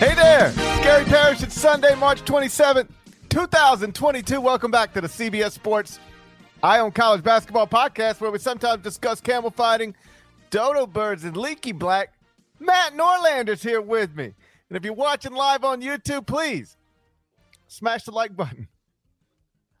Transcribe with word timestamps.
Hey 0.00 0.14
there, 0.14 0.46
it's 0.46 0.56
Gary 0.56 1.04
Parrish. 1.04 1.42
It's 1.42 1.60
Sunday, 1.60 1.94
March 1.94 2.24
27th, 2.24 2.88
2022. 3.28 4.40
Welcome 4.40 4.70
back 4.70 4.94
to 4.94 5.02
the 5.02 5.08
CBS 5.08 5.52
Sports 5.52 5.98
Eye 6.62 6.80
on 6.80 6.90
College 6.90 7.22
Basketball 7.22 7.66
Podcast, 7.66 8.18
where 8.18 8.30
we 8.30 8.38
sometimes 8.38 8.82
discuss 8.82 9.20
camel 9.20 9.50
fighting, 9.50 9.94
dodo 10.48 10.86
birds, 10.86 11.24
and 11.24 11.36
Leaky 11.36 11.72
Black. 11.72 12.14
Matt 12.58 12.96
Norlander's 12.96 13.62
here 13.62 13.82
with 13.82 14.16
me. 14.16 14.32
And 14.70 14.78
if 14.78 14.86
you're 14.86 14.94
watching 14.94 15.32
live 15.34 15.64
on 15.64 15.82
YouTube, 15.82 16.26
please 16.26 16.78
smash 17.66 18.04
the 18.04 18.12
like 18.12 18.34
button. 18.34 18.68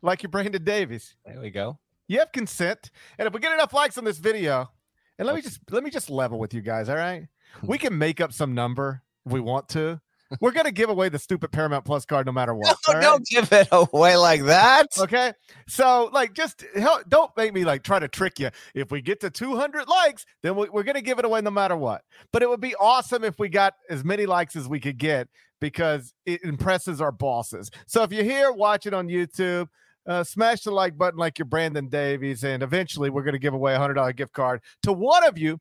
Like 0.02 0.22
you're 0.22 0.30
Brandon 0.30 0.62
Davies. 0.62 1.16
There 1.24 1.40
we 1.40 1.48
go. 1.48 1.78
You 2.08 2.18
have 2.18 2.30
consent. 2.32 2.90
And 3.18 3.26
if 3.26 3.32
we 3.32 3.40
get 3.40 3.54
enough 3.54 3.72
likes 3.72 3.96
on 3.96 4.04
this 4.04 4.18
video, 4.18 4.70
and 5.18 5.26
let 5.26 5.34
me 5.34 5.40
just 5.40 5.60
let 5.70 5.82
me 5.82 5.90
just 5.90 6.10
level 6.10 6.38
with 6.38 6.52
you 6.52 6.60
guys, 6.60 6.90
all 6.90 6.96
right? 6.96 7.26
Hmm. 7.54 7.66
We 7.66 7.78
can 7.78 7.96
make 7.96 8.20
up 8.20 8.34
some 8.34 8.54
number 8.54 9.02
if 9.24 9.32
we 9.32 9.40
want 9.40 9.68
to. 9.70 10.00
We're 10.40 10.52
gonna 10.52 10.70
give 10.70 10.90
away 10.90 11.08
the 11.08 11.18
stupid 11.18 11.50
Paramount 11.50 11.84
Plus 11.84 12.04
card 12.04 12.26
no 12.26 12.32
matter 12.32 12.54
what. 12.54 12.76
No, 12.86 12.94
right? 12.94 13.02
don't 13.02 13.26
give 13.26 13.52
it 13.52 13.68
away 13.72 14.16
like 14.16 14.44
that. 14.44 14.86
Okay. 14.98 15.32
So, 15.66 16.10
like, 16.12 16.34
just 16.34 16.64
help, 16.76 17.08
don't 17.08 17.30
make 17.36 17.52
me 17.52 17.64
like 17.64 17.82
try 17.82 17.98
to 17.98 18.08
trick 18.08 18.38
you. 18.38 18.50
If 18.74 18.90
we 18.90 19.02
get 19.02 19.20
to 19.20 19.30
200 19.30 19.88
likes, 19.88 20.26
then 20.42 20.56
we, 20.56 20.68
we're 20.68 20.82
going 20.82 20.94
to 20.94 21.02
give 21.02 21.18
it 21.18 21.24
away 21.24 21.40
no 21.40 21.50
matter 21.50 21.76
what. 21.76 22.02
But 22.32 22.42
it 22.42 22.48
would 22.48 22.60
be 22.60 22.74
awesome 22.76 23.24
if 23.24 23.38
we 23.38 23.48
got 23.48 23.74
as 23.88 24.04
many 24.04 24.26
likes 24.26 24.54
as 24.56 24.68
we 24.68 24.78
could 24.78 24.98
get 24.98 25.28
because 25.60 26.14
it 26.26 26.42
impresses 26.44 27.00
our 27.00 27.12
bosses. 27.12 27.70
So, 27.86 28.02
if 28.02 28.12
you're 28.12 28.24
here 28.24 28.52
watching 28.52 28.94
on 28.94 29.08
YouTube, 29.08 29.68
uh, 30.06 30.24
smash 30.24 30.62
the 30.62 30.70
like 30.70 30.96
button 30.96 31.18
like 31.18 31.38
you're 31.38 31.46
Brandon 31.46 31.88
Davies. 31.88 32.44
And 32.44 32.62
eventually, 32.62 33.10
we're 33.10 33.22
going 33.22 33.34
to 33.34 33.40
give 33.40 33.54
away 33.54 33.74
a 33.74 33.78
$100 33.78 34.16
gift 34.16 34.32
card 34.32 34.60
to 34.84 34.92
one 34.92 35.24
of 35.24 35.38
you 35.38 35.58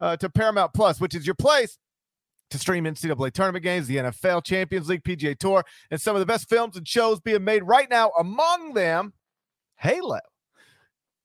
uh, 0.00 0.16
to 0.18 0.28
Paramount 0.28 0.72
Plus, 0.74 1.00
which 1.00 1.14
is 1.14 1.26
your 1.26 1.34
place 1.34 1.78
to 2.50 2.58
stream 2.58 2.84
NCAA 2.84 3.32
tournament 3.32 3.62
games, 3.62 3.86
the 3.86 3.96
NFL 3.96 4.44
Champions 4.44 4.88
League, 4.88 5.02
PGA 5.02 5.36
Tour, 5.38 5.64
and 5.90 6.00
some 6.00 6.14
of 6.14 6.20
the 6.20 6.26
best 6.26 6.48
films 6.48 6.76
and 6.76 6.86
shows 6.86 7.20
being 7.20 7.44
made 7.44 7.62
right 7.62 7.88
now. 7.90 8.10
Among 8.18 8.74
them, 8.74 9.12
Halo, 9.76 10.20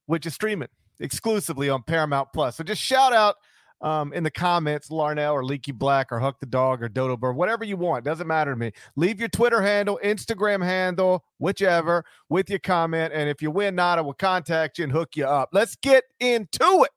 which 0.06 0.26
is 0.26 0.34
streaming 0.34 0.68
exclusively 0.98 1.68
on 1.68 1.82
Paramount 1.82 2.28
Plus. 2.32 2.56
So 2.56 2.64
just 2.64 2.82
shout 2.82 3.12
out 3.12 3.36
um, 3.80 4.12
in 4.12 4.22
the 4.22 4.30
comments, 4.30 4.90
Larnell 4.90 5.32
or 5.32 5.44
Leaky 5.44 5.72
Black 5.72 6.12
or 6.12 6.18
Huck 6.20 6.38
the 6.40 6.46
Dog 6.46 6.82
or 6.82 6.88
Dodo 6.88 7.16
Bird, 7.16 7.36
whatever 7.36 7.64
you 7.64 7.76
want. 7.76 8.04
Doesn't 8.04 8.26
matter 8.26 8.52
to 8.52 8.56
me. 8.58 8.72
Leave 8.96 9.18
your 9.18 9.28
Twitter 9.28 9.62
handle, 9.62 9.98
Instagram 10.04 10.62
handle, 10.62 11.24
whichever, 11.38 12.04
with 12.28 12.50
your 12.50 12.58
comment. 12.58 13.12
And 13.14 13.28
if 13.28 13.40
you 13.40 13.50
win, 13.50 13.74
Nada 13.74 14.02
will 14.02 14.14
contact 14.14 14.78
you 14.78 14.84
and 14.84 14.92
hook 14.92 15.16
you 15.16 15.26
up. 15.26 15.50
Let's 15.52 15.76
get 15.76 16.04
into 16.20 16.84
it. 16.84 16.90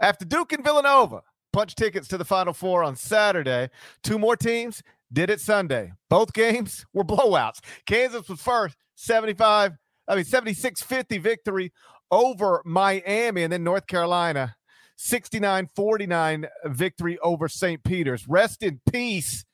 After 0.00 0.24
Duke 0.24 0.52
and 0.52 0.64
Villanova, 0.64 1.20
punch 1.52 1.74
tickets 1.74 2.08
to 2.08 2.18
the 2.18 2.24
Final 2.24 2.52
Four 2.52 2.82
on 2.82 2.96
Saturday. 2.96 3.70
Two 4.02 4.18
more 4.18 4.36
teams 4.36 4.82
did 5.12 5.30
it 5.30 5.40
Sunday. 5.40 5.92
Both 6.08 6.32
games 6.32 6.84
were 6.92 7.04
blowouts. 7.04 7.60
Kansas 7.86 8.28
was 8.28 8.40
first, 8.40 8.76
75, 8.96 9.72
I 10.08 10.14
mean 10.14 10.24
76-50 10.24 11.20
victory 11.20 11.72
over 12.10 12.62
Miami 12.64 13.42
and 13.42 13.52
then 13.52 13.64
North 13.64 13.86
Carolina 13.86 14.56
69-49 14.98 16.48
victory 16.66 17.18
over 17.20 17.48
St. 17.48 17.82
Peter's. 17.82 18.28
Rest 18.28 18.62
in 18.62 18.80
peace 18.90 19.44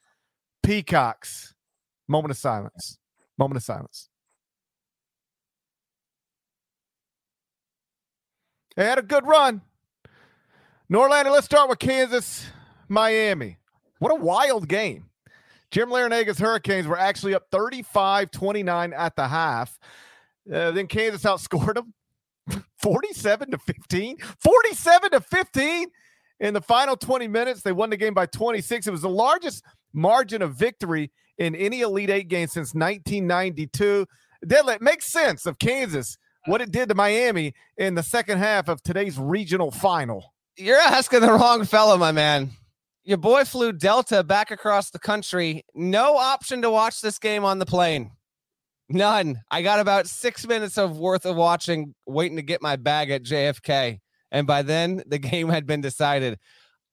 Peacocks. 0.62 1.54
Moment 2.08 2.30
of 2.32 2.36
silence. 2.36 2.98
Moment 3.38 3.56
of 3.56 3.62
silence. 3.62 4.08
They 8.76 8.84
had 8.84 8.98
a 8.98 9.02
good 9.02 9.26
run. 9.26 9.62
Norlander, 10.90 11.30
let's 11.30 11.44
start 11.44 11.68
with 11.68 11.78
Kansas, 11.78 12.46
Miami. 12.88 13.58
What 13.98 14.10
a 14.10 14.14
wild 14.14 14.68
game. 14.68 15.10
Jim 15.70 15.90
Larrañaga's 15.90 16.38
Hurricanes 16.38 16.86
were 16.86 16.98
actually 16.98 17.34
up 17.34 17.44
35 17.50 18.30
29 18.30 18.92
at 18.94 19.14
the 19.14 19.28
half. 19.28 19.78
Uh, 20.50 20.70
then 20.70 20.86
Kansas 20.86 21.24
outscored 21.24 21.74
them 21.74 21.92
47 22.78 23.50
to 23.50 23.58
15. 23.58 24.16
47 24.42 25.10
to 25.10 25.20
15 25.20 25.88
in 26.40 26.54
the 26.54 26.62
final 26.62 26.96
20 26.96 27.28
minutes. 27.28 27.60
They 27.60 27.72
won 27.72 27.90
the 27.90 27.98
game 27.98 28.14
by 28.14 28.24
26. 28.24 28.86
It 28.86 28.90
was 28.90 29.02
the 29.02 29.10
largest 29.10 29.62
margin 29.92 30.40
of 30.40 30.54
victory 30.54 31.10
in 31.36 31.54
any 31.54 31.82
Elite 31.82 32.08
Eight 32.08 32.28
game 32.28 32.48
since 32.48 32.72
1992. 32.72 34.06
That 34.40 34.80
makes 34.80 35.12
sense 35.12 35.44
of 35.44 35.58
Kansas, 35.58 36.16
what 36.46 36.62
it 36.62 36.70
did 36.70 36.88
to 36.88 36.94
Miami 36.94 37.52
in 37.76 37.94
the 37.94 38.02
second 38.02 38.38
half 38.38 38.68
of 38.68 38.82
today's 38.82 39.18
regional 39.18 39.70
final. 39.70 40.32
You're 40.58 40.76
asking 40.76 41.20
the 41.20 41.32
wrong 41.32 41.64
fellow, 41.64 41.96
my 41.96 42.10
man. 42.10 42.50
Your 43.04 43.16
boy 43.16 43.44
flew 43.44 43.72
Delta 43.72 44.24
back 44.24 44.50
across 44.50 44.90
the 44.90 44.98
country. 44.98 45.64
No 45.72 46.16
option 46.16 46.62
to 46.62 46.70
watch 46.70 47.00
this 47.00 47.20
game 47.20 47.44
on 47.44 47.60
the 47.60 47.64
plane. 47.64 48.10
None. 48.88 49.40
I 49.52 49.62
got 49.62 49.78
about 49.78 50.08
six 50.08 50.44
minutes 50.48 50.76
of 50.76 50.98
worth 50.98 51.26
of 51.26 51.36
watching, 51.36 51.94
waiting 52.06 52.36
to 52.38 52.42
get 52.42 52.60
my 52.60 52.74
bag 52.74 53.12
at 53.12 53.22
JFK. 53.22 54.00
And 54.32 54.48
by 54.48 54.62
then, 54.62 55.04
the 55.06 55.18
game 55.20 55.48
had 55.48 55.64
been 55.64 55.80
decided. 55.80 56.40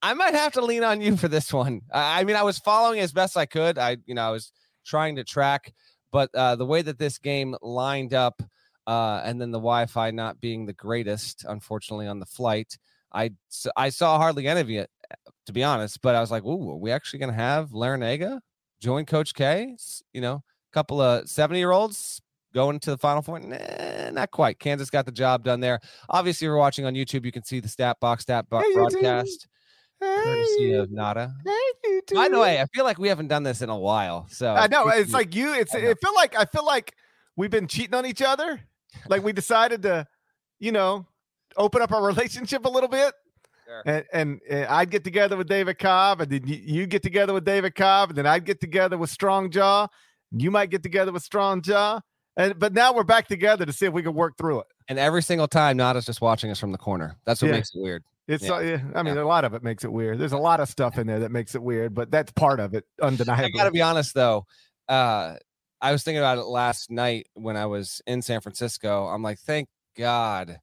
I 0.03 0.13
might 0.13 0.35
have 0.35 0.53
to 0.53 0.61
lean 0.61 0.83
on 0.83 1.01
you 1.01 1.17
for 1.17 1.27
this 1.27 1.51
one. 1.51 1.81
I 1.91 2.23
mean, 2.23 2.35
I 2.35 2.43
was 2.43 2.59
following 2.59 2.99
as 2.99 3.13
best 3.13 3.35
I 3.35 3.47
could. 3.47 3.79
I, 3.79 3.97
you 4.05 4.13
know, 4.13 4.27
I 4.27 4.29
was 4.29 4.51
trying 4.85 5.15
to 5.15 5.23
track, 5.23 5.73
but 6.11 6.29
uh, 6.35 6.55
the 6.55 6.67
way 6.67 6.83
that 6.83 6.99
this 6.99 7.17
game 7.17 7.55
lined 7.63 8.13
up, 8.13 8.43
uh, 8.85 9.21
and 9.25 9.41
then 9.41 9.49
the 9.49 9.57
Wi-Fi 9.57 10.11
not 10.11 10.39
being 10.39 10.67
the 10.67 10.73
greatest, 10.73 11.45
unfortunately, 11.49 12.05
on 12.05 12.19
the 12.19 12.27
flight, 12.27 12.77
I 13.15 13.31
I 13.75 13.89
saw 13.89 14.17
hardly 14.17 14.47
any 14.47 14.61
of 14.61 14.69
it, 14.69 14.89
eh, 15.09 15.15
to 15.45 15.53
be 15.53 15.63
honest. 15.63 16.01
But 16.01 16.15
I 16.15 16.21
was 16.21 16.29
like, 16.29 16.43
"Ooh, 16.43 16.71
are 16.71 16.77
we 16.77 16.91
actually 16.91 17.19
going 17.19 17.31
to 17.31 17.35
have 17.35 17.69
Larrañaga 17.69 18.41
join 18.81 19.05
Coach 19.05 19.33
K?" 19.33 19.75
You 20.13 20.21
know, 20.21 20.35
a 20.35 20.73
couple 20.73 20.99
of 21.01 21.29
seventy-year-olds 21.29 22.21
going 22.53 22.79
to 22.81 22.91
the 22.91 22.97
Final 22.97 23.21
Four. 23.21 23.39
Nah, 23.39 24.11
not 24.11 24.31
quite. 24.31 24.59
Kansas 24.59 24.89
got 24.89 25.05
the 25.05 25.11
job 25.11 25.43
done 25.43 25.61
there. 25.61 25.79
Obviously, 26.09 26.45
if 26.45 26.49
you're 26.49 26.57
watching 26.57 26.85
on 26.85 26.93
YouTube, 26.93 27.25
you 27.25 27.31
can 27.31 27.43
see 27.43 27.59
the 27.59 27.69
stat 27.69 27.97
box, 27.99 28.23
stat 28.23 28.49
bo- 28.49 28.59
Hey, 28.59 28.73
broadcast, 28.73 29.47
courtesy 29.99 30.73
of 30.73 30.91
Nada. 30.91 31.33
By 32.13 32.29
the 32.29 32.39
way, 32.39 32.61
I 32.61 32.65
feel 32.73 32.83
like 32.83 32.97
we 32.99 33.07
haven't 33.07 33.27
done 33.27 33.43
this 33.43 33.61
in 33.61 33.69
a 33.69 33.77
while. 33.77 34.27
So 34.29 34.53
I 34.53 34.67
know 34.67 34.87
it's 34.89 35.13
like 35.13 35.33
you. 35.35 35.53
It's 35.53 35.73
I 35.73 35.79
it 35.79 35.97
feel 36.01 36.13
like 36.15 36.37
I 36.37 36.45
feel 36.45 36.65
like 36.65 36.93
we've 37.35 37.51
been 37.51 37.67
cheating 37.67 37.93
on 37.95 38.05
each 38.05 38.21
other. 38.21 38.61
Like 39.07 39.23
we 39.23 39.33
decided 39.33 39.81
to, 39.83 40.07
you 40.59 40.71
know, 40.71 41.07
open 41.57 41.81
up 41.81 41.91
our 41.91 42.03
relationship 42.05 42.65
a 42.65 42.69
little 42.69 42.89
bit. 42.89 43.13
Sure. 43.65 43.81
And, 43.85 44.05
and 44.13 44.41
and 44.49 44.65
I'd 44.65 44.91
get 44.91 45.03
together 45.03 45.35
with 45.37 45.47
David 45.47 45.79
Cobb, 45.79 46.21
and 46.21 46.31
then 46.31 46.43
you, 46.45 46.85
get 46.85 47.01
together 47.01 47.33
with 47.33 47.45
David 47.45 47.73
Cobb, 47.73 48.09
and 48.09 48.17
then 48.17 48.27
I'd 48.27 48.45
get 48.45 48.59
together 48.61 48.97
with 48.97 49.09
Strong 49.09 49.49
Jaw. 49.51 49.87
You 50.31 50.51
might 50.51 50.69
get 50.69 50.83
together 50.83 51.11
with 51.11 51.23
Strong 51.23 51.63
Jaw, 51.63 51.99
and 52.37 52.59
but 52.59 52.73
now 52.73 52.93
we're 52.93 53.03
back 53.03 53.27
together 53.27 53.65
to 53.65 53.73
see 53.73 53.87
if 53.87 53.93
we 53.93 54.03
can 54.03 54.13
work 54.13 54.37
through 54.37 54.59
it. 54.59 54.67
and 54.87 54.99
every 54.99 55.23
single 55.23 55.47
time, 55.47 55.77
Nada's 55.77 56.05
just 56.05 56.21
watching 56.21 56.51
us 56.51 56.59
from 56.59 56.71
the 56.71 56.77
corner. 56.77 57.17
That's 57.25 57.41
what 57.41 57.47
Yeah. 57.47 57.55
makes 57.55 57.73
it 57.73 57.81
weird. 57.81 58.03
It's 58.27 58.43
Yeah. 58.43 58.53
uh, 58.53 58.59
yeah, 58.59 58.81
I 58.95 59.01
mean, 59.01 59.17
a 59.17 59.25
lot 59.25 59.45
of 59.45 59.55
it 59.55 59.63
makes 59.63 59.83
it 59.83 59.91
weird. 59.91 60.19
There's 60.19 60.31
a 60.31 60.37
lot 60.37 60.59
of 60.59 60.69
stuff 60.69 60.99
in 60.99 61.07
there 61.07 61.19
that 61.21 61.31
makes 61.31 61.55
it 61.55 61.63
weird, 61.63 61.95
but 61.95 62.11
that's 62.11 62.31
part 62.33 62.59
of 62.59 62.75
it, 62.75 62.85
undeniably. 63.01 63.45
I 63.45 63.49
gotta 63.49 63.71
be 63.71 63.81
honest 63.81 64.13
though. 64.13 64.45
Uh 64.87 65.37
I 65.81 65.91
was 65.91 66.03
thinking 66.03 66.19
about 66.19 66.37
it 66.37 66.43
last 66.45 66.91
night 66.91 67.27
when 67.33 67.57
I 67.57 67.65
was 67.65 68.01
in 68.05 68.21
San 68.21 68.41
Francisco. 68.41 69.07
I'm 69.07 69.23
like, 69.23 69.39
thank 69.39 69.67
God 69.97 70.59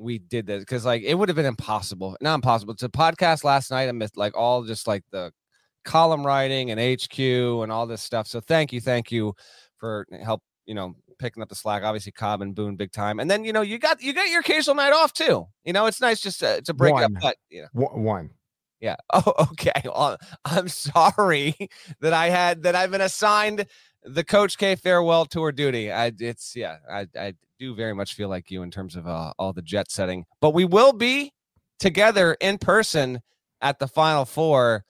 we 0.00 0.18
did 0.18 0.46
this 0.46 0.60
because 0.60 0.84
like 0.84 1.02
it 1.02 1.14
would 1.14 1.28
have 1.28 1.36
been 1.36 1.46
impossible, 1.46 2.16
not 2.20 2.34
impossible 2.34 2.74
to 2.76 2.88
podcast 2.88 3.44
last 3.44 3.70
night. 3.70 3.88
I 3.88 3.92
missed 3.92 4.16
like 4.16 4.36
all 4.36 4.64
just 4.64 4.86
like 4.86 5.04
the 5.12 5.32
column 5.84 6.26
writing 6.26 6.70
and 6.70 6.80
HQ 6.80 7.18
and 7.18 7.70
all 7.70 7.86
this 7.86 8.02
stuff. 8.02 8.26
So 8.26 8.40
thank 8.40 8.72
you, 8.72 8.80
thank 8.80 9.12
you 9.12 9.34
for 9.78 10.06
help. 10.22 10.42
You 10.66 10.74
know, 10.74 10.94
picking 11.18 11.42
up 11.42 11.48
the 11.48 11.54
slack. 11.54 11.82
Obviously, 11.82 12.12
Cobb 12.12 12.42
and 12.42 12.54
Boone, 12.54 12.76
big 12.76 12.92
time. 12.92 13.20
And 13.20 13.30
then 13.30 13.44
you 13.44 13.52
know 13.52 13.62
you 13.62 13.78
got 13.78 14.02
you 14.02 14.12
got 14.12 14.28
your 14.28 14.40
occasional 14.40 14.76
night 14.76 14.92
off 14.92 15.12
too. 15.12 15.46
You 15.64 15.72
know, 15.72 15.86
it's 15.86 16.00
nice 16.00 16.20
just 16.20 16.40
to, 16.40 16.62
to 16.62 16.74
break 16.74 16.94
it 16.96 17.02
up. 17.02 17.12
One. 17.12 17.20
But 17.20 17.36
you 17.48 17.62
know. 17.62 17.68
One- 17.72 18.02
one. 18.02 18.30
Yeah. 18.80 18.96
Oh, 19.12 19.34
okay. 19.52 19.82
Well, 19.84 20.16
I'm 20.44 20.68
sorry 20.68 21.54
that 22.00 22.12
I 22.14 22.30
had 22.30 22.62
that 22.62 22.74
I've 22.74 22.90
been 22.90 23.00
assigned 23.02 23.66
the 24.02 24.24
Coach 24.24 24.56
K 24.56 24.76
farewell 24.76 25.26
tour 25.26 25.52
duty. 25.52 25.92
I 25.92 26.12
it's 26.18 26.56
yeah, 26.56 26.76
I 26.90 27.06
I 27.14 27.34
do 27.60 27.74
very 27.74 27.94
much 27.94 28.14
feel 28.14 28.30
like 28.30 28.50
you 28.50 28.62
in 28.62 28.70
terms 28.70 28.96
of 28.96 29.06
uh, 29.06 29.32
all 29.38 29.52
the 29.52 29.62
jet 29.62 29.90
setting. 29.90 30.24
But 30.40 30.54
we 30.54 30.64
will 30.64 30.94
be 30.94 31.32
together 31.78 32.36
in 32.40 32.58
person 32.58 33.20
at 33.60 33.78
the 33.78 33.86
Final 33.86 34.24
Four. 34.24 34.84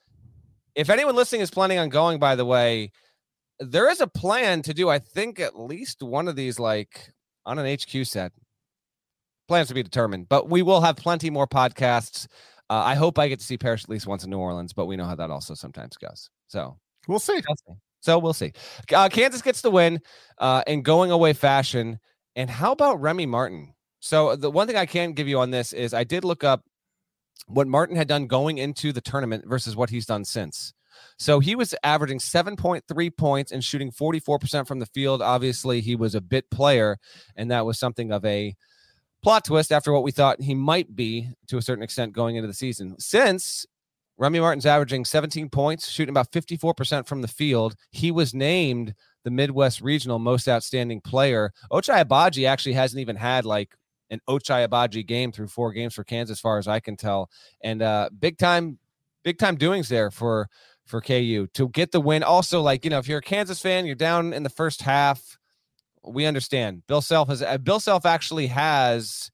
If 0.73 0.89
anyone 0.89 1.15
listening 1.15 1.41
is 1.41 1.51
planning 1.51 1.77
on 1.77 1.89
going, 1.89 2.17
by 2.17 2.35
the 2.35 2.45
way, 2.45 2.91
there 3.59 3.89
is 3.89 3.99
a 3.99 4.07
plan 4.07 4.61
to 4.63 4.73
do. 4.73 4.89
I 4.89 4.99
think 4.99 5.39
at 5.39 5.59
least 5.59 6.01
one 6.01 6.29
of 6.29 6.37
these 6.37 6.59
like 6.59 7.11
on 7.45 7.59
an 7.59 7.77
HQ 7.77 8.07
set. 8.07 8.31
Plans 9.49 9.67
to 9.67 9.73
be 9.73 9.83
determined, 9.83 10.29
but 10.29 10.49
we 10.49 10.61
will 10.61 10.79
have 10.79 10.95
plenty 10.95 11.29
more 11.29 11.45
podcasts. 11.45 12.25
Uh, 12.69 12.83
I 12.85 12.95
hope 12.95 13.19
I 13.19 13.27
get 13.27 13.39
to 13.39 13.45
see 13.45 13.57
Parrish 13.57 13.83
at 13.83 13.89
least 13.89 14.07
once 14.07 14.23
in 14.23 14.29
New 14.29 14.37
Orleans, 14.37 14.71
but 14.71 14.85
we 14.85 14.95
know 14.95 15.03
how 15.03 15.15
that 15.15 15.29
also 15.29 15.55
sometimes 15.55 15.97
goes. 15.97 16.29
So 16.47 16.77
we'll 17.09 17.19
see. 17.19 17.41
So 17.99 18.17
we'll 18.17 18.33
see. 18.33 18.53
Uh, 18.93 19.09
Kansas 19.09 19.41
gets 19.41 19.59
the 19.59 19.69
win 19.69 19.99
uh, 20.37 20.63
in 20.67 20.83
going 20.83 21.11
away 21.11 21.33
fashion. 21.33 21.99
And 22.35 22.49
how 22.49 22.71
about 22.71 23.01
Remy 23.01 23.25
Martin? 23.25 23.73
So 23.99 24.29
uh, 24.29 24.35
the 24.35 24.51
one 24.51 24.67
thing 24.67 24.77
I 24.77 24.85
can 24.85 25.13
give 25.13 25.27
you 25.27 25.39
on 25.39 25.51
this 25.51 25.73
is 25.73 25.93
I 25.93 26.03
did 26.03 26.23
look 26.23 26.43
up 26.43 26.63
what 27.47 27.67
Martin 27.67 27.95
had 27.95 28.07
done 28.07 28.27
going 28.27 28.57
into 28.57 28.91
the 28.91 29.01
tournament 29.01 29.45
versus 29.47 29.75
what 29.75 29.89
he's 29.89 30.05
done 30.05 30.25
since. 30.25 30.73
So 31.17 31.39
he 31.39 31.55
was 31.55 31.75
averaging 31.83 32.19
7.3 32.19 33.17
points 33.17 33.51
and 33.51 33.63
shooting 33.63 33.91
44% 33.91 34.67
from 34.67 34.79
the 34.79 34.85
field. 34.87 35.21
Obviously, 35.21 35.81
he 35.81 35.95
was 35.95 36.15
a 36.15 36.21
bit 36.21 36.49
player, 36.49 36.97
and 37.35 37.49
that 37.51 37.65
was 37.65 37.79
something 37.79 38.11
of 38.11 38.23
a 38.25 38.55
plot 39.23 39.45
twist 39.45 39.71
after 39.71 39.91
what 39.91 40.03
we 40.03 40.11
thought 40.11 40.41
he 40.41 40.55
might 40.55 40.95
be 40.95 41.29
to 41.47 41.57
a 41.57 41.61
certain 41.61 41.83
extent 41.83 42.13
going 42.13 42.35
into 42.35 42.47
the 42.47 42.53
season. 42.53 42.95
Since 42.99 43.65
Remy 44.17 44.39
Martin's 44.39 44.65
averaging 44.65 45.05
17 45.05 45.49
points, 45.49 45.89
shooting 45.89 46.13
about 46.13 46.31
54% 46.31 47.07
from 47.07 47.21
the 47.21 47.27
field, 47.27 47.75
he 47.91 48.11
was 48.11 48.33
named 48.33 48.93
the 49.23 49.31
Midwest 49.31 49.81
Regional 49.81 50.19
Most 50.19 50.47
Outstanding 50.47 51.01
Player. 51.01 51.51
Ochai 51.71 52.05
Agbaji 52.05 52.47
actually 52.47 52.73
hasn't 52.73 52.99
even 52.99 53.15
had 53.15 53.45
like 53.45 53.75
an 54.09 54.19
Ochai 54.27 54.67
Agbaji 54.67 55.05
game 55.05 55.31
through 55.31 55.47
four 55.47 55.71
games 55.71 55.93
for 55.93 56.03
Kansas, 56.03 56.37
as 56.37 56.41
far 56.41 56.57
as 56.57 56.67
I 56.67 56.79
can 56.79 56.97
tell, 56.97 57.29
and 57.63 57.81
uh, 57.81 58.09
big 58.17 58.37
time, 58.37 58.77
big 59.23 59.37
time 59.37 59.55
doings 59.55 59.89
there 59.89 60.11
for 60.11 60.49
for 60.85 61.01
KU 61.01 61.47
to 61.53 61.69
get 61.69 61.91
the 61.91 62.01
win. 62.01 62.23
Also, 62.23 62.61
like 62.61 62.83
you 62.83 62.91
know, 62.91 62.99
if 62.99 63.07
you're 63.07 63.19
a 63.19 63.21
Kansas 63.21 63.61
fan, 63.61 63.85
you're 63.85 63.95
down 63.95 64.33
in 64.33 64.43
the 64.43 64.49
first 64.49 64.81
half 64.81 65.37
we 66.03 66.25
understand. 66.25 66.83
Bill 66.87 67.01
Self 67.01 67.29
has 67.29 67.41
uh, 67.41 67.57
Bill 67.57 67.79
Self 67.79 68.05
actually 68.05 68.47
has. 68.47 69.31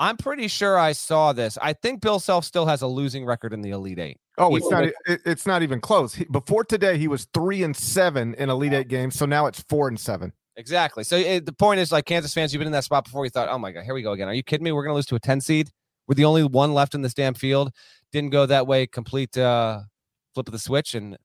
I'm 0.00 0.16
pretty 0.16 0.48
sure 0.48 0.78
I 0.78 0.92
saw 0.92 1.34
this. 1.34 1.58
I 1.60 1.74
think 1.74 2.00
Bill 2.00 2.18
Self 2.18 2.46
still 2.46 2.64
has 2.64 2.80
a 2.80 2.86
losing 2.86 3.26
record 3.26 3.52
in 3.52 3.60
the 3.60 3.70
Elite 3.70 3.98
Eight. 3.98 4.18
Oh, 4.38 4.56
it's 4.56 4.70
not. 4.70 4.88
It's 5.06 5.46
not 5.46 5.62
even 5.62 5.78
close. 5.78 6.14
He, 6.14 6.24
before 6.24 6.64
today, 6.64 6.96
he 6.96 7.06
was 7.06 7.26
three 7.34 7.62
and 7.62 7.76
seven 7.76 8.34
in 8.34 8.48
Elite 8.48 8.72
Eight 8.72 8.88
games. 8.88 9.14
So 9.14 9.26
now 9.26 9.44
it's 9.44 9.62
four 9.68 9.88
and 9.88 10.00
seven. 10.00 10.32
Exactly. 10.56 11.04
So 11.04 11.16
it, 11.16 11.44
the 11.44 11.52
point 11.52 11.80
is, 11.80 11.92
like 11.92 12.06
Kansas 12.06 12.32
fans, 12.32 12.52
you've 12.52 12.60
been 12.60 12.66
in 12.66 12.72
that 12.72 12.84
spot 12.84 13.04
before. 13.04 13.24
You 13.24 13.30
thought, 13.30 13.50
oh 13.50 13.58
my 13.58 13.72
god, 13.72 13.84
here 13.84 13.92
we 13.92 14.02
go 14.02 14.12
again. 14.12 14.26
Are 14.26 14.34
you 14.34 14.42
kidding 14.42 14.64
me? 14.64 14.72
We're 14.72 14.82
going 14.82 14.92
to 14.92 14.96
lose 14.96 15.06
to 15.06 15.16
a 15.16 15.20
ten 15.20 15.40
seed. 15.40 15.70
We're 16.08 16.14
the 16.14 16.24
only 16.24 16.44
one 16.44 16.72
left 16.72 16.94
in 16.94 17.02
this 17.02 17.12
damn 17.12 17.34
field. 17.34 17.70
Didn't 18.10 18.30
go 18.30 18.46
that 18.46 18.66
way. 18.66 18.86
Complete 18.86 19.36
uh, 19.36 19.82
flip 20.32 20.48
of 20.48 20.52
the 20.52 20.58
switch, 20.58 20.94
and 20.94 21.18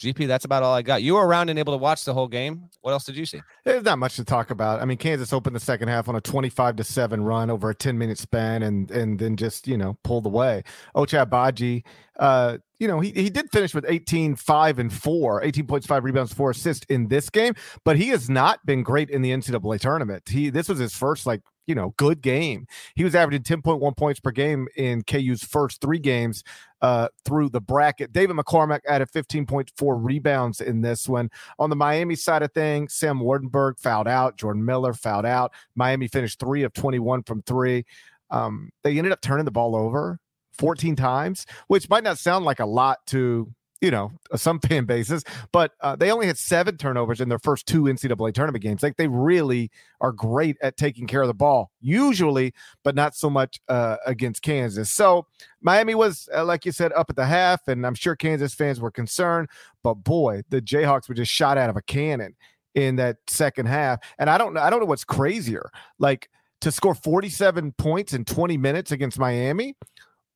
GP, 0.00 0.26
that's 0.26 0.44
about 0.44 0.62
all 0.62 0.74
I 0.74 0.82
got. 0.82 1.02
You 1.02 1.14
were 1.14 1.26
around 1.26 1.48
and 1.48 1.58
able 1.58 1.72
to 1.72 1.78
watch 1.78 2.04
the 2.04 2.12
whole 2.12 2.28
game. 2.28 2.68
What 2.82 2.92
else 2.92 3.04
did 3.04 3.16
you 3.16 3.24
see? 3.24 3.40
There's 3.64 3.82
not 3.82 3.98
much 3.98 4.16
to 4.16 4.24
talk 4.24 4.50
about. 4.50 4.82
I 4.82 4.84
mean, 4.84 4.98
Kansas 4.98 5.32
opened 5.32 5.56
the 5.56 5.60
second 5.60 5.88
half 5.88 6.08
on 6.08 6.16
a 6.16 6.20
25 6.20 6.76
to 6.76 6.84
7 6.84 7.24
run 7.24 7.50
over 7.50 7.70
a 7.70 7.74
10 7.74 7.96
minute 7.96 8.18
span 8.18 8.62
and 8.62 8.90
and 8.90 9.18
then 9.18 9.36
just, 9.36 9.66
you 9.66 9.76
know, 9.76 9.96
pulled 10.04 10.26
away. 10.26 10.64
Ochai 10.94 11.26
Agbaji, 11.26 11.84
uh, 12.18 12.58
you 12.78 12.88
know, 12.88 13.00
he, 13.00 13.10
he 13.10 13.30
did 13.30 13.50
finish 13.50 13.74
with 13.74 13.84
18, 13.88 14.36
5, 14.36 14.78
and 14.78 14.92
4, 14.92 15.44
18 15.44 15.66
points, 15.66 15.86
5 15.86 16.04
rebounds, 16.04 16.32
4 16.32 16.50
assists 16.50 16.86
in 16.88 17.08
this 17.08 17.30
game, 17.30 17.54
but 17.84 17.96
he 17.96 18.08
has 18.08 18.28
not 18.28 18.64
been 18.66 18.82
great 18.82 19.10
in 19.10 19.22
the 19.22 19.30
NCAA 19.30 19.80
tournament. 19.80 20.28
He 20.28 20.50
this 20.50 20.68
was 20.68 20.78
his 20.78 20.94
first 20.94 21.26
like 21.26 21.40
you 21.66 21.74
know, 21.74 21.94
good 21.96 22.22
game. 22.22 22.66
He 22.94 23.04
was 23.04 23.14
averaging 23.14 23.42
10.1 23.42 23.96
points 23.96 24.20
per 24.20 24.30
game 24.30 24.68
in 24.76 25.02
KU's 25.02 25.42
first 25.42 25.80
three 25.80 25.98
games 25.98 26.44
uh, 26.80 27.08
through 27.24 27.48
the 27.50 27.60
bracket. 27.60 28.12
David 28.12 28.36
McCormack 28.36 28.80
added 28.88 29.10
15.4 29.10 29.70
rebounds 30.00 30.60
in 30.60 30.80
this 30.80 31.08
one. 31.08 31.28
On 31.58 31.70
the 31.70 31.76
Miami 31.76 32.14
side 32.14 32.42
of 32.42 32.52
things, 32.52 32.94
Sam 32.94 33.18
Waardenburg 33.18 33.78
fouled 33.80 34.08
out. 34.08 34.36
Jordan 34.36 34.64
Miller 34.64 34.92
fouled 34.92 35.26
out. 35.26 35.52
Miami 35.74 36.08
finished 36.08 36.38
three 36.38 36.62
of 36.62 36.72
21 36.72 37.24
from 37.24 37.42
three. 37.42 37.84
Um, 38.30 38.70
they 38.84 38.96
ended 38.96 39.12
up 39.12 39.20
turning 39.20 39.44
the 39.44 39.50
ball 39.50 39.76
over 39.76 40.20
14 40.58 40.96
times, 40.96 41.46
which 41.68 41.88
might 41.88 42.04
not 42.04 42.18
sound 42.18 42.44
like 42.44 42.60
a 42.60 42.66
lot 42.66 43.06
to 43.08 43.52
you 43.80 43.90
know, 43.90 44.10
some 44.34 44.58
fan 44.68 44.84
bases, 44.84 45.24
but 45.52 45.72
uh, 45.80 45.96
they 45.96 46.10
only 46.10 46.26
had 46.26 46.38
seven 46.38 46.76
turnovers 46.76 47.20
in 47.20 47.28
their 47.28 47.38
first 47.38 47.66
two 47.66 47.84
NCAA 47.84 48.32
tournament 48.32 48.62
games. 48.62 48.82
Like 48.82 48.96
they 48.96 49.08
really 49.08 49.70
are 50.00 50.12
great 50.12 50.56
at 50.62 50.76
taking 50.76 51.06
care 51.06 51.22
of 51.22 51.28
the 51.28 51.34
ball, 51.34 51.70
usually, 51.80 52.54
but 52.82 52.94
not 52.94 53.14
so 53.14 53.28
much 53.28 53.60
uh, 53.68 53.96
against 54.06 54.42
Kansas. 54.42 54.90
So 54.90 55.26
Miami 55.60 55.94
was, 55.94 56.28
uh, 56.34 56.44
like 56.44 56.64
you 56.64 56.72
said, 56.72 56.92
up 56.94 57.10
at 57.10 57.16
the 57.16 57.26
half, 57.26 57.68
and 57.68 57.86
I'm 57.86 57.94
sure 57.94 58.16
Kansas 58.16 58.54
fans 58.54 58.80
were 58.80 58.90
concerned. 58.90 59.48
But 59.82 59.94
boy, 59.94 60.42
the 60.48 60.62
Jayhawks 60.62 61.08
were 61.08 61.14
just 61.14 61.32
shot 61.32 61.58
out 61.58 61.70
of 61.70 61.76
a 61.76 61.82
cannon 61.82 62.34
in 62.74 62.96
that 62.96 63.18
second 63.26 63.66
half. 63.66 64.00
And 64.18 64.28
I 64.28 64.38
don't 64.38 64.54
know, 64.54 64.60
I 64.60 64.70
don't 64.70 64.80
know 64.80 64.86
what's 64.86 65.04
crazier, 65.04 65.70
like 65.98 66.28
to 66.60 66.72
score 66.72 66.94
47 66.94 67.72
points 67.72 68.12
in 68.14 68.24
20 68.24 68.56
minutes 68.56 68.90
against 68.90 69.18
Miami, 69.18 69.76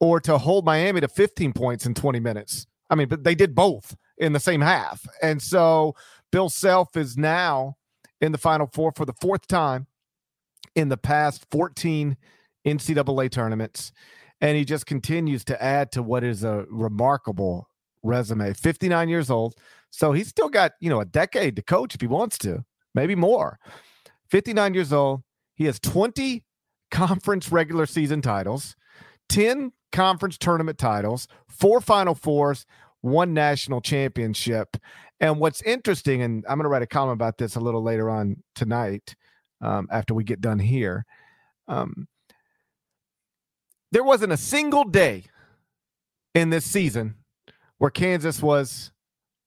or 0.01 0.19
to 0.21 0.39
hold 0.39 0.65
Miami 0.65 1.01
to 1.01 1.09
15 1.09 1.53
points 1.53 1.87
in 1.87 1.95
20 1.95 2.19
minutes. 2.21 2.67
I 2.89 2.95
mean, 2.95 3.09
but 3.09 3.23
they 3.23 3.35
did 3.35 3.55
both 3.55 3.95
in 4.19 4.33
the 4.33 4.41
same 4.41 4.61
half. 4.61 5.07
And 5.23 5.41
so 5.41 5.95
Bill 6.33 6.49
Self 6.49 6.97
is 6.97 7.17
now 7.17 7.77
in 8.21 8.33
the 8.33 8.39
Final 8.39 8.67
Four 8.67 8.93
for 8.97 9.05
the 9.05 9.13
fourth 9.21 9.47
time 9.47 9.87
in 10.75 10.89
the 10.89 10.97
past 10.97 11.47
14 11.51 12.17
NCAA 12.67 13.31
tournaments. 13.31 13.93
And 14.41 14.57
he 14.57 14.65
just 14.65 14.87
continues 14.87 15.45
to 15.45 15.63
add 15.63 15.93
to 15.93 16.03
what 16.03 16.25
is 16.25 16.45
a 16.45 16.65
remarkable 16.71 17.69
resume. 18.03 18.55
59 18.55 19.09
years 19.09 19.31
old. 19.31 19.55
So 19.91 20.13
he's 20.13 20.29
still 20.29 20.49
got, 20.49 20.73
you 20.81 20.89
know, 20.89 21.01
a 21.01 21.05
decade 21.05 21.57
to 21.57 21.63
coach 21.63 21.95
if 21.95 22.01
he 22.01 22.07
wants 22.07 22.39
to, 22.39 22.65
maybe 22.95 23.15
more. 23.15 23.59
59 24.31 24.75
years 24.75 24.93
old. 24.93 25.23
He 25.55 25.67
has 25.67 25.79
20 25.79 26.45
conference 26.91 27.53
regular 27.53 27.87
season 27.87 28.23
titles, 28.23 28.77
10 29.29 29.73
conference 29.93 30.39
tournament 30.39 30.79
titles, 30.79 31.29
four 31.49 31.81
Final 31.81 32.15
Fours, 32.15 32.67
one 33.01 33.35
national 33.35 33.81
championship. 33.81 34.77
And 35.21 35.39
what's 35.39 35.63
interesting, 35.63 36.23
and 36.23 36.45
I'm 36.49 36.57
going 36.57 36.65
to 36.65 36.69
write 36.69 36.83
a 36.83 36.87
column 36.87 37.11
about 37.11 37.39
this 37.39 37.57
a 37.57 37.61
little 37.61 37.83
later 37.83 38.09
on 38.09 38.43
tonight 38.55 39.15
um, 39.61 39.89
after 39.91 40.15
we 40.15 40.25
get 40.25 40.41
done 40.41 40.59
here. 40.59 41.05
Um, 41.69 42.09
there 43.93 44.05
wasn't 44.05 44.33
a 44.33 44.37
single 44.37 44.85
day 44.85 45.25
in 46.35 46.51
this 46.51 46.65
season 46.65 47.17
where 47.79 47.91
Kansas 47.91 48.41
was 48.41 48.93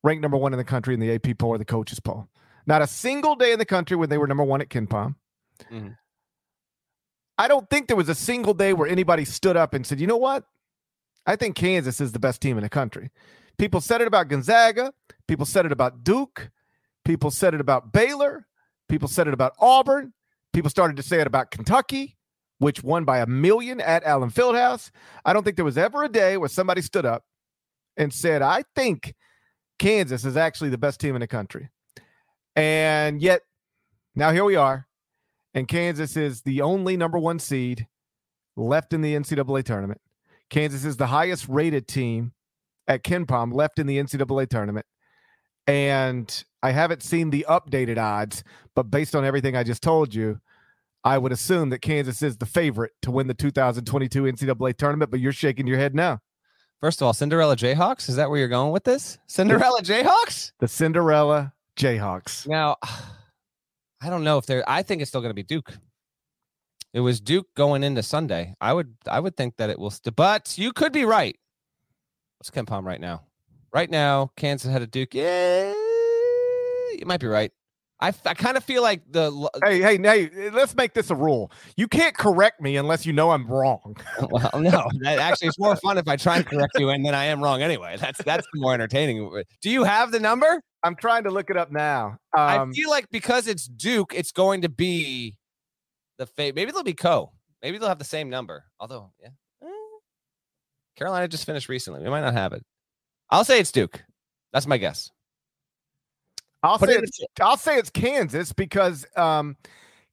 ranked 0.04 0.22
number 0.22 0.38
one 0.38 0.54
in 0.54 0.58
the 0.58 0.64
country 0.64 0.94
in 0.94 1.00
the 1.00 1.14
AP 1.14 1.38
poll 1.38 1.52
or 1.52 1.58
the 1.58 1.66
coaches 1.66 2.00
poll. 2.00 2.28
Not 2.66 2.82
a 2.82 2.88
single 2.88 3.36
day 3.36 3.52
in 3.52 3.60
the 3.60 3.66
country 3.66 3.98
when 3.98 4.10
they 4.10 4.18
were 4.18 4.28
number 4.28 4.44
one 4.44 4.62
at 4.62 4.70
KenPom. 4.70 5.16
Mm-hmm. 5.72 5.90
I 7.38 7.48
don't 7.48 7.70
think 7.70 7.88
there 7.88 7.98
was 7.98 8.10
a 8.10 8.16
single 8.16 8.54
day 8.54 8.74
where 8.74 8.88
anybody 8.88 9.26
stood 9.26 9.58
up 9.58 9.74
and 9.74 9.86
said, 9.86 10.00
you 10.00 10.08
know 10.08 10.18
what? 10.18 10.44
I 11.26 11.36
think 11.36 11.56
Kansas 11.56 12.00
is 12.02 12.12
the 12.12 12.20
best 12.20 12.42
team 12.42 12.58
in 12.58 12.64
the 12.64 12.70
country. 12.70 13.10
People 13.58 13.82
said 13.82 14.02
it 14.02 14.08
about 14.08 14.28
Gonzaga. 14.28 14.94
People 15.28 15.46
said 15.46 15.66
it 15.66 15.72
about 15.72 16.04
Duke. 16.04 16.52
People 17.06 17.32
said 17.32 17.54
it 17.54 17.62
about 17.62 17.92
Baylor. 17.92 18.48
People 18.90 19.08
said 19.08 19.28
it 19.28 19.34
about 19.34 19.54
Auburn. 19.60 20.14
People 20.52 20.70
started 20.70 20.98
to 20.98 21.04
say 21.04 21.20
it 21.20 21.28
about 21.28 21.50
Kentucky, 21.50 22.18
which 22.60 22.84
won 22.84 23.06
by 23.06 23.20
a 23.20 23.26
million 23.26 23.82
at 23.82 24.04
Allen 24.04 24.30
Fieldhouse. 24.30 24.92
I 25.26 25.34
don't 25.34 25.44
think 25.44 25.56
there 25.56 25.66
was 25.66 25.78
ever 25.78 26.04
a 26.04 26.10
day 26.10 26.38
where 26.38 26.50
somebody 26.50 26.82
stood 26.82 27.06
up 27.06 27.24
and 27.98 28.14
said, 28.14 28.42
I 28.42 28.64
think 28.76 29.16
Kansas 29.80 30.26
is 30.26 30.38
actually 30.38 30.70
the 30.70 30.78
best 30.78 31.00
team 31.00 31.16
in 31.16 31.22
the 31.22 31.28
country. 31.28 31.70
And 32.56 33.22
yet, 33.22 33.42
now 34.16 34.32
here 34.32 34.44
we 34.44 34.56
are 34.56 34.88
and 35.54 35.68
Kansas 35.68 36.18
is 36.18 36.42
the 36.42 36.62
only 36.62 36.98
number 36.98 37.18
one 37.18 37.40
seed 37.40 37.88
left 38.56 38.94
in 38.94 39.02
the 39.02 39.16
NCAA 39.16 39.64
tournament. 39.64 40.02
Kansas 40.50 40.86
is 40.86 40.98
the 40.98 41.08
highest 41.08 41.48
rated 41.48 41.88
team 41.88 42.34
at 42.88 43.04
KenPom 43.04 43.54
left 43.54 43.80
in 43.80 43.88
the 43.88 43.98
NCAA 43.98 44.50
tournament. 44.50 44.86
And 45.66 46.44
I 46.62 46.72
haven't 46.72 47.04
seen 47.04 47.30
the 47.30 47.46
updated 47.50 47.98
odds, 47.98 48.44
but 48.76 48.92
based 48.92 49.16
on 49.16 49.26
everything 49.26 49.56
I 49.56 49.64
just 49.64 49.82
told 49.82 50.14
you, 50.14 50.40
I 51.06 51.18
would 51.18 51.32
assume 51.32 51.70
that 51.70 51.80
Kansas 51.80 52.22
is 52.22 52.38
the 52.38 52.46
favorite 52.46 52.92
to 53.02 53.12
win 53.12 53.28
the 53.28 53.34
2022 53.34 54.24
NCAA 54.24 54.78
tournament, 54.78 55.12
but 55.12 55.20
you're 55.20 55.34
shaking 55.34 55.68
your 55.68 55.78
head 55.78 55.96
now. 55.96 56.20
First 56.80 57.02
of 57.02 57.06
all, 57.06 57.14
Cinderella 57.14 57.56
Jayhawks, 57.56 58.10
is 58.10 58.18
that 58.18 58.30
where 58.30 58.40
you're 58.40 58.50
going 58.50 58.72
with 58.72 58.84
this? 58.84 59.18
Cinderella 59.28 59.82
Jayhawks? 59.82 60.52
The 60.60 60.68
Cinderella 60.68 61.54
Jayhawks. 61.78 62.48
Now, 62.48 62.78
I 64.04 64.10
don't 64.10 64.24
know 64.24 64.38
if 64.38 64.46
they're. 64.46 64.68
I 64.70 64.84
think 64.84 65.02
it's 65.02 65.10
still 65.10 65.22
going 65.22 65.30
to 65.30 65.36
be 65.36 65.44
Duke. 65.44 65.74
It 66.94 67.00
was 67.00 67.22
Duke 67.22 67.48
going 67.56 67.84
into 67.84 68.04
Sunday. 68.04 68.54
I 68.60 68.74
would 68.74 68.96
I 69.08 69.20
would 69.20 69.38
think 69.38 69.58
that 69.58 69.70
it 69.70 69.80
will. 69.80 69.92
St- 69.92 70.16
but 70.16 70.58
you 70.58 70.74
could 70.74 70.92
be 70.92 71.06
right. 71.06 71.38
What's 72.38 72.52
KenPom 72.52 72.84
right 72.84 73.00
now? 73.00 73.24
Right 73.74 73.90
now, 73.90 74.32
Kansas 74.36 74.72
had 74.72 74.82
a 74.82 74.88
Duke. 74.88 75.14
Yeah, 75.16 75.72
you 75.72 77.04
might 77.06 77.22
be 77.22 77.28
right. 77.28 77.52
I, 78.00 78.14
I 78.26 78.34
kind 78.34 78.58
of 78.58 78.66
feel 78.66 78.82
like 78.82 79.02
the 79.10 79.32
hey 79.64 79.80
hey 79.80 79.98
hey 79.98 80.50
let's 80.50 80.76
make 80.76 80.94
this 80.94 81.10
a 81.10 81.16
rule. 81.16 81.52
You 81.78 81.88
can't 81.88 82.16
correct 82.16 82.62
me 82.62 82.76
unless 82.76 83.06
you 83.06 83.14
know 83.14 83.32
I'm 83.32 83.48
wrong. 83.48 83.96
well, 84.30 84.52
no, 84.56 84.86
that 85.00 85.20
actually 85.20 85.48
it's 85.48 85.60
more 85.60 85.78
fun 85.78 85.98
if 85.98 86.08
I 86.10 86.18
try 86.18 86.36
and 86.36 86.46
correct 86.46 86.74
you 86.78 86.90
and 86.90 87.06
then 87.06 87.16
I 87.16 87.26
am 87.26 87.42
wrong 87.42 87.62
anyway. 87.62 87.96
That's 87.98 88.22
that's 88.24 88.46
more 88.56 88.74
entertaining. 88.74 89.44
Do 89.62 89.70
you 89.70 89.86
have 89.86 90.12
the 90.12 90.20
number? 90.20 90.62
I'm 90.84 90.96
trying 90.96 91.24
to 91.24 91.32
look 91.32 91.50
it 91.50 91.58
up 91.58 91.72
now. 91.72 92.18
Um, 92.38 92.72
I 92.72 92.74
feel 92.74 92.90
like 92.90 93.10
because 93.10 93.48
it's 93.48 93.66
Duke, 93.66 94.14
it's 94.16 94.32
going 94.32 94.62
to 94.62 94.70
be 94.70 95.38
the 96.18 96.26
fate. 96.26 96.56
Maybe 96.56 96.72
they'll 96.72 96.84
be 96.84 96.94
co. 96.94 97.32
Maybe 97.62 97.78
they'll 97.78 97.90
have 97.90 98.00
the 98.00 98.06
same 98.06 98.30
number. 98.30 98.66
Although, 98.80 99.12
yeah, 99.22 99.30
eh. 99.64 99.68
Carolina 100.98 101.28
just 101.28 101.46
finished 101.46 101.70
recently. 101.70 102.04
We 102.04 102.10
might 102.10 102.22
not 102.22 102.34
have 102.34 102.54
it. 102.54 102.64
I'll 103.30 103.46
say 103.46 103.60
it's 103.60 103.72
Duke. 103.72 104.04
That's 104.52 104.68
my 104.68 104.78
guess. 104.78 105.10
I'll 106.62 106.80
say 106.80 106.94
it's, 106.94 107.20
I'll 107.42 107.58
say 107.58 107.78
it's 107.78 107.90
Kansas 107.90 108.54
because 108.54 109.06
um, 109.18 109.58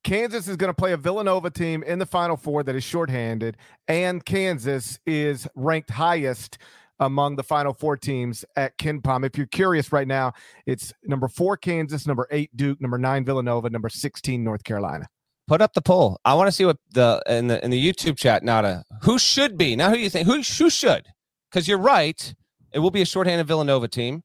Kansas 0.02 0.48
is 0.48 0.56
going 0.56 0.70
to 0.70 0.74
play 0.74 0.92
a 0.92 0.96
Villanova 0.96 1.50
team 1.50 1.82
in 1.84 1.98
the 1.98 2.06
Final 2.06 2.36
Four 2.36 2.62
that 2.64 2.74
is 2.74 2.82
shorthanded, 2.82 3.56
and 3.86 4.24
Kansas 4.24 4.98
is 5.06 5.46
ranked 5.54 5.90
highest 5.90 6.58
among 7.00 7.36
the 7.36 7.42
Final 7.42 7.72
Four 7.74 7.96
teams 7.96 8.44
at 8.56 8.78
KenPom. 8.78 9.26
If 9.26 9.36
you're 9.36 9.46
curious 9.46 9.90
right 9.92 10.06
now, 10.06 10.32
it's 10.66 10.92
number 11.04 11.26
four 11.28 11.56
Kansas, 11.56 12.06
number 12.06 12.28
eight 12.30 12.54
Duke, 12.56 12.80
number 12.80 12.98
nine 12.98 13.24
Villanova, 13.24 13.68
number 13.70 13.88
sixteen 13.88 14.44
North 14.44 14.62
Carolina. 14.62 15.06
Put 15.48 15.60
up 15.60 15.72
the 15.72 15.82
poll. 15.82 16.20
I 16.24 16.34
want 16.34 16.46
to 16.46 16.52
see 16.52 16.64
what 16.64 16.76
the 16.92 17.20
in 17.26 17.48
the 17.48 17.64
in 17.64 17.70
the 17.70 17.92
YouTube 17.92 18.16
chat. 18.16 18.44
Nada, 18.44 18.84
who 19.02 19.18
should 19.18 19.58
be 19.58 19.74
now? 19.74 19.88
Who 19.88 19.96
do 19.96 20.00
you 20.02 20.10
think? 20.10 20.26
Who 20.26 20.42
who 20.42 20.70
should? 20.70 21.06
Because 21.50 21.66
you're 21.66 21.78
right. 21.78 22.34
It 22.72 22.78
will 22.78 22.92
be 22.92 23.02
a 23.02 23.06
shorthanded 23.06 23.48
Villanova 23.48 23.88
team, 23.88 24.22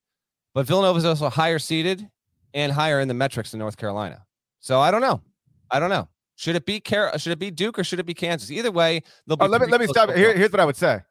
but 0.53 0.67
Villanova 0.67 0.99
is 0.99 1.05
also 1.05 1.29
higher 1.29 1.57
seeded 1.57 2.07
and 2.53 2.71
higher 2.71 2.99
in 2.99 3.07
the 3.07 3.15
metrics 3.15 3.51
than 3.51 3.59
North 3.59 3.77
Carolina. 3.77 4.23
So 4.59 4.79
I 4.79 4.91
don't 4.91 5.01
know. 5.01 5.21
I 5.71 5.79
don't 5.79 5.89
know. 5.89 6.07
Should 6.35 6.55
it 6.55 6.65
be 6.65 6.79
Car- 6.79 7.17
Should 7.17 7.31
it 7.31 7.39
be 7.39 7.49
Duke 7.49 7.79
or 7.79 7.83
should 7.83 7.99
it 7.99 8.05
be 8.05 8.13
Kansas? 8.13 8.51
Either 8.51 8.71
way, 8.71 9.01
they'll 9.25 9.37
be. 9.37 9.45
Oh, 9.45 9.47
let 9.47 9.61
me 9.61 9.67
let 9.67 9.79
me 9.79 9.87
stop. 9.87 10.11
Here, 10.11 10.35
here's 10.37 10.51
what 10.51 10.59
I 10.59 10.65
would 10.65 10.75
say. 10.75 11.01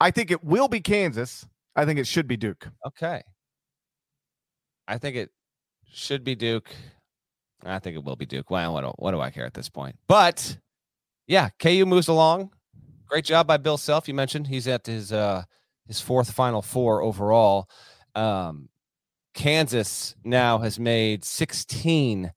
I 0.00 0.10
think 0.10 0.30
it 0.30 0.44
will 0.44 0.68
be 0.68 0.80
Kansas. 0.80 1.46
I 1.74 1.84
think 1.84 1.98
it 1.98 2.06
should 2.06 2.26
be 2.26 2.36
Duke. 2.36 2.68
Okay. 2.86 3.22
I 4.86 4.98
think 4.98 5.16
it 5.16 5.30
should 5.92 6.24
be 6.24 6.34
Duke. 6.34 6.70
I 7.64 7.78
think 7.78 7.96
it 7.96 8.04
will 8.04 8.16
be 8.16 8.26
Duke. 8.26 8.50
Well, 8.50 8.74
what 8.74 8.82
do, 8.82 8.92
what 8.96 9.10
do 9.12 9.20
I 9.20 9.30
care 9.30 9.44
at 9.44 9.54
this 9.54 9.68
point? 9.68 9.96
But 10.06 10.58
yeah, 11.26 11.50
KU 11.58 11.84
moves 11.86 12.08
along. 12.08 12.50
Great 13.06 13.24
job 13.24 13.46
by 13.46 13.56
Bill 13.56 13.76
Self. 13.76 14.06
You 14.06 14.14
mentioned 14.14 14.46
he's 14.46 14.68
at 14.68 14.86
his 14.86 15.12
uh 15.12 15.42
his 15.86 16.00
fourth 16.00 16.30
Final 16.30 16.62
Four 16.62 17.02
overall. 17.02 17.68
Um, 18.14 18.68
Kansas 19.34 20.14
now 20.24 20.58
has 20.58 20.78
made 20.78 21.24
16 21.24 22.32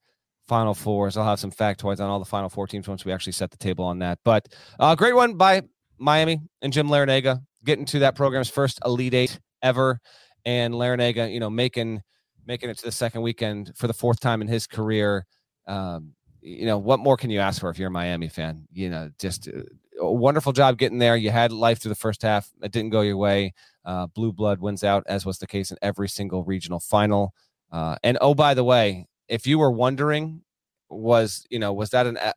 Final 0.47 0.73
Fours. 0.73 1.17
I'll 1.17 1.25
have 1.25 1.39
some 1.39 1.51
factoids 1.51 1.99
on 1.99 2.09
all 2.09 2.19
the 2.19 2.25
Final 2.25 2.49
Four 2.49 2.67
teams 2.67 2.87
once 2.87 3.05
we 3.05 3.11
actually 3.11 3.33
set 3.33 3.51
the 3.51 3.57
table 3.57 3.85
on 3.85 3.99
that. 3.99 4.19
But 4.23 4.47
uh, 4.79 4.95
great 4.95 5.15
one 5.15 5.35
by 5.35 5.63
Miami 5.97 6.41
and 6.61 6.71
Jim 6.71 6.87
Larrañaga 6.87 7.41
getting 7.63 7.85
to 7.85 7.99
that 7.99 8.15
program's 8.15 8.49
first 8.49 8.79
Elite 8.85 9.13
Eight 9.13 9.39
ever, 9.61 9.99
and 10.45 10.73
Larrañaga, 10.73 11.31
you 11.31 11.39
know, 11.39 11.49
making 11.49 12.01
making 12.47 12.69
it 12.69 12.77
to 12.79 12.85
the 12.85 12.91
second 12.91 13.21
weekend 13.21 13.71
for 13.75 13.87
the 13.87 13.93
fourth 13.93 14.19
time 14.19 14.41
in 14.41 14.47
his 14.47 14.67
career. 14.67 15.25
Um, 15.67 16.13
you 16.41 16.65
know, 16.65 16.77
what 16.77 16.99
more 16.99 17.17
can 17.17 17.29
you 17.29 17.39
ask 17.39 17.61
for 17.61 17.69
if 17.69 17.77
you're 17.77 17.89
a 17.89 17.91
Miami 17.91 18.27
fan? 18.27 18.67
You 18.73 18.89
know, 18.89 19.11
just 19.19 19.47
uh, 19.47 19.61
a 19.99 20.11
wonderful 20.11 20.53
job 20.53 20.77
getting 20.77 20.97
there. 20.97 21.15
You 21.15 21.29
had 21.29 21.51
life 21.51 21.79
through 21.79 21.89
the 21.89 21.95
first 21.95 22.23
half. 22.23 22.51
It 22.63 22.71
didn't 22.71 22.89
go 22.89 23.01
your 23.01 23.17
way. 23.17 23.53
Uh, 23.85 24.07
Blue 24.07 24.31
blood 24.33 24.59
wins 24.59 24.83
out, 24.83 25.03
as 25.07 25.25
was 25.25 25.37
the 25.37 25.47
case 25.47 25.71
in 25.71 25.77
every 25.81 26.09
single 26.09 26.43
regional 26.43 26.79
final. 26.79 27.33
Uh, 27.71 27.95
and 28.03 28.17
oh, 28.21 28.33
by 28.33 28.53
the 28.53 28.63
way, 28.63 29.07
if 29.27 29.45
you 29.47 29.59
were 29.59 29.71
wondering, 29.71 30.41
was 30.89 31.45
you 31.49 31.59
know 31.59 31.71
was 31.71 31.91
that 31.91 32.05
an 32.05 32.17
uh, 32.17 32.33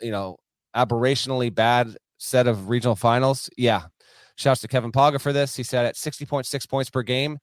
you 0.00 0.10
know 0.10 0.36
aberrationally 0.74 1.54
bad 1.54 1.96
set 2.18 2.46
of 2.46 2.68
regional 2.68 2.96
finals? 2.96 3.48
Yeah. 3.56 3.82
Shouts 4.42 4.60
to 4.62 4.68
Kevin 4.68 4.90
Pauga 4.90 5.20
for 5.20 5.32
this. 5.32 5.54
He 5.54 5.62
said 5.62 5.86
at 5.86 5.94
60.6 5.94 6.68
points 6.68 6.90
per 6.90 7.02
game, 7.02 7.38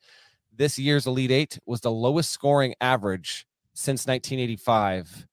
this 0.53 0.77
year's 0.77 1.07
Elite 1.07 1.31
Eight 1.31 1.57
was 1.65 1.79
the 1.79 1.89
lowest 1.89 2.29
scoring 2.29 2.75
average 2.81 3.45
since 3.73 4.05
1985. 4.05 5.25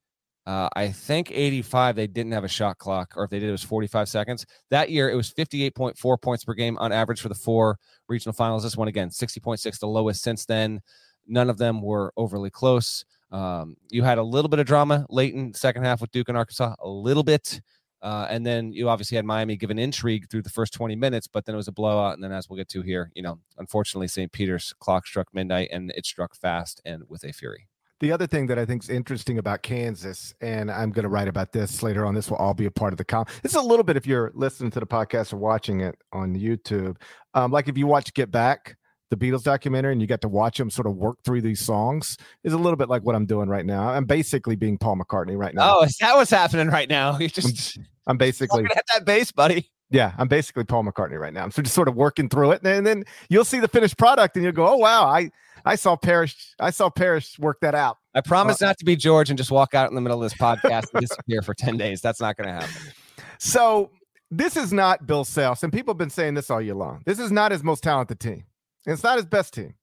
Uh, 0.46 0.68
I 0.76 0.92
think 0.92 1.32
85, 1.32 1.96
they 1.96 2.06
didn't 2.06 2.30
have 2.30 2.44
a 2.44 2.48
shot 2.48 2.78
clock, 2.78 3.14
or 3.16 3.24
if 3.24 3.30
they 3.30 3.40
did, 3.40 3.48
it 3.48 3.52
was 3.52 3.64
45 3.64 4.08
seconds. 4.08 4.46
That 4.70 4.90
year, 4.90 5.10
it 5.10 5.16
was 5.16 5.32
58.4 5.32 6.22
points 6.22 6.44
per 6.44 6.54
game 6.54 6.78
on 6.78 6.92
average 6.92 7.20
for 7.20 7.28
the 7.28 7.34
four 7.34 7.78
regional 8.08 8.32
finals. 8.32 8.62
This 8.62 8.76
one, 8.76 8.86
again, 8.86 9.08
60.6, 9.08 9.80
the 9.80 9.88
lowest 9.88 10.22
since 10.22 10.46
then. 10.46 10.80
None 11.26 11.50
of 11.50 11.58
them 11.58 11.82
were 11.82 12.12
overly 12.16 12.50
close. 12.50 13.04
Um, 13.32 13.76
you 13.90 14.04
had 14.04 14.18
a 14.18 14.22
little 14.22 14.48
bit 14.48 14.60
of 14.60 14.66
drama 14.66 15.04
late 15.10 15.34
in 15.34 15.50
the 15.50 15.58
second 15.58 15.82
half 15.82 16.00
with 16.00 16.12
Duke 16.12 16.28
and 16.28 16.38
Arkansas, 16.38 16.76
a 16.78 16.88
little 16.88 17.24
bit. 17.24 17.60
Uh, 18.06 18.24
and 18.30 18.46
then 18.46 18.72
you 18.72 18.88
obviously 18.88 19.16
had 19.16 19.24
Miami 19.24 19.56
give 19.56 19.70
an 19.70 19.80
intrigue 19.80 20.30
through 20.30 20.42
the 20.42 20.48
first 20.48 20.72
20 20.72 20.94
minutes, 20.94 21.26
but 21.26 21.44
then 21.44 21.56
it 21.56 21.56
was 21.56 21.66
a 21.66 21.72
blowout. 21.72 22.14
And 22.14 22.22
then, 22.22 22.30
as 22.30 22.48
we'll 22.48 22.56
get 22.56 22.68
to 22.68 22.80
here, 22.80 23.10
you 23.16 23.22
know, 23.22 23.40
unfortunately, 23.58 24.06
St. 24.06 24.30
Peter's 24.30 24.72
clock 24.78 25.08
struck 25.08 25.26
midnight 25.34 25.70
and 25.72 25.92
it 25.96 26.06
struck 26.06 26.36
fast 26.36 26.80
and 26.84 27.02
with 27.08 27.24
a 27.24 27.32
fury. 27.32 27.66
The 27.98 28.12
other 28.12 28.28
thing 28.28 28.46
that 28.46 28.60
I 28.60 28.64
think 28.64 28.84
is 28.84 28.90
interesting 28.90 29.38
about 29.38 29.62
Kansas, 29.64 30.32
and 30.40 30.70
I'm 30.70 30.92
going 30.92 31.02
to 31.02 31.08
write 31.08 31.26
about 31.26 31.50
this 31.50 31.82
later 31.82 32.06
on, 32.06 32.14
this 32.14 32.30
will 32.30 32.36
all 32.36 32.54
be 32.54 32.66
a 32.66 32.70
part 32.70 32.92
of 32.92 32.96
the 32.96 33.04
com. 33.04 33.26
It's 33.42 33.56
a 33.56 33.60
little 33.60 33.82
bit 33.82 33.96
if 33.96 34.06
you're 34.06 34.30
listening 34.34 34.70
to 34.70 34.78
the 34.78 34.86
podcast 34.86 35.32
or 35.32 35.38
watching 35.38 35.80
it 35.80 35.96
on 36.12 36.36
YouTube. 36.36 36.98
Um, 37.34 37.50
like 37.50 37.66
if 37.66 37.76
you 37.76 37.88
watch 37.88 38.14
Get 38.14 38.30
Back, 38.30 38.76
the 39.10 39.16
Beatles 39.16 39.42
documentary, 39.42 39.92
and 39.92 40.00
you 40.00 40.06
get 40.06 40.20
to 40.22 40.28
watch 40.28 40.58
them 40.58 40.70
sort 40.70 40.86
of 40.86 40.96
work 40.96 41.18
through 41.24 41.42
these 41.42 41.60
songs, 41.60 42.16
is 42.44 42.52
a 42.52 42.58
little 42.58 42.76
bit 42.76 42.88
like 42.88 43.02
what 43.02 43.14
I'm 43.14 43.26
doing 43.26 43.48
right 43.48 43.64
now. 43.64 43.88
I'm 43.88 44.04
basically 44.04 44.56
being 44.56 44.78
Paul 44.78 44.96
McCartney 44.96 45.36
right 45.36 45.54
now. 45.54 45.78
Oh, 45.78 45.84
is 45.84 45.96
that 45.98 46.14
what's 46.16 46.30
happening 46.30 46.68
right 46.68 46.88
now? 46.88 47.18
You 47.26 47.28
just 47.28 47.76
I'm, 47.76 47.86
I'm 48.08 48.16
basically 48.18 48.64
at 48.64 48.84
that 48.94 49.04
bass, 49.04 49.32
buddy. 49.32 49.70
Yeah, 49.90 50.12
I'm 50.18 50.28
basically 50.28 50.64
Paul 50.64 50.84
McCartney 50.84 51.18
right 51.18 51.32
now. 51.32 51.48
So 51.48 51.62
just 51.62 51.74
sort 51.74 51.88
of 51.88 51.94
working 51.94 52.28
through 52.28 52.52
it, 52.52 52.62
and 52.62 52.66
then, 52.66 52.76
and 52.78 52.86
then 52.86 53.04
you'll 53.28 53.44
see 53.44 53.60
the 53.60 53.68
finished 53.68 53.96
product, 53.98 54.36
and 54.36 54.44
you'll 54.44 54.52
go, 54.52 54.66
"Oh 54.66 54.76
wow, 54.76 55.06
I 55.06 55.30
I 55.66 55.74
saw 55.74 55.96
Parrish. 55.96 56.54
I 56.60 56.70
saw 56.70 56.88
Parrish 56.88 57.38
work 57.40 57.58
that 57.60 57.74
out. 57.74 57.98
I 58.14 58.20
promise 58.20 58.62
uh, 58.62 58.66
not 58.66 58.78
to 58.78 58.84
be 58.84 58.94
George 58.94 59.30
and 59.30 59.36
just 59.36 59.50
walk 59.50 59.74
out 59.74 59.90
in 59.90 59.96
the 59.96 60.00
middle 60.00 60.22
of 60.22 60.30
this 60.30 60.38
podcast 60.40 60.86
and 60.94 61.00
disappear 61.00 61.42
for 61.42 61.54
10 61.54 61.76
days. 61.76 62.00
That's 62.00 62.20
not 62.20 62.36
going 62.36 62.46
to 62.46 62.54
happen. 62.54 62.92
So 63.38 63.90
this 64.30 64.56
is 64.56 64.72
not 64.72 65.06
Bill 65.06 65.24
Self, 65.24 65.62
and 65.64 65.72
people 65.72 65.92
have 65.92 65.98
been 65.98 66.08
saying 66.08 66.34
this 66.34 66.50
all 66.50 66.62
year 66.62 66.74
long. 66.74 67.02
This 67.04 67.18
is 67.18 67.32
not 67.32 67.50
his 67.50 67.64
most 67.64 67.82
talented 67.82 68.20
team. 68.20 68.44
And 68.86 68.92
it's 68.92 69.02
not 69.02 69.16
his 69.16 69.26
best 69.26 69.52
team, 69.52 69.74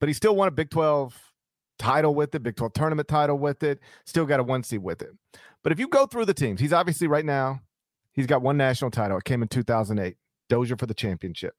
but 0.00 0.08
he 0.08 0.12
still 0.12 0.34
won 0.34 0.48
a 0.48 0.50
Big 0.50 0.70
12 0.70 1.16
title 1.78 2.14
with 2.14 2.34
it, 2.34 2.42
Big 2.42 2.56
12 2.56 2.72
tournament 2.72 3.08
title 3.08 3.38
with 3.38 3.62
it, 3.62 3.78
still 4.04 4.26
got 4.26 4.40
a 4.40 4.42
one 4.42 4.62
seed 4.62 4.82
with 4.82 5.00
it. 5.00 5.10
But 5.62 5.72
if 5.72 5.78
you 5.78 5.88
go 5.88 6.06
through 6.06 6.24
the 6.24 6.34
teams, 6.34 6.60
he's 6.60 6.72
obviously 6.72 7.06
right 7.06 7.24
now, 7.24 7.60
he's 8.12 8.26
got 8.26 8.42
one 8.42 8.56
national 8.56 8.90
title. 8.90 9.16
It 9.18 9.24
came 9.24 9.42
in 9.42 9.48
2008, 9.48 10.16
Dozier 10.48 10.76
for 10.76 10.86
the 10.86 10.94
championship. 10.94 11.54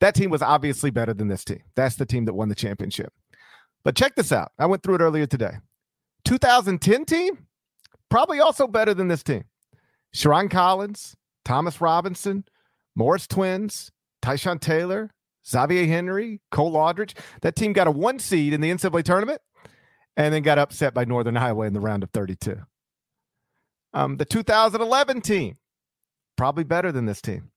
That 0.00 0.14
team 0.14 0.30
was 0.30 0.42
obviously 0.42 0.90
better 0.90 1.14
than 1.14 1.28
this 1.28 1.44
team. 1.44 1.62
That's 1.76 1.96
the 1.96 2.06
team 2.06 2.24
that 2.24 2.34
won 2.34 2.48
the 2.48 2.54
championship. 2.54 3.12
But 3.84 3.96
check 3.96 4.16
this 4.16 4.32
out. 4.32 4.52
I 4.58 4.66
went 4.66 4.82
through 4.82 4.96
it 4.96 5.00
earlier 5.02 5.26
today. 5.26 5.58
2010 6.24 7.04
team, 7.04 7.46
probably 8.10 8.40
also 8.40 8.66
better 8.66 8.94
than 8.94 9.08
this 9.08 9.22
team. 9.22 9.44
Sherron 10.14 10.50
Collins, 10.50 11.16
Thomas 11.44 11.80
Robinson, 11.80 12.44
Morris 12.96 13.26
Twins, 13.26 13.90
Tyshawn 14.22 14.60
Taylor, 14.60 15.10
Xavier 15.46 15.86
Henry, 15.86 16.40
Cole 16.50 16.76
Aldrich. 16.76 17.14
That 17.42 17.56
team 17.56 17.72
got 17.72 17.86
a 17.86 17.90
one 17.90 18.18
seed 18.18 18.52
in 18.52 18.60
the 18.60 18.70
NCAA 18.70 19.04
tournament 19.04 19.40
and 20.16 20.32
then 20.32 20.42
got 20.42 20.58
upset 20.58 20.94
by 20.94 21.04
Northern 21.04 21.36
Iowa 21.36 21.66
in 21.66 21.72
the 21.72 21.80
round 21.80 22.02
of 22.02 22.10
32. 22.10 22.56
Um, 23.92 24.16
the 24.16 24.24
2011 24.24 25.20
team, 25.20 25.58
probably 26.36 26.64
better 26.64 26.90
than 26.90 27.06
this 27.06 27.20
team. 27.20 27.50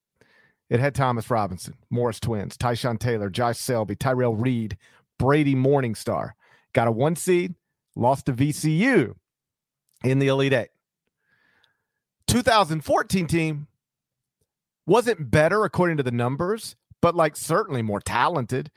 It 0.70 0.80
had 0.80 0.94
Thomas 0.94 1.30
Robinson, 1.30 1.74
Morris 1.90 2.20
Twins, 2.20 2.56
Tyshawn 2.56 2.98
Taylor, 2.98 3.30
Josh 3.30 3.58
Selby, 3.58 3.96
Tyrell 3.96 4.36
Reed, 4.36 4.76
Brady 5.18 5.54
Morningstar. 5.54 6.32
Got 6.74 6.88
a 6.88 6.92
one 6.92 7.16
seed, 7.16 7.54
lost 7.96 8.26
to 8.26 8.32
VCU 8.32 9.14
in 10.04 10.18
the 10.18 10.28
Elite 10.28 10.52
Eight. 10.52 10.68
2014 12.26 13.26
team 13.26 13.66
wasn't 14.86 15.30
better 15.30 15.64
according 15.64 15.96
to 15.96 16.02
the 16.02 16.10
numbers, 16.10 16.76
but 17.02 17.14
like 17.14 17.36
certainly 17.36 17.82
more 17.82 18.00
talented. 18.00 18.70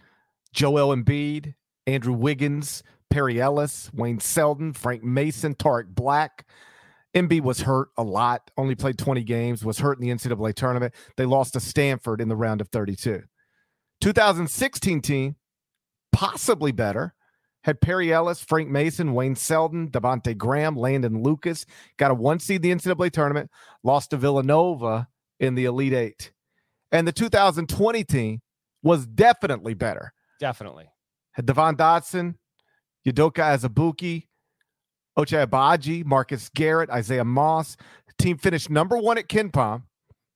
Joel 0.53 0.95
Embiid, 0.95 1.55
Andrew 1.87 2.13
Wiggins, 2.13 2.83
Perry 3.09 3.41
Ellis, 3.41 3.89
Wayne 3.93 4.19
Selden, 4.19 4.73
Frank 4.73 5.03
Mason, 5.03 5.55
Tarik 5.55 5.87
Black. 5.87 6.45
Embiid 7.13 7.41
was 7.41 7.61
hurt 7.61 7.89
a 7.97 8.03
lot, 8.03 8.51
only 8.57 8.73
played 8.73 8.97
20 8.97 9.23
games, 9.23 9.65
was 9.65 9.79
hurt 9.79 9.99
in 9.99 10.07
the 10.07 10.13
NCAA 10.13 10.53
tournament. 10.55 10.93
They 11.17 11.25
lost 11.25 11.53
to 11.53 11.59
Stanford 11.59 12.21
in 12.21 12.29
the 12.29 12.35
round 12.37 12.61
of 12.61 12.69
32. 12.69 13.23
2016 13.99 15.01
team, 15.01 15.35
possibly 16.13 16.71
better, 16.71 17.13
had 17.63 17.81
Perry 17.81 18.11
Ellis, 18.11 18.41
Frank 18.41 18.69
Mason, 18.69 19.13
Wayne 19.13 19.35
Selden, 19.35 19.89
Devonte 19.89 20.35
Graham, 20.37 20.75
Landon 20.75 21.21
Lucas. 21.21 21.65
Got 21.97 22.11
a 22.11 22.15
one 22.15 22.39
seed 22.39 22.61
the 22.61 22.71
NCAA 22.71 23.11
tournament, 23.11 23.51
lost 23.83 24.11
to 24.11 24.17
Villanova 24.17 25.07
in 25.39 25.55
the 25.55 25.65
Elite 25.65 25.93
Eight. 25.93 26.31
And 26.91 27.07
the 27.07 27.11
2020 27.11 28.03
team 28.03 28.41
was 28.83 29.05
definitely 29.05 29.73
better. 29.73 30.13
Definitely. 30.39 30.89
Had 31.33 31.45
Devon 31.45 31.75
Dotson, 31.77 32.35
Udoka 33.07 33.57
Azubuike, 33.57 34.27
Ochai 35.17 35.45
Agbaji, 35.45 36.05
Marcus 36.05 36.49
Garrett, 36.53 36.89
Isaiah 36.89 37.25
Moss. 37.25 37.77
team 38.17 38.37
finished 38.37 38.69
number 38.69 38.97
one 38.97 39.17
at 39.17 39.27
KenPom, 39.27 39.83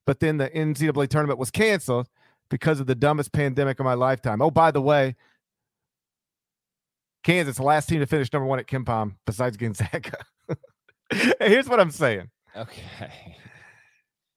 but 0.05 0.19
then 0.19 0.38
the 0.38 0.50
NCAA 0.50 1.07
tournament 1.09 1.39
was 1.39 1.51
canceled 1.51 2.07
because 2.50 2.79
of 2.79 2.88
the 2.88 2.95
dumbest 2.95 3.31
pandemic 3.31 3.79
of 3.79 3.85
my 3.85 3.93
lifetime. 3.93 4.41
Oh, 4.41 4.51
by 4.51 4.71
the 4.71 4.81
way, 4.81 5.15
Kansas, 7.24 7.57
the 7.57 7.63
last 7.63 7.89
team 7.89 8.00
to 8.00 8.05
finish 8.05 8.31
number 8.31 8.45
one 8.45 8.59
at 8.59 8.67
KenPom 8.67 9.15
besides 9.25 9.57
Gonzaga. 9.57 10.19
Here's 11.39 11.67
what 11.67 11.79
I'm 11.79 11.91
saying. 11.91 12.29
Okay. 12.55 13.35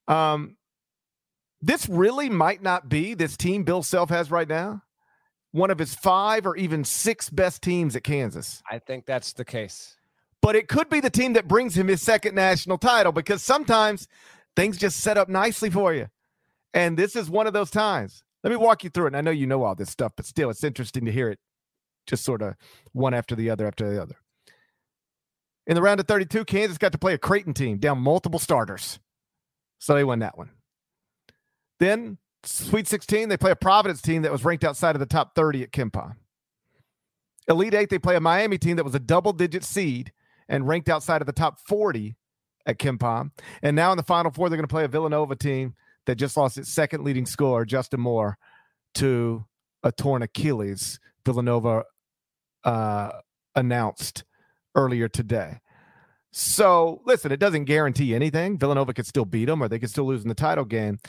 Um, 0.07 0.57
this 1.61 1.87
really 1.89 2.29
might 2.29 2.61
not 2.61 2.89
be 2.89 3.13
this 3.13 3.35
team 3.35 3.63
Bill 3.63 3.83
Self 3.83 4.09
has 4.09 4.31
right 4.31 4.47
now 4.47 4.83
one 5.51 5.71
of 5.71 5.79
his 5.79 5.95
five 5.95 6.45
or 6.45 6.55
even 6.55 6.83
six 6.83 7.29
best 7.29 7.61
teams 7.61 7.95
at 7.95 8.03
Kansas. 8.03 8.61
I 8.69 8.79
think 8.79 9.05
that's 9.05 9.33
the 9.33 9.45
case. 9.45 9.95
But 10.41 10.55
it 10.55 10.67
could 10.67 10.89
be 10.89 10.99
the 10.99 11.09
team 11.09 11.33
that 11.33 11.47
brings 11.47 11.75
him 11.75 11.87
his 11.87 12.01
second 12.01 12.35
national 12.35 12.77
title 12.77 13.11
because 13.11 13.43
sometimes 13.43 14.07
things 14.55 14.77
just 14.77 14.99
set 14.99 15.17
up 15.17 15.27
nicely 15.27 15.69
for 15.69 15.93
you. 15.93 16.07
And 16.73 16.97
this 16.97 17.15
is 17.15 17.29
one 17.29 17.47
of 17.47 17.53
those 17.53 17.71
times. 17.71 18.23
Let 18.43 18.51
me 18.51 18.55
walk 18.55 18.83
you 18.83 18.89
through 18.89 19.05
it. 19.05 19.07
And 19.07 19.17
I 19.17 19.21
know 19.21 19.31
you 19.31 19.47
know 19.47 19.63
all 19.63 19.75
this 19.75 19.89
stuff, 19.89 20.13
but 20.15 20.25
still, 20.25 20.49
it's 20.49 20.63
interesting 20.63 21.05
to 21.05 21.11
hear 21.11 21.29
it 21.29 21.39
just 22.07 22.23
sort 22.23 22.41
of 22.41 22.55
one 22.93 23.13
after 23.13 23.35
the 23.35 23.49
other 23.49 23.67
after 23.67 23.89
the 23.89 24.01
other. 24.01 24.15
In 25.67 25.75
the 25.75 25.81
round 25.81 25.99
of 25.99 26.07
32, 26.07 26.45
Kansas 26.45 26.77
got 26.77 26.93
to 26.93 26.97
play 26.97 27.13
a 27.13 27.17
Creighton 27.17 27.53
team 27.53 27.77
down 27.77 27.99
multiple 27.99 28.39
starters. 28.39 28.99
So 29.77 29.93
they 29.93 30.03
won 30.03 30.19
that 30.19 30.37
one. 30.37 30.51
Then, 31.79 32.17
Sweet 32.43 32.87
16, 32.87 33.29
they 33.29 33.37
play 33.37 33.51
a 33.51 33.55
Providence 33.55 34.01
team 34.01 34.21
that 34.21 34.31
was 34.31 34.45
ranked 34.45 34.63
outside 34.63 34.95
of 34.95 34.99
the 34.99 35.05
top 35.05 35.35
30 35.35 35.63
at 35.63 35.71
KenPom. 35.71 36.15
Elite 37.47 37.73
Eight, 37.73 37.89
they 37.89 37.99
play 37.99 38.15
a 38.15 38.21
Miami 38.21 38.57
team 38.57 38.75
that 38.77 38.85
was 38.85 38.95
a 38.95 38.99
double 38.99 39.33
digit 39.33 39.63
seed 39.63 40.11
and 40.47 40.67
ranked 40.67 40.87
outside 40.87 41.21
of 41.21 41.25
the 41.25 41.33
top 41.33 41.59
40 41.67 42.15
at 42.65 42.77
KenPom. 42.77 43.31
And 43.61 43.75
now 43.75 43.91
in 43.91 43.97
the 43.97 44.03
Final 44.03 44.31
Four, 44.31 44.49
they're 44.49 44.57
going 44.57 44.67
to 44.67 44.73
play 44.73 44.83
a 44.83 44.89
Villanova 44.89 45.35
team 45.35 45.75
that 46.05 46.15
just 46.15 46.37
lost 46.37 46.57
its 46.57 46.71
second 46.71 47.03
leading 47.03 47.25
scorer, 47.25 47.65
Justin 47.65 47.99
Moore, 47.99 48.37
to 48.95 49.45
a 49.83 49.91
torn 49.91 50.21
Achilles. 50.21 50.99
Villanova 51.25 51.83
uh, 52.63 53.11
announced 53.55 54.23
earlier 54.75 55.07
today. 55.07 55.59
So 56.31 57.01
listen, 57.05 57.31
it 57.31 57.39
doesn't 57.39 57.65
guarantee 57.65 58.13
anything. 58.13 58.57
Villanova 58.57 58.93
could 58.93 59.07
still 59.07 59.25
beat 59.25 59.45
them 59.45 59.61
or 59.61 59.67
they 59.67 59.79
could 59.79 59.89
still 59.89 60.05
lose 60.05 60.21
in 60.21 60.29
the 60.29 60.35
title 60.35 60.65
game. 60.65 60.99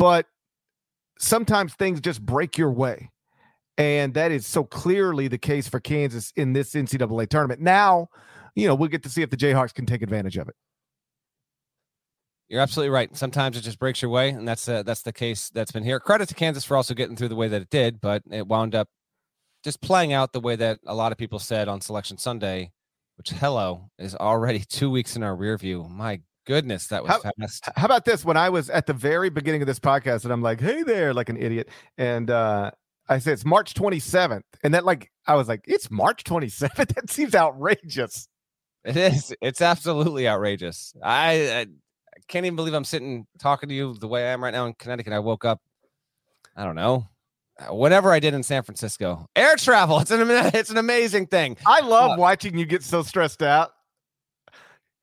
But 0.00 0.24
sometimes 1.18 1.74
things 1.74 2.00
just 2.00 2.24
break 2.24 2.56
your 2.56 2.72
way. 2.72 3.10
And 3.76 4.14
that 4.14 4.32
is 4.32 4.46
so 4.46 4.64
clearly 4.64 5.28
the 5.28 5.36
case 5.36 5.68
for 5.68 5.78
Kansas 5.78 6.32
in 6.36 6.54
this 6.54 6.72
NCAA 6.72 7.28
tournament. 7.28 7.60
Now, 7.60 8.08
you 8.54 8.66
know, 8.66 8.74
we'll 8.74 8.88
get 8.88 9.02
to 9.02 9.10
see 9.10 9.20
if 9.20 9.28
the 9.28 9.36
Jayhawks 9.36 9.74
can 9.74 9.84
take 9.84 10.00
advantage 10.00 10.38
of 10.38 10.48
it. 10.48 10.54
You're 12.48 12.62
absolutely 12.62 12.90
right. 12.90 13.14
Sometimes 13.14 13.58
it 13.58 13.60
just 13.60 13.78
breaks 13.78 14.00
your 14.00 14.10
way, 14.10 14.30
and 14.30 14.48
that's 14.48 14.66
uh, 14.68 14.82
that's 14.82 15.02
the 15.02 15.12
case 15.12 15.50
that's 15.50 15.70
been 15.70 15.84
here. 15.84 16.00
Credit 16.00 16.28
to 16.30 16.34
Kansas 16.34 16.64
for 16.64 16.76
also 16.78 16.94
getting 16.94 17.14
through 17.14 17.28
the 17.28 17.36
way 17.36 17.46
that 17.48 17.62
it 17.62 17.70
did, 17.70 18.00
but 18.00 18.22
it 18.30 18.48
wound 18.48 18.74
up 18.74 18.88
just 19.62 19.82
playing 19.82 20.14
out 20.14 20.32
the 20.32 20.40
way 20.40 20.56
that 20.56 20.80
a 20.86 20.94
lot 20.94 21.12
of 21.12 21.18
people 21.18 21.38
said 21.38 21.68
on 21.68 21.80
Selection 21.80 22.18
Sunday, 22.18 22.72
which 23.18 23.30
hello 23.30 23.90
is 23.98 24.16
already 24.16 24.60
two 24.68 24.90
weeks 24.90 25.14
in 25.14 25.22
our 25.22 25.36
rear 25.36 25.56
view. 25.58 25.84
My 25.88 26.22
goodness, 26.50 26.88
that 26.88 27.04
was 27.04 27.12
how, 27.12 27.30
fast. 27.38 27.68
How 27.76 27.86
about 27.86 28.04
this? 28.04 28.24
When 28.24 28.36
I 28.36 28.48
was 28.48 28.70
at 28.70 28.86
the 28.86 28.92
very 28.92 29.30
beginning 29.30 29.62
of 29.62 29.68
this 29.68 29.78
podcast, 29.78 30.24
and 30.24 30.32
I'm 30.32 30.42
like, 30.42 30.60
"Hey 30.60 30.82
there," 30.82 31.14
like 31.14 31.28
an 31.28 31.36
idiot, 31.36 31.68
and 31.96 32.28
uh, 32.28 32.72
I 33.08 33.20
said 33.20 33.34
it's 33.34 33.44
March 33.44 33.72
27th, 33.74 34.42
and 34.64 34.74
that 34.74 34.84
like 34.84 35.12
I 35.28 35.36
was 35.36 35.46
like, 35.46 35.64
"It's 35.68 35.92
March 35.92 36.24
27th." 36.24 36.74
that 36.94 37.08
seems 37.08 37.36
outrageous. 37.36 38.26
It 38.84 38.96
is. 38.96 39.32
It's 39.40 39.60
absolutely 39.60 40.26
outrageous. 40.26 40.92
I, 41.00 41.60
I 41.60 41.66
can't 42.26 42.46
even 42.46 42.56
believe 42.56 42.74
I'm 42.74 42.84
sitting 42.84 43.28
talking 43.38 43.68
to 43.68 43.74
you 43.74 43.94
the 43.94 44.08
way 44.08 44.26
I 44.26 44.32
am 44.32 44.42
right 44.42 44.52
now 44.52 44.66
in 44.66 44.74
Connecticut. 44.74 45.12
I 45.12 45.20
woke 45.20 45.44
up, 45.44 45.60
I 46.56 46.64
don't 46.64 46.74
know, 46.74 47.06
uh, 47.60 47.72
whatever 47.72 48.10
I 48.10 48.18
did 48.18 48.34
in 48.34 48.42
San 48.42 48.64
Francisco. 48.64 49.24
Air 49.36 49.54
travel. 49.54 50.00
It's 50.00 50.10
an 50.10 50.28
it's 50.52 50.70
an 50.70 50.78
amazing 50.78 51.28
thing. 51.28 51.58
I 51.64 51.78
love 51.80 52.12
uh, 52.12 52.16
watching 52.18 52.58
you 52.58 52.66
get 52.66 52.82
so 52.82 53.04
stressed 53.04 53.44
out. 53.44 53.70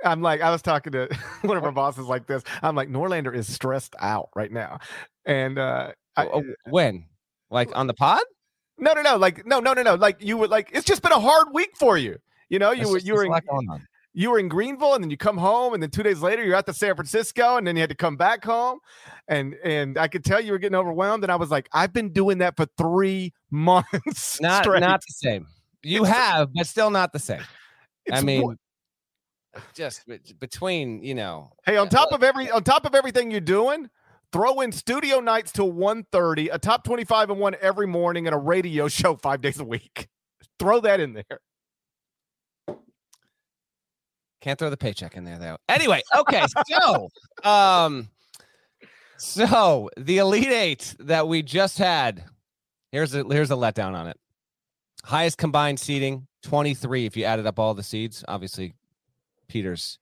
I'm 0.04 0.22
like, 0.22 0.42
I 0.42 0.52
was 0.52 0.62
talking 0.62 0.94
to 0.94 1.08
one 1.42 1.58
of 1.58 1.64
our 1.64 1.72
bosses 1.72 2.08
like 2.08 2.28
this. 2.28 2.44
I'm 2.62 2.76
like, 2.76 2.90
Norlander 2.90 3.36
is 3.36 3.52
stressed 3.52 3.96
out 4.00 4.30
right 4.36 4.52
now. 4.52 4.80
And 5.26 5.58
uh 5.58 5.92
I, 6.16 6.26
oh, 6.28 6.44
when? 6.70 7.06
Like 7.50 7.76
on 7.76 7.88
the 7.88 7.94
pod? 7.94 8.22
No, 8.80 8.94
no, 8.94 9.02
no. 9.02 9.18
Like, 9.18 9.46
no, 9.46 9.60
no, 9.60 9.74
no, 9.74 9.84
no. 9.84 9.96
Like 9.96 10.22
you 10.22 10.38
were 10.38 10.48
like, 10.48 10.70
it's 10.74 10.86
just 10.86 11.02
been 11.02 11.12
a 11.12 11.20
hard 11.20 11.48
week 11.54 11.72
for 11.76 11.98
you. 11.98 12.18
You 12.50 12.60
know, 12.60 12.72
you 12.72 12.90
were 12.90 12.98
you 12.98 13.14
were 13.14 13.26
in, 13.26 13.32
you 14.14 14.32
were 14.32 14.40
in 14.40 14.48
Greenville 14.48 14.96
and 14.96 15.04
then 15.04 15.12
you 15.12 15.18
come 15.18 15.38
home 15.38 15.74
and 15.74 15.84
then 15.84 15.90
two 15.90 16.02
days 16.02 16.22
later 16.22 16.44
you're 16.44 16.56
at 16.56 16.66
the 16.66 16.74
San 16.74 16.96
Francisco 16.96 17.58
and 17.58 17.68
then 17.68 17.76
you 17.76 17.82
had 17.82 17.90
to 17.90 17.96
come 17.96 18.16
back 18.16 18.44
home. 18.44 18.80
And 19.28 19.56
and 19.64 19.98
I 19.98 20.08
could 20.08 20.24
tell 20.24 20.40
you 20.40 20.54
were 20.54 20.58
getting 20.58 20.76
overwhelmed. 20.76 21.24
And 21.24 21.32
I 21.32 21.36
was 21.36 21.52
like, 21.52 21.68
I've 21.74 21.94
been 21.94 22.14
doing 22.14 22.38
that 22.40 22.56
for 22.56 22.66
three 22.78 23.34
months. 23.52 24.42
Not 24.42 24.64
straight. 24.64 24.80
not 24.80 25.02
the 25.02 25.14
same. 25.14 25.48
You 25.84 26.02
it's, 26.02 26.14
have, 26.14 26.50
but 26.54 26.68
still 26.68 26.90
not 26.90 27.14
the 27.14 27.20
same. 27.20 27.44
I 28.12 28.22
mean 28.22 28.58
just 29.74 30.04
between, 30.40 31.04
you 31.04 31.16
know. 31.16 31.52
Hey, 31.66 31.78
on 31.78 31.90
top 31.90 32.12
of 32.12 32.24
every 32.24 32.50
on 32.50 32.64
top 32.64 32.86
of 32.86 32.96
everything 32.96 33.32
you're 33.32 33.40
doing, 33.40 33.90
throw 34.32 34.62
in 34.62 34.72
studio 34.72 35.20
nights 35.20 35.52
till 35.52 35.72
1.30, 35.72 36.50
a 36.52 36.60
top 36.60 36.84
25 36.84 37.32
and 37.32 37.40
one 37.40 37.56
every 37.62 37.88
morning, 37.88 38.28
and 38.28 38.34
a 38.34 38.40
radio 38.40 38.88
show 38.88 39.16
five 39.16 39.42
days 39.42 39.60
a 39.60 39.66
week. 39.66 40.08
Throw 40.60 40.80
that 40.82 41.00
in 41.00 41.14
there. 41.14 41.40
Can't 44.42 44.58
throw 44.58 44.70
the 44.70 44.78
paycheck 44.78 45.16
in 45.16 45.24
there 45.24 45.40
though. 45.40 45.58
Anyway, 45.68 46.02
okay, 46.16 46.46
so 46.70 47.10
um 47.44 48.10
so 49.18 49.90
the 49.98 50.20
Elite 50.20 50.48
Eight 50.48 50.96
that 51.00 51.28
we 51.28 51.42
just 51.42 51.78
had, 51.78 52.24
here's 52.92 53.14
a 53.16 53.24
here's 53.24 53.52
a 53.52 53.56
letdown 53.56 53.94
on 53.94 54.08
it. 54.08 54.18
Highest 55.04 55.38
combined 55.38 55.80
seating, 55.80 56.28
23 56.44 57.06
if 57.06 57.18
you 57.18 57.24
added 57.24 57.48
up 57.48 57.60
all 57.60 57.74
the 57.74 57.84
seeds. 57.84 58.24
Obviously, 58.28 58.74
Peters 59.48 60.00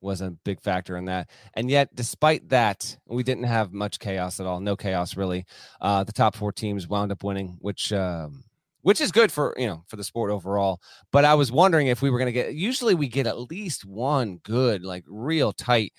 was 0.00 0.20
a 0.20 0.30
big 0.44 0.60
factor 0.60 0.96
in 0.96 1.04
that. 1.06 1.30
And 1.54 1.70
yet, 1.70 1.94
despite 1.94 2.48
that, 2.48 2.96
we 3.06 3.22
didn't 3.22 3.44
have 3.44 3.72
much 3.72 3.98
chaos 3.98 4.40
at 4.40 4.46
all. 4.46 4.60
No 4.60 4.76
chaos, 4.76 5.16
really. 5.16 5.44
Uh, 5.80 6.04
the 6.04 6.12
top 6.12 6.34
four 6.34 6.52
teams 6.52 6.88
wound 6.88 7.12
up 7.12 7.22
winning, 7.22 7.56
which 7.60 7.92
um, 7.92 8.44
which 8.82 9.00
is 9.00 9.12
good 9.12 9.30
for 9.30 9.54
you 9.58 9.66
know 9.66 9.84
for 9.88 9.96
the 9.96 10.04
sport 10.04 10.30
overall. 10.30 10.80
But 11.12 11.24
I 11.24 11.34
was 11.34 11.52
wondering 11.52 11.88
if 11.88 12.02
we 12.02 12.10
were 12.10 12.18
going 12.18 12.26
to 12.26 12.32
get. 12.32 12.54
Usually, 12.54 12.94
we 12.94 13.08
get 13.08 13.26
at 13.26 13.50
least 13.50 13.84
one 13.84 14.38
good, 14.42 14.84
like 14.84 15.04
real 15.06 15.52
tight, 15.52 15.92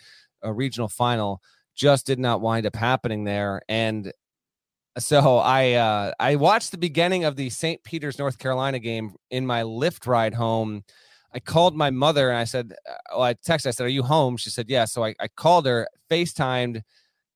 uh, 0.44 0.52
regional 0.52 0.90
final. 0.90 1.42
Just 1.76 2.06
did 2.06 2.20
not 2.20 2.42
wind 2.42 2.66
up 2.66 2.76
happening 2.76 3.24
there, 3.24 3.62
and 3.70 4.12
so 4.98 5.38
I 5.38 5.74
uh, 5.74 6.14
I 6.20 6.36
watched 6.36 6.72
the 6.72 6.78
beginning 6.78 7.24
of 7.24 7.36
the 7.36 7.50
St. 7.50 7.84
Peter's, 7.84 8.20
North 8.20 8.38
Carolina 8.38 8.80
game 8.80 9.14
in 9.30 9.46
my 9.46 9.62
Lyft 9.62 10.08
ride 10.08 10.34
home. 10.34 10.84
I 11.34 11.40
called 11.40 11.76
my 11.76 11.90
mother 11.90 12.30
and 12.30 12.38
I 12.38 12.44
said, 12.44 12.74
"Oh, 13.12 13.22
I 13.22 13.34
texted. 13.34 13.68
I 13.68 13.72
said, 13.72 13.86
"Are 13.86 13.90
you 13.90 14.04
home?" 14.04 14.38
She 14.38 14.50
said. 14.50 14.70
Yeah. 14.70 14.86
So 14.86 15.04
I, 15.04 15.16
I 15.20 15.28
called 15.28 15.66
her, 15.66 15.88
FaceTimed. 16.10 16.82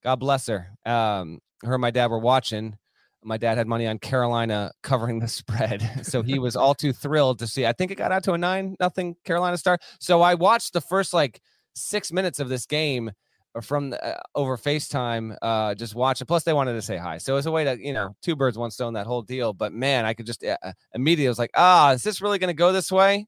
God 0.03 0.17
bless 0.17 0.47
her. 0.47 0.69
Um, 0.85 1.39
her 1.63 1.75
and 1.75 1.81
my 1.81 1.91
dad 1.91 2.11
were 2.11 2.19
watching 2.19 2.77
my 3.25 3.37
dad 3.37 3.57
had 3.57 3.67
money 3.67 3.87
on 3.87 3.99
Carolina 3.99 4.71
covering 4.83 5.19
the 5.19 5.27
spread. 5.27 6.05
So 6.05 6.21
he 6.21 6.39
was 6.39 6.55
all 6.55 6.75
too 6.75 6.93
thrilled 6.93 7.39
to 7.39 7.47
see. 7.47 7.65
I 7.65 7.73
think 7.73 7.91
it 7.91 7.95
got 7.95 8.11
out 8.11 8.23
to 8.25 8.33
a 8.33 8.37
nine 8.37 8.75
nothing 8.79 9.15
Carolina 9.25 9.57
start. 9.57 9.81
So 9.99 10.21
I 10.21 10.35
watched 10.35 10.73
the 10.73 10.81
first 10.81 11.13
like 11.13 11.41
six 11.73 12.11
minutes 12.11 12.39
of 12.39 12.47
this 12.47 12.65
game 12.65 13.11
uh, 13.55 13.61
from 13.61 13.89
the, 13.89 14.05
uh, 14.05 14.21
over 14.35 14.57
FaceTime, 14.57 15.35
uh, 15.41 15.75
just 15.75 15.95
watching. 15.95 16.27
Plus, 16.27 16.43
they 16.43 16.53
wanted 16.53 16.73
to 16.73 16.81
say 16.81 16.97
hi, 16.97 17.17
so 17.17 17.33
it 17.33 17.37
was 17.37 17.45
a 17.45 17.51
way 17.51 17.63
to, 17.63 17.77
you 17.83 17.93
know, 17.93 18.15
two 18.21 18.35
birds, 18.35 18.57
one 18.57 18.71
stone, 18.71 18.93
that 18.93 19.07
whole 19.07 19.21
deal. 19.21 19.53
But 19.53 19.73
man, 19.73 20.05
I 20.05 20.13
could 20.13 20.25
just 20.25 20.43
uh, 20.43 20.57
uh 20.61 20.73
immediately 20.93 21.27
was 21.27 21.39
like, 21.39 21.51
ah, 21.55 21.91
is 21.91 22.03
this 22.03 22.21
really 22.21 22.39
going 22.39 22.49
to 22.49 22.53
go 22.53 22.71
this 22.71 22.91
way? 22.91 23.27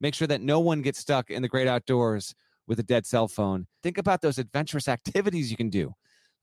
make 0.00 0.14
sure 0.14 0.28
that 0.28 0.40
no 0.40 0.60
one 0.60 0.82
gets 0.82 0.98
stuck 0.98 1.30
in 1.30 1.42
the 1.42 1.48
great 1.48 1.68
outdoors 1.68 2.34
with 2.66 2.78
a 2.78 2.82
dead 2.82 3.06
cell 3.06 3.28
phone. 3.28 3.66
Think 3.82 3.98
about 3.98 4.22
those 4.22 4.38
adventurous 4.38 4.88
activities 4.96 5.50
you 5.50 5.56
can 5.56 5.70
do, 5.70 5.92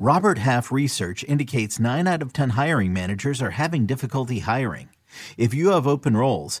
Robert 0.00 0.38
Half 0.38 0.72
research 0.72 1.22
indicates 1.24 1.78
9 1.78 2.08
out 2.08 2.22
of 2.22 2.32
10 2.32 2.50
hiring 2.50 2.92
managers 2.92 3.40
are 3.40 3.50
having 3.50 3.86
difficulty 3.86 4.40
hiring. 4.40 4.88
If 5.36 5.54
you 5.54 5.70
have 5.70 5.86
open 5.86 6.16
roles, 6.16 6.60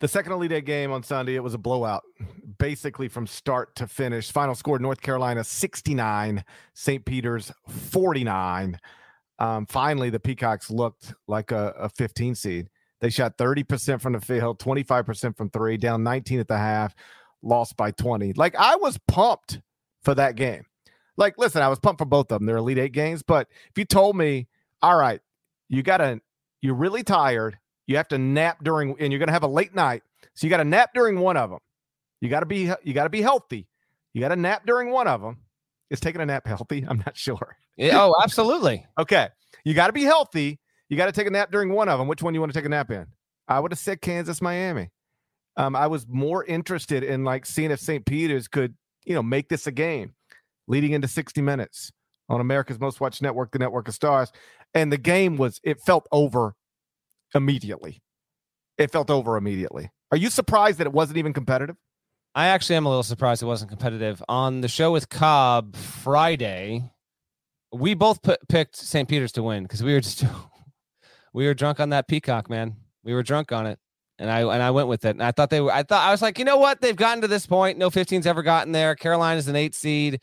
The 0.00 0.08
second 0.08 0.32
Elite 0.32 0.52
Eight 0.52 0.64
game 0.64 0.92
on 0.92 1.02
Sunday, 1.02 1.36
it 1.36 1.42
was 1.42 1.52
a 1.52 1.58
blowout, 1.58 2.02
basically 2.58 3.08
from 3.08 3.26
start 3.26 3.74
to 3.76 3.86
finish. 3.86 4.32
Final 4.32 4.54
score: 4.54 4.78
North 4.78 5.02
Carolina 5.02 5.44
69, 5.44 6.42
St. 6.72 7.04
Peter's 7.04 7.52
49. 7.68 8.78
Um, 9.38 9.66
finally, 9.66 10.08
the 10.10 10.18
Peacocks 10.20 10.70
looked 10.70 11.14
like 11.28 11.50
a, 11.50 11.74
a 11.78 11.88
15 11.90 12.34
seed. 12.34 12.68
They 13.00 13.10
shot 13.10 13.38
30% 13.38 14.00
from 14.00 14.12
the 14.12 14.20
field, 14.20 14.58
25% 14.58 15.36
from 15.36 15.48
three, 15.50 15.76
down 15.76 16.02
19 16.02 16.40
at 16.40 16.48
the 16.48 16.58
half, 16.58 16.94
lost 17.42 17.76
by 17.76 17.90
20. 17.90 18.34
Like 18.34 18.54
I 18.56 18.76
was 18.76 18.98
pumped 19.08 19.60
for 20.02 20.14
that 20.14 20.36
game. 20.36 20.64
Like, 21.16 21.36
listen, 21.36 21.62
I 21.62 21.68
was 21.68 21.78
pumped 21.78 21.98
for 21.98 22.06
both 22.06 22.32
of 22.32 22.38
them. 22.38 22.46
They're 22.46 22.56
Elite 22.56 22.78
Eight 22.78 22.92
games. 22.92 23.22
But 23.22 23.48
if 23.70 23.76
you 23.76 23.84
told 23.84 24.16
me, 24.16 24.48
all 24.80 24.96
right, 24.96 25.20
you 25.68 25.82
got 25.82 25.98
to, 25.98 26.20
you're 26.62 26.74
really 26.74 27.02
tired, 27.02 27.58
you 27.90 27.96
have 27.96 28.06
to 28.06 28.18
nap 28.18 28.62
during, 28.62 28.94
and 29.00 29.12
you're 29.12 29.18
going 29.18 29.26
to 29.26 29.32
have 29.32 29.42
a 29.42 29.48
late 29.48 29.74
night. 29.74 30.04
So 30.34 30.46
you 30.46 30.50
got 30.50 30.58
to 30.58 30.64
nap 30.64 30.90
during 30.94 31.18
one 31.18 31.36
of 31.36 31.50
them. 31.50 31.58
You 32.20 32.28
got 32.28 32.40
to 32.40 32.46
be, 32.46 32.70
you 32.84 32.94
got 32.94 33.02
to 33.02 33.10
be 33.10 33.20
healthy. 33.20 33.66
You 34.14 34.20
got 34.20 34.28
to 34.28 34.36
nap 34.36 34.62
during 34.64 34.92
one 34.92 35.08
of 35.08 35.20
them. 35.20 35.38
Is 35.90 35.98
taking 35.98 36.20
a 36.20 36.26
nap 36.26 36.46
healthy? 36.46 36.86
I'm 36.88 36.98
not 36.98 37.16
sure. 37.16 37.56
Yeah, 37.76 38.00
oh, 38.00 38.14
absolutely. 38.22 38.86
okay. 38.96 39.30
You 39.64 39.74
got 39.74 39.88
to 39.88 39.92
be 39.92 40.04
healthy. 40.04 40.60
You 40.88 40.96
got 40.96 41.06
to 41.06 41.12
take 41.12 41.26
a 41.26 41.30
nap 41.30 41.50
during 41.50 41.72
one 41.72 41.88
of 41.88 41.98
them. 41.98 42.06
Which 42.06 42.22
one 42.22 42.32
you 42.32 42.38
want 42.38 42.52
to 42.52 42.58
take 42.58 42.64
a 42.64 42.68
nap 42.68 42.92
in? 42.92 43.06
I 43.48 43.58
would 43.58 43.72
have 43.72 43.78
said 43.80 44.00
Kansas, 44.00 44.40
Miami. 44.40 44.90
Um, 45.56 45.74
I 45.74 45.88
was 45.88 46.06
more 46.06 46.44
interested 46.44 47.02
in 47.02 47.24
like 47.24 47.44
seeing 47.44 47.72
if 47.72 47.80
St. 47.80 48.06
Peter's 48.06 48.46
could, 48.46 48.76
you 49.04 49.16
know, 49.16 49.22
make 49.22 49.48
this 49.48 49.66
a 49.66 49.72
game 49.72 50.14
leading 50.68 50.92
into 50.92 51.08
60 51.08 51.42
minutes 51.42 51.90
on 52.28 52.40
America's 52.40 52.78
most 52.78 53.00
watched 53.00 53.20
network, 53.20 53.50
the 53.50 53.58
Network 53.58 53.88
of 53.88 53.94
Stars. 53.94 54.30
And 54.74 54.92
the 54.92 54.98
game 54.98 55.36
was, 55.36 55.60
it 55.64 55.80
felt 55.80 56.06
over 56.12 56.54
immediately. 57.34 58.02
It 58.78 58.90
felt 58.90 59.10
over 59.10 59.36
immediately. 59.36 59.90
Are 60.10 60.16
you 60.16 60.30
surprised 60.30 60.78
that 60.78 60.86
it 60.86 60.92
wasn't 60.92 61.18
even 61.18 61.32
competitive? 61.32 61.76
I 62.34 62.46
actually 62.46 62.76
am 62.76 62.86
a 62.86 62.88
little 62.88 63.02
surprised 63.02 63.42
it 63.42 63.46
wasn't 63.46 63.70
competitive. 63.70 64.22
On 64.28 64.60
the 64.60 64.68
show 64.68 64.92
with 64.92 65.08
Cobb 65.08 65.76
Friday, 65.76 66.90
we 67.72 67.94
both 67.94 68.20
picked 68.48 68.76
St. 68.76 69.08
Peter's 69.08 69.32
to 69.32 69.42
win 69.42 69.64
because 69.64 69.82
we 69.82 69.92
were 69.92 70.00
just 70.00 70.24
we 71.32 71.46
were 71.46 71.54
drunk 71.54 71.80
on 71.80 71.90
that 71.90 72.08
peacock, 72.08 72.48
man. 72.48 72.76
We 73.04 73.14
were 73.14 73.22
drunk 73.22 73.52
on 73.52 73.66
it. 73.66 73.78
And 74.18 74.30
I 74.30 74.40
and 74.40 74.62
I 74.62 74.70
went 74.70 74.88
with 74.88 75.04
it. 75.04 75.10
And 75.10 75.22
I 75.22 75.32
thought 75.32 75.50
they 75.50 75.60
were 75.60 75.72
I 75.72 75.82
thought 75.82 76.06
I 76.06 76.10
was 76.10 76.22
like, 76.22 76.38
you 76.38 76.44
know 76.44 76.58
what? 76.58 76.80
They've 76.80 76.96
gotten 76.96 77.22
to 77.22 77.28
this 77.28 77.46
point. 77.46 77.78
No 77.78 77.90
15's 77.90 78.26
ever 78.26 78.42
gotten 78.42 78.72
there. 78.72 78.94
Carolina's 78.94 79.48
an 79.48 79.56
eight 79.56 79.74
seed. 79.74 80.20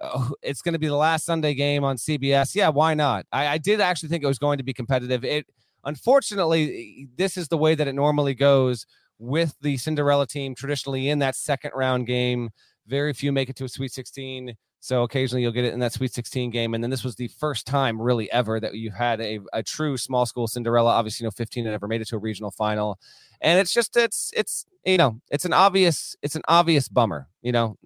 Oh, 0.00 0.32
it's 0.42 0.60
going 0.60 0.72
to 0.72 0.78
be 0.78 0.88
the 0.88 0.96
last 0.96 1.24
Sunday 1.24 1.54
game 1.54 1.84
on 1.84 1.96
CBS. 1.96 2.54
Yeah, 2.54 2.70
why 2.70 2.94
not? 2.94 3.26
I, 3.30 3.46
I 3.46 3.58
did 3.58 3.80
actually 3.80 4.08
think 4.08 4.24
it 4.24 4.26
was 4.26 4.38
going 4.38 4.58
to 4.58 4.64
be 4.64 4.72
competitive. 4.72 5.24
It 5.24 5.46
unfortunately, 5.84 7.08
this 7.16 7.36
is 7.36 7.48
the 7.48 7.58
way 7.58 7.74
that 7.74 7.88
it 7.88 7.94
normally 7.94 8.34
goes 8.34 8.86
with 9.18 9.54
the 9.60 9.76
Cinderella 9.76 10.26
team 10.26 10.54
traditionally 10.54 11.08
in 11.08 11.20
that 11.20 11.36
second 11.36 11.72
round 11.74 12.06
game. 12.06 12.50
Very 12.86 13.12
few 13.12 13.32
make 13.32 13.48
it 13.48 13.56
to 13.56 13.64
a 13.64 13.68
Sweet 13.68 13.92
16. 13.92 14.54
So 14.80 15.02
occasionally 15.02 15.40
you'll 15.40 15.52
get 15.52 15.64
it 15.64 15.72
in 15.72 15.80
that 15.80 15.94
Sweet 15.94 16.12
16 16.12 16.50
game. 16.50 16.74
And 16.74 16.84
then 16.84 16.90
this 16.90 17.04
was 17.04 17.16
the 17.16 17.28
first 17.28 17.66
time 17.66 18.00
really 18.00 18.30
ever 18.30 18.60
that 18.60 18.74
you 18.74 18.90
had 18.90 19.18
a, 19.20 19.40
a 19.54 19.62
true 19.62 19.96
small 19.96 20.26
school 20.26 20.46
Cinderella. 20.46 20.90
Obviously, 20.90 21.24
you 21.24 21.28
know, 21.28 21.30
15 21.30 21.64
had 21.64 21.72
ever 21.72 21.88
made 21.88 22.02
it 22.02 22.08
to 22.08 22.16
a 22.16 22.18
regional 22.18 22.50
final. 22.50 22.98
And 23.40 23.58
it's 23.58 23.72
just 23.72 23.96
it's 23.96 24.30
it's 24.36 24.66
you 24.84 24.98
know, 24.98 25.20
it's 25.30 25.46
an 25.46 25.54
obvious 25.54 26.16
it's 26.22 26.36
an 26.36 26.42
obvious 26.48 26.88
bummer, 26.88 27.28
you 27.40 27.52
know. 27.52 27.78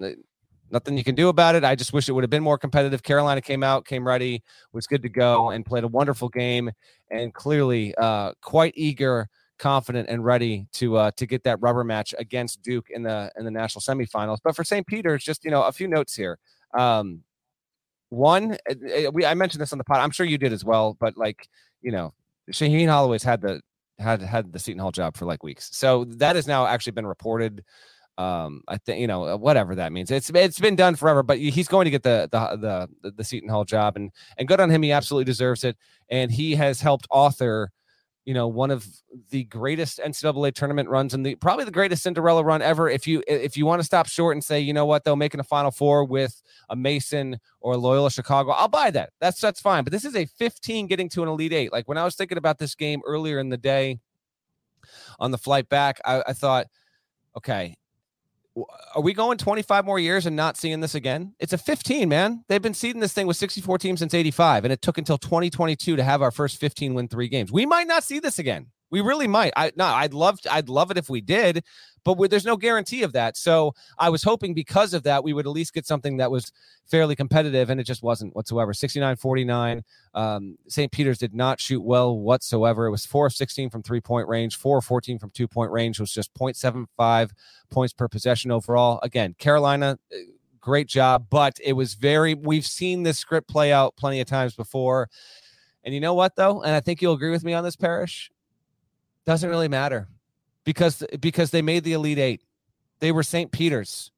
Nothing 0.71 0.99
you 0.99 1.05
can 1.05 1.15
do 1.15 1.29
about 1.29 1.55
it. 1.55 1.65
I 1.65 1.75
just 1.75 1.93
wish 1.93 2.09
it 2.09 2.13
would 2.13 2.25
have 2.25 2.31
been 2.31 2.43
more 2.43 2.59
competitive. 2.59 3.03
Carolina 3.03 3.41
came 3.41 3.63
out, 3.63 3.87
came 3.87 4.07
ready, 4.07 4.43
was 4.73 4.87
good 4.87 5.03
to 5.03 5.09
go, 5.09 5.51
and 5.51 5.65
played 5.65 5.85
a 5.85 5.89
wonderful 5.89 6.29
game, 6.29 6.71
and 7.11 7.33
clearly 7.33 7.95
uh, 7.97 8.33
quite 8.43 8.75
eager 8.77 9.29
confident 9.59 10.09
and 10.09 10.25
ready 10.25 10.67
to 10.73 10.97
uh, 10.97 11.11
to 11.17 11.27
get 11.27 11.45
that 11.45 11.59
rubber 11.61 11.85
match 11.85 12.15
against 12.19 12.63
Duke 12.63 12.91
in 12.91 13.03
the 13.03 13.31
in 13.37 13.45
the 13.45 13.51
national 13.51 13.83
semifinals. 13.83 14.39
But 14.43 14.57
for 14.57 14.65
St. 14.65 14.87
Peter's, 14.87 15.25
just 15.25 15.45
you 15.45 15.51
know, 15.51 15.63
a 15.65 15.73
few 15.73 15.89
notes 15.89 16.15
here. 16.15 16.39
Um, 16.79 17.23
one, 18.11 18.57
eh, 18.69 18.75
eh, 18.91 19.09
we 19.09 19.27
I 19.27 19.35
mentioned 19.35 19.61
this 19.61 19.73
on 19.73 19.79
the 19.79 19.85
pod. 19.85 19.99
I'm 20.01 20.11
sure 20.11 20.27
you 20.27 20.39
did 20.39 20.53
as 20.53 20.65
well. 20.65 20.97
But 20.99 21.17
like 21.17 21.49
you 21.83 21.93
know, 21.93 22.15
Shaheen 22.53 22.89
Holloway's 22.89 23.23
had 23.23 23.41
the 23.41 23.61
had 23.99 24.23
had 24.23 24.53
the 24.53 24.59
Seton 24.59 24.81
Hall 24.81 24.93
job 24.93 25.17
for 25.17 25.27
like 25.27 25.43
weeks, 25.43 25.69
so 25.73 26.05
that 26.05 26.37
has 26.37 26.47
now 26.47 26.67
actually 26.67 26.93
been 26.93 27.07
reported. 27.07 27.65
Um, 28.19 28.63
I 28.67 28.77
think 28.79 29.01
you 29.01 29.07
know 29.07 29.37
whatever 29.37 29.77
that 29.77 29.93
means. 29.93 30.11
It's 30.11 30.29
it's 30.35 30.59
been 30.59 30.77
done 30.77 30.97
forever, 30.97 31.23
but 31.23 31.39
he's 31.39 31.69
going 31.69 31.85
to 31.85 31.91
get 31.91 32.03
the 32.03 32.29
the 32.31 32.89
the 33.03 33.13
the 33.13 33.25
Seton 33.25 33.49
Hall 33.49 33.65
job, 33.65 33.97
and 33.97 34.11
and 34.37 34.47
good 34.47 34.61
on 34.61 34.71
him. 34.71 34.83
He 34.83 34.93
absolutely 34.93 35.25
deserves 35.25 35.65
it, 35.65 35.77
and 36.11 36.31
he 36.31 36.57
has 36.57 36.81
helped 36.81 37.07
author 37.11 37.71
you 38.29 38.35
know 38.35 38.47
one 38.47 38.71
of 38.71 38.87
the 39.31 39.45
greatest 39.45 40.01
NCAA 40.05 40.53
tournament 40.53 40.91
runs 40.91 41.15
and 41.15 41.25
the 41.25 41.35
probably 41.37 41.65
the 41.65 41.71
greatest 41.71 42.03
Cinderella 42.03 42.45
run 42.45 42.61
ever. 42.61 42.91
If 42.91 43.07
you 43.07 43.23
if 43.27 43.57
you 43.57 43.65
want 43.65 43.81
to 43.81 43.85
stop 43.85 44.07
short 44.07 44.37
and 44.37 44.45
say, 44.45 44.61
you 44.61 44.75
know 44.75 44.85
what, 44.85 45.03
they'll 45.03 45.17
making 45.17 45.41
a 45.41 45.45
Final 45.45 45.71
Four 45.71 46.05
with 46.05 46.43
a 46.69 46.77
Mason 46.77 47.41
or 47.63 47.79
Loyola 47.79 48.11
Chicago, 48.11 48.51
I'll 48.51 48.69
buy 48.69 48.91
that. 48.91 49.15
That's 49.19 49.41
that's 49.41 49.63
fine. 49.63 49.83
But 49.83 49.95
this 49.95 50.05
is 50.05 50.15
a 50.15 50.27
15 50.27 50.89
getting 50.89 51.09
to 51.09 51.23
an 51.23 51.29
Elite 51.31 51.55
Eight. 51.55 51.73
Like 51.73 51.89
when 51.89 51.97
I 51.97 52.05
was 52.05 52.17
thinking 52.17 52.37
about 52.37 52.59
this 52.59 52.75
game 52.75 53.01
earlier 53.07 53.39
in 53.39 53.49
the 53.49 53.57
day 53.57 53.99
on 55.19 55.31
the 55.31 55.39
flight 55.39 55.71
back, 55.71 55.99
I, 56.05 56.23
I 56.27 56.33
thought, 56.35 56.67
okay, 57.35 57.78
are 58.95 59.03
we 59.03 59.13
going 59.13 59.39
25 59.39 59.85
more 59.85 59.99
years 59.99 60.27
and 60.27 60.37
not 60.37 60.57
seeing 60.57 60.81
this 60.81 60.95
again? 60.95 61.35
It's 61.39 61.53
a 61.53 61.59
15, 61.59 62.09
man. 62.09 62.45
They've 62.49 62.63
been 62.63 62.75
seeding 62.75 63.01
this 63.01 63.13
thing 63.13 63.27
with 63.27 63.37
64 63.37 63.79
teams 63.79 64.01
since 64.01 64.15
85, 64.15 64.65
and 64.65 64.73
it 64.73 64.83
took 64.83 64.99
until 64.99 65.19
2022 65.19 65.97
to 65.97 66.05
have 66.05 66.23
our 66.23 66.31
first 66.31 66.59
15 66.59 66.95
win 66.95 67.09
three 67.09 67.29
games. 67.29 67.53
We 67.53 67.67
might 67.67 67.87
not 67.87 68.05
see 68.05 68.19
this 68.19 68.39
again. 68.39 68.69
We 68.91 69.01
really 69.01 69.27
might. 69.27 69.53
I 69.57 69.73
no, 69.77 69.87
I'd 69.87 70.15
love 70.15 70.41
to, 70.43 70.53
I'd 70.53 70.69
love 70.69 70.91
it 70.91 70.97
if 70.97 71.11
we 71.11 71.21
did, 71.21 71.63
but 72.05 72.31
there's 72.31 72.45
no 72.45 72.57
guarantee 72.57 73.03
of 73.03 73.13
that. 73.13 73.37
So 73.37 73.75
I 73.99 74.09
was 74.09 74.23
hoping 74.23 74.55
because 74.55 74.95
of 74.95 75.03
that 75.03 75.23
we 75.23 75.33
would 75.33 75.47
at 75.47 75.53
least 75.53 75.75
get 75.75 75.87
something 75.87 76.17
that 76.19 76.31
was 76.31 76.53
fairly 76.87 77.15
competitive, 77.15 77.69
and 77.71 77.81
it 77.81 77.85
just 77.85 78.03
wasn't 78.03 78.35
whatsoever. 78.35 78.73
69-49. 78.73 79.83
Um, 80.15 80.57
St. 80.69 80.91
Peter's 80.91 81.19
did 81.19 81.35
not 81.35 81.61
shoot 81.61 81.83
well 81.83 82.19
whatsoever. 82.19 82.87
It 82.87 82.91
was 82.91 83.05
four 83.05 83.27
of 83.27 83.35
16 83.35 83.71
from 83.71 83.83
three 83.83 84.01
point 84.01 84.27
range, 84.29 84.57
four 84.57 84.79
of 84.79 84.85
14 84.85 85.19
from 85.19 85.31
two 85.31 85.49
point 85.49 85.71
range. 85.71 86.01
Was 86.01 86.13
just 86.13 86.33
0.75 86.35 87.31
points 87.71 87.93
per 87.93 88.09
possession 88.09 88.51
overall. 88.51 89.01
Again, 89.03 89.35
Carolina. 89.39 89.99
Uh, 90.13 90.17
great 90.61 90.89
job, 90.89 91.27
but 91.31 91.59
it 91.65 91.73
was 91.75 91.95
very. 91.95 92.35
We've 92.35 92.67
seen 92.67 93.03
this 93.03 93.19
script 93.19 93.49
play 93.49 93.73
out 93.73 93.97
plenty 93.97 94.21
of 94.21 94.27
times 94.27 94.55
before. 94.55 95.09
And 95.85 95.95
you 95.95 96.01
know 96.01 96.15
what, 96.15 96.37
though? 96.37 96.63
And 96.63 96.75
I 96.75 96.81
think 96.81 97.01
you'll 97.01 97.15
agree 97.15 97.31
with 97.31 97.45
me 97.45 97.55
on 97.55 97.65
this, 97.65 97.77
Parrish 97.77 98.31
doesn't 99.29 99.51
really 99.51 99.69
matter 99.69 100.09
because 100.65 101.05
because 101.21 101.51
they 101.51 101.61
made 101.61 101.85
the 101.85 101.93
Elite 101.93 102.19
Eight. 102.19 102.43
They 103.01 103.13
were 103.13 103.23
St. 103.23 103.53
Peter's. 103.53 104.11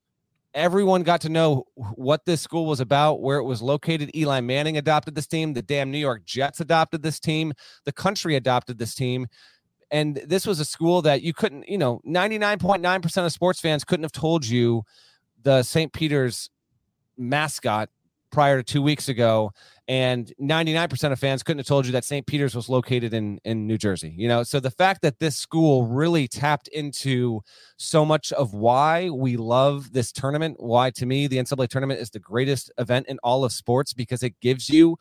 Everyone 0.54 1.02
got 1.02 1.20
to 1.22 1.28
know 1.28 1.64
what 1.74 2.26
this 2.26 2.40
school 2.40 2.64
was 2.64 2.78
about, 2.78 3.20
where 3.20 3.38
it 3.38 3.44
was 3.44 3.60
located. 3.60 4.14
Eli 4.14 4.40
Manning 4.40 4.76
adopted 4.76 5.16
this 5.16 5.26
team. 5.26 5.52
The 5.52 5.62
damn 5.62 5.90
New 5.90 5.98
York 5.98 6.24
Jets 6.24 6.60
adopted 6.60 7.02
this 7.02 7.18
team. 7.18 7.52
The 7.84 7.92
country 7.92 8.36
adopted 8.36 8.78
this 8.78 8.94
team. 8.94 9.26
And 9.90 10.22
this 10.24 10.46
was 10.46 10.60
a 10.60 10.64
school 10.64 11.02
that 11.02 11.22
you 11.22 11.34
couldn't, 11.34 11.68
you 11.68 11.76
know, 11.76 12.00
99.9% 12.06 13.26
of 13.26 13.32
sports 13.32 13.60
fans 13.60 13.82
couldn't 13.82 14.04
have 14.04 14.12
told 14.12 14.46
you 14.46 14.84
the 15.42 15.64
St. 15.64 15.92
Peter's 15.92 16.50
mascot 17.18 17.90
prior 18.30 18.58
to 18.58 18.62
two 18.62 18.82
weeks 18.82 19.08
ago 19.08 19.52
and 19.90 20.32
99% 20.40 21.10
of 21.10 21.18
fans 21.18 21.42
couldn't 21.42 21.58
have 21.58 21.66
told 21.66 21.84
you 21.84 21.90
that 21.90 22.04
St. 22.04 22.24
Peter's 22.24 22.54
was 22.54 22.68
located 22.68 23.12
in 23.12 23.40
in 23.44 23.66
New 23.66 23.76
Jersey. 23.76 24.14
You 24.16 24.28
know, 24.28 24.44
so 24.44 24.60
the 24.60 24.70
fact 24.70 25.02
that 25.02 25.18
this 25.18 25.36
school 25.36 25.84
really 25.86 26.28
tapped 26.28 26.68
into 26.68 27.40
so 27.76 28.04
much 28.04 28.32
of 28.32 28.54
why 28.54 29.10
we 29.10 29.36
love 29.36 29.92
this 29.92 30.12
tournament, 30.12 30.58
why 30.60 30.90
to 30.90 31.06
me 31.06 31.26
the 31.26 31.38
NCAA 31.38 31.66
tournament 31.66 31.98
is 31.98 32.10
the 32.10 32.20
greatest 32.20 32.70
event 32.78 33.08
in 33.08 33.18
all 33.24 33.44
of 33.44 33.52
sports 33.52 33.92
because 33.92 34.22
it 34.22 34.38
gives 34.40 34.70
you 34.70 34.96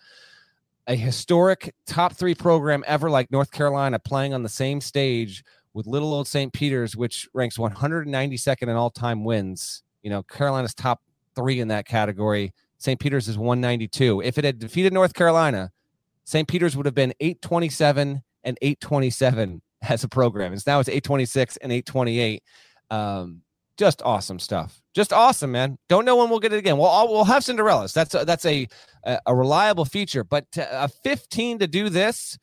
a 0.88 0.96
historic 0.96 1.76
top 1.86 2.14
three 2.14 2.34
program 2.34 2.84
ever 2.88 3.12
like 3.12 3.32
North 3.32 3.52
Carolina 3.52 4.00
playing 4.00 4.34
on 4.34 4.42
the 4.42 4.50
same 4.50 4.82
stage 4.82 5.44
with 5.76 5.86
little 5.86 6.12
old 6.12 6.28
St. 6.28 6.52
Peter's, 6.52 6.96
which 6.96 7.30
ranks 7.36 7.58
192nd 7.58 8.64
in 8.64 8.70
all 8.70 8.90
time 8.90 9.24
wins. 9.24 9.84
You 10.02 10.10
know, 10.10 10.24
Carolina's 10.24 10.74
top 10.74 11.04
three 11.36 11.60
in 11.60 11.68
that 11.68 11.86
category. 11.86 12.54
St. 12.80 13.00
Peter's 13.00 13.28
is 13.28 13.38
192. 13.38 14.22
If 14.22 14.38
it 14.38 14.46
had 14.46 14.60
defeated 14.60 14.94
North 14.94 15.14
Carolina, 15.14 15.72
St. 16.24 16.48
Peter's 16.48 16.76
would 16.76 16.86
have 16.86 16.96
been 16.96 17.14
827 17.20 18.22
and 18.44 18.58
827 18.62 19.62
as 19.82 20.04
a 20.04 20.08
program. 20.08 20.54
And 20.54 20.66
now 20.66 20.80
it's 20.80 20.90
826 20.90 21.58
and 21.58 21.72
828. 21.72 22.44
Um, 22.90 23.42
just 23.78 24.02
awesome 24.04 24.40
stuff. 24.40 24.82
Just 24.94 25.14
awesome, 25.14 25.52
man. 25.52 25.78
Don't 25.88 26.04
know 26.04 26.18
when 26.18 26.30
we'll 26.30 26.40
get 26.40 26.52
it 26.52 26.58
again. 26.58 26.78
We'll 26.78 27.08
we'll 27.10 27.24
have 27.24 27.44
Cinderellas. 27.44 27.94
That's 27.94 28.14
a, 28.14 28.26
that's 28.26 28.46
a 28.46 28.68
a 29.26 29.34
reliable 29.34 29.86
feature. 29.86 30.26
But 30.26 30.52
to, 30.54 30.84
a 30.84 30.90
15 30.90 31.60
to 31.60 31.68
do 31.68 31.88
this, 31.88 32.38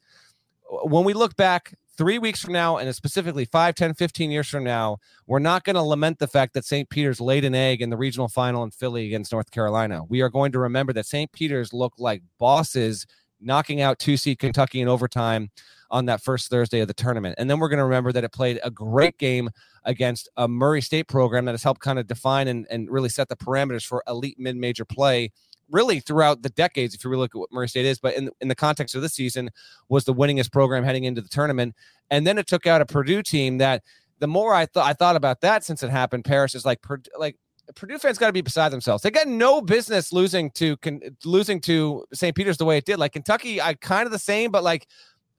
when 0.84 1.04
we 1.04 1.12
look 1.12 1.36
back 1.36 1.74
three 1.96 2.18
weeks 2.18 2.40
from 2.40 2.52
now, 2.52 2.76
and 2.76 2.94
specifically 2.94 3.44
5, 3.44 3.74
10, 3.74 3.94
15 3.94 4.30
years 4.30 4.48
from 4.48 4.64
now, 4.64 4.98
we're 5.26 5.38
not 5.38 5.64
going 5.64 5.76
to 5.76 5.82
lament 5.82 6.18
the 6.18 6.26
fact 6.26 6.54
that 6.54 6.64
St. 6.64 6.88
Peter's 6.88 7.20
laid 7.20 7.44
an 7.44 7.54
egg 7.54 7.80
in 7.80 7.90
the 7.90 7.96
regional 7.96 8.28
final 8.28 8.62
in 8.62 8.70
Philly 8.70 9.06
against 9.06 9.32
North 9.32 9.50
Carolina. 9.50 10.02
We 10.04 10.20
are 10.20 10.28
going 10.28 10.52
to 10.52 10.58
remember 10.58 10.92
that 10.92 11.06
St. 11.06 11.30
Peter's 11.32 11.72
looked 11.72 11.98
like 11.98 12.22
bosses 12.38 13.06
knocking 13.40 13.80
out 13.80 13.98
two 13.98 14.16
seed 14.16 14.38
Kentucky 14.38 14.80
in 14.80 14.88
overtime 14.88 15.50
on 15.90 16.06
that 16.06 16.20
first 16.20 16.48
Thursday 16.50 16.80
of 16.80 16.88
the 16.88 16.94
tournament. 16.94 17.36
And 17.38 17.48
then 17.48 17.58
we're 17.58 17.68
going 17.68 17.78
to 17.78 17.84
remember 17.84 18.12
that 18.12 18.24
it 18.24 18.32
played 18.32 18.58
a 18.64 18.70
great 18.70 19.18
game 19.18 19.50
against 19.84 20.28
a 20.36 20.48
Murray 20.48 20.80
State 20.80 21.06
program 21.06 21.44
that 21.44 21.52
has 21.52 21.62
helped 21.62 21.80
kind 21.80 21.98
of 21.98 22.06
define 22.06 22.48
and, 22.48 22.66
and 22.70 22.90
really 22.90 23.08
set 23.08 23.28
the 23.28 23.36
parameters 23.36 23.84
for 23.84 24.02
elite 24.08 24.38
mid 24.38 24.56
major 24.56 24.84
play 24.84 25.30
really 25.70 26.00
throughout 26.00 26.42
the 26.42 26.50
decades, 26.50 26.94
if 26.94 27.04
you 27.04 27.10
really 27.10 27.22
look 27.22 27.34
at 27.34 27.38
what 27.38 27.52
Murray 27.52 27.68
State 27.68 27.86
is, 27.86 27.98
but 27.98 28.14
in, 28.14 28.30
in 28.40 28.48
the 28.48 28.54
context 28.54 28.94
of 28.94 29.02
this 29.02 29.14
season, 29.14 29.50
was 29.88 30.04
the 30.04 30.14
winningest 30.14 30.52
program 30.52 30.84
heading 30.84 31.04
into 31.04 31.20
the 31.20 31.28
tournament. 31.28 31.74
And 32.10 32.26
then 32.26 32.38
it 32.38 32.46
took 32.46 32.66
out 32.66 32.80
a 32.80 32.86
Purdue 32.86 33.22
team 33.22 33.58
that 33.58 33.82
the 34.18 34.28
more 34.28 34.54
I 34.54 34.66
thought 34.66 34.86
I 34.86 34.92
thought 34.92 35.16
about 35.16 35.40
that 35.42 35.64
since 35.64 35.82
it 35.82 35.90
happened, 35.90 36.24
Paris 36.24 36.54
is 36.54 36.64
like 36.64 36.80
like 37.18 37.36
Purdue 37.74 37.98
fans 37.98 38.18
got 38.18 38.28
to 38.28 38.32
be 38.32 38.40
beside 38.40 38.70
themselves. 38.70 39.02
They 39.02 39.10
got 39.10 39.26
no 39.26 39.60
business 39.60 40.12
losing 40.12 40.50
to 40.52 40.76
losing 41.24 41.60
to 41.62 42.04
St. 42.12 42.34
Peter's 42.34 42.56
the 42.56 42.64
way 42.64 42.78
it 42.78 42.84
did. 42.84 42.98
Like 42.98 43.12
Kentucky, 43.12 43.60
I 43.60 43.74
kind 43.74 44.06
of 44.06 44.12
the 44.12 44.18
same, 44.18 44.50
but 44.50 44.62
like, 44.62 44.86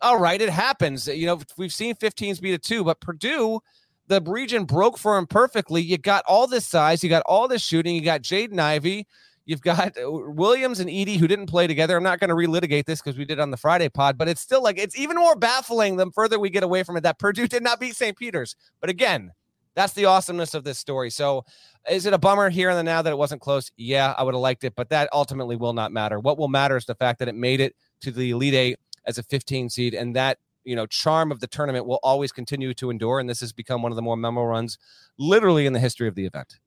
all 0.02 0.20
right, 0.20 0.42
it 0.42 0.50
happens. 0.50 1.08
You 1.08 1.26
know, 1.26 1.42
we've 1.58 1.74
seen 1.74 1.96
15s 1.96 2.42
beat 2.42 2.54
a 2.54 2.58
two, 2.58 2.84
but 2.84 3.00
Purdue, 3.00 3.62
the 4.08 4.22
region 4.22 4.66
broke 4.66 4.98
for 4.98 5.18
him 5.18 5.26
perfectly. 5.26 5.82
You 5.82 5.98
got 5.98 6.24
all 6.28 6.48
this 6.48 6.66
size, 6.66 7.04
you 7.04 7.10
got 7.10 7.24
all 7.26 7.48
this 7.48 7.64
shooting, 7.64 7.96
you 7.96 8.02
got 8.02 8.22
Jaden 8.22 8.60
Ivey, 8.60 9.08
you've 9.48 9.62
got 9.62 9.98
uh, 9.98 10.12
Williams 10.12 10.80
and 10.80 10.90
Edey 10.90 11.18
who 11.18 11.28
didn't 11.28 11.48
play 11.48 11.66
together. 11.66 11.98
I'm 11.98 12.04
not 12.04 12.20
going 12.20 12.30
to 12.30 12.36
relitigate 12.36 12.86
this 12.86 13.02
because 13.02 13.18
we 13.18 13.26
did 13.26 13.40
on 13.40 13.50
the 13.50 13.58
Friday 13.58 13.90
pod, 13.90 14.18
but 14.18 14.28
it's 14.28 14.42
still 14.42 14.62
like 14.62 14.78
it's 14.78 14.98
even 14.98 15.18
more 15.18 15.36
baffling 15.36 15.96
the 15.96 16.12
further 16.12 16.38
we 16.38 16.52
get 16.52 16.64
away 16.64 16.84
from 16.84 16.98
it 16.98 17.02
that 17.02 17.18
Purdue 17.18 17.48
did 17.48 17.64
not 17.64 17.80
beat 17.80 17.96
St. 17.96 18.16
Peter's. 18.16 18.56
But 18.80 18.92
again, 18.92 19.32
that's 19.74 19.94
the 19.94 20.06
awesomeness 20.06 20.54
of 20.54 20.64
this 20.64 20.78
story. 20.78 21.10
So, 21.10 21.46
is 21.90 22.06
it 22.06 22.14
a 22.14 22.18
bummer 22.18 22.50
here 22.50 22.70
and 22.70 22.86
now 22.86 23.02
that 23.02 23.10
it 23.12 23.18
wasn't 23.18 23.42
close? 23.42 23.72
Yeah, 23.78 24.14
I 24.18 24.24
would 24.24 24.34
have 24.34 24.42
liked 24.42 24.64
it, 24.64 24.76
but 24.76 24.90
that 24.90 25.10
ultimately 25.14 25.56
will 25.56 25.74
not 25.74 25.92
matter. 25.92 26.20
What 26.20 26.38
will 26.38 26.50
matter 26.50 26.76
is 26.76 26.86
the 26.86 26.96
fact 26.96 27.20
that 27.20 27.28
it 27.28 27.36
made 27.36 27.62
it 27.62 27.76
to 28.02 28.12
the 28.12 28.32
Elite 28.32 28.54
Eight 28.54 28.80
as 29.06 29.18
a 29.18 29.24
15 29.24 29.70
seed, 29.70 29.94
and 29.94 30.16
that 30.16 30.40
you 30.66 30.76
know 30.76 30.86
charm 30.86 31.32
of 31.32 31.40
the 31.40 31.48
tournament 31.48 31.86
will 31.86 32.00
always 32.04 32.32
continue 32.32 32.74
to 32.74 32.90
endure. 32.90 33.20
And 33.20 33.30
this 33.30 33.40
has 33.40 33.54
become 33.54 33.82
one 33.82 33.92
of 33.92 33.96
the 33.96 34.02
more 34.02 34.18
memorable 34.18 34.50
runs, 34.50 34.78
literally 35.18 35.66
in 35.66 35.74
the 35.74 35.80
history 35.80 36.10
of 36.10 36.16
the 36.16 36.26
event. 36.26 36.60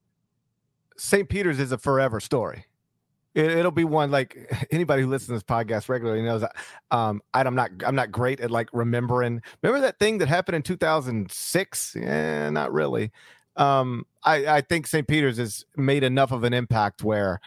St. 0.96 1.28
Peter's 1.28 1.58
is 1.58 1.72
a 1.72 1.78
forever 1.78 2.20
story. 2.20 2.66
It, 3.34 3.62
will 3.64 3.70
be 3.70 3.84
one 3.84 4.10
like 4.10 4.36
anybody 4.70 5.02
who 5.02 5.08
listens 5.08 5.28
to 5.28 5.32
this 5.34 5.42
podcast 5.42 5.88
regularly 5.88 6.22
knows 6.22 6.44
um, 6.90 7.22
I'm 7.32 7.54
not 7.54 7.70
I'm 7.86 7.94
not 7.94 8.10
great 8.10 8.40
at 8.40 8.50
like 8.50 8.68
remembering. 8.72 9.42
Remember 9.62 9.80
that 9.82 9.98
thing 9.98 10.18
that 10.18 10.28
happened 10.28 10.56
in 10.56 10.62
2006? 10.62 11.96
Yeah, 11.96 12.50
not 12.50 12.72
really. 12.72 13.12
Um, 13.56 14.06
I 14.24 14.46
I 14.46 14.60
think 14.62 14.86
St. 14.86 15.06
Peter's 15.06 15.38
has 15.38 15.64
made 15.76 16.02
enough 16.02 16.32
of 16.32 16.44
an 16.44 16.52
impact 16.52 17.04
where 17.04 17.40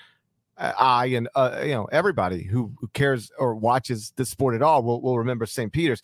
I 0.57 1.07
and 1.07 1.27
uh, 1.35 1.61
you 1.63 1.71
know 1.71 1.85
everybody 1.91 2.43
who, 2.43 2.71
who 2.79 2.87
cares 2.89 3.31
or 3.37 3.55
watches 3.55 4.13
the 4.15 4.25
sport 4.25 4.55
at 4.55 4.61
all 4.61 4.83
will 4.83 5.01
will 5.01 5.17
remember 5.17 5.45
St. 5.45 5.71
Peter's. 5.71 6.01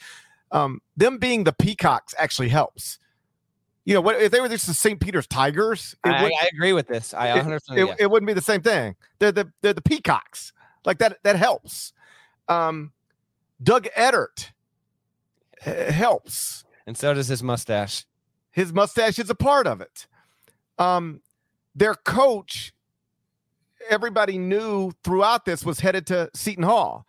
Um, 0.51 0.81
them 0.97 1.19
being 1.19 1.43
the 1.43 1.53
Peacocks 1.53 2.15
actually 2.17 2.49
helps 2.49 2.97
you 3.89 3.95
know, 3.95 4.01
what 4.01 4.21
if 4.21 4.31
they 4.31 4.39
were 4.39 4.47
just 4.47 4.67
the 4.67 4.75
St. 4.75 4.99
Peter's 4.99 5.25
Tigers? 5.25 5.95
I, 6.03 6.21
would, 6.21 6.31
I, 6.31 6.47
agree 6.53 6.73
with 6.73 6.87
this. 6.87 7.11
I 7.11 7.33
100 7.33 7.55
it, 7.71 7.79
it, 7.79 7.95
it, 8.01 8.11
wouldn't 8.11 8.27
be 8.27 8.33
the 8.33 8.41
same 8.41 8.61
thing. 8.61 8.95
They're 9.17 9.31
the 9.31 9.51
they're 9.61 9.73
the 9.73 9.81
Peacocks. 9.81 10.53
Like 10.85 10.99
that 10.99 11.17
that 11.23 11.37
helps. 11.37 11.91
Um, 12.47 12.91
Doug 13.63 13.87
Edert 13.97 14.51
helps, 15.61 16.65
and 16.85 16.95
so 16.95 17.15
does 17.15 17.29
his 17.29 17.41
mustache. 17.41 18.05
His 18.51 18.71
mustache 18.71 19.17
is 19.17 19.31
a 19.31 19.35
part 19.35 19.65
of 19.65 19.81
it. 19.81 20.05
Um, 20.77 21.21
their 21.73 21.95
coach, 21.95 22.71
everybody 23.89 24.37
knew 24.37 24.91
throughout 25.03 25.45
this 25.45 25.65
was 25.65 25.79
headed 25.79 26.05
to 26.07 26.29
Seton 26.35 26.63
Hall. 26.63 27.07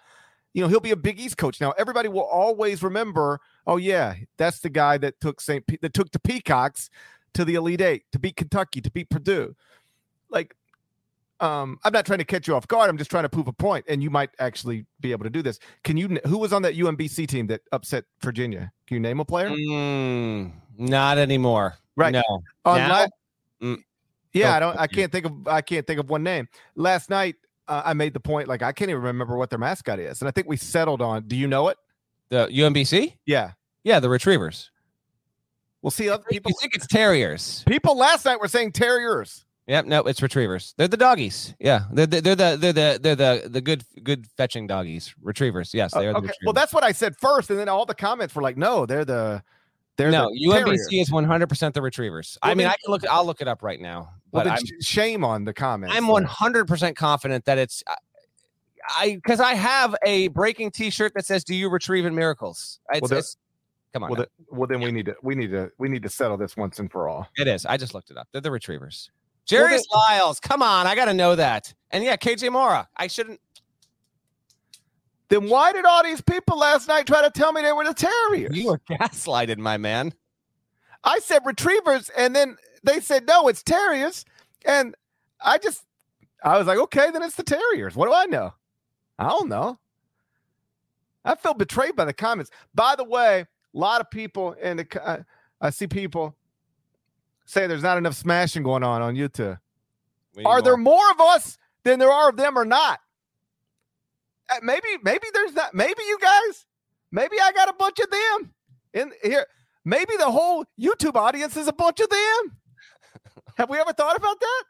You 0.53 0.63
know, 0.63 0.69
he'll 0.69 0.81
be 0.81 0.91
a 0.91 0.97
Big 0.97 1.21
East 1.21 1.37
coach 1.37 1.61
now. 1.61 1.73
Everybody 1.79 2.09
will 2.09 2.25
always 2.25 2.83
remember 2.83 3.41
oh 3.67 3.77
yeah, 3.77 4.15
that's 4.37 4.61
the 4.61 4.71
guy 4.71 4.99
that 4.99 5.21
took 5.21 5.41
St. 5.41 5.67
P- 5.67 5.79
that 5.81 5.95
took 5.95 6.11
the 6.11 6.19
Peacocks 6.19 6.91
to 7.35 7.45
the 7.45 7.55
Elite 7.55 7.81
Eight 7.81 8.05
to 8.13 8.19
beat 8.19 8.37
Kentucky 8.37 8.81
to 8.81 8.91
beat 8.91 9.09
Purdue. 9.09 9.55
Like, 10.29 10.57
um, 11.39 11.79
I'm 11.85 11.93
not 11.93 12.05
trying 12.05 12.19
to 12.19 12.25
catch 12.25 12.49
you 12.49 12.55
off 12.55 12.69
guard. 12.69 12.91
I'm 12.91 12.99
just 12.99 13.11
trying 13.11 13.23
to 13.23 13.29
prove 13.29 13.47
a 13.47 13.53
point, 13.53 13.85
and 13.89 14.03
you 14.03 14.11
might 14.11 14.31
actually 14.39 14.85
be 15.01 15.13
able 15.13 15.25
to 15.25 15.31
do 15.31 15.43
this. 15.43 15.59
Can 15.85 15.97
you? 15.97 16.19
Who 16.27 16.39
was 16.39 16.53
on 16.53 16.63
that 16.63 16.75
UMBC 16.75 17.29
team 17.29 17.47
that 17.49 17.63
upset 17.73 18.05
Virginia? 18.21 18.73
Can 18.87 18.97
you 18.97 19.01
name 19.01 19.21
a 19.21 19.25
player? 19.25 19.51
Mm, 19.51 20.53
not 20.77 21.19
anymore. 21.19 21.77
Right. 21.97 22.13
No. 22.13 22.23
On 22.65 22.79
now? 22.79 23.07
mm, 23.63 23.83
yeah, 24.33 24.55
I 24.55 24.61
don't. 24.61 24.79
I 24.79 24.87
can't 24.87 25.11
think 25.11 25.27
of. 25.27 25.49
I 25.49 25.63
can't 25.63 25.87
think 25.87 26.01
of 26.01 26.11
one 26.11 26.23
name. 26.23 26.49
Last 26.75 27.09
night, 27.09 27.37
uh, 27.71 27.83
I 27.85 27.95
made 27.95 28.13
the 28.13 28.21
point. 28.21 28.49
Like 28.49 28.63
I 28.63 28.73
can't 28.73 28.91
even 28.91 29.03
remember 29.03 29.37
what 29.37 29.49
their 29.49 29.59
mascot 29.59 29.99
is, 29.99 30.21
and 30.21 30.29
I 30.29 30.33
think 30.33 30.49
we 30.49 30.57
settled 30.57 31.01
on. 31.01 31.27
Do 31.27 31.37
you 31.37 31.47
know 31.47 31.69
it? 31.69 31.79
The 32.29 32.49
UMBC? 32.49 33.15
Yeah. 33.25 33.53
Yeah, 33.85 34.01
the 34.01 34.11
Retrievers. 34.11 34.71
We'll 35.81 35.91
see 35.91 36.11
other 36.11 36.25
people. 36.29 36.51
You 36.51 36.57
think 36.61 36.75
it's 36.75 36.87
Terriers? 36.87 37.65
People 37.67 37.97
last 37.97 38.27
night 38.27 38.39
were 38.39 38.49
saying 38.49 38.73
Terriers. 38.73 39.47
Yep, 39.67 39.87
no, 39.87 40.01
it's 40.01 40.21
Retrievers. 40.21 40.75
They're 40.77 40.89
the 40.89 40.97
doggies. 40.97 41.55
Yeah, 41.61 41.85
they're 41.93 42.07
the, 42.07 42.21
they're 42.21 42.35
the 42.35 42.57
they're 42.61 42.73
the 42.73 42.99
they're 43.01 43.15
the 43.15 43.49
the 43.49 43.61
good 43.61 43.85
good 44.03 44.27
fetching 44.37 44.67
doggies. 44.67 45.15
Retrievers. 45.23 45.73
Yes, 45.73 45.95
they 45.95 46.09
are. 46.09 46.17
okay. 46.17 46.33
Well, 46.45 46.53
that's 46.53 46.75
what 46.75 46.83
I 46.83 46.93
said 46.93 47.17
first, 47.17 47.51
and 47.51 47.59
then 47.59 47.69
all 47.69 47.87
the 47.87 47.95
comments 47.95 48.35
were 48.35 48.43
like, 48.43 48.57
"No, 48.57 48.85
they're 48.85 49.05
the." 49.05 49.43
They're 49.97 50.11
no, 50.11 50.31
the 50.33 50.47
UMBC 50.49 50.65
terriers. 50.65 50.89
is 50.91 51.11
100% 51.11 51.75
the 51.75 51.83
retrievers. 51.83 52.39
I 52.41 52.55
mean, 52.55 52.67
I 52.67 52.71
can 52.83 52.91
look. 52.91 53.07
I'll 53.07 53.27
look 53.27 53.43
it 53.43 53.49
up 53.49 53.63
right 53.63 53.79
now. 53.79 54.15
But 54.33 54.47
well, 54.47 54.57
shame 54.81 55.25
on 55.25 55.45
the 55.45 55.53
comments. 55.53 55.97
I'm 55.97 56.05
100% 56.05 56.95
confident 56.95 57.45
that 57.47 57.59
it's 57.59 57.83
uh, 57.87 57.95
I 58.89 59.17
because 59.17 59.41
I 59.41 59.55
have 59.55 59.95
a 60.05 60.29
breaking 60.29 60.71
T-shirt 60.71 61.13
that 61.15 61.27
says 61.27 61.45
"Do 61.45 61.55
you 61.55 61.69
retrieve 61.69 62.07
in 62.07 62.15
miracles?" 62.15 62.81
It's, 62.93 63.11
well, 63.11 63.19
it's, 63.19 63.37
come 63.93 64.05
on. 64.05 64.11
Well, 64.11 64.21
the, 64.23 64.29
well, 64.51 64.67
then 64.67 64.81
we 64.81 64.93
need 64.93 65.07
to 65.07 65.17
we 65.23 65.35
need 65.35 65.51
to 65.51 65.71
we 65.79 65.89
need 65.89 66.03
to 66.03 66.09
settle 66.09 66.37
this 66.37 66.57
once 66.57 66.79
and 66.79 66.91
for 66.91 67.09
all. 67.09 67.29
It 67.37 67.49
is. 67.49 67.67
I 67.67 67.77
just 67.77 67.95
looked 67.95 68.11
it 68.11 68.17
up. 68.17 68.29
They're 68.33 68.41
the 68.41 68.51
retrievers. 68.51 69.11
Jairus 69.49 69.85
well, 69.93 70.03
Lyles. 70.09 70.41
Come 70.41 70.63
on, 70.63 70.87
I 70.87 70.95
got 70.95 71.07
to 71.07 71.15
know 71.15 71.35
that. 71.35 71.75
And 71.91 72.05
yeah, 72.05 72.17
KJ 72.17 72.53
Maura. 72.53 72.89
I 72.97 73.07
shouldn't. 73.07 73.41
Then 75.29 75.49
why 75.49 75.73
did 75.73 75.85
all 75.85 76.03
these 76.03 76.21
people 76.21 76.59
last 76.59 76.89
night 76.89 77.07
try 77.07 77.23
to 77.23 77.31
tell 77.31 77.53
me 77.53 77.63
they 77.63 77.73
were 77.73 77.85
the 77.85 77.95
Terriers? 77.95 78.57
You 78.57 78.67
were 78.67 78.79
gaslighted, 78.91 79.59
my 79.59 79.77
man. 79.77 80.13
I 81.05 81.21
said 81.21 81.43
retrievers, 81.47 82.11
and 82.17 82.35
then 82.35 82.57
they 82.83 83.01
said 83.01 83.27
no, 83.27 83.49
it's 83.49 83.63
Terriers, 83.63 84.25
and 84.65 84.95
I 85.41 85.59
just 85.59 85.85
I 86.43 86.59
was 86.59 86.67
like, 86.67 86.79
okay, 86.79 87.11
then 87.11 87.23
it's 87.23 87.37
the 87.37 87.43
Terriers. 87.43 87.97
What 87.97 88.07
do 88.07 88.15
I 88.15 88.27
know? 88.27 88.55
I 89.19 89.29
don't 89.29 89.49
know. 89.49 89.79
I 91.25 91.35
feel 91.35 91.55
betrayed 91.55 91.97
by 91.97 92.07
the 92.07 92.15
comments. 92.15 92.51
By 92.75 92.95
the 92.97 93.05
way, 93.05 93.41
a 93.41 93.79
lot 93.79 94.01
of 94.01 94.11
people 94.11 94.53
in 94.53 94.79
the 94.79 95.07
uh, 95.07 95.19
I 95.61 95.71
see 95.71 95.87
people 95.87 96.37
say 97.45 97.67
there's 97.67 97.83
not 97.83 97.99
enough 97.99 98.15
smashing 98.15 98.63
going 98.63 98.83
on 98.83 99.03
on 99.03 99.15
YouTube. 99.15 99.59
Are 100.39 100.43
more. 100.43 100.63
there 100.63 100.77
more 100.77 101.11
of 101.11 101.21
us 101.21 101.59
than 101.85 101.99
there 101.99 102.11
are 102.11 102.31
of 102.31 102.37
them 102.37 102.57
or 102.57 102.65
not? 102.65 103.01
Uh, 104.49 104.57
maybe 104.63 104.89
maybe 105.03 105.27
there's 105.35 105.53
not. 105.53 105.75
Maybe 105.75 106.03
you 106.09 106.19
guys. 106.21 106.67
Maybe 107.13 107.37
I 107.41 107.53
got 107.53 107.69
a 107.69 107.75
bunch 107.75 107.99
of 107.99 108.09
them 108.11 108.55
in 108.95 109.13
here. 109.23 109.47
Maybe 109.85 110.17
the 110.17 110.31
whole 110.31 110.65
YouTube 110.79 111.17
audience 111.17 111.57
is 111.57 111.67
a 111.69 111.73
bunch 111.73 112.01
of 112.01 112.09
them. 112.09 112.57
Have 113.61 113.69
we 113.69 113.79
ever 113.79 113.93
thought 113.93 114.17
about 114.17 114.41
that? 114.41 114.65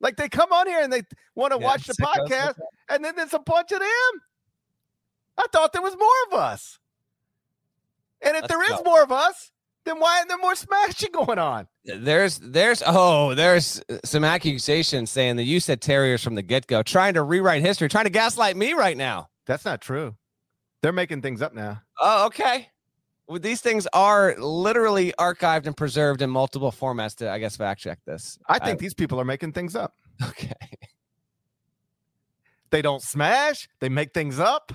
Like 0.00 0.16
they 0.16 0.28
come 0.28 0.52
on 0.52 0.66
here 0.66 0.82
and 0.82 0.92
they 0.92 1.02
want 1.36 1.52
to 1.52 1.60
yeah, 1.60 1.64
watch 1.64 1.86
the 1.86 1.94
podcast, 1.94 2.54
and 2.88 3.04
then 3.04 3.14
there's 3.14 3.34
a 3.34 3.38
bunch 3.38 3.70
of 3.70 3.78
them. 3.78 3.88
I 5.38 5.46
thought 5.52 5.72
there 5.72 5.80
was 5.80 5.96
more 5.96 6.08
of 6.26 6.40
us. 6.40 6.80
And 8.20 8.36
if 8.36 8.48
there 8.48 8.58
go. 8.58 8.74
is 8.74 8.84
more 8.84 9.00
of 9.00 9.12
us, 9.12 9.52
then 9.84 10.00
why 10.00 10.16
isn't 10.16 10.26
there 10.26 10.38
more 10.38 10.56
smashing 10.56 11.12
going 11.12 11.38
on? 11.38 11.68
There's 11.84 12.40
there's 12.40 12.82
oh, 12.84 13.36
there's 13.36 13.80
some 14.04 14.24
accusations 14.24 15.10
saying 15.10 15.36
that 15.36 15.44
you 15.44 15.60
said 15.60 15.80
terriers 15.80 16.24
from 16.24 16.34
the 16.34 16.42
get-go, 16.42 16.82
trying 16.82 17.14
to 17.14 17.22
rewrite 17.22 17.62
history, 17.62 17.88
trying 17.88 18.06
to 18.06 18.10
gaslight 18.10 18.56
me 18.56 18.72
right 18.72 18.96
now. 18.96 19.28
That's 19.46 19.64
not 19.64 19.80
true. 19.80 20.16
They're 20.82 20.92
making 20.92 21.22
things 21.22 21.42
up 21.42 21.54
now. 21.54 21.80
Oh, 22.00 22.26
okay. 22.26 22.70
These 23.40 23.60
things 23.60 23.88
are 23.92 24.36
literally 24.38 25.12
archived 25.18 25.66
and 25.66 25.76
preserved 25.76 26.22
in 26.22 26.30
multiple 26.30 26.70
formats 26.70 27.16
to, 27.16 27.30
I 27.30 27.38
guess, 27.38 27.56
fact 27.56 27.80
check 27.80 27.98
this. 28.06 28.38
I 28.48 28.58
think 28.60 28.78
I, 28.78 28.80
these 28.80 28.94
people 28.94 29.20
are 29.20 29.24
making 29.24 29.52
things 29.52 29.74
up. 29.76 29.94
Okay. 30.28 30.52
They 32.70 32.82
don't 32.82 33.02
smash. 33.02 33.68
They 33.80 33.88
make 33.88 34.12
things 34.12 34.38
up. 34.40 34.72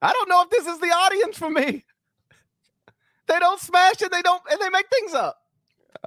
I 0.00 0.12
don't 0.12 0.28
know 0.28 0.42
if 0.42 0.50
this 0.50 0.66
is 0.66 0.80
the 0.80 0.88
audience 0.88 1.36
for 1.38 1.50
me. 1.50 1.84
They 3.28 3.38
don't 3.38 3.60
smash 3.60 4.00
and 4.02 4.10
they 4.10 4.22
don't 4.22 4.42
and 4.50 4.60
they 4.60 4.68
make 4.70 4.86
things 4.88 5.14
up. 5.14 5.38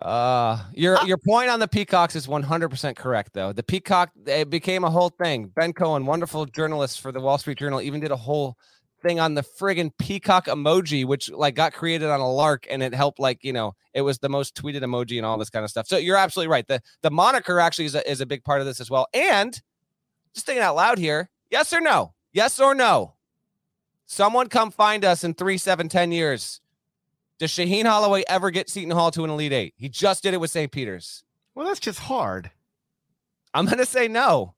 Uh, 0.02 0.62
your 0.74 0.98
I- 0.98 1.06
your 1.06 1.18
point 1.18 1.50
on 1.50 1.60
the 1.60 1.68
Peacocks 1.68 2.16
is 2.16 2.28
100% 2.28 2.96
correct, 2.98 3.34
though. 3.34 3.54
The 3.54 3.64
Peacock 3.64 4.12
it 4.26 4.50
became 4.50 4.84
a 4.84 4.90
whole 4.90 5.10
thing. 5.10 5.48
Ben 5.56 5.72
Cohen, 5.72 6.06
wonderful 6.06 6.46
journalist 6.46 7.00
for 7.02 7.12
the 7.12 7.22
Wall 7.22 7.38
Street 7.38 7.58
Journal, 7.58 7.80
even 7.82 8.02
did 8.02 8.12
a 8.12 8.18
whole 8.18 8.58
thing 9.06 9.20
on 9.20 9.36
the 9.36 9.42
friggin' 9.42 9.92
peacock 10.00 10.48
emoji, 10.48 11.06
which 11.06 11.30
like 11.30 11.56
got 11.56 11.74
created 11.74 12.10
on 12.10 12.20
a 12.20 12.32
lark, 12.32 12.66
and 12.70 12.82
it 12.82 12.94
helped 12.94 13.20
like 13.20 13.44
you 13.44 13.54
know 13.54 13.76
it 13.94 14.02
was 14.02 14.20
the 14.20 14.30
most 14.30 14.56
tweeted 14.56 14.82
emoji 14.82 15.18
and 15.18 15.26
all 15.26 15.38
this 15.38 15.50
kind 15.50 15.64
of 15.64 15.70
stuff. 15.70 15.88
So 15.88 15.98
you're 15.98 16.18
absolutely 16.18 16.52
right. 16.52 16.68
The 16.68 16.82
the 17.02 17.12
moniker 17.12 17.60
actually 17.60 17.86
is 17.86 17.96
a, 17.96 18.10
is 18.10 18.22
a 18.22 18.26
big 18.26 18.44
part 18.44 18.62
of 18.62 18.66
this 18.66 18.82
as 18.82 18.90
well. 18.90 19.08
And 19.14 19.60
just 20.34 20.46
thinking 20.46 20.64
out 20.64 20.76
loud 20.76 20.98
here, 20.98 21.30
yes 21.50 21.72
or 21.72 21.82
no? 21.82 22.14
Yes 22.34 22.60
or 22.60 22.76
no? 22.76 23.14
Someone 24.08 24.50
come 24.50 24.72
find 24.72 25.06
us 25.06 25.24
in 25.24 25.34
three, 25.34 25.58
seven, 25.58 25.88
ten 25.88 26.12
years. 26.12 26.62
Does 27.38 27.52
Shaheen 27.52 27.86
Holloway 27.86 28.24
ever 28.28 28.50
get 28.50 28.70
Seton 28.70 28.92
Hall 28.92 29.12
to 29.12 29.24
an 29.24 29.30
Elite 29.30 29.54
Eight? 29.54 29.74
He 29.78 29.90
just 29.90 30.24
did 30.24 30.34
it 30.34 30.40
with 30.40 30.52
St. 30.52 30.72
Peter's. 30.72 31.24
Well, 31.54 31.68
that's 31.68 31.80
just 31.80 32.00
hard. 32.00 32.52
I'm 33.54 33.66
going 33.66 33.78
to 33.78 33.86
say 33.86 34.08
no. 34.08 34.55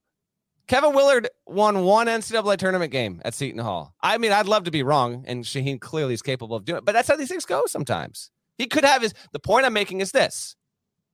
Kevin 0.67 0.93
Willard 0.93 1.29
won 1.45 1.83
one 1.83 2.07
NCAA 2.07 2.57
tournament 2.57 2.91
game 2.91 3.21
at 3.23 3.33
Seton 3.33 3.59
Hall. 3.59 3.95
I 4.01 4.17
mean, 4.17 4.33
I'd 4.33 4.47
love 4.47 4.65
to 4.65 4.71
be 4.71 4.83
wrong, 4.83 5.23
and 5.25 5.43
Shaheen 5.43 5.79
clearly 5.79 6.13
is 6.13 6.21
capable 6.21 6.55
of 6.55 6.65
doing 6.65 6.79
it, 6.79 6.85
but 6.85 6.91
that's 6.91 7.07
how 7.07 7.15
these 7.15 7.29
things 7.29 7.45
go 7.45 7.63
sometimes. 7.67 8.31
He 8.57 8.67
could 8.67 8.83
have 8.83 9.01
his. 9.01 9.13
The 9.31 9.39
point 9.39 9.65
I'm 9.65 9.73
making 9.73 10.01
is 10.01 10.11
this 10.11 10.55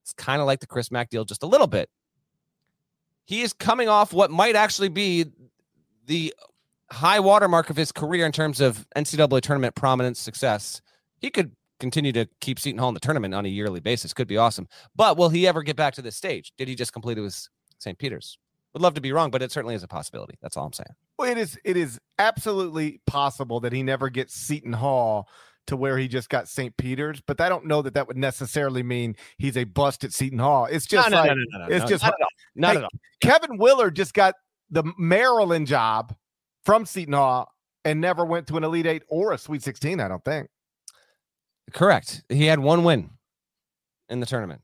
it's 0.02 0.14
kind 0.14 0.42
of 0.42 0.48
like 0.48 0.60
the 0.60 0.68
Chris 0.68 0.92
Mack 0.92 1.10
deal 1.10 1.26
just 1.26 1.44
a 1.44 1.48
little 1.48 1.68
bit. 1.68 1.90
He 3.26 3.42
is 3.42 3.54
coming 3.54 3.88
off 3.88 4.12
what 4.12 4.32
might 4.32 4.56
actually 4.56 4.90
be 4.90 5.26
the 6.08 6.34
high 6.92 7.20
watermark 7.20 7.70
of 7.70 7.76
his 7.76 7.92
career 7.92 8.26
in 8.26 8.32
terms 8.32 8.60
of 8.60 8.86
NCAA 8.96 9.42
tournament 9.42 9.76
prominence 9.76 10.20
success. 10.20 10.82
He 11.20 11.30
could 11.30 11.52
continue 11.80 12.12
to 12.14 12.28
keep 12.42 12.60
Seton 12.60 12.80
Hall 12.80 12.90
in 12.90 12.94
the 12.94 13.00
tournament 13.00 13.34
on 13.34 13.46
a 13.46 13.50
yearly 13.50 13.80
basis. 13.80 14.14
Could 14.14 14.28
be 14.28 14.38
awesome. 14.38 14.68
But 14.96 15.18
will 15.18 15.30
he 15.30 15.48
ever 15.48 15.64
get 15.64 15.76
back 15.76 15.94
to 15.96 16.02
this 16.02 16.16
stage? 16.16 16.54
Did 16.58 16.68
he 16.68 16.76
just 16.76 16.92
complete 16.92 17.18
it 17.18 17.22
with 17.22 17.48
St. 17.78 17.98
Peter's? 17.98 18.38
Would 18.74 18.82
love 18.82 18.96
to 18.96 19.02
be 19.02 19.12
wrong, 19.12 19.30
but 19.30 19.42
it 19.44 19.52
certainly 19.52 19.76
is 19.76 19.84
a 19.84 19.88
possibility. 19.88 20.36
That's 20.42 20.58
all 20.58 20.66
I'm 20.66 20.74
saying. 20.74 20.88
Well, 21.18 21.30
it 21.30 21.38
is 21.38 21.60
it 21.64 21.78
is 21.78 22.00
absolutely 22.18 23.02
possible 23.06 23.60
that 23.60 23.72
he 23.74 23.84
never 23.84 24.10
gets 24.10 24.34
Seton 24.34 24.74
Hall 24.74 25.30
to 25.68 25.78
where 25.78 25.98
he 25.98 26.08
just 26.08 26.28
got 26.28 26.50
St. 26.50 26.76
Peter's, 26.76 27.22
but 27.26 27.40
I 27.40 27.48
don't 27.50 27.66
know 27.66 27.82
that 27.84 27.94
that 27.94 28.08
would 28.08 28.18
necessarily 28.18 28.84
mean 28.84 29.16
he's 29.38 29.56
a 29.58 29.64
bust 29.64 30.04
at 30.04 30.12
Seton 30.12 30.40
Hall. 30.40 30.66
It's 30.66 30.86
just 30.88 31.10
like 31.12 31.32
it's 31.70 31.86
just- 31.90 32.04
not 32.04 32.14
at 32.16 32.22
all. 32.22 32.28
Not 32.56 32.72
Hey, 32.72 32.78
at 32.80 32.84
all. 32.84 32.90
Kevin 33.22 33.58
Willard 33.58 33.96
just 33.96 34.14
got 34.14 34.34
the 34.70 34.84
Maryland 34.98 35.68
job 35.68 36.14
from 36.66 36.86
Seton 36.86 37.14
Hall 37.14 37.48
and 37.86 38.02
never 38.02 38.26
went 38.26 38.48
to 38.48 38.58
an 38.58 38.64
Elite 38.64 38.88
Eight 38.88 39.04
or 39.08 39.34
a 39.34 39.38
Sweet 39.38 39.62
16, 39.62 40.00
I 40.00 40.08
don't 40.08 40.24
think. 40.26 40.50
Correct. 41.74 42.24
He 42.30 42.46
had 42.48 42.60
one 42.60 42.84
win 42.84 43.12
in 44.10 44.20
the 44.20 44.26
tournament. 44.26 44.62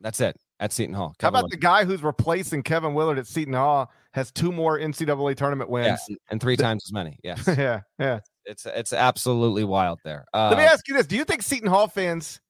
That's 0.00 0.20
it 0.20 0.38
at 0.60 0.72
Seton 0.72 0.94
Hall. 0.94 1.14
How 1.20 1.28
Kevin 1.28 1.40
about 1.40 1.50
the 1.50 1.56
guy 1.56 1.84
who's 1.84 2.02
replacing 2.02 2.62
Kevin 2.62 2.94
Willard 2.94 3.18
at 3.18 3.26
Seton 3.26 3.54
Hall 3.54 3.90
has 4.12 4.30
two 4.32 4.52
more 4.52 4.78
NCAA 4.78 5.36
tournament 5.36 5.68
wins? 5.70 6.00
and 6.30 6.40
three 6.40 6.56
times 6.56 6.84
as 6.86 6.92
many. 6.92 7.18
Yes, 7.22 7.46
Yeah, 7.58 7.80
yeah. 7.98 8.20
it's 8.44 8.64
it's 8.66 8.92
absolutely 8.92 9.64
wild 9.64 10.00
there. 10.04 10.24
Uh, 10.32 10.48
Let 10.50 10.58
me 10.58 10.64
ask 10.64 10.86
you 10.88 10.94
this: 10.96 11.06
Do 11.06 11.16
you 11.16 11.24
think 11.24 11.42
Seton 11.42 11.68
Hall 11.68 11.88
fans 11.88 12.40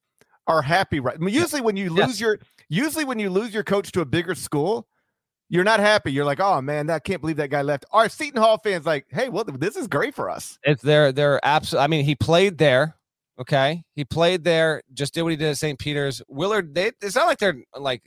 are 0.46 0.62
happy? 0.62 1.00
Right. 1.00 1.16
I 1.16 1.18
mean, 1.18 1.34
usually 1.34 1.60
when 1.62 1.76
you 1.76 1.94
Yes. 1.94 2.06
lose 2.08 2.20
your 2.20 2.38
usually 2.68 3.04
when 3.04 3.18
you 3.18 3.30
lose 3.30 3.52
your 3.52 3.64
coach 3.64 3.90
to 3.92 4.00
a 4.00 4.04
bigger 4.04 4.34
school, 4.36 4.86
you're 5.48 5.64
not 5.64 5.80
happy. 5.80 6.12
You're 6.12 6.24
like, 6.24 6.38
oh 6.40 6.60
man, 6.60 6.88
I 6.90 6.98
can't 7.00 7.20
believe 7.20 7.36
that 7.38 7.50
guy 7.50 7.62
left. 7.62 7.84
Are 7.90 8.08
Seton 8.08 8.40
Hall 8.40 8.58
fans 8.62 8.86
like, 8.86 9.06
hey, 9.10 9.28
well, 9.28 9.42
this 9.44 9.74
is 9.76 9.88
great 9.88 10.14
for 10.14 10.30
us? 10.30 10.58
It's 10.62 10.82
they're 10.82 11.10
they're 11.10 11.40
absolutely. 11.44 11.84
I 11.84 11.86
mean, 11.88 12.04
he 12.04 12.14
played 12.14 12.58
there. 12.58 12.94
Okay, 13.38 13.82
he 13.94 14.04
played 14.04 14.44
there. 14.44 14.82
Just 14.94 15.14
did 15.14 15.22
what 15.22 15.30
he 15.30 15.36
did 15.36 15.50
at 15.50 15.58
St. 15.58 15.78
Peter's. 15.78 16.22
Willard. 16.28 16.74
They. 16.74 16.92
It's 17.02 17.16
not 17.16 17.26
like 17.26 17.38
they're 17.38 17.62
like. 17.76 18.02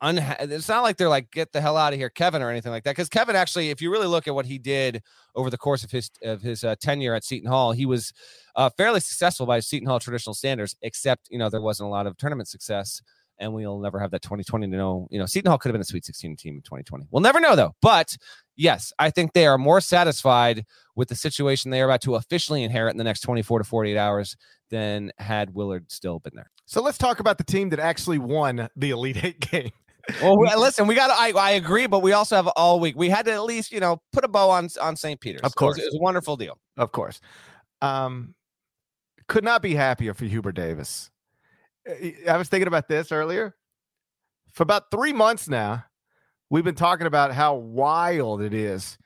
Unha- 0.00 0.36
it's 0.52 0.68
not 0.68 0.82
like 0.82 0.96
they're 0.96 1.08
like 1.08 1.28
get 1.32 1.50
the 1.50 1.60
hell 1.60 1.76
out 1.76 1.92
of 1.92 1.98
here, 1.98 2.08
Kevin, 2.08 2.40
or 2.40 2.50
anything 2.50 2.70
like 2.70 2.84
that. 2.84 2.92
Because 2.92 3.08
Kevin 3.08 3.34
actually, 3.34 3.70
if 3.70 3.82
you 3.82 3.90
really 3.90 4.06
look 4.06 4.28
at 4.28 4.34
what 4.34 4.46
he 4.46 4.56
did 4.56 5.02
over 5.34 5.50
the 5.50 5.58
course 5.58 5.82
of 5.82 5.90
his 5.90 6.08
of 6.22 6.40
his 6.40 6.62
uh, 6.62 6.76
tenure 6.80 7.14
at 7.14 7.24
Seton 7.24 7.48
Hall, 7.48 7.72
he 7.72 7.84
was 7.84 8.12
uh, 8.54 8.70
fairly 8.76 9.00
successful 9.00 9.44
by 9.44 9.58
Seton 9.58 9.88
Hall 9.88 9.98
traditional 9.98 10.34
standards. 10.34 10.76
Except 10.82 11.26
you 11.30 11.38
know 11.38 11.50
there 11.50 11.60
wasn't 11.60 11.88
a 11.88 11.90
lot 11.90 12.06
of 12.06 12.16
tournament 12.16 12.48
success, 12.48 13.02
and 13.40 13.52
we'll 13.52 13.80
never 13.80 13.98
have 13.98 14.12
that 14.12 14.22
2020 14.22 14.68
to 14.68 14.76
know. 14.76 15.08
You 15.10 15.18
know, 15.18 15.26
Seton 15.26 15.50
Hall 15.50 15.58
could 15.58 15.70
have 15.70 15.74
been 15.74 15.80
a 15.80 15.84
Sweet 15.84 16.04
16 16.04 16.36
team 16.36 16.54
in 16.56 16.62
2020. 16.62 17.08
We'll 17.10 17.20
never 17.20 17.40
know 17.40 17.56
though. 17.56 17.74
But 17.82 18.16
yes, 18.58 18.92
I 18.98 19.08
think 19.10 19.32
they 19.32 19.46
are 19.46 19.56
more 19.56 19.80
satisfied 19.80 20.66
with 20.94 21.08
the 21.08 21.14
situation 21.14 21.70
they 21.70 21.80
are 21.80 21.86
about 21.86 22.02
to 22.02 22.16
officially 22.16 22.62
inherit 22.62 22.92
in 22.92 22.98
the 22.98 23.04
next 23.04 23.20
24 23.20 23.60
to 23.60 23.64
48 23.64 23.96
hours 23.96 24.36
than 24.68 25.10
had 25.18 25.54
Willard 25.54 25.90
still 25.90 26.18
been 26.18 26.34
there. 26.34 26.50
So 26.66 26.82
let's 26.82 26.98
talk 26.98 27.20
about 27.20 27.38
the 27.38 27.44
team 27.44 27.70
that 27.70 27.78
actually 27.80 28.18
won 28.18 28.68
the 28.76 28.90
Elite 28.90 29.24
Eight 29.24 29.40
game. 29.40 29.70
Well, 30.22 30.36
we- 30.38 30.54
listen, 30.56 30.86
we 30.86 30.94
got. 30.94 31.10
I 31.10 31.30
I 31.38 31.50
agree, 31.52 31.86
but 31.86 32.00
we 32.00 32.12
also 32.12 32.36
have 32.36 32.46
all 32.48 32.80
week. 32.80 32.94
We 32.96 33.08
had 33.10 33.24
to 33.26 33.32
at 33.32 33.44
least 33.44 33.72
you 33.72 33.80
know 33.80 34.00
put 34.12 34.24
a 34.24 34.28
bow 34.28 34.50
on 34.50 34.68
on 34.80 34.96
St. 34.96 35.18
Peter's. 35.20 35.40
Of 35.42 35.46
It 35.46 35.46
was- 35.48 35.54
course. 35.54 35.78
it 35.78 35.84
was, 35.84 35.94
a 35.94 36.02
wonderful 36.02 36.36
deal. 36.36 36.58
Of 36.76 36.92
course. 36.92 37.20
Um, 37.82 38.34
could 39.28 39.44
not 39.44 39.60
be 39.62 39.74
happier 39.74 40.14
for 40.14 40.24
Hubert 40.24 40.52
Davis. 40.52 41.10
I 41.86 42.36
was 42.36 42.48
thinking 42.48 42.68
about 42.68 42.88
this 42.88 43.12
earlier. 43.12 43.54
For 44.52 44.62
about 44.62 44.90
three 44.90 45.12
months 45.12 45.48
now, 45.48 45.84
we've 46.50 46.64
been 46.64 46.74
talking 46.74 47.06
about 47.06 47.32
how 47.32 47.54
wild 47.54 48.42
it 48.42 48.54
is 48.54 48.98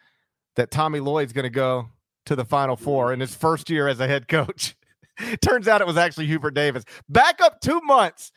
that 0.56 0.70
Tommy 0.70 1.00
Lloyd's 1.00 1.32
going 1.32 1.44
to 1.44 1.50
go 1.50 1.88
to 2.26 2.36
the 2.36 2.44
Final 2.44 2.76
Four 2.76 3.12
in 3.12 3.20
his 3.20 3.34
first 3.34 3.70
year 3.70 3.88
as 3.88 4.00
a 4.00 4.06
head 4.06 4.28
coach. 4.28 4.76
Turns 5.40 5.68
out 5.68 5.80
it 5.80 5.86
was 5.86 5.96
actually 5.96 6.26
Hubert 6.26 6.54
Davis. 6.54 6.84
Back 7.08 7.40
up 7.40 7.60
two 7.60 7.80
months. 7.80 8.32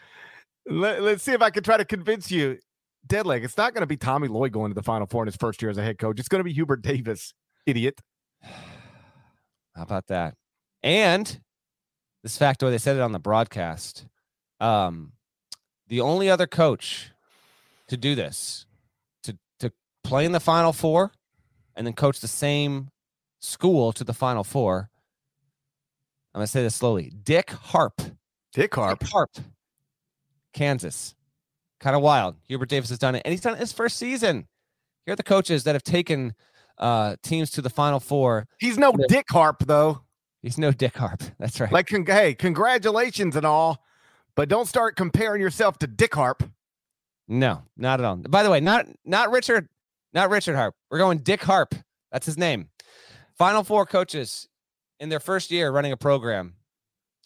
Let, 0.67 1.01
us 1.01 1.23
see 1.23 1.33
if 1.33 1.41
I 1.41 1.49
can 1.49 1.63
try 1.63 1.77
to 1.77 1.85
convince 1.85 2.31
you. 2.31 2.57
Deadleg, 3.07 3.43
it's 3.43 3.57
not 3.57 3.73
going 3.73 3.83
to 3.83 3.87
be 3.87 3.97
Tommy 3.97 4.27
Lloyd 4.27 4.51
going 4.51 4.71
to 4.71 4.75
the 4.75 4.81
Final 4.81 5.05
Four 5.05 5.23
in 5.23 5.27
his 5.27 5.35
first 5.35 5.61
year 5.61 5.69
as 5.69 5.77
a 5.77 5.83
head 5.83 5.99
coach. 5.99 6.19
It's 6.19 6.27
going 6.27 6.39
to 6.39 6.43
be 6.43 6.53
Hubert 6.53 6.81
Davis, 6.81 7.33
idiot. 7.65 8.01
How 8.41 9.83
about 9.83 10.07
that? 10.07 10.35
And 10.81 11.39
this 12.23 12.37
factoid, 12.39 12.71
they 12.71 12.77
said 12.79 12.95
it 12.95 13.01
on 13.01 13.11
the 13.11 13.19
broadcast. 13.19 14.07
Um, 14.59 15.11
the 15.87 16.01
only 16.01 16.29
other 16.29 16.47
coach 16.47 17.11
to 17.87 17.97
do 17.97 18.15
this, 18.15 18.65
play 20.05 20.25
in 20.25 20.31
the 20.31 20.39
Final 20.39 20.71
Four, 20.73 21.11
and 21.75 21.85
then 21.85 21.93
coach 21.93 22.19
the 22.19 22.27
same 22.27 22.89
school 23.39 23.91
to 23.93 24.03
the 24.03 24.13
Final 24.13 24.43
Four. 24.43 24.89
I'm 26.33 26.39
gonna 26.39 26.47
say 26.47 26.61
this 26.63 26.75
slowly. 26.75 27.11
Dick 27.23 27.49
Harp. 27.51 28.01
Dick 28.53 28.73
Harp. 28.75 28.99
Dick 28.99 29.09
Harp. 29.09 29.31
Kansas. 30.53 31.15
Kind 31.79 31.95
of 31.95 32.01
wild. 32.01 32.35
Hubert 32.47 32.69
Davis 32.69 32.89
has 32.89 32.99
done 32.99 33.15
it, 33.15 33.21
and 33.25 33.31
he's 33.31 33.41
done 33.41 33.53
it 33.53 33.59
his 33.59 33.73
first 33.73 33.97
season. 33.97 34.47
Here 35.05 35.13
are 35.13 35.17
the 35.17 35.23
coaches 35.23 35.63
that 35.65 35.75
have 35.75 35.83
taken 35.83 36.33
uh, 36.77 37.15
teams 37.23 37.51
to 37.51 37.61
the 37.61 37.69
Final 37.69 37.99
Four. 37.99 38.47
He's 38.59 38.77
no 38.77 38.93
Yeah. 38.97 39.05
Dick 39.07 39.25
Harp 39.29 39.63
though. 39.65 40.01
He's 40.41 40.57
no 40.57 40.71
Dick 40.71 40.95
Harp. 40.97 41.21
That's 41.39 41.59
right. 41.59 41.71
Like, 41.71 41.87
con- 41.87 42.05
hey, 42.05 42.33
congratulations 42.35 43.35
and 43.35 43.45
all, 43.45 43.83
but 44.35 44.49
don't 44.49 44.67
start 44.67 44.95
comparing 44.95 45.41
yourself 45.41 45.79
to 45.79 45.87
Dick 45.87 46.13
Harp. 46.15 46.43
No, 47.27 47.63
not 47.77 47.99
at 47.99 48.05
all. 48.05 48.17
By 48.17 48.43
the 48.43 48.51
way, 48.51 48.59
not 48.59 48.85
not 49.03 49.31
Richard, 49.31 49.67
not 50.15 50.29
Richard 50.31 50.55
Harp. 50.55 50.73
We're 50.89 50.97
going 50.97 51.19
Dick 51.19 51.43
Harp. 51.43 51.75
That's 52.11 52.25
his 52.25 52.37
name. 52.37 52.69
Final 53.37 53.63
four 53.63 53.85
coaches 53.85 54.47
in 54.99 55.09
their 55.09 55.19
first 55.19 55.51
year 55.51 55.69
running 55.71 55.91
a 55.91 55.97
program. 55.97 56.55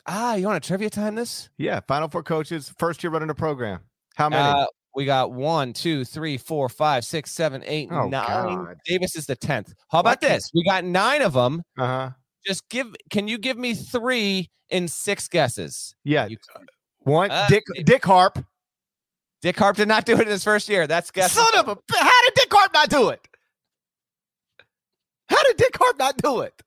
Ah, 0.08 0.34
you 0.36 0.48
want 0.48 0.58
a 0.64 0.68
trivia 0.68 0.90
time 0.90 1.14
this? 1.16 1.50
Yeah, 1.58 1.82
Final 1.88 2.08
Four 2.10 2.24
coaches, 2.24 2.74
first 2.80 3.04
year 3.04 3.12
running 3.12 3.30
a 3.30 3.36
program. 3.36 3.82
How 4.16 4.30
many? 4.30 4.42
Uh, 4.42 4.66
we 4.96 5.06
got 5.06 5.32
one, 5.32 5.72
two, 5.72 6.04
three, 6.04 6.38
four, 6.38 6.68
five, 6.68 7.06
six, 7.06 7.32
seven, 7.32 7.62
eight, 7.66 7.90
Oh, 7.92 8.08
nine. 8.10 8.10
God. 8.56 8.76
Davis 8.86 9.16
is 9.16 9.28
the 9.28 9.36
tenth. 9.36 9.72
How 9.92 10.00
about 10.00 10.20
can't- 10.20 10.34
this? 10.34 10.50
We 10.56 10.64
got 10.64 10.84
nine 10.84 11.22
of 11.22 11.34
them. 11.34 11.62
Uh 11.78 11.86
huh. 11.86 12.10
Just 12.48 12.68
give. 12.70 12.88
Can 13.12 13.28
you 13.28 13.38
give 13.38 13.58
me 13.58 13.76
three 13.76 14.50
in 14.70 14.88
six 14.88 15.28
guesses? 15.28 15.94
Yeah, 16.04 16.26
You- 16.26 16.38
one 17.02 17.30
Uh, 17.30 17.46
Dick 17.48 17.64
Dick 17.84 18.04
Harp. 18.04 18.44
Dick 19.42 19.58
Harp 19.58 19.78
did 19.78 19.88
not 19.88 20.06
do 20.06 20.14
it 20.16 20.22
in 20.22 20.28
his 20.28 20.44
first 20.44 20.68
year. 20.70 20.86
That's 20.88 21.12
guess. 21.12 21.32
Son 21.32 21.48
of 21.58 21.68
a! 21.70 21.78
How 21.96 22.22
did 22.26 22.34
Dick 22.36 22.52
Harp 22.52 22.74
not 22.74 22.90
do 22.90 23.10
it? 23.10 23.26
How 25.30 25.42
did 25.44 25.58
Dick 25.58 25.78
Harp 25.78 25.98
not 25.98 26.18
do 26.18 26.42
it? 26.42 26.62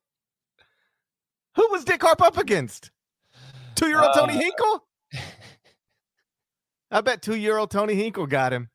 Who 1.55 1.67
was 1.69 1.85
Dick 1.85 2.01
Harp 2.01 2.21
up 2.21 2.37
against? 2.37 2.89
Two 3.75 3.87
year 3.87 4.01
old 4.01 4.13
Tony 4.15 4.35
Uh, 4.35 4.39
Hinkle. 4.39 4.83
I 6.89 7.01
bet 7.01 7.21
two 7.21 7.35
year 7.35 7.57
old 7.57 7.69
Tony 7.71 7.95
Hinkle 7.95 8.25
got 8.27 8.53
him. 8.53 8.69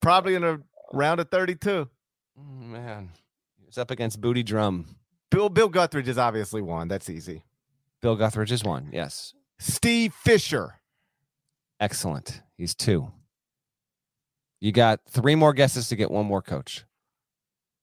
Probably 0.00 0.34
in 0.34 0.44
a 0.44 0.60
round 0.92 1.20
of 1.20 1.30
thirty 1.30 1.54
two. 1.54 1.88
Oh, 2.38 2.42
man, 2.42 3.10
he's 3.64 3.76
up 3.78 3.90
against 3.90 4.20
Booty 4.20 4.42
Drum. 4.42 4.96
Bill 5.30 5.48
Bill 5.48 5.70
Guthridge 5.70 6.08
is 6.08 6.18
obviously 6.18 6.62
one. 6.62 6.88
That's 6.88 7.10
easy. 7.10 7.42
Bill 8.00 8.16
Guthridge 8.16 8.50
is 8.52 8.64
one. 8.64 8.88
Yes. 8.92 9.34
Steve 9.58 10.12
Fisher. 10.14 10.76
Excellent. 11.80 12.42
He's 12.56 12.74
two. 12.74 13.10
You 14.60 14.70
got 14.70 15.00
three 15.08 15.34
more 15.34 15.52
guesses 15.52 15.88
to 15.88 15.96
get 15.96 16.10
one 16.10 16.26
more 16.26 16.42
coach. 16.42 16.84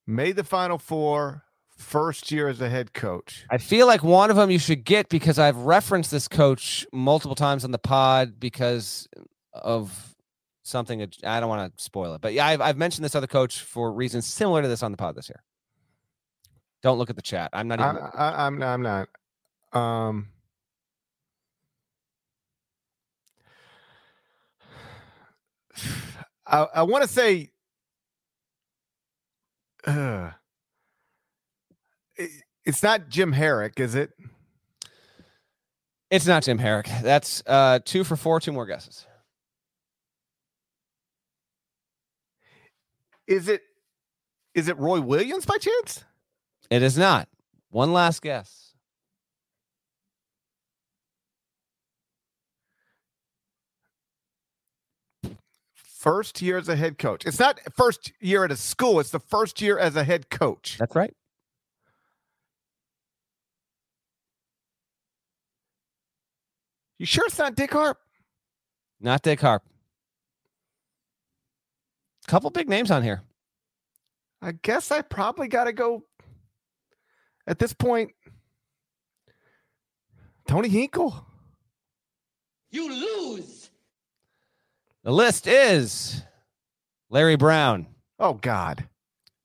Made 0.08 0.38
the 0.38 0.44
Final 0.44 0.78
Four, 0.78 1.44
first 1.78 2.32
year 2.32 2.48
as 2.48 2.62
a 2.62 2.70
head 2.70 2.94
coach. 2.94 3.46
I 3.50 3.58
feel 3.58 3.86
like 3.86 4.04
one 4.04 4.30
of 4.30 4.36
them 4.38 4.50
you 4.50 4.60
should 4.60 4.86
get 4.86 5.10
because 5.10 5.38
I've 5.38 5.58
referenced 5.58 6.10
this 6.10 6.28
coach 6.28 6.88
multiple 6.94 7.36
times 7.36 7.66
on 7.66 7.72
the 7.72 7.78
pod 7.78 8.40
because 8.40 9.10
of 9.54 10.16
something. 10.64 11.02
I 11.24 11.40
don't 11.40 11.50
want 11.50 11.78
to 11.78 11.84
spoil 11.84 12.16
it, 12.16 12.22
but 12.22 12.34
yeah, 12.34 12.48
I've, 12.48 12.62
I've 12.62 12.78
mentioned 12.78 13.04
this 13.04 13.16
other 13.16 13.28
coach 13.28 13.62
for 13.62 13.92
reasons 13.92 14.26
similar 14.26 14.62
to 14.62 14.68
this 14.68 14.82
on 14.82 14.92
the 14.92 14.98
pod 14.98 15.16
this 15.16 15.30
year. 15.30 15.44
Don't 16.82 16.98
look 16.98 17.10
at 17.10 17.18
the 17.18 17.22
chat. 17.22 17.50
I'm 17.52 17.68
not 17.68 17.80
even. 17.80 17.98
I, 17.98 18.10
I, 18.16 18.46
I'm, 18.48 18.64
I'm 18.64 18.82
not. 18.82 19.10
Um, 19.74 20.30
I, 26.48 26.68
I 26.76 26.84
want 26.84 27.04
to 27.04 27.10
say, 27.10 27.52
uh, 29.86 30.32
it, 32.16 32.30
it's 32.66 32.84
not 32.84 33.10
Jim 33.10 33.34
Harrick, 33.34 33.80
is 33.80 33.96
it? 33.96 34.12
It's 36.10 36.26
not 36.26 36.44
Jim 36.44 36.58
Harrick. 36.58 36.88
That's 37.04 37.44
uh, 37.46 37.80
two 37.86 38.04
for 38.04 38.16
four. 38.16 38.40
Two 38.40 38.52
more 38.52 38.66
guesses. 38.66 39.06
Is 43.28 43.48
it? 43.48 43.62
Is 44.56 44.68
it 44.68 44.78
Roy 44.80 45.02
Williams 45.02 45.46
by 45.46 45.58
chance? 45.58 46.04
It 46.72 46.82
is 46.82 46.98
not. 46.98 47.28
One 47.70 47.94
last 47.94 48.24
guess. 48.24 48.69
First 56.00 56.42
year 56.42 56.58
as 56.58 56.70
a 56.70 56.78
head 56.78 56.98
coach. 56.98 57.26
It's 57.26 57.40
not 57.40 57.60
first 57.76 58.14
year 58.22 58.46
at 58.46 58.54
a 58.54 58.56
school, 58.56 59.02
it's 59.02 59.10
the 59.10 59.20
first 59.20 59.60
year 59.60 59.78
as 59.78 59.98
a 59.98 60.06
head 60.06 60.30
coach. 60.30 60.78
That's 60.80 60.96
right. 60.96 61.14
You 67.00 67.06
sure 67.06 67.26
it's 67.26 67.38
not 67.38 67.56
Dick 67.56 67.74
Harp? 67.74 67.98
Not 69.02 69.24
Dick 69.24 69.42
Harp. 69.42 69.62
Couple 72.28 72.50
big 72.50 72.70
names 72.70 72.92
on 72.92 73.04
here. 73.04 73.22
I 74.42 74.54
guess 74.54 74.92
I 74.92 75.02
probably 75.02 75.50
got 75.50 75.66
to 75.66 75.74
go 75.74 76.06
at 77.46 77.60
this 77.60 77.74
point. 77.74 78.12
Tony 80.48 80.70
Hinkle. 80.70 81.26
You 82.72 82.90
lose. 82.90 83.59
The 85.10 85.16
list 85.16 85.48
is 85.48 86.22
Larry 87.10 87.36
Brown. 87.36 87.88
Oh, 88.20 88.34
God. 88.34 88.88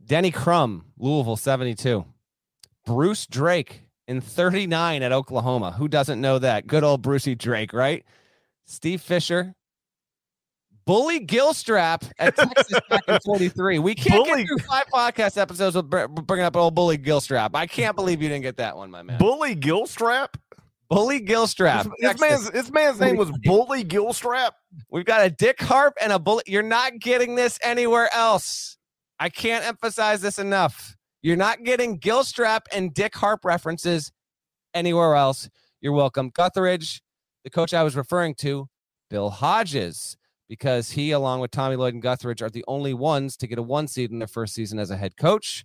Denny 0.04 0.30
Crum, 0.30 0.84
Louisville 0.98 1.38
72. 1.38 2.04
Bruce 2.84 3.24
Drake 3.26 3.80
in 4.06 4.20
39 4.20 5.02
at 5.02 5.10
Oklahoma. 5.10 5.70
Who 5.70 5.88
doesn't 5.88 6.20
know 6.20 6.38
that? 6.38 6.66
Good 6.66 6.84
old 6.84 7.00
Brucey 7.00 7.34
Drake, 7.34 7.72
right? 7.72 8.04
Steve 8.66 9.00
Fisher. 9.00 9.54
Bully 10.84 11.24
Gilstrap 11.24 12.12
at 12.18 12.36
Texas 12.36 12.78
back 12.90 13.08
in 13.08 13.18
43. 13.24 13.78
We 13.78 13.94
can't 13.94 14.22
Bully. 14.22 14.42
get 14.42 14.46
through 14.46 14.58
five 14.58 14.84
podcast 14.92 15.40
episodes 15.40 15.76
with 15.76 15.88
bringing 15.88 16.44
up 16.44 16.56
old 16.58 16.74
Bully 16.74 16.98
Gilstrap. 16.98 17.52
I 17.54 17.66
can't 17.66 17.96
believe 17.96 18.20
you 18.20 18.28
didn't 18.28 18.42
get 18.42 18.58
that 18.58 18.76
one, 18.76 18.90
my 18.90 19.02
man. 19.02 19.16
Bully 19.18 19.56
Gilstrap? 19.56 20.34
Bully 20.88 21.20
Gilstrap. 21.20 21.90
This, 21.98 22.20
man's, 22.20 22.50
this 22.50 22.70
man's 22.70 23.00
name 23.00 23.16
was 23.16 23.30
Bully 23.42 23.84
Gilstrap. 23.84 24.52
We've 24.90 25.04
got 25.04 25.24
a 25.24 25.30
Dick 25.30 25.60
Harp 25.60 25.94
and 26.00 26.12
a 26.12 26.18
Bully. 26.18 26.42
You're 26.46 26.62
not 26.62 26.98
getting 26.98 27.34
this 27.34 27.58
anywhere 27.62 28.12
else. 28.14 28.76
I 29.18 29.28
can't 29.28 29.64
emphasize 29.64 30.20
this 30.20 30.38
enough. 30.38 30.96
You're 31.22 31.36
not 31.36 31.64
getting 31.64 31.98
Gilstrap 31.98 32.62
and 32.72 32.92
Dick 32.92 33.14
Harp 33.14 33.44
references 33.44 34.12
anywhere 34.74 35.14
else. 35.14 35.48
You're 35.80 35.92
welcome. 35.92 36.30
Guthridge, 36.30 37.00
the 37.44 37.50
coach 37.50 37.72
I 37.72 37.82
was 37.82 37.96
referring 37.96 38.34
to, 38.36 38.68
Bill 39.08 39.30
Hodges, 39.30 40.16
because 40.48 40.90
he, 40.90 41.12
along 41.12 41.40
with 41.40 41.50
Tommy 41.50 41.76
Lloyd 41.76 41.94
and 41.94 42.02
Guthridge, 42.02 42.42
are 42.42 42.50
the 42.50 42.64
only 42.68 42.92
ones 42.92 43.36
to 43.38 43.46
get 43.46 43.58
a 43.58 43.62
one 43.62 43.88
seed 43.88 44.10
in 44.10 44.18
their 44.18 44.28
first 44.28 44.54
season 44.54 44.78
as 44.78 44.90
a 44.90 44.96
head 44.96 45.16
coach. 45.16 45.64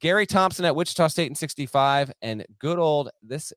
Gary 0.00 0.24
Thompson 0.24 0.64
at 0.64 0.74
Wichita 0.74 1.08
State 1.08 1.28
in 1.28 1.34
65, 1.34 2.10
and 2.22 2.46
good 2.58 2.78
old 2.78 3.10
this 3.22 3.52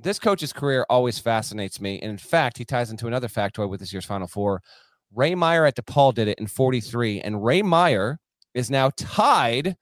this 0.00 0.18
coach's 0.18 0.52
career 0.52 0.86
always 0.88 1.18
fascinates 1.18 1.80
me. 1.80 1.98
And 2.00 2.10
in 2.10 2.18
fact, 2.18 2.58
he 2.58 2.64
ties 2.64 2.90
into 2.90 3.06
another 3.06 3.28
factoid 3.28 3.68
with 3.68 3.80
this 3.80 3.92
year's 3.92 4.04
Final 4.04 4.28
Four. 4.28 4.62
Ray 5.14 5.34
Meyer 5.34 5.64
at 5.66 5.76
DePaul 5.76 6.14
did 6.14 6.28
it 6.28 6.38
in 6.38 6.46
43, 6.46 7.20
and 7.20 7.44
Ray 7.44 7.62
Meyer 7.62 8.18
is 8.54 8.70
now 8.70 8.90
tied 8.96 9.76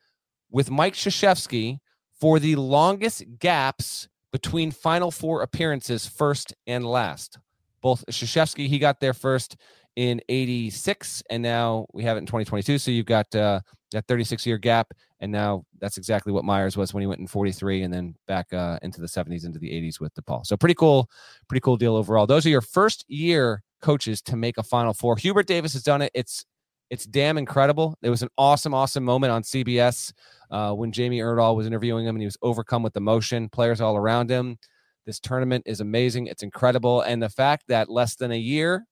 with 0.50 0.70
Mike 0.70 0.94
Krzyzewski 0.94 1.78
for 2.18 2.38
the 2.38 2.56
longest 2.56 3.24
gaps 3.38 4.08
between 4.32 4.70
Final 4.70 5.10
Four 5.10 5.42
appearances, 5.42 6.06
first 6.06 6.54
and 6.66 6.86
last. 6.86 7.38
Both 7.82 8.04
Krzyzewski, 8.06 8.68
he 8.68 8.78
got 8.78 9.00
there 9.00 9.14
first 9.14 9.56
in 9.96 10.20
86, 10.28 11.22
and 11.30 11.42
now 11.42 11.86
we 11.92 12.04
have 12.04 12.16
it 12.16 12.20
in 12.20 12.26
2022. 12.26 12.78
So 12.78 12.90
you've 12.90 13.06
got 13.06 13.34
uh, 13.34 13.60
that 13.92 14.06
36 14.06 14.46
year 14.46 14.58
gap. 14.58 14.92
And 15.20 15.32
now 15.32 15.64
that's 15.80 15.96
exactly 15.96 16.32
what 16.32 16.44
Meyer's 16.44 16.76
was 16.76 16.92
when 16.92 17.00
he 17.00 17.06
went 17.06 17.20
in 17.20 17.26
43 17.26 17.82
and 17.82 17.92
then 17.92 18.14
back 18.26 18.52
uh, 18.52 18.78
into 18.82 19.00
the 19.00 19.06
70s, 19.06 19.44
into 19.44 19.58
the 19.58 19.70
80s 19.70 19.98
with 20.00 20.14
DePaul. 20.14 20.44
So 20.46 20.56
pretty 20.56 20.74
cool, 20.74 21.08
pretty 21.48 21.60
cool 21.60 21.76
deal 21.76 21.96
overall. 21.96 22.26
Those 22.26 22.44
are 22.46 22.50
your 22.50 22.60
first 22.60 23.04
year 23.08 23.62
coaches 23.80 24.20
to 24.22 24.36
make 24.36 24.58
a 24.58 24.62
Final 24.62 24.92
Four. 24.92 25.16
Hubert 25.16 25.46
Davis 25.46 25.72
has 25.72 25.82
done 25.82 26.02
it. 26.02 26.12
It's 26.14 26.44
it's 26.88 27.04
damn 27.04 27.36
incredible. 27.36 27.98
It 28.00 28.10
was 28.10 28.22
an 28.22 28.28
awesome, 28.38 28.72
awesome 28.72 29.02
moment 29.02 29.32
on 29.32 29.42
CBS 29.42 30.12
uh, 30.52 30.72
when 30.72 30.92
Jamie 30.92 31.18
Erdahl 31.18 31.56
was 31.56 31.66
interviewing 31.66 32.06
him 32.06 32.14
and 32.14 32.22
he 32.22 32.26
was 32.26 32.36
overcome 32.42 32.84
with 32.84 32.96
emotion. 32.96 33.48
Players 33.48 33.80
all 33.80 33.96
around 33.96 34.30
him. 34.30 34.56
This 35.04 35.18
tournament 35.18 35.64
is 35.66 35.80
amazing. 35.80 36.28
It's 36.28 36.44
incredible. 36.44 37.00
And 37.00 37.20
the 37.20 37.28
fact 37.28 37.64
that 37.68 37.90
less 37.90 38.14
than 38.14 38.30
a 38.30 38.38
year, 38.38 38.86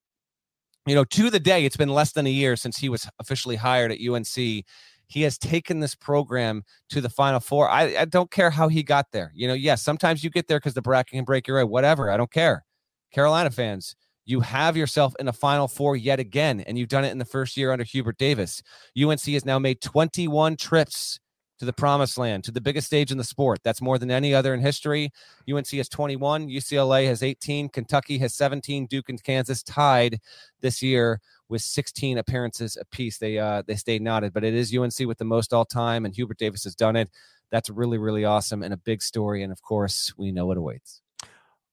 you 0.87 0.95
know, 0.95 1.05
to 1.05 1.31
the 1.31 1.41
day, 1.41 1.65
it's 1.65 1.77
been 1.77 1.89
less 1.89 2.13
than 2.13 2.27
a 2.27 2.31
year 2.31 2.57
since 2.57 2.77
he 2.77 2.89
was 2.89 3.09
officially 3.19 3.57
hired 3.57 3.93
at 3.93 3.99
UNC 4.01 4.65
he 5.07 5.23
has 5.23 5.39
taken 5.39 5.81
this 5.81 5.95
program 5.95 6.65
to 6.91 7.01
the 7.01 7.09
final 7.09 7.41
four. 7.41 7.69
I, 7.69 7.97
I 7.99 8.05
don't 8.05 8.31
care 8.31 8.51
how 8.51 8.69
he 8.69 8.83
got 8.83 9.13
there. 9.13 9.33
You 9.35 9.49
know, 9.49 9.55
yes, 9.55 9.83
sometimes 9.83 10.25
you 10.25 10.31
get 10.31 10.49
there 10.49 10.59
because 10.59 10.75
the 10.75 10.83
bracket 10.83 11.13
can 11.13 11.25
break 11.25 11.47
your 11.47 11.59
way, 11.59 11.65
whatever. 11.65 12.11
I 12.11 12.17
don't 12.17 12.33
care. 12.33 12.65
Carolina 13.13 13.51
fans, 13.51 13.95
you 14.25 14.41
have 14.41 14.77
yourself 14.77 15.15
in 15.21 15.29
a 15.29 15.33
final 15.33 15.69
four 15.69 15.97
yet 15.97 16.19
again, 16.19 16.61
and 16.61 16.79
you've 16.79 16.89
done 16.89 17.05
it 17.05 17.13
in 17.13 17.19
the 17.19 17.25
first 17.25 17.57
year 17.57 17.71
under 17.71 17.85
Hubert 17.85 18.19
Davis. 18.19 18.63
UNC 19.01 19.21
has 19.21 19.45
now 19.45 19.59
made 19.59 19.81
21 19.81 20.57
trips 20.57 21.21
to 21.65 21.67
the 21.67 21.73
promised 21.73 22.19
land, 22.19 22.45
to 22.45 22.53
the 22.53 22.61
biggest 22.61 22.87
stage 22.87 23.11
in 23.11 23.17
the 23.17 23.25
sport. 23.25 23.61
That's 23.65 23.81
more 23.81 23.99
than 23.99 24.11
any 24.11 24.35
other 24.35 24.53
in 24.53 24.61
history. 24.61 25.11
UNC 25.51 25.69
has 25.71 25.89
21, 25.89 26.49
UCLA 26.49 27.07
has 27.07 27.23
18, 27.23 27.71
Kentucky 27.71 28.19
has 28.19 28.35
17, 28.35 28.87
Duke 28.87 29.09
and 29.09 29.23
Kansas 29.23 29.63
tied 29.63 30.21
this 30.61 30.83
year 30.83 31.21
with 31.49 31.63
16 31.63 32.19
appearances 32.19 32.77
apiece. 32.77 33.17
They 33.19 33.39
uh, 33.39 33.63
they 33.67 33.77
stayed 33.77 34.03
knotted, 34.03 34.35
but 34.35 34.45
it 34.45 34.55
is 34.55 34.77
UNC 34.77 34.99
with 35.01 35.19
the 35.19 35.25
most 35.25 35.53
all 35.53 35.65
time, 35.65 36.05
and 36.05 36.15
Hubert 36.15 36.39
Davis 36.39 36.65
has 36.65 36.75
done 36.75 36.97
it. 36.97 37.11
That's 37.51 37.71
really 37.71 37.99
really 37.99 38.25
awesome 38.25 38.63
and 38.63 38.75
a 38.75 38.79
big 38.79 39.03
story. 39.03 39.43
And 39.43 39.53
of 39.53 39.63
course, 39.63 40.13
we 40.19 40.33
know 40.33 40.47
what 40.47 40.59
awaits. 40.59 41.01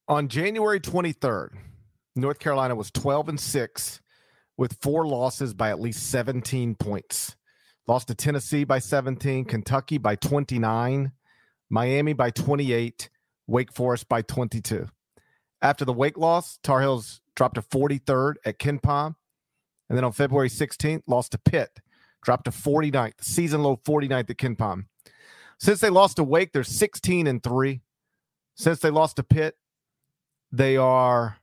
On 0.08 0.28
January 0.28 0.80
23rd, 0.80 1.50
North 2.16 2.38
Carolina 2.38 2.74
was 2.74 2.90
12 2.90 3.28
and 3.30 3.40
six 3.40 4.00
with 4.56 4.76
four 4.80 5.06
losses 5.06 5.54
by 5.54 5.70
at 5.70 5.80
least 5.80 6.10
17 6.10 6.74
points. 6.76 7.36
Lost 7.92 8.08
to 8.08 8.14
Tennessee 8.14 8.64
by 8.64 8.78
17, 8.78 9.44
Kentucky 9.44 9.98
by 9.98 10.16
29, 10.16 11.12
Miami 11.68 12.12
by 12.14 12.30
28, 12.30 13.10
Wake 13.46 13.70
Forest 13.70 14.08
by 14.08 14.22
22. 14.22 14.88
After 15.60 15.84
the 15.84 15.92
Wake 15.92 16.16
loss, 16.16 16.58
Tar 16.62 16.80
Heels 16.80 17.20
dropped 17.36 17.56
to 17.56 17.60
43rd 17.60 18.36
at 18.46 18.58
KenPom 18.58 19.14
and 19.90 19.98
then 19.98 20.04
on 20.04 20.12
February 20.12 20.48
16th, 20.48 21.02
lost 21.06 21.32
to 21.32 21.38
Pitt, 21.38 21.80
dropped 22.22 22.46
to 22.46 22.50
49th, 22.50 23.20
season 23.20 23.62
low 23.62 23.76
49th 23.76 24.30
at 24.30 24.38
KenPom. 24.38 24.86
Since 25.60 25.80
they 25.80 25.90
lost 25.90 26.16
to 26.16 26.24
Wake, 26.24 26.54
they're 26.54 26.64
16 26.64 27.26
and 27.26 27.42
3. 27.42 27.82
Since 28.54 28.78
they 28.78 28.88
lost 28.88 29.16
to 29.16 29.22
Pitt, 29.22 29.54
they 30.50 30.78
are 30.78 31.36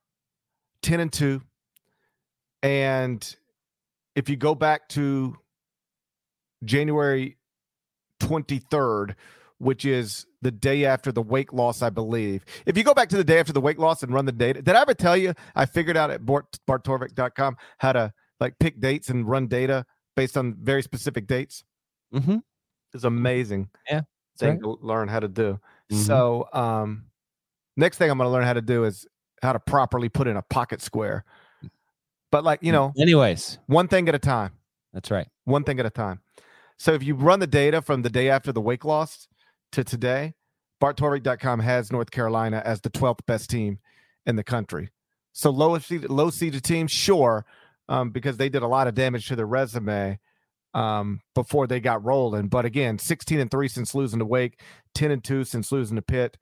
10 0.82 1.00
and 1.00 1.14
2. 1.14 1.44
And 2.64 3.36
if 4.16 4.30
you 4.30 4.36
go 4.36 4.56
back 4.56 4.90
to 4.90 5.38
January 6.64 7.38
23rd, 8.20 9.16
which 9.58 9.86
is 9.86 10.26
the 10.42 10.52
day 10.52 10.86
after 10.86 11.12
the 11.12 11.22
Wake 11.22 11.54
loss, 11.54 11.82
I 11.82 11.90
believe. 11.90 12.46
If 12.66 12.78
you 12.78 12.84
go 12.84 12.94
back 12.94 13.10
to 13.10 13.18
the 13.18 13.24
day 13.24 13.40
after 13.40 13.54
the 13.54 13.62
Wake 13.62 13.78
loss 13.78 14.04
and 14.04 14.14
run 14.14 14.26
the 14.26 14.32
data, 14.32 14.62
did 14.62 14.76
I 14.76 14.82
ever 14.82 14.94
tell 14.94 15.18
you 15.18 15.34
I 15.56 15.66
figured 15.66 15.98
out 15.98 16.12
at 16.12 16.26
Bart, 16.26 16.46
barttorvik.com 16.68 17.58
how 17.78 17.94
to 17.94 18.14
like 18.40 18.58
pick 18.60 18.80
dates 18.80 19.10
and 19.10 19.28
run 19.28 19.48
data 19.48 19.86
based 20.16 20.38
on 20.38 20.56
very 20.62 20.82
specific 20.82 21.28
dates. 21.28 21.64
Mm-hmm. 22.14 22.38
It's 22.94 23.04
amazing. 23.04 23.70
Yeah. 23.90 24.02
Thing 24.38 24.52
right. 24.52 24.62
to 24.62 24.78
learn 24.82 25.08
how 25.08 25.20
to 25.20 25.28
do. 25.28 25.60
Mm-hmm. 25.92 25.98
So 25.98 26.48
um 26.54 27.06
next 27.76 27.98
thing 27.98 28.10
I'm 28.10 28.18
gonna 28.18 28.30
learn 28.30 28.46
how 28.46 28.54
to 28.54 28.62
do 28.62 28.86
is 28.86 29.06
how 29.42 29.54
to 29.54 29.60
properly 29.60 30.10
put 30.10 30.28
in 30.28 30.38
a 30.38 30.42
pocket 30.42 30.82
square. 30.82 31.26
But 32.32 32.44
like 32.44 32.64
you 32.64 32.72
know, 32.72 32.94
Anyways, 32.98 33.60
one 33.68 33.88
thing 33.88 34.08
at 34.08 34.16
a 34.16 34.20
time. 34.20 34.54
that's 34.94 35.12
right. 35.12 35.28
One 35.46 35.64
thing 35.64 35.80
at 35.80 35.86
a 35.86 35.90
time. 35.90 36.22
So 36.80 36.94
if 36.94 37.04
you 37.04 37.14
run 37.14 37.40
the 37.40 37.48
data 37.48 37.82
from 37.82 38.02
the 38.02 38.10
day 38.10 38.30
after 38.30 38.54
the 38.54 38.62
Wake 38.62 38.86
loss 38.86 39.28
to 39.74 39.84
today, 39.84 40.34
BartTorvik.com 40.82 41.60
has 41.60 41.92
North 41.92 42.10
Carolina 42.10 42.62
as 42.64 42.80
the 42.80 42.90
12th 42.90 43.26
best 43.26 43.50
team 43.50 43.80
in 44.26 44.38
the 44.38 44.46
country. 44.46 44.90
So 45.34 45.50
low 45.50 45.78
seeded, 45.78 46.10
low 46.10 46.30
seeded 46.30 46.64
team, 46.64 46.88
sure, 46.88 47.46
um, 47.90 48.12
because 48.12 48.38
they 48.38 48.48
did 48.48 48.64
a 48.64 48.68
lot 48.68 48.88
of 48.88 48.96
damage 48.96 49.28
to 49.28 49.36
their 49.36 49.46
resume 49.46 50.20
um, 50.74 51.20
before 51.36 51.68
they 51.68 51.82
got 51.82 52.04
rolling. 52.06 52.48
But 52.48 52.64
again, 52.64 52.98
16 52.98 53.42
and 53.42 53.52
three 53.52 53.68
since 53.68 53.94
losing 53.94 54.20
to 54.20 54.26
Wake, 54.26 54.62
10 54.96 55.12
and 55.12 55.24
two 55.24 55.44
since 55.44 55.74
losing 55.74 55.98
to 55.98 56.02
Pitt, 56.02 56.38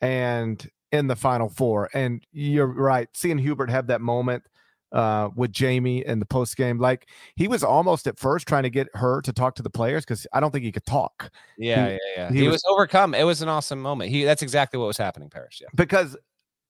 and 0.00 0.70
in 0.92 1.08
the 1.08 1.16
Final 1.16 1.48
Four. 1.48 1.90
And 1.94 2.24
you're 2.32 2.66
right, 2.66 3.08
seeing 3.12 3.38
Hubert 3.38 3.70
have 3.70 3.88
that 3.88 4.00
moment 4.00 4.44
uh, 4.92 5.28
with 5.36 5.52
Jamie 5.52 6.04
in 6.04 6.18
the 6.18 6.26
post 6.26 6.56
game, 6.56 6.78
like 6.78 7.08
he 7.36 7.46
was 7.48 7.62
almost 7.62 8.06
at 8.06 8.18
first 8.18 8.48
trying 8.48 8.64
to 8.64 8.70
get 8.70 8.88
her 8.94 9.20
to 9.22 9.32
talk 9.32 9.54
to 9.56 9.62
the 9.62 9.70
players 9.70 10.04
because 10.04 10.26
I 10.32 10.40
don't 10.40 10.50
think 10.50 10.64
he 10.64 10.72
could 10.72 10.86
talk 10.86 11.30
Yeah, 11.58 11.86
He- 11.86 11.92
yeah, 11.92 11.98
yeah. 12.16 12.28
he 12.32 12.38
He, 12.40 12.42
was- 12.48 12.54
was, 12.54 12.64
overcome. 12.68 13.14
It 13.14 13.24
was 13.24 13.40
an 13.42 13.48
awesome 13.48 13.80
moment. 13.80 14.10
He 14.10 14.24
that's 14.24 14.42
exactly 14.42 14.78
what 14.78 14.86
was 14.86 14.96
happening, 14.98 15.30
Parrish. 15.30 15.60
Yeah. 15.60 15.68
because 15.74 16.16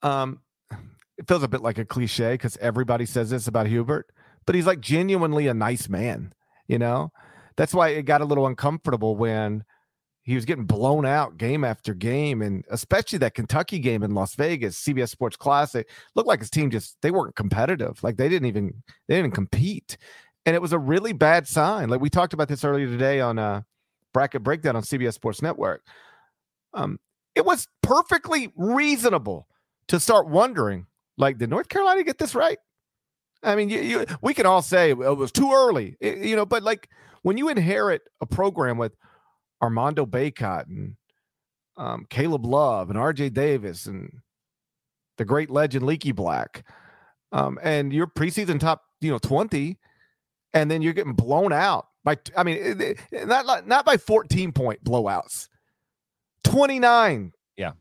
um, 0.02 0.40
it 1.18 1.26
feels 1.28 1.42
a 1.42 1.48
bit 1.48 1.62
like 1.62 1.78
a 1.78 1.84
cliche 1.84 2.34
because 2.34 2.56
everybody 2.58 3.06
says 3.06 3.30
this 3.30 3.46
about 3.46 3.66
Hubert, 3.66 4.10
but 4.46 4.54
he's 4.54 4.66
like 4.66 4.80
genuinely 4.80 5.46
a 5.48 5.54
nice 5.54 5.88
man. 5.88 6.32
You 6.68 6.78
know, 6.78 7.12
that's 7.56 7.74
why 7.74 7.88
it 7.90 8.02
got 8.02 8.20
a 8.20 8.24
little 8.24 8.46
uncomfortable 8.46 9.16
when 9.16 9.64
he 10.22 10.34
was 10.34 10.44
getting 10.44 10.64
blown 10.66 11.06
out 11.06 11.38
game 11.38 11.64
after 11.64 11.94
game, 11.94 12.42
and 12.42 12.64
especially 12.70 13.18
that 13.20 13.34
Kentucky 13.34 13.78
game 13.78 14.02
in 14.02 14.14
Las 14.14 14.34
Vegas, 14.34 14.78
CBS 14.82 15.08
Sports 15.08 15.36
Classic, 15.36 15.88
looked 16.14 16.28
like 16.28 16.40
his 16.40 16.50
team 16.50 16.70
just 16.70 16.96
they 17.02 17.10
weren't 17.10 17.34
competitive. 17.36 18.02
Like 18.02 18.16
they 18.16 18.28
didn't 18.28 18.46
even 18.48 18.82
they 19.08 19.16
didn't 19.20 19.34
compete, 19.34 19.96
and 20.46 20.54
it 20.54 20.62
was 20.62 20.72
a 20.72 20.78
really 20.78 21.12
bad 21.12 21.48
sign. 21.48 21.88
Like 21.88 22.00
we 22.00 22.10
talked 22.10 22.32
about 22.34 22.48
this 22.48 22.64
earlier 22.64 22.86
today 22.86 23.20
on 23.20 23.38
uh 23.38 23.62
bracket 24.12 24.42
breakdown 24.42 24.76
on 24.76 24.82
CBS 24.82 25.14
Sports 25.14 25.40
Network. 25.42 25.82
Um, 26.74 26.98
it 27.34 27.44
was 27.44 27.66
perfectly 27.82 28.52
reasonable 28.56 29.46
to 29.88 29.98
start 30.00 30.28
wondering, 30.28 30.86
like, 31.16 31.38
did 31.38 31.50
North 31.50 31.68
Carolina 31.68 32.02
get 32.04 32.18
this 32.18 32.34
right? 32.34 32.58
I 33.42 33.56
mean, 33.56 33.70
you, 33.70 33.80
you, 33.80 34.04
we 34.20 34.34
can 34.34 34.46
all 34.46 34.62
say 34.62 34.90
it 34.90 34.96
was 34.98 35.32
too 35.32 35.52
early, 35.52 35.96
i- 36.02 36.06
you 36.06 36.36
know, 36.36 36.44
but 36.44 36.62
like 36.62 36.88
when 37.22 37.38
you 37.38 37.48
inherit 37.48 38.02
a 38.20 38.26
program 38.26 38.76
with 38.78 38.92
Armando 39.62 40.06
Bacot 40.06 40.66
and 40.68 40.96
um, 41.76 42.06
Caleb 42.10 42.44
Love 42.46 42.90
and 42.90 42.98
RJ 42.98 43.32
Davis 43.32 43.86
and 43.86 44.10
the 45.18 45.24
great 45.24 45.50
legend 45.50 45.84
Leaky 45.86 46.12
Black, 46.12 46.64
um, 47.32 47.58
and 47.62 47.92
you're 47.92 48.06
preseason 48.06 48.58
top, 48.58 48.82
you 49.00 49.10
know, 49.10 49.18
20, 49.18 49.78
and 50.54 50.70
then 50.70 50.82
you're 50.82 50.92
getting 50.94 51.12
blown 51.12 51.52
out 51.52 51.86
by, 52.04 52.16
I 52.36 52.42
mean, 52.42 52.56
it- 52.80 52.98
not, 53.26 53.44
not- 53.46 53.66
not 53.66 53.84
by 53.84 53.96
14 53.98 54.52
point 54.52 54.82
blowouts, 54.84 55.48
29 56.44 57.32
Yeah. 57.56 57.72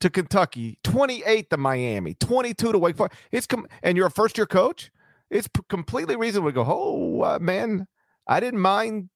to 0.00 0.10
Kentucky, 0.10 0.78
28 0.82 1.50
to 1.50 1.56
Miami, 1.56 2.14
22 2.14 2.72
to 2.72 2.78
Wake 2.78 2.96
Forest. 2.96 3.14
It's 3.30 3.46
com- 3.46 3.66
and 3.82 3.96
you're 3.96 4.06
a 4.08 4.10
first 4.10 4.36
year 4.36 4.46
coach. 4.46 4.90
It's 5.30 5.46
p- 5.46 5.60
completely 5.68 6.16
reasonable 6.16 6.50
to 6.50 6.54
go. 6.54 6.64
Oh 6.66 7.22
uh, 7.22 7.38
man, 7.40 7.86
I 8.26 8.40
didn't 8.40 8.60
mind 8.60 9.10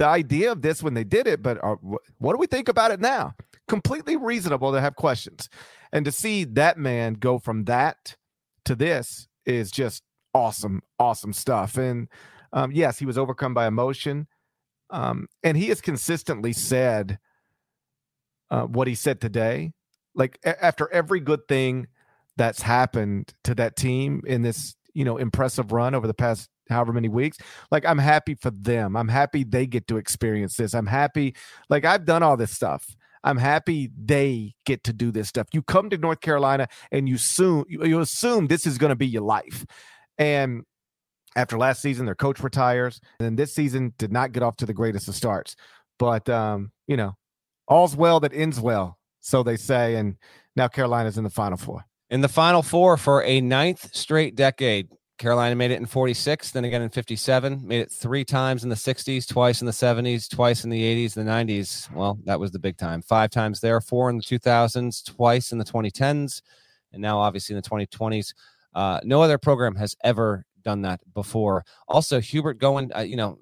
the 0.00 0.06
idea 0.06 0.50
of 0.50 0.62
this 0.62 0.82
when 0.82 0.94
they 0.94 1.04
did 1.04 1.26
it, 1.26 1.42
but 1.42 1.62
uh, 1.62 1.76
wh- 1.76 2.22
what 2.22 2.32
do 2.32 2.38
we 2.38 2.46
think 2.46 2.68
about 2.70 2.90
it 2.90 3.00
now? 3.00 3.34
Completely 3.68 4.16
reasonable 4.16 4.72
to 4.72 4.80
have 4.80 4.96
questions, 4.96 5.50
and 5.92 6.06
to 6.06 6.10
see 6.10 6.44
that 6.44 6.78
man 6.78 7.14
go 7.14 7.38
from 7.38 7.64
that 7.66 8.16
to 8.64 8.74
this 8.74 9.28
is 9.44 9.70
just 9.70 10.02
awesome, 10.32 10.82
awesome 10.98 11.34
stuff. 11.34 11.76
And 11.76 12.08
um, 12.54 12.72
yes, 12.72 12.98
he 12.98 13.04
was 13.04 13.18
overcome 13.18 13.52
by 13.52 13.66
emotion, 13.66 14.26
um, 14.88 15.26
and 15.42 15.54
he 15.54 15.68
has 15.68 15.82
consistently 15.82 16.54
said 16.54 17.18
uh, 18.50 18.62
what 18.62 18.88
he 18.88 18.94
said 18.94 19.20
today 19.20 19.72
like 20.14 20.38
a- 20.44 20.64
after 20.64 20.90
every 20.92 21.20
good 21.20 21.46
thing 21.46 21.88
that's 22.36 22.62
happened 22.62 23.34
to 23.44 23.54
that 23.54 23.76
team 23.76 24.22
in 24.26 24.42
this 24.42 24.74
you 24.94 25.04
know 25.04 25.18
impressive 25.18 25.72
run 25.72 25.94
over 25.94 26.06
the 26.06 26.14
past 26.14 26.48
however 26.70 26.92
many 26.92 27.08
weeks 27.08 27.38
like 27.70 27.84
i'm 27.84 27.98
happy 27.98 28.34
for 28.34 28.50
them. 28.50 28.96
I'm 28.96 29.08
happy 29.08 29.44
they 29.44 29.66
get 29.66 29.86
to 29.88 29.96
experience 29.96 30.56
this. 30.56 30.74
I'm 30.74 30.86
happy 30.86 31.34
like 31.68 31.84
i've 31.84 32.04
done 32.04 32.22
all 32.22 32.36
this 32.36 32.50
stuff. 32.50 32.96
I'm 33.22 33.36
happy 33.36 33.90
they 34.02 34.54
get 34.64 34.82
to 34.84 34.94
do 34.94 35.10
this 35.12 35.28
stuff. 35.28 35.48
You 35.52 35.62
come 35.62 35.90
to 35.90 35.98
north 35.98 36.20
carolina 36.20 36.68
and 36.90 37.08
you 37.08 37.16
assume 37.16 37.64
you, 37.68 38.00
assume 38.00 38.46
this 38.46 38.66
is 38.66 38.78
going 38.78 38.90
to 38.90 38.96
be 38.96 39.06
your 39.06 39.22
life. 39.22 39.66
And 40.18 40.62
after 41.36 41.58
last 41.58 41.82
season 41.82 42.06
their 42.06 42.14
coach 42.14 42.40
retires 42.40 43.00
and 43.18 43.26
then 43.26 43.36
this 43.36 43.54
season 43.54 43.94
did 43.98 44.12
not 44.12 44.32
get 44.32 44.42
off 44.42 44.56
to 44.56 44.66
the 44.66 44.74
greatest 44.74 45.08
of 45.08 45.14
starts. 45.14 45.56
But 45.98 46.28
um 46.28 46.72
you 46.86 46.96
know 46.96 47.16
all's 47.68 47.94
well 47.94 48.20
that 48.20 48.32
ends 48.34 48.58
well 48.58 48.98
so 49.20 49.42
they 49.42 49.56
say. 49.56 49.96
And 49.96 50.16
now 50.56 50.68
Carolina's 50.68 51.18
in 51.18 51.24
the 51.24 51.30
final 51.30 51.58
four. 51.58 51.84
In 52.08 52.22
the 52.22 52.28
final 52.28 52.62
four 52.62 52.96
for 52.96 53.22
a 53.22 53.40
ninth 53.40 53.94
straight 53.94 54.34
decade, 54.34 54.88
Carolina 55.20 55.54
made 55.54 55.70
it 55.70 55.78
in 55.78 55.84
46, 55.84 56.50
then 56.52 56.64
again 56.64 56.80
in 56.80 56.88
57, 56.88 57.60
made 57.62 57.82
it 57.82 57.92
three 57.92 58.24
times 58.24 58.64
in 58.64 58.70
the 58.70 58.74
60s, 58.74 59.28
twice 59.28 59.60
in 59.60 59.66
the 59.66 59.72
70s, 59.72 60.30
twice 60.30 60.64
in 60.64 60.70
the 60.70 60.82
80s, 60.82 61.12
the 61.12 61.20
90s. 61.20 61.92
Well, 61.94 62.18
that 62.24 62.40
was 62.40 62.52
the 62.52 62.58
big 62.58 62.78
time. 62.78 63.02
Five 63.02 63.28
times 63.28 63.60
there, 63.60 63.82
four 63.82 64.08
in 64.08 64.16
the 64.16 64.22
2000s, 64.22 65.04
twice 65.04 65.52
in 65.52 65.58
the 65.58 65.64
2010s, 65.64 66.40
and 66.94 67.02
now 67.02 67.18
obviously 67.18 67.54
in 67.54 67.60
the 67.60 67.68
2020s. 67.68 68.32
Uh, 68.74 68.98
no 69.04 69.20
other 69.20 69.36
program 69.36 69.74
has 69.74 69.94
ever 70.02 70.46
done 70.64 70.80
that 70.82 71.00
before. 71.12 71.66
Also, 71.86 72.18
Hubert 72.18 72.58
going, 72.58 72.90
uh, 72.96 73.00
you 73.00 73.16
know, 73.16 73.38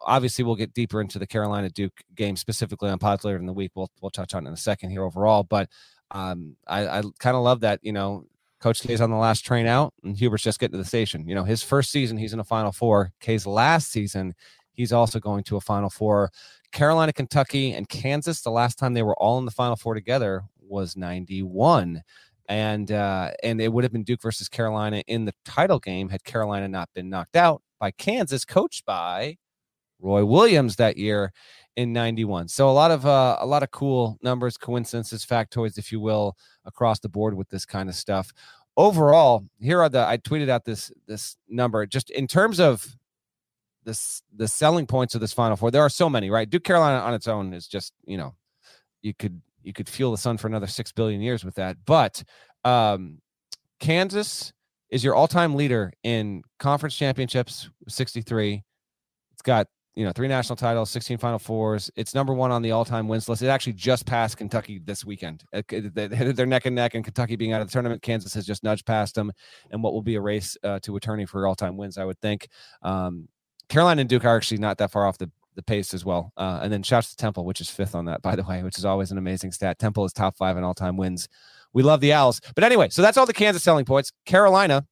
obviously 0.00 0.46
we'll 0.46 0.56
get 0.56 0.72
deeper 0.72 1.02
into 1.02 1.18
the 1.18 1.26
Carolina 1.26 1.68
Duke 1.68 2.00
game 2.14 2.36
specifically 2.36 2.88
on 2.88 2.98
pods 2.98 3.22
later 3.26 3.38
in 3.38 3.44
the 3.44 3.52
week. 3.52 3.72
We'll 3.74 3.90
we'll 4.00 4.10
touch 4.10 4.32
on 4.32 4.46
it 4.46 4.48
in 4.48 4.54
a 4.54 4.56
second 4.56 4.88
here 4.88 5.04
overall, 5.04 5.42
but 5.42 5.68
um, 6.10 6.56
I, 6.66 6.86
I 6.86 7.02
kind 7.18 7.36
of 7.36 7.42
love 7.42 7.60
that 7.60 7.80
you 7.82 7.92
know 7.92 8.24
Coach 8.62 8.80
K's 8.80 9.00
on 9.00 9.10
the 9.10 9.16
last 9.16 9.44
train 9.44 9.66
out, 9.66 9.92
and 10.04 10.16
Hubert's 10.16 10.44
just 10.44 10.60
getting 10.60 10.72
to 10.72 10.78
the 10.78 10.84
station. 10.84 11.28
You 11.28 11.34
know, 11.34 11.42
his 11.42 11.64
first 11.64 11.90
season 11.90 12.16
he's 12.16 12.32
in 12.32 12.38
a 12.38 12.44
Final 12.44 12.70
Four. 12.70 13.12
K's 13.20 13.44
last 13.44 13.90
season 13.90 14.34
he's 14.70 14.92
also 14.92 15.18
going 15.18 15.42
to 15.44 15.56
a 15.56 15.60
Final 15.60 15.90
Four. 15.90 16.30
Carolina, 16.70 17.12
Kentucky, 17.12 17.72
and 17.72 17.88
Kansas. 17.88 18.40
The 18.40 18.50
last 18.50 18.78
time 18.78 18.94
they 18.94 19.02
were 19.02 19.16
all 19.18 19.38
in 19.38 19.44
the 19.44 19.50
Final 19.50 19.74
Four 19.74 19.94
together 19.94 20.44
was 20.60 20.96
'91 20.96 22.02
and 22.48 22.92
uh, 22.92 23.32
and 23.42 23.60
it 23.60 23.72
would 23.72 23.84
have 23.84 23.92
been 23.92 24.04
Duke 24.04 24.22
versus 24.22 24.48
Carolina 24.48 25.02
in 25.06 25.24
the 25.24 25.34
title 25.44 25.78
game 25.78 26.08
had 26.08 26.22
Carolina 26.24 26.68
not 26.68 26.88
been 26.94 27.08
knocked 27.10 27.36
out 27.36 27.62
by 27.80 27.90
Kansas, 27.90 28.44
coached 28.44 28.84
by 28.84 29.36
Roy 30.00 30.24
Williams 30.24 30.76
that 30.76 30.96
year 30.96 31.32
in 31.76 31.92
91. 31.92 32.48
So 32.48 32.68
a 32.68 32.72
lot 32.72 32.90
of 32.90 33.06
uh, 33.06 33.38
a 33.40 33.46
lot 33.46 33.62
of 33.62 33.70
cool 33.70 34.18
numbers, 34.22 34.56
coincidences, 34.56 35.24
factoids, 35.24 35.78
if 35.78 35.90
you 35.90 36.00
will, 36.00 36.36
across 36.64 36.98
the 36.98 37.08
board 37.08 37.34
with 37.34 37.48
this 37.48 37.64
kind 37.64 37.88
of 37.88 37.94
stuff. 37.94 38.32
Overall, 38.76 39.44
here 39.60 39.80
are 39.80 39.88
the 39.88 40.06
I 40.06 40.18
tweeted 40.18 40.48
out 40.48 40.64
this 40.64 40.92
this 41.06 41.36
number 41.48 41.86
just 41.86 42.10
in 42.10 42.26
terms 42.26 42.60
of 42.60 42.86
this 43.84 44.22
the 44.34 44.48
selling 44.48 44.86
points 44.86 45.14
of 45.14 45.20
this 45.20 45.32
final 45.32 45.56
four. 45.56 45.70
There 45.70 45.82
are 45.82 45.90
so 45.90 46.08
many, 46.08 46.30
right? 46.30 46.48
Duke 46.48 46.64
Carolina 46.64 46.98
on 47.00 47.14
its 47.14 47.28
own 47.28 47.52
is 47.52 47.66
just, 47.66 47.92
you 48.04 48.16
know, 48.16 48.34
you 49.02 49.14
could 49.14 49.40
you 49.62 49.72
could 49.72 49.88
fuel 49.88 50.10
the 50.10 50.18
sun 50.18 50.36
for 50.38 50.48
another 50.48 50.66
6 50.66 50.92
billion 50.92 51.20
years 51.20 51.44
with 51.44 51.54
that. 51.56 51.76
But 51.86 52.22
um 52.64 53.20
Kansas 53.80 54.52
is 54.90 55.02
your 55.02 55.14
all-time 55.14 55.54
leader 55.54 55.92
in 56.02 56.42
conference 56.58 56.94
championships, 56.94 57.68
63. 57.88 58.62
It's 59.32 59.42
got 59.42 59.66
you 59.94 60.04
know, 60.04 60.12
three 60.12 60.28
national 60.28 60.56
titles, 60.56 60.90
16 60.90 61.18
Final 61.18 61.38
Fours. 61.38 61.90
It's 61.96 62.14
number 62.14 62.32
one 62.32 62.50
on 62.50 62.62
the 62.62 62.70
all-time 62.70 63.08
wins 63.08 63.28
list. 63.28 63.42
It 63.42 63.48
actually 63.48 63.74
just 63.74 64.06
passed 64.06 64.36
Kentucky 64.38 64.80
this 64.82 65.04
weekend. 65.04 65.44
They- 65.68 66.06
They're 66.32 66.46
neck 66.46 66.66
and 66.66 66.74
neck, 66.74 66.94
and 66.94 67.04
Kentucky 67.04 67.36
being 67.36 67.52
out 67.52 67.60
of 67.60 67.68
the 67.68 67.72
tournament, 67.72 68.02
Kansas 68.02 68.32
has 68.34 68.46
just 68.46 68.64
nudged 68.64 68.86
past 68.86 69.14
them, 69.14 69.32
and 69.70 69.82
what 69.82 69.92
will 69.92 70.02
be 70.02 70.14
a 70.14 70.20
race 70.20 70.56
uh, 70.64 70.78
to 70.80 70.96
attorney 70.96 71.26
for 71.26 71.46
all-time 71.46 71.76
wins, 71.76 71.98
I 71.98 72.04
would 72.04 72.20
think. 72.20 72.48
Um, 72.82 73.28
Carolina 73.68 74.00
and 74.00 74.08
Duke 74.10 74.24
are 74.24 74.36
actually 74.36 74.58
not 74.58 74.78
that 74.78 74.90
far 74.90 75.06
off 75.06 75.18
the 75.18 75.30
the 75.54 75.62
pace 75.62 75.92
as 75.92 76.02
well. 76.02 76.32
Uh, 76.38 76.60
and 76.62 76.72
then 76.72 76.82
shouts 76.82 77.10
to 77.10 77.16
Temple, 77.16 77.44
which 77.44 77.60
is 77.60 77.68
fifth 77.68 77.94
on 77.94 78.06
that, 78.06 78.22
by 78.22 78.34
the 78.34 78.42
way, 78.42 78.62
which 78.62 78.78
is 78.78 78.86
always 78.86 79.10
an 79.12 79.18
amazing 79.18 79.52
stat. 79.52 79.78
Temple 79.78 80.06
is 80.06 80.12
top 80.14 80.34
five 80.34 80.56
in 80.56 80.64
all-time 80.64 80.96
wins. 80.96 81.28
We 81.74 81.82
love 81.82 82.00
the 82.00 82.14
Owls, 82.14 82.40
but 82.54 82.64
anyway, 82.64 82.88
so 82.88 83.02
that's 83.02 83.18
all 83.18 83.26
the 83.26 83.34
Kansas 83.34 83.62
selling 83.62 83.84
points. 83.84 84.12
Carolina 84.24 84.86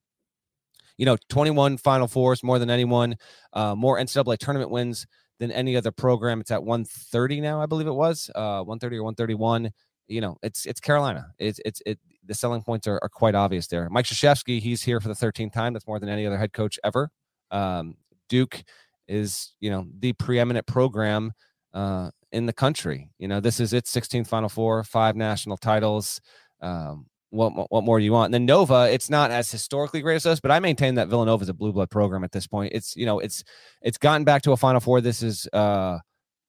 you 1.01 1.05
know, 1.05 1.17
21 1.29 1.77
Final 1.77 2.07
Fours, 2.07 2.43
more 2.43 2.59
than 2.59 2.69
anyone, 2.69 3.15
uh, 3.53 3.73
more 3.73 3.97
NCAA 3.97 4.37
tournament 4.37 4.69
wins 4.69 5.07
than 5.39 5.51
any 5.51 5.75
other 5.75 5.91
program. 5.91 6.39
It's 6.39 6.51
at 6.51 6.63
130 6.63 7.41
now, 7.41 7.59
I 7.59 7.65
believe 7.65 7.87
it 7.87 7.91
was, 7.91 8.29
uh, 8.35 8.61
130 8.61 8.97
or 8.97 9.03
131. 9.05 9.71
You 10.07 10.21
know, 10.21 10.37
it's 10.43 10.67
it's 10.67 10.79
Carolina. 10.79 11.25
It's 11.39 11.59
it's 11.65 11.81
it. 11.87 11.97
The 12.27 12.35
selling 12.35 12.61
points 12.61 12.85
are, 12.85 12.99
are 13.01 13.09
quite 13.09 13.33
obvious 13.33 13.65
there. 13.65 13.89
Mike 13.89 14.05
Krzyzewski, 14.05 14.59
he's 14.59 14.83
here 14.83 14.99
for 14.99 15.07
the 15.07 15.15
13th 15.15 15.53
time. 15.53 15.73
That's 15.73 15.87
more 15.87 15.99
than 15.99 16.07
any 16.07 16.27
other 16.27 16.37
head 16.37 16.53
coach 16.53 16.77
ever. 16.83 17.09
Um, 17.49 17.95
Duke 18.29 18.63
is, 19.07 19.53
you 19.59 19.71
know, 19.71 19.87
the 19.97 20.13
preeminent 20.13 20.67
program 20.67 21.31
uh, 21.73 22.11
in 22.31 22.45
the 22.45 22.53
country. 22.53 23.09
You 23.17 23.27
know, 23.27 23.39
this 23.39 23.59
is 23.59 23.73
its 23.73 23.91
16th 23.91 24.27
Final 24.27 24.49
Four, 24.49 24.83
five 24.83 25.15
national 25.15 25.57
titles. 25.57 26.21
Um, 26.61 27.07
what 27.31 27.71
what 27.71 27.83
more 27.83 27.97
do 27.97 28.05
you 28.05 28.11
want? 28.11 28.27
And 28.27 28.33
then 28.33 28.45
Nova, 28.45 28.89
it's 28.91 29.09
not 29.09 29.31
as 29.31 29.49
historically 29.49 30.01
great 30.01 30.17
as 30.17 30.25
us, 30.25 30.39
but 30.39 30.51
I 30.51 30.59
maintain 30.59 30.95
that 30.95 31.07
Villanova 31.07 31.41
is 31.41 31.49
a 31.49 31.53
blue 31.53 31.71
blood 31.71 31.89
program 31.89 32.23
at 32.23 32.31
this 32.31 32.45
point. 32.45 32.73
It's 32.75 32.95
you 32.95 33.05
know 33.05 33.19
it's 33.19 33.43
it's 33.81 33.97
gotten 33.97 34.23
back 34.23 34.41
to 34.43 34.51
a 34.51 34.57
Final 34.57 34.81
Four. 34.81 35.01
This 35.01 35.23
is 35.23 35.47
uh 35.53 35.99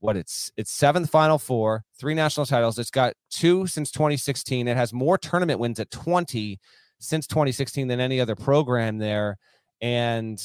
what 0.00 0.16
it's 0.16 0.50
it's 0.56 0.72
seventh 0.72 1.08
Final 1.08 1.38
Four, 1.38 1.84
three 1.98 2.14
national 2.14 2.46
titles. 2.46 2.78
It's 2.78 2.90
got 2.90 3.14
two 3.30 3.66
since 3.68 3.90
2016. 3.92 4.66
It 4.66 4.76
has 4.76 4.92
more 4.92 5.16
tournament 5.16 5.60
wins 5.60 5.78
at 5.78 5.90
20 5.90 6.58
since 6.98 7.26
2016 7.28 7.86
than 7.88 8.00
any 8.00 8.20
other 8.20 8.34
program 8.34 8.98
there, 8.98 9.38
and 9.80 10.42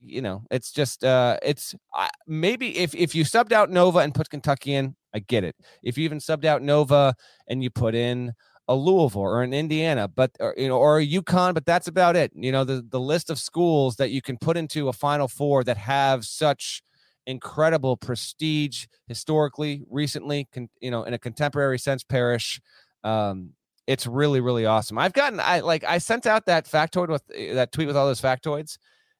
you 0.00 0.20
know 0.20 0.42
it's 0.50 0.72
just 0.72 1.04
uh 1.04 1.38
it's 1.42 1.74
uh, 1.96 2.08
maybe 2.26 2.76
if 2.76 2.92
if 2.94 3.14
you 3.14 3.24
subbed 3.24 3.52
out 3.52 3.70
Nova 3.70 4.00
and 4.00 4.12
put 4.12 4.30
Kentucky 4.30 4.74
in, 4.74 4.96
I 5.14 5.20
get 5.20 5.44
it. 5.44 5.54
If 5.84 5.96
you 5.96 6.04
even 6.04 6.18
subbed 6.18 6.44
out 6.44 6.60
Nova 6.60 7.14
and 7.46 7.62
you 7.62 7.70
put 7.70 7.94
in 7.94 8.32
a 8.68 8.74
Louisville 8.74 9.22
or 9.22 9.42
an 9.42 9.54
Indiana, 9.54 10.08
but 10.08 10.32
or, 10.40 10.54
you 10.56 10.68
know, 10.68 10.78
or 10.78 10.98
a 10.98 11.06
UConn, 11.06 11.54
but 11.54 11.64
that's 11.64 11.88
about 11.88 12.16
it. 12.16 12.32
You 12.34 12.52
know, 12.52 12.64
the 12.64 12.84
the 12.88 13.00
list 13.00 13.30
of 13.30 13.38
schools 13.38 13.96
that 13.96 14.10
you 14.10 14.20
can 14.20 14.36
put 14.36 14.56
into 14.56 14.88
a 14.88 14.92
Final 14.92 15.28
Four 15.28 15.64
that 15.64 15.76
have 15.76 16.24
such 16.24 16.82
incredible 17.26 17.96
prestige 17.96 18.86
historically, 19.08 19.82
recently, 19.90 20.48
con, 20.52 20.68
you 20.80 20.90
know, 20.90 21.04
in 21.04 21.14
a 21.14 21.18
contemporary 21.18 21.78
sense, 21.78 22.04
Parrish. 22.04 22.60
Um, 23.04 23.50
it's 23.86 24.06
really, 24.06 24.40
really 24.40 24.66
awesome. 24.66 24.98
I've 24.98 25.12
gotten, 25.12 25.38
I 25.38 25.60
like, 25.60 25.84
I 25.84 25.98
sent 25.98 26.26
out 26.26 26.46
that 26.46 26.66
factoid 26.66 27.08
with 27.08 27.22
eh, 27.34 27.54
that 27.54 27.70
tweet 27.72 27.86
with 27.86 27.96
all 27.96 28.06
those 28.06 28.20
factoids, 28.20 28.78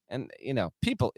and 0.08 0.30
you 0.40 0.54
know, 0.54 0.72
people, 0.82 1.12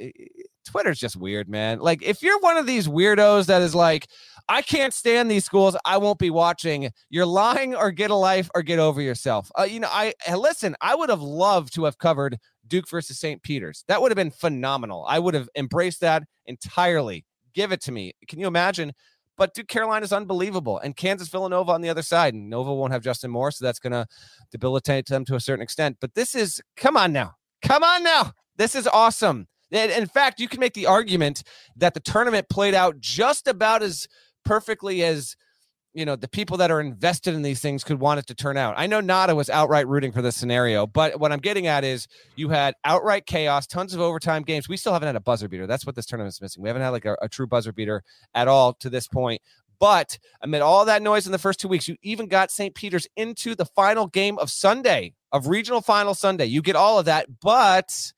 Twitter's 0.64 0.98
just 0.98 1.16
weird, 1.16 1.48
man. 1.48 1.78
Like, 1.78 2.02
if 2.02 2.22
you're 2.22 2.38
one 2.40 2.56
of 2.56 2.66
these 2.66 2.88
weirdos 2.88 3.46
that 3.46 3.62
is 3.62 3.74
like, 3.74 4.08
I 4.48 4.62
can't 4.62 4.94
stand 4.94 5.30
these 5.30 5.44
schools. 5.44 5.76
I 5.84 5.98
won't 5.98 6.18
be 6.18 6.30
watching. 6.30 6.90
You're 7.10 7.26
lying 7.26 7.74
or 7.74 7.90
get 7.90 8.10
a 8.10 8.14
life 8.14 8.50
or 8.54 8.62
get 8.62 8.78
over 8.78 9.00
yourself. 9.00 9.50
Uh, 9.58 9.64
you 9.64 9.80
know, 9.80 9.88
I 9.90 10.14
listen, 10.34 10.76
I 10.80 10.94
would 10.94 11.10
have 11.10 11.22
loved 11.22 11.74
to 11.74 11.84
have 11.84 11.98
covered 11.98 12.38
Duke 12.66 12.88
versus 12.88 13.18
St. 13.18 13.42
Peter's. 13.42 13.84
That 13.88 14.00
would 14.00 14.10
have 14.10 14.16
been 14.16 14.30
phenomenal. 14.30 15.04
I 15.08 15.18
would 15.18 15.34
have 15.34 15.48
embraced 15.56 16.00
that 16.00 16.24
entirely. 16.46 17.24
Give 17.54 17.72
it 17.72 17.80
to 17.82 17.92
me. 17.92 18.12
Can 18.28 18.38
you 18.38 18.46
imagine? 18.46 18.92
But 19.36 19.54
Duke 19.54 19.68
Carolina 19.68 20.04
is 20.04 20.12
unbelievable. 20.12 20.78
And 20.78 20.96
Kansas 20.96 21.28
Villanova 21.28 21.72
on 21.72 21.80
the 21.80 21.88
other 21.88 22.02
side. 22.02 22.34
And 22.34 22.50
Nova 22.50 22.74
won't 22.74 22.92
have 22.92 23.02
Justin 23.02 23.30
Moore, 23.30 23.50
so 23.50 23.64
that's 23.64 23.78
going 23.78 23.92
to 23.92 24.06
debilitate 24.50 25.06
them 25.06 25.24
to 25.26 25.36
a 25.36 25.40
certain 25.40 25.62
extent. 25.62 25.96
But 26.00 26.14
this 26.14 26.34
is, 26.34 26.60
come 26.76 26.96
on 26.96 27.12
now. 27.12 27.34
Come 27.62 27.82
on 27.82 28.02
now. 28.02 28.32
This 28.58 28.74
is 28.74 28.86
awesome. 28.86 29.46
In 29.70 30.06
fact, 30.06 30.40
you 30.40 30.48
can 30.48 30.60
make 30.60 30.74
the 30.74 30.86
argument 30.86 31.42
that 31.76 31.94
the 31.94 32.00
tournament 32.00 32.48
played 32.48 32.74
out 32.74 32.98
just 33.00 33.46
about 33.46 33.82
as 33.82 34.08
perfectly 34.44 35.04
as 35.04 35.36
you 35.94 36.04
know 36.04 36.16
the 36.16 36.28
people 36.28 36.56
that 36.58 36.70
are 36.70 36.80
invested 36.80 37.34
in 37.34 37.42
these 37.42 37.60
things 37.60 37.82
could 37.82 37.98
want 37.98 38.20
it 38.20 38.26
to 38.26 38.34
turn 38.34 38.56
out. 38.56 38.74
I 38.76 38.86
know 38.86 39.00
Nada 39.00 39.34
was 39.34 39.50
outright 39.50 39.88
rooting 39.88 40.12
for 40.12 40.22
this 40.22 40.36
scenario, 40.36 40.86
but 40.86 41.18
what 41.18 41.32
I'm 41.32 41.38
getting 41.38 41.66
at 41.66 41.82
is 41.82 42.06
you 42.36 42.48
had 42.50 42.74
outright 42.84 43.26
chaos, 43.26 43.66
tons 43.66 43.94
of 43.94 44.00
overtime 44.00 44.42
games. 44.42 44.68
We 44.68 44.76
still 44.76 44.92
haven't 44.92 45.06
had 45.06 45.16
a 45.16 45.20
buzzer 45.20 45.48
beater. 45.48 45.66
That's 45.66 45.86
what 45.86 45.96
this 45.96 46.06
tournament's 46.06 46.40
missing. 46.40 46.62
We 46.62 46.68
haven't 46.68 46.82
had 46.82 46.90
like 46.90 47.04
a, 47.04 47.16
a 47.22 47.28
true 47.28 47.46
buzzer 47.46 47.72
beater 47.72 48.02
at 48.34 48.48
all 48.48 48.74
to 48.74 48.90
this 48.90 49.08
point. 49.08 49.40
But 49.80 50.18
amid 50.42 50.60
all 50.60 50.84
that 50.84 51.02
noise 51.02 51.26
in 51.26 51.32
the 51.32 51.38
first 51.38 51.60
two 51.60 51.68
weeks, 51.68 51.88
you 51.88 51.96
even 52.02 52.26
got 52.26 52.50
St. 52.50 52.74
Peter's 52.74 53.06
into 53.16 53.54
the 53.54 53.64
final 53.64 54.06
game 54.06 54.38
of 54.38 54.50
Sunday, 54.50 55.14
of 55.32 55.46
regional 55.46 55.80
final 55.80 56.14
Sunday. 56.14 56.46
You 56.46 56.62
get 56.62 56.76
all 56.76 56.98
of 56.98 57.04
that. 57.04 57.26
But 57.40 58.12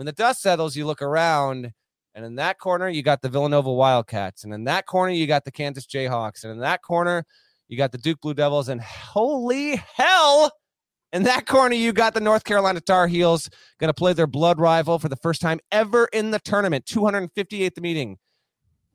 when 0.00 0.06
the 0.06 0.12
dust 0.12 0.40
settles, 0.40 0.76
you 0.76 0.86
look 0.86 1.02
around 1.02 1.74
and 2.14 2.24
in 2.24 2.36
that 2.36 2.58
corner, 2.58 2.88
you 2.88 3.02
got 3.02 3.20
the 3.20 3.28
Villanova 3.28 3.70
Wildcats. 3.70 4.44
And 4.44 4.54
in 4.54 4.64
that 4.64 4.86
corner, 4.86 5.12
you 5.12 5.26
got 5.26 5.44
the 5.44 5.52
Kansas 5.52 5.84
Jayhawks. 5.84 6.42
And 6.42 6.50
in 6.54 6.60
that 6.60 6.80
corner, 6.80 7.26
you 7.68 7.76
got 7.76 7.92
the 7.92 7.98
Duke 7.98 8.18
Blue 8.22 8.32
Devils. 8.32 8.70
And 8.70 8.80
holy 8.80 9.76
hell, 9.76 10.52
in 11.12 11.24
that 11.24 11.46
corner, 11.46 11.74
you 11.74 11.92
got 11.92 12.14
the 12.14 12.20
North 12.20 12.44
Carolina 12.44 12.80
Tar 12.80 13.08
Heels 13.08 13.50
going 13.78 13.90
to 13.90 13.94
play 13.94 14.14
their 14.14 14.26
blood 14.26 14.58
rival 14.58 14.98
for 14.98 15.10
the 15.10 15.16
first 15.16 15.42
time 15.42 15.60
ever 15.70 16.08
in 16.14 16.30
the 16.30 16.38
tournament. 16.38 16.86
258th 16.86 17.78
meeting 17.78 18.16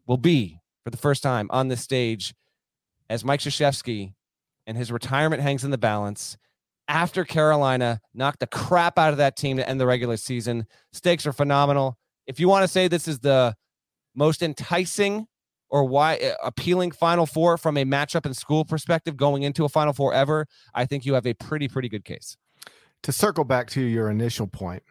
will 0.08 0.18
be 0.18 0.60
for 0.84 0.90
the 0.90 0.98
first 0.98 1.22
time 1.22 1.46
on 1.52 1.68
this 1.68 1.82
stage 1.82 2.34
as 3.12 3.24
Mike 3.24 3.42
Krzyzewski 3.42 4.16
and 4.66 4.76
his 4.76 4.92
retirement 4.92 5.44
hangs 5.44 5.64
in 5.64 5.70
the 5.70 5.78
balance 5.78 6.36
after 6.88 7.26
Carolina 7.26 8.00
knocked 8.14 8.40
the 8.40 8.48
crap 8.48 9.00
out 9.00 9.12
of 9.12 9.18
that 9.18 9.36
team 9.36 9.58
to 9.58 9.68
end 9.68 9.80
the 9.80 9.88
regular 9.88 10.18
season. 10.18 10.66
Stakes 10.94 11.26
are 11.26 11.34
phenomenal 11.34 11.98
if 12.28 12.40
you 12.40 12.48
want 12.48 12.64
to 12.64 12.68
say 12.68 12.88
this 12.88 13.08
is 13.08 13.20
the 13.20 13.56
most 14.16 14.42
enticing 14.42 15.28
or 15.70 15.84
why 15.84 16.18
uh, 16.18 16.34
appealing 16.44 16.92
Final 16.92 17.26
Four 17.26 17.58
from 17.58 17.78
a 17.78 17.84
matchup 17.84 18.26
and 18.26 18.36
school 18.36 18.66
perspective 18.66 19.18
going 19.18 19.44
into 19.44 19.66
a 19.66 19.70
Final 19.70 19.94
Four 19.94 20.14
ever, 20.14 20.48
I 20.74 20.86
think 20.86 21.06
you 21.06 21.14
have 21.14 21.26
a 21.26 21.34
pretty, 21.34 21.68
pretty 21.68 21.90
good 21.90 22.06
case. 22.06 22.38
To 23.04 23.12
circle 23.12 23.44
back 23.44 23.70
to 23.72 23.82
your 23.82 24.10
initial 24.10 24.48
point, 24.48 24.84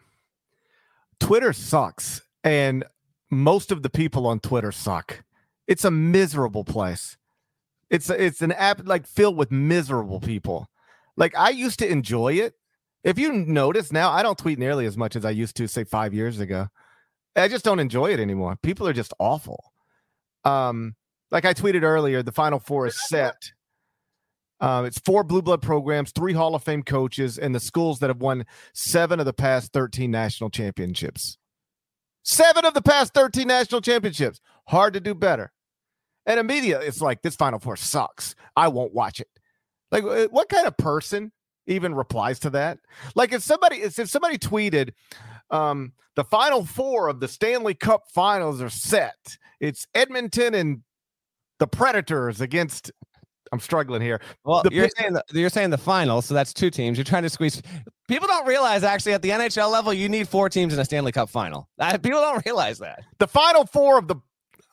Twitter 1.21 1.53
sucks. 1.53 2.23
And 2.43 2.85
most 3.31 3.73
of 3.73 3.83
the 3.83 3.91
people 3.91 4.27
on 4.27 4.41
Twitter 4.41 4.71
suck. 4.71 5.25
It's 5.67 5.85
a 5.85 5.91
miserable 5.91 6.65
place. 6.65 7.17
It's 7.89 8.11
it's 8.11 8.43
an 8.43 8.53
app 8.53 8.87
like 8.87 9.07
filled 9.07 9.37
with 9.37 9.51
miserable 9.51 10.21
people. 10.21 10.69
Like 11.17 11.37
I 11.37 11.51
used 11.51 11.79
to 11.81 11.89
enjoy 11.91 12.35
it. 12.35 12.55
If 13.03 13.19
you 13.19 13.33
notice 13.33 13.93
now, 13.93 14.11
I 14.11 14.23
don't 14.23 14.39
tweet 14.39 14.59
nearly 14.59 14.87
as 14.87 14.97
much 14.97 15.15
as 15.15 15.25
I 15.25 15.31
used 15.31 15.57
to 15.57 15.69
say 15.69 15.85
five 15.85 16.15
years 16.15 16.41
ago. 16.41 16.69
I 17.37 17.49
just 17.49 17.65
don't 17.65 17.81
enjoy 17.81 18.13
it 18.13 18.21
anymore. 18.21 18.57
People 18.63 18.89
are 18.89 18.93
just 18.93 19.13
awful. 19.19 19.73
Um, 20.45 20.95
like 21.31 21.45
I 21.45 21.53
tweeted 21.53 21.83
earlier, 21.83 22.23
the 22.23 22.33
Final 22.33 22.59
Four 22.59 22.87
is 22.87 22.97
set. 23.09 23.53
Um, 24.61 24.87
it's 24.87 24.99
four 24.99 25.25
blue 25.25 25.43
blood 25.43 25.61
programs, 25.61 26.13
three 26.13 26.33
Hall 26.33 26.55
of 26.55 26.63
Fame 26.63 26.83
coaches, 26.83 27.39
and 27.39 27.55
the 27.55 27.61
schools 27.61 27.99
that 27.99 28.09
have 28.09 28.21
won 28.21 28.47
seven 28.73 29.21
of 29.21 29.27
the 29.27 29.33
past 29.33 29.73
13 29.73 30.11
national 30.11 30.49
championships. 30.49 31.37
Seven 32.23 32.65
of 32.65 32.73
the 32.73 32.81
past 32.81 33.13
13 33.13 33.47
national 33.47 33.83
championships. 33.83 34.41
Hard 34.69 34.95
to 34.95 35.01
do 35.01 35.15
better. 35.15 35.53
And 36.25 36.41
immediately 36.41 36.87
it's 36.87 37.03
like, 37.03 37.21
this 37.21 37.37
Final 37.37 37.59
Four 37.59 37.77
sucks. 37.77 38.35
I 38.57 38.69
won't 38.69 38.95
watch 38.95 39.21
it. 39.21 39.29
Like, 39.95 40.03
uh, 40.03 40.27
what 40.33 40.49
kind 40.49 40.67
of 40.67 40.77
person 40.77 41.31
even 41.69 41.95
replies 41.95 42.41
to 42.41 42.51
that? 42.51 42.79
Like, 43.15 43.33
if 43.33 43.45
somebody, 43.45 43.77
if 43.77 43.95
somebody 44.11 44.39
tweeted, 44.39 44.91
um, 45.51 45.93
the 46.17 46.25
final 46.25 46.65
four 46.65 47.07
of 47.07 47.21
the 47.21 47.29
Stanley 47.29 47.75
Cup 47.75 48.09
finals 48.09 48.61
are 48.61 48.69
set. 48.69 49.39
It's 49.61 49.87
Edmonton 49.95 50.53
and 50.55 50.83
the 51.61 51.69
Predators 51.69 52.41
against. 52.41 52.91
I'm 53.53 53.61
struggling 53.61 54.03
here. 54.03 54.21
Well, 54.45 54.65
the, 54.65 54.73
you're 54.73 54.89
saying 54.99 55.13
the, 55.13 55.23
you're 55.33 55.49
saying 55.49 55.71
the 55.71 55.79
final, 55.79 56.23
so 56.23 56.35
that's 56.35 56.53
two 56.53 56.71
teams. 56.71 56.99
You're 56.99 57.05
trying 57.05 57.23
to 57.23 57.31
squeeze. 57.31 57.63
People 58.09 58.27
don't 58.27 58.49
realize 58.49 58.83
actually 58.83 59.13
at 59.13 59.23
the 59.23 59.31
NHL 59.31 59.71
level, 59.71 59.93
you 59.93 60.09
need 60.09 60.27
four 60.27 60.49
teams 60.49 60.75
in 60.75 60.81
a 60.81 60.85
Stanley 60.85 61.13
Cup 61.13 61.29
final. 61.29 61.69
People 62.03 62.21
don't 62.21 62.45
realize 62.45 62.81
that. 62.81 63.05
The 63.19 63.29
final 63.29 63.65
four 63.65 63.97
of 63.97 64.09
the 64.09 64.17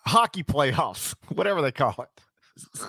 hockey 0.08 0.42
playoffs, 0.42 1.14
whatever 1.36 1.62
they 1.62 1.72
call 1.72 1.96
it 2.00 2.21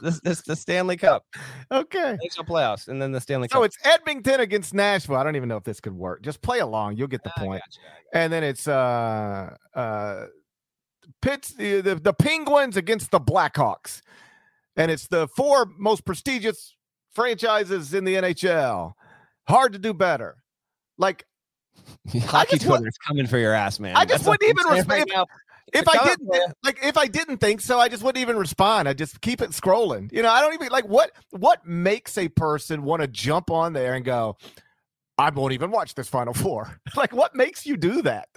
this, 0.03 0.21
this 0.21 0.43
the 0.43 0.57
Stanley 0.57 0.97
Cup. 0.97 1.25
Okay. 1.71 2.19
NHL 2.23 2.47
playoffs 2.47 2.89
and 2.89 3.01
then 3.01 3.13
the 3.13 3.21
Stanley 3.21 3.49
so 3.49 3.55
Cup. 3.55 3.61
So 3.61 3.65
it's 3.65 3.79
Edmonton 3.85 4.41
against 4.41 4.75
Nashville. 4.75 5.17
I 5.17 5.25
don't 5.25 5.37
even 5.37 5.49
know 5.49 5.57
if 5.57 5.65
this 5.65 5.81
could 5.81 5.95
work. 5.95 6.23
Just 6.23 6.43
play 6.43 6.61
along. 6.61 6.97
You'll 6.97 7.09
get 7.09 7.23
the 7.25 7.33
point. 7.37 7.63
And 8.13 8.33
then 8.33 8.45
it's 8.45 8.69
uh 8.69 9.57
uh 9.75 10.27
Pitts 11.21 11.55
the, 11.55 11.81
the 11.81 11.95
the 11.97 12.13
Penguins 12.13 12.77
against 12.77 13.11
the 13.11 13.21
Blackhawks. 13.21 14.03
And 14.77 14.91
it's 14.91 15.09
the 15.09 15.29
four 15.29 15.67
most 15.77 16.05
prestigious 16.05 16.75
franchises 17.13 17.93
in 17.95 18.05
the 18.05 18.15
NHL. 18.15 18.95
Hard 19.49 19.73
to 19.73 19.79
do 19.79 19.93
better. 19.93 20.37
Like 20.99 21.27
hockey 22.25 22.59
Twitter's 22.59 22.97
coming 23.07 23.27
for 23.27 23.39
your 23.39 23.53
ass, 23.53 23.81
man. 23.81 23.97
I 23.97 24.05
just 24.05 24.25
That's 24.25 24.27
wouldn't 24.27 24.49
even 24.49 24.73
respect 24.73 25.13
if 25.73 25.89
I 25.89 26.05
didn't 26.05 26.55
like 26.63 26.79
if 26.83 26.97
I 26.97 27.07
didn't 27.07 27.39
think 27.39 27.61
so, 27.61 27.79
I 27.79 27.89
just 27.89 28.03
wouldn't 28.03 28.21
even 28.21 28.37
respond. 28.37 28.89
I 28.89 28.93
just 28.93 29.21
keep 29.21 29.41
it 29.41 29.51
scrolling. 29.51 30.13
You 30.13 30.23
know, 30.23 30.31
I 30.31 30.41
don't 30.41 30.55
even 30.55 30.69
like 30.69 30.87
what 30.87 31.13
what 31.31 31.67
makes 31.67 32.19
a 32.19 32.29
person 32.29 32.83
want 32.83 33.03
to 33.03 33.09
jump 33.09 33.51
on 33.51 33.73
there 33.73 33.95
and 33.95 34.05
go, 34.05 34.37
I 35.19 35.31
won't 35.31 35.53
even 35.53 35.71
watch 35.71 35.95
this 35.95 36.09
Final 36.09 36.35
Four. 36.35 36.79
like, 36.97 37.13
what 37.13 37.35
makes 37.35 37.67
you 37.67 37.77
do 37.77 38.03
that? 38.03 38.29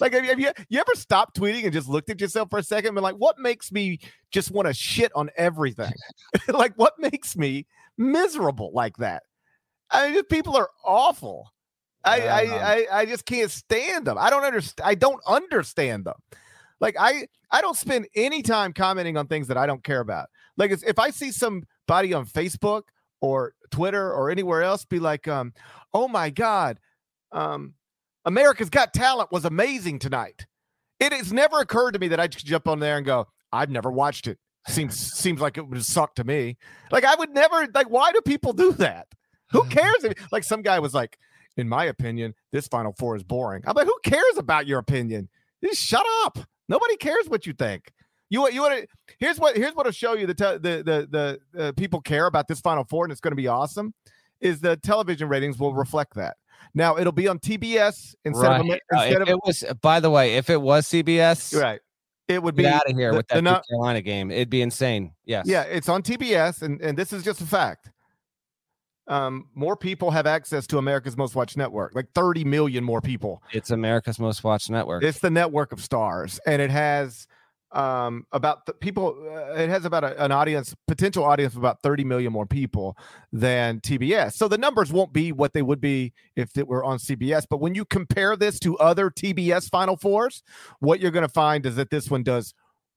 Like, 0.00 0.12
have 0.12 0.24
you, 0.24 0.30
have 0.30 0.40
you, 0.40 0.50
you 0.68 0.80
ever 0.80 0.94
stopped 0.94 1.38
tweeting 1.38 1.64
and 1.64 1.72
just 1.72 1.88
looked 1.88 2.10
at 2.10 2.20
yourself 2.20 2.50
for 2.50 2.58
a 2.58 2.62
second 2.62 2.88
and 2.88 2.94
been 2.96 3.04
like, 3.04 3.14
what 3.16 3.38
makes 3.38 3.70
me 3.70 4.00
just 4.32 4.50
want 4.50 4.66
to 4.66 4.74
shit 4.74 5.12
on 5.14 5.30
everything? 5.36 5.92
like, 6.48 6.74
what 6.74 6.94
makes 6.98 7.36
me 7.36 7.66
miserable 7.96 8.72
like 8.72 8.96
that? 8.96 9.22
I 9.90 10.10
mean, 10.10 10.24
people 10.24 10.56
are 10.56 10.70
awful. 10.84 11.52
I, 12.04 12.20
I, 12.20 12.40
I, 12.40 12.86
I 13.00 13.06
just 13.06 13.24
can't 13.24 13.50
stand 13.50 14.06
them. 14.06 14.16
I 14.18 14.30
don't 14.30 14.44
understand. 14.44 14.88
I 14.88 14.94
don't 14.94 15.20
understand 15.26 16.04
them. 16.04 16.14
Like 16.80 16.96
I 16.98 17.28
I 17.50 17.60
don't 17.60 17.76
spend 17.76 18.06
any 18.14 18.42
time 18.42 18.72
commenting 18.72 19.16
on 19.16 19.26
things 19.26 19.48
that 19.48 19.56
I 19.56 19.66
don't 19.66 19.82
care 19.82 20.00
about. 20.00 20.28
Like 20.56 20.70
if 20.70 20.98
I 20.98 21.10
see 21.10 21.32
somebody 21.32 22.12
on 22.14 22.26
Facebook 22.26 22.82
or 23.20 23.54
Twitter 23.70 24.12
or 24.12 24.30
anywhere 24.30 24.62
else 24.62 24.84
be 24.84 24.98
like, 24.98 25.26
um, 25.26 25.52
oh 25.92 26.08
my 26.08 26.30
God, 26.30 26.78
um, 27.32 27.74
America's 28.24 28.70
Got 28.70 28.92
Talent 28.92 29.32
was 29.32 29.44
amazing 29.44 29.98
tonight. 29.98 30.46
It 31.00 31.12
has 31.12 31.32
never 31.32 31.60
occurred 31.60 31.92
to 31.92 31.98
me 31.98 32.08
that 32.08 32.20
I 32.20 32.28
could 32.28 32.44
jump 32.44 32.68
on 32.68 32.80
there 32.80 32.96
and 32.96 33.06
go, 33.06 33.26
I've 33.52 33.70
never 33.70 33.90
watched 33.90 34.26
it. 34.26 34.38
Seems 34.66 34.98
seems 34.98 35.40
like 35.40 35.56
it 35.56 35.66
would 35.66 35.84
suck 35.84 36.14
to 36.16 36.24
me. 36.24 36.58
Like 36.90 37.04
I 37.04 37.14
would 37.14 37.30
never 37.30 37.66
like. 37.74 37.88
Why 37.88 38.12
do 38.12 38.20
people 38.20 38.52
do 38.52 38.72
that? 38.72 39.06
Who 39.52 39.64
cares? 39.70 40.04
If, 40.04 40.14
like 40.30 40.44
some 40.44 40.60
guy 40.60 40.78
was 40.78 40.92
like, 40.92 41.18
in 41.56 41.68
my 41.68 41.84
opinion, 41.84 42.34
this 42.52 42.68
Final 42.68 42.92
Four 42.98 43.16
is 43.16 43.22
boring. 43.22 43.62
I'm 43.66 43.74
like, 43.74 43.86
who 43.86 43.96
cares 44.04 44.36
about 44.36 44.66
your 44.66 44.78
opinion? 44.78 45.30
Just 45.64 45.82
shut 45.82 46.04
up. 46.24 46.38
Nobody 46.68 46.96
cares 46.96 47.28
what 47.28 47.46
you 47.46 47.52
think. 47.52 47.92
You 48.30 48.48
you 48.50 48.60
want 48.60 48.80
to 48.82 48.86
here's 49.18 49.38
what 49.38 49.56
here's 49.56 49.72
what'll 49.74 49.92
show 49.92 50.14
you 50.14 50.26
the 50.26 50.34
te- 50.34 50.58
the 50.58 50.82
the 51.10 51.38
the 51.54 51.64
uh, 51.68 51.72
people 51.72 52.00
care 52.00 52.26
about 52.26 52.46
this 52.46 52.60
Final 52.60 52.84
Four 52.84 53.04
and 53.04 53.12
it's 53.12 53.20
going 53.22 53.32
to 53.32 53.36
be 53.36 53.48
awesome. 53.48 53.94
Is 54.40 54.60
the 54.60 54.76
television 54.76 55.28
ratings 55.28 55.58
will 55.58 55.74
reflect 55.74 56.14
that. 56.14 56.36
Now 56.74 56.98
it'll 56.98 57.12
be 57.12 57.26
on 57.26 57.38
TBS 57.38 58.14
instead 58.24 58.46
Right. 58.46 58.60
of 58.60 58.66
Uh, 58.66 58.76
instead 58.92 59.12
if 59.14 59.22
of 59.22 59.28
it 59.30 59.38
was, 59.44 59.64
by 59.80 60.00
the 60.00 60.10
way, 60.10 60.36
if 60.36 60.50
it 60.50 60.60
was 60.60 60.86
CBS, 60.86 61.58
right. 61.60 61.80
It 62.28 62.42
would 62.42 62.54
be 62.54 62.66
out 62.66 62.82
of 62.88 62.94
here 62.94 63.10
the- 63.12 63.16
with 63.16 63.28
that 63.28 63.42
Duke 63.42 63.62
Carolina 63.70 64.02
game. 64.02 64.30
It'd 64.30 64.50
be 64.50 64.60
insane. 64.60 65.12
Yes. 65.24 65.46
Yeah, 65.48 65.62
it's 65.62 65.88
on 65.88 66.02
TBS, 66.02 66.60
and, 66.60 66.78
and 66.82 66.96
this 66.98 67.10
is 67.14 67.24
just 67.24 67.40
a 67.40 67.46
fact. 67.46 67.90
Um, 69.08 69.48
more 69.54 69.76
people 69.76 70.10
have 70.10 70.26
access 70.26 70.66
to 70.68 70.78
America's 70.78 71.16
Most 71.16 71.34
Watched 71.34 71.56
Network, 71.56 71.94
like 71.94 72.12
30 72.14 72.44
million 72.44 72.84
more 72.84 73.00
people. 73.00 73.42
It's 73.52 73.70
America's 73.70 74.18
most 74.18 74.44
watched 74.44 74.70
network. 74.70 75.02
It's 75.02 75.18
the 75.18 75.30
network 75.30 75.72
of 75.72 75.80
stars, 75.82 76.38
and 76.46 76.60
it 76.60 76.70
has 76.70 77.26
um 77.72 78.26
about 78.32 78.64
the 78.64 78.72
people 78.72 79.14
uh, 79.30 79.52
it 79.52 79.68
has 79.68 79.84
about 79.84 80.02
a, 80.02 80.24
an 80.24 80.32
audience 80.32 80.74
potential 80.86 81.22
audience 81.22 81.52
of 81.52 81.58
about 81.58 81.82
30 81.82 82.02
million 82.02 82.32
more 82.32 82.46
people 82.46 82.96
than 83.30 83.78
TBS. 83.80 84.34
So 84.34 84.48
the 84.48 84.56
numbers 84.56 84.90
won't 84.90 85.12
be 85.12 85.32
what 85.32 85.52
they 85.52 85.60
would 85.60 85.80
be 85.80 86.14
if 86.34 86.56
it 86.56 86.66
were 86.66 86.82
on 86.82 86.96
CBS, 86.96 87.44
but 87.48 87.60
when 87.60 87.74
you 87.74 87.84
compare 87.84 88.36
this 88.36 88.58
to 88.60 88.78
other 88.78 89.10
TBS 89.10 89.68
final 89.68 89.96
fours, 89.98 90.42
what 90.80 90.98
you're 91.00 91.10
going 91.10 91.26
to 91.26 91.32
find 91.32 91.66
is 91.66 91.76
that 91.76 91.90
this 91.90 92.10
one 92.10 92.22
does 92.22 92.54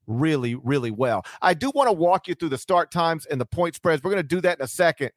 really 0.08 0.56
really 0.56 0.92
well. 0.92 1.26
I 1.42 1.54
do 1.54 1.72
want 1.76 1.88
to 1.88 1.94
walk 1.94 2.30
you 2.30 2.36
through 2.36 2.50
the 2.50 2.58
start 2.58 2.92
times 2.92 3.26
and 3.26 3.42
the 3.42 3.46
point 3.46 3.76
spreads. 3.76 4.04
We're 4.04 4.12
going 4.12 4.24
to 4.24 4.28
do 4.28 4.40
that 4.42 4.60
in 4.60 4.64
a 4.64 4.70
second. 4.70 5.12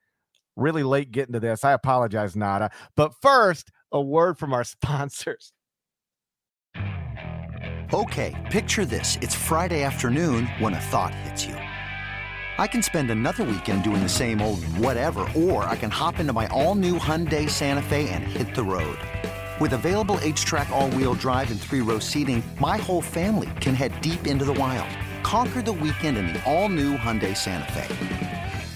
Really 0.56 0.82
late 0.82 1.10
getting 1.10 1.32
to 1.32 1.40
this. 1.40 1.64
I 1.64 1.72
apologize, 1.72 2.36
Nada. 2.36 2.70
But 2.96 3.14
first, 3.20 3.70
a 3.90 4.00
word 4.00 4.38
from 4.38 4.52
our 4.52 4.64
sponsors. 4.64 5.52
Okay, 7.92 8.34
picture 8.50 8.84
this. 8.84 9.18
It's 9.20 9.34
Friday 9.34 9.82
afternoon 9.82 10.46
when 10.58 10.74
a 10.74 10.80
thought 10.80 11.14
hits 11.14 11.46
you. 11.46 11.54
I 12.56 12.66
can 12.66 12.82
spend 12.82 13.10
another 13.10 13.44
weekend 13.44 13.82
doing 13.82 14.02
the 14.02 14.08
same 14.08 14.40
old 14.40 14.64
whatever, 14.78 15.26
or 15.36 15.64
I 15.64 15.76
can 15.76 15.90
hop 15.90 16.18
into 16.18 16.32
my 16.32 16.46
all 16.48 16.74
new 16.74 16.98
Hyundai 16.98 17.50
Santa 17.50 17.82
Fe 17.82 18.08
and 18.08 18.22
hit 18.22 18.54
the 18.54 18.62
road. 18.62 18.98
With 19.60 19.74
available 19.74 20.16
HTRAC, 20.16 20.70
all 20.70 20.90
wheel 20.90 21.14
drive, 21.14 21.50
and 21.50 21.60
three 21.60 21.80
row 21.80 21.98
seating, 21.98 22.42
my 22.60 22.76
whole 22.76 23.02
family 23.02 23.50
can 23.60 23.74
head 23.74 24.00
deep 24.00 24.26
into 24.26 24.44
the 24.44 24.54
wild. 24.54 24.88
Conquer 25.22 25.62
the 25.62 25.72
weekend 25.72 26.16
in 26.16 26.28
the 26.28 26.42
all 26.50 26.68
new 26.68 26.96
Hyundai 26.96 27.36
Santa 27.36 27.70
Fe. 27.72 28.33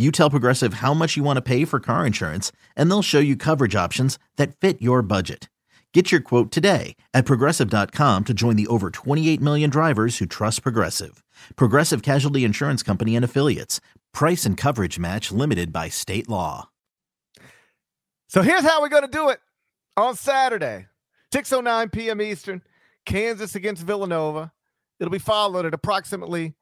You 0.00 0.10
tell 0.10 0.30
Progressive 0.30 0.74
how 0.74 0.94
much 0.94 1.18
you 1.18 1.22
want 1.22 1.36
to 1.36 1.42
pay 1.42 1.66
for 1.66 1.78
car 1.78 2.06
insurance, 2.06 2.52
and 2.74 2.90
they'll 2.90 3.02
show 3.02 3.18
you 3.18 3.36
coverage 3.36 3.76
options 3.76 4.18
that 4.36 4.56
fit 4.56 4.80
your 4.80 5.02
budget. 5.02 5.50
Get 5.92 6.10
your 6.10 6.22
quote 6.22 6.50
today 6.50 6.96
at 7.12 7.26
progressive.com 7.26 8.24
to 8.24 8.32
join 8.32 8.56
the 8.56 8.66
over 8.68 8.88
28 8.88 9.42
million 9.42 9.68
drivers 9.68 10.16
who 10.16 10.24
trust 10.24 10.62
Progressive. 10.62 11.22
Progressive 11.54 12.00
Casualty 12.00 12.44
Insurance 12.44 12.82
Company 12.82 13.14
and 13.14 13.26
Affiliates. 13.26 13.78
Price 14.14 14.46
and 14.46 14.56
coverage 14.56 14.98
match 14.98 15.30
limited 15.30 15.70
by 15.70 15.90
state 15.90 16.30
law. 16.30 16.70
So 18.28 18.40
here's 18.40 18.64
how 18.64 18.80
we're 18.80 18.88
going 18.88 19.02
to 19.02 19.08
do 19.10 19.28
it 19.28 19.40
on 19.98 20.16
Saturday, 20.16 20.86
6:09 21.30 21.92
p.m. 21.92 22.22
Eastern, 22.22 22.62
Kansas 23.04 23.54
against 23.54 23.82
Villanova. 23.82 24.50
It'll 24.98 25.10
be 25.10 25.18
followed 25.18 25.66
at 25.66 25.74
approximately 25.74 26.54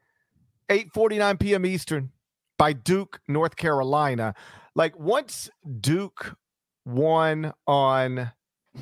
8:49 0.68 1.38
p.m. 1.38 1.64
Eastern 1.64 2.10
by 2.58 2.72
Duke, 2.72 3.20
North 3.28 3.56
Carolina. 3.56 4.34
Like 4.74 4.98
once 4.98 5.48
Duke 5.80 6.36
won 6.84 7.52
on 7.66 8.32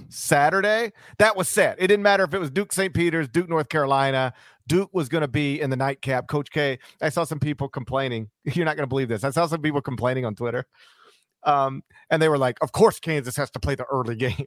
Saturday, 0.08 0.92
that 1.18 1.36
was 1.36 1.48
set. 1.48 1.76
It 1.78 1.86
didn't 1.86 2.02
matter 2.02 2.24
if 2.24 2.34
it 2.34 2.38
was 2.38 2.50
Duke 2.50 2.72
St. 2.72 2.92
Peter's, 2.92 3.28
Duke 3.28 3.48
North 3.48 3.68
Carolina. 3.68 4.34
Duke 4.66 4.90
was 4.92 5.08
going 5.08 5.22
to 5.22 5.28
be 5.28 5.60
in 5.60 5.70
the 5.70 5.76
nightcap. 5.76 6.26
Coach 6.26 6.50
K, 6.50 6.78
I 7.00 7.08
saw 7.08 7.24
some 7.24 7.38
people 7.38 7.68
complaining. 7.68 8.30
You're 8.44 8.64
not 8.64 8.76
going 8.76 8.84
to 8.84 8.88
believe 8.88 9.08
this. 9.08 9.24
I 9.24 9.30
saw 9.30 9.46
some 9.46 9.62
people 9.62 9.80
complaining 9.80 10.24
on 10.24 10.34
Twitter. 10.34 10.66
Um, 11.44 11.82
and 12.10 12.20
they 12.20 12.28
were 12.28 12.38
like, 12.38 12.58
of 12.60 12.72
course, 12.72 12.98
Kansas 12.98 13.36
has 13.36 13.50
to 13.52 13.60
play 13.60 13.76
the 13.76 13.84
early 13.84 14.16
game. 14.16 14.46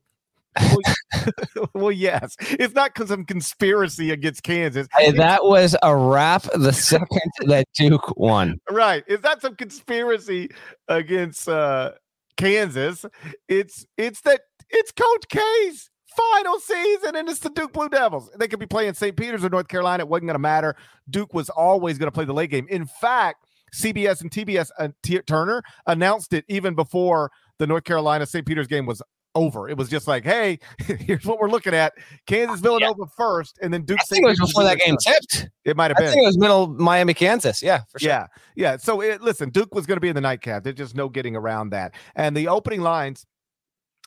well, 1.74 1.92
yes. 1.92 2.36
It's 2.40 2.74
not 2.74 2.94
because 2.94 3.12
of 3.12 3.26
conspiracy 3.28 4.12
against 4.12 4.44
Kansas. 4.44 4.88
Hey, 4.96 5.12
that 5.12 5.44
was 5.44 5.76
a 5.84 5.96
wrap 5.96 6.44
the 6.56 6.74
second 6.74 7.22
that 7.48 7.68
Duke 7.76 8.18
won. 8.18 8.60
Right. 8.70 9.04
It's 9.08 9.24
not 9.24 9.42
some 9.42 9.56
conspiracy 9.56 10.50
against 10.88 11.48
uh 11.48 11.92
Kansas. 12.38 13.06
It's 13.48 13.86
it's 13.98 14.22
that 14.22 14.42
it's 14.70 14.92
Coach 14.92 15.26
K's 15.30 15.90
final 16.16 16.60
season 16.60 17.16
and 17.16 17.30
it's 17.30 17.40
the 17.40 17.50
Duke 17.50 17.74
Blue 17.74 17.90
Devils. 17.90 18.30
They 18.38 18.48
could 18.48 18.60
be 18.60 18.66
playing 18.66 18.94
St. 18.94 19.16
Peter's 19.16 19.44
or 19.44 19.50
North 19.50 19.68
Carolina. 19.68 20.04
It 20.04 20.10
wasn't 20.10 20.28
going 20.28 20.36
to 20.36 20.40
matter. 20.40 20.76
Duke 21.10 21.34
was 21.34 21.50
always 21.50 21.98
going 21.98 22.08
to 22.08 22.12
play 22.12 22.26
the 22.26 22.34
late 22.34 22.50
game. 22.50 22.68
In 22.70 22.86
fact, 22.86 23.46
CBS 23.74 24.22
and 24.22 24.32
TBS 24.32 24.72
uh, 24.80 24.90
T- 25.04 25.20
Turner 25.20 25.64
announced 25.86 26.34
it 26.34 26.46
even 26.48 26.74
before 26.76 27.32
the 27.60 27.68
North 27.68 27.84
Carolina 27.84 28.26
St. 28.26 28.46
Peter's 28.46 28.68
game 28.68 28.86
was 28.86 29.02
over. 29.40 29.70
It 29.70 29.78
was 29.78 29.90
just 29.90 30.08
like, 30.08 30.24
hey, 30.24 30.60
here's 30.80 31.26
what 31.26 31.40
we're 31.40 31.50
looking 31.50 31.74
at: 31.74 31.94
Kansas 32.28 32.60
Villanova 32.60 33.06
first, 33.16 33.58
and 33.62 33.74
then 33.74 33.84
Duke. 33.84 34.00
I 34.02 34.04
think 34.04 34.26
it 34.26 34.30
was 34.30 34.40
before 34.40 34.64
that 34.64 34.80
game 34.80 34.98
tipped. 34.98 35.50
It 35.66 35.78
might 35.78 35.92
have 35.92 35.98
I 35.98 36.02
been. 36.02 36.10
think 36.12 36.24
it 36.24 36.28
was 36.28 36.38
middle 36.38 36.68
Miami, 36.68 37.14
Kansas. 37.14 37.62
Yeah, 37.62 37.82
for 37.90 38.00
sure. 38.00 38.10
Yeah, 38.10 38.28
yeah. 38.56 38.78
So 38.78 39.02
it, 39.02 39.22
listen, 39.22 39.50
Duke 39.50 39.74
was 39.74 39.86
going 39.86 39.98
to 39.98 40.02
be 40.02 40.10
in 40.10 40.16
the 40.16 40.22
nightcap. 40.22 40.64
There's 40.64 40.76
just 40.76 40.96
no 40.96 41.10
getting 41.10 41.36
around 41.36 41.70
that. 41.72 41.94
And 42.16 42.36
the 42.36 42.48
opening 42.48 42.82
lines 42.82 43.26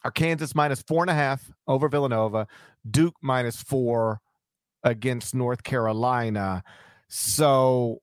are 0.05 0.11
Kansas 0.11 0.55
minus 0.55 0.83
four 0.83 1.03
and 1.03 1.11
a 1.11 1.15
half 1.15 1.51
over 1.67 1.89
Villanova, 1.89 2.47
Duke 2.91 3.17
minus 3.23 3.63
four 3.63 4.21
against 4.85 5.35
North 5.35 5.63
Carolina. 5.63 6.63
So, 7.09 8.03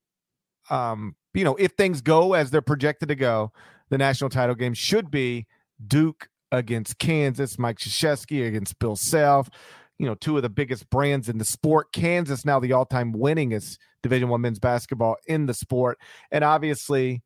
um, 0.70 1.16
you 1.34 1.44
know, 1.44 1.56
if 1.56 1.74
things 1.74 2.02
go 2.02 2.34
as 2.34 2.52
they're 2.52 2.62
projected 2.62 3.10
to 3.10 3.16
go, 3.16 3.52
the 3.90 3.98
national 3.98 4.30
title 4.30 4.56
game 4.56 4.74
should 4.74 5.12
be 5.12 5.48
Duke 5.88 6.30
against 6.52 6.98
Kansas, 7.00 7.60
Mike 7.60 7.78
Krzyzewski 7.78 8.48
against 8.48 8.78
Bill 8.80 8.96
Self. 8.96 9.50
You 9.98 10.06
know, 10.06 10.16
two 10.16 10.38
of 10.38 10.44
the 10.44 10.50
biggest 10.50 10.90
brands 10.90 11.28
in 11.28 11.38
the 11.38 11.46
sport. 11.46 11.92
Kansas 11.92 12.46
now 12.46 12.60
the 12.60 12.72
all-time 12.74 13.14
winningest 13.14 13.78
Division 14.02 14.30
One 14.30 14.42
men's 14.42 14.60
basketball 14.60 15.18
in 15.28 15.46
the 15.46 15.54
sport, 15.54 15.98
and 16.32 16.44
obviously, 16.44 17.22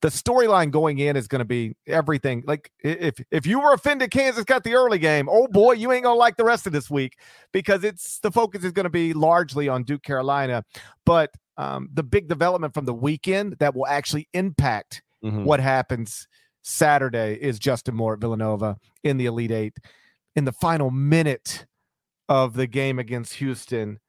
the 0.00 0.08
storyline 0.08 0.70
going 0.70 0.98
in 0.98 1.16
is 1.16 1.26
going 1.28 1.40
to 1.40 1.44
be 1.44 1.76
everything. 1.86 2.42
Like 2.46 2.70
if 2.80 3.20
if 3.30 3.46
you 3.46 3.60
were 3.60 3.72
offended, 3.72 4.10
Kansas 4.10 4.44
got 4.44 4.64
the 4.64 4.74
early 4.74 4.98
game. 4.98 5.28
Oh 5.30 5.46
boy, 5.48 5.72
you 5.72 5.92
ain't 5.92 6.04
gonna 6.04 6.18
like 6.18 6.36
the 6.36 6.44
rest 6.44 6.66
of 6.66 6.72
this 6.72 6.90
week 6.90 7.18
because 7.52 7.84
it's 7.84 8.18
the 8.20 8.30
focus 8.32 8.64
is 8.64 8.72
going 8.72 8.84
to 8.84 8.90
be 8.90 9.12
largely 9.12 9.68
on 9.68 9.84
Duke 9.84 10.02
Carolina, 10.02 10.64
but 11.04 11.30
um, 11.56 11.88
the 11.92 12.04
big 12.04 12.28
development 12.28 12.74
from 12.74 12.84
the 12.84 12.94
weekend 12.94 13.56
that 13.58 13.74
will 13.74 13.86
actually 13.86 14.28
impact 14.32 15.02
Mhm. 15.24 15.42
what 15.42 15.58
happens 15.58 16.28
Saturday 16.62 17.34
is 17.34 17.58
Justin 17.58 17.94
Moore 17.94 18.14
at 18.14 18.20
Villanova 18.20 18.76
in 19.02 19.16
the 19.16 19.26
Elite 19.26 19.50
Eight 19.50 19.76
in 20.36 20.44
the 20.44 20.52
final 20.52 20.90
minute 20.90 21.66
of 22.28 22.54
the 22.54 22.66
game 22.66 22.98
against 22.98 23.34
Houston. 23.34 24.00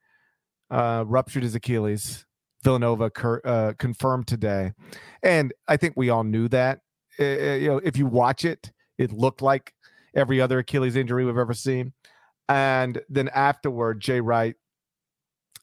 Uh, 0.69 1.03
ruptured 1.07 1.43
his 1.43 1.55
Achilles. 1.55 2.25
Villanova 2.63 3.09
cur- 3.09 3.41
uh, 3.45 3.73
confirmed 3.79 4.27
today, 4.27 4.73
and 5.23 5.53
I 5.69 5.77
think 5.77 5.93
we 5.95 6.09
all 6.09 6.25
knew 6.25 6.49
that. 6.49 6.81
Uh, 7.17 7.23
uh, 7.23 7.55
you 7.55 7.67
know, 7.69 7.77
if 7.77 7.95
you 7.95 8.05
watch 8.05 8.43
it, 8.43 8.73
it 8.97 9.13
looked 9.13 9.41
like 9.41 9.73
every 10.13 10.41
other 10.41 10.59
Achilles 10.59 10.97
injury 10.97 11.23
we've 11.23 11.37
ever 11.37 11.53
seen. 11.53 11.93
And 12.49 13.01
then 13.07 13.29
afterward, 13.29 14.01
Jay 14.01 14.19
Wright 14.19 14.55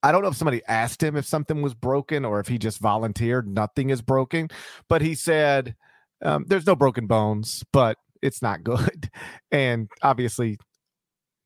I 0.03 0.13
don't 0.13 0.23
know 0.23 0.29
if 0.29 0.37
somebody 0.37 0.63
asked 0.69 1.03
him 1.03 1.17
if 1.17 1.27
something 1.27 1.63
was 1.63 1.75
broken 1.75 2.25
or 2.25 2.39
if 2.39 2.47
he 2.47 2.59
just 2.59 2.79
volunteered. 2.79 3.49
Nothing 3.49 3.91
is 3.91 4.03
broken, 4.03 4.49
but 4.89 5.03
he 5.03 5.17
said 5.17 5.75
um, 6.23 6.45
there's 6.49 6.67
no 6.67 6.77
broken 6.77 7.07
bones, 7.07 7.65
but 7.73 7.99
it's 8.23 8.43
not 8.43 8.65
good. 8.65 9.11
And 9.53 9.89
obviously, 10.03 10.59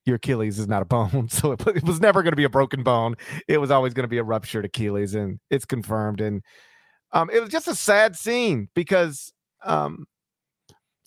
your 0.05 0.15
Achilles 0.17 0.59
is 0.59 0.67
not 0.67 0.81
a 0.81 0.85
bone, 0.85 1.29
so 1.29 1.53
it, 1.53 1.61
it 1.67 1.83
was 1.83 2.01
never 2.01 2.23
going 2.23 2.31
to 2.33 2.37
be 2.37 2.43
a 2.43 2.49
broken 2.49 2.83
bone. 2.83 3.15
It 3.47 3.59
was 3.59 3.71
always 3.71 3.93
going 3.93 4.03
to 4.03 4.09
be 4.09 4.17
a 4.17 4.23
ruptured 4.23 4.65
Achilles, 4.65 5.13
and 5.13 5.39
it's 5.49 5.65
confirmed. 5.65 6.19
And 6.19 6.41
um, 7.13 7.29
it 7.31 7.39
was 7.39 7.49
just 7.49 7.67
a 7.67 7.75
sad 7.75 8.15
scene 8.15 8.69
because 8.73 9.31
um, 9.63 10.05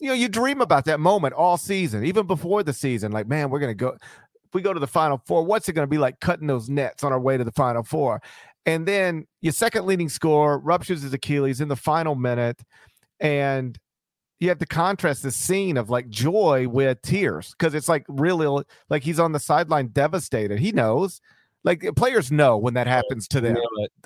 you 0.01 0.09
know 0.09 0.15
you 0.15 0.29
dream 0.29 0.61
about 0.61 0.85
that 0.87 1.01
moment 1.01 1.35
all 1.35 1.57
season, 1.57 2.05
even 2.05 2.27
before 2.27 2.63
the 2.63 2.73
season. 2.73 3.13
Like, 3.13 3.29
man, 3.29 3.51
we're 3.51 3.61
going 3.61 3.73
to 3.73 3.75
go 3.75 3.89
If 3.89 4.55
we 4.55 4.63
go 4.63 4.73
to 4.73 4.81
the 4.81 4.87
final 4.87 5.21
four, 5.27 5.45
what's 5.45 5.69
it 5.69 5.73
going 5.73 5.87
to 5.87 5.91
be 5.91 5.99
like 5.99 6.21
cutting 6.21 6.47
those 6.47 6.69
nets 6.69 7.05
on 7.05 7.13
our 7.13 7.21
way 7.21 7.37
to 7.37 7.45
the 7.45 7.53
final 7.53 7.83
four? 7.83 8.23
And 8.67 8.87
then 8.87 9.27
your 9.43 9.53
second 9.53 9.87
leading 9.87 10.09
scorer 10.09 10.59
ruptures 10.59 11.03
his 11.03 11.13
Achilles 11.13 11.61
in 11.61 11.69
the 11.69 11.77
final 11.77 12.15
minute. 12.15 12.63
And 13.25 13.79
you 14.39 14.51
have 14.51 14.59
to 14.59 14.67
contrast 14.67 15.23
the 15.23 15.31
scene 15.31 15.77
of 15.77 15.91
like 15.91 16.09
joy 16.09 16.69
with 16.69 17.01
tears 17.03 17.55
because 17.59 17.75
it's 17.75 17.89
like 17.89 18.05
really 18.09 18.65
like 18.91 19.03
he's 19.03 19.19
on 19.19 19.33
the 19.33 19.41
sideline 19.41 19.89
devastated. 19.89 20.59
He 20.59 20.71
knows, 20.73 21.21
like 21.65 21.89
players 21.97 22.31
know 22.31 22.59
when 22.59 22.75
that 22.75 22.87
happens 22.87 23.27
to 23.29 23.41
them. 23.41 23.57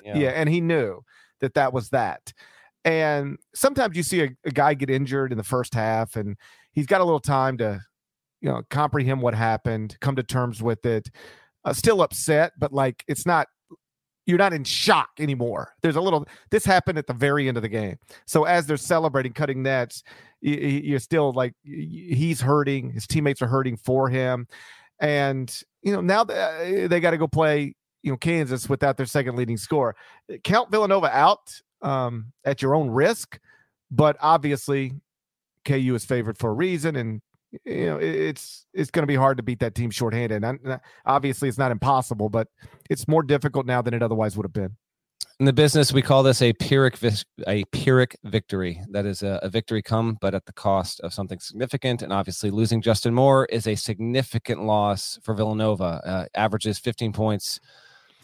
Yeah. 0.03 0.17
Yeah. 0.17 0.29
and 0.29 0.47
he 0.47 0.61
knew 0.61 1.01
that 1.41 1.55
that 1.55 1.73
was 1.73 1.89
that. 1.89 2.33
And 2.85 3.37
sometimes 3.53 3.97
you 3.97 4.03
see 4.03 4.21
a, 4.21 4.29
a 4.45 4.51
guy 4.51 4.73
get 4.73 4.89
injured 4.89 5.31
in 5.31 5.37
the 5.37 5.43
first 5.43 5.73
half, 5.73 6.15
and 6.15 6.37
he's 6.71 6.85
got 6.85 7.01
a 7.01 7.03
little 7.03 7.19
time 7.19 7.57
to, 7.57 7.81
you 8.39 8.49
know, 8.49 8.61
comprehend 8.69 9.21
what 9.21 9.35
happened, 9.35 9.97
come 9.99 10.15
to 10.15 10.23
terms 10.23 10.63
with 10.63 10.85
it. 10.85 11.09
Uh, 11.65 11.73
still 11.73 12.01
upset, 12.01 12.53
but 12.57 12.71
like 12.71 13.03
it's 13.07 13.25
not. 13.25 13.47
You're 14.29 14.37
not 14.37 14.53
in 14.53 14.63
shock 14.63 15.09
anymore. 15.17 15.73
There's 15.81 15.95
a 15.95 16.01
little. 16.01 16.27
This 16.51 16.63
happened 16.63 16.99
at 16.99 17.07
the 17.07 17.13
very 17.13 17.47
end 17.47 17.57
of 17.57 17.63
the 17.63 17.69
game. 17.69 17.97
So 18.27 18.43
as 18.43 18.67
they're 18.67 18.77
celebrating 18.77 19.33
cutting 19.33 19.63
nets, 19.63 20.03
you're 20.39 20.99
still 20.99 21.31
like 21.31 21.55
he's 21.63 22.39
hurting. 22.39 22.91
His 22.91 23.07
teammates 23.07 23.41
are 23.41 23.47
hurting 23.47 23.77
for 23.77 24.07
him, 24.07 24.47
and 24.99 25.51
you 25.81 25.91
know 25.91 26.01
now 26.01 26.21
uh, 26.21 26.87
they 26.87 26.99
got 26.99 27.09
to 27.11 27.17
go 27.17 27.27
play 27.27 27.73
you 28.03 28.11
know 28.11 28.17
Kansas 28.17 28.69
without 28.69 28.97
their 28.97 29.07
second 29.07 29.35
leading 29.35 29.57
score. 29.57 29.95
Count 30.43 30.69
Villanova 30.69 31.09
out 31.11 31.51
um, 31.81 32.31
at 32.45 32.61
your 32.61 32.75
own 32.75 32.91
risk, 32.91 33.39
but 33.89 34.15
obviously 34.21 34.93
KU 35.65 35.95
is 35.95 36.05
favored 36.05 36.37
for 36.37 36.51
a 36.51 36.53
reason, 36.53 36.95
and 36.95 37.21
you 37.65 37.85
know 37.85 37.97
it's 37.97 38.65
it's 38.73 38.91
going 38.91 39.03
to 39.03 39.07
be 39.07 39.15
hard 39.15 39.37
to 39.37 39.43
beat 39.43 39.59
that 39.59 39.75
team 39.75 39.89
shorthanded. 39.91 40.43
And 40.43 40.79
obviously, 41.05 41.49
it's 41.49 41.57
not 41.57 41.71
impossible, 41.71 42.29
but 42.29 42.47
it's 42.89 43.07
more 43.07 43.23
difficult 43.23 43.65
now 43.65 43.81
than 43.81 43.93
it 43.93 44.03
otherwise 44.03 44.37
would 44.37 44.45
have 44.45 44.53
been. 44.53 44.75
In 45.39 45.45
the 45.45 45.53
business, 45.53 45.93
we 45.93 46.01
call 46.01 46.21
this 46.21 46.41
a 46.41 46.51
pyrrhic 46.53 46.97
a 47.47 47.63
pyrrhic 47.71 48.17
victory. 48.25 48.81
That 48.89 49.05
is 49.05 49.23
a, 49.23 49.39
a 49.41 49.49
victory 49.49 49.81
come, 49.81 50.17
but 50.19 50.35
at 50.35 50.45
the 50.45 50.53
cost 50.53 50.99
of 50.99 51.13
something 51.13 51.39
significant. 51.39 52.01
And 52.01 52.11
obviously, 52.11 52.51
losing 52.51 52.81
Justin 52.81 53.13
Moore 53.13 53.45
is 53.45 53.65
a 53.65 53.75
significant 53.75 54.63
loss 54.63 55.17
for 55.23 55.33
Villanova. 55.33 56.01
Uh, 56.05 56.25
averages 56.35 56.77
15 56.77 57.13
points, 57.13 57.59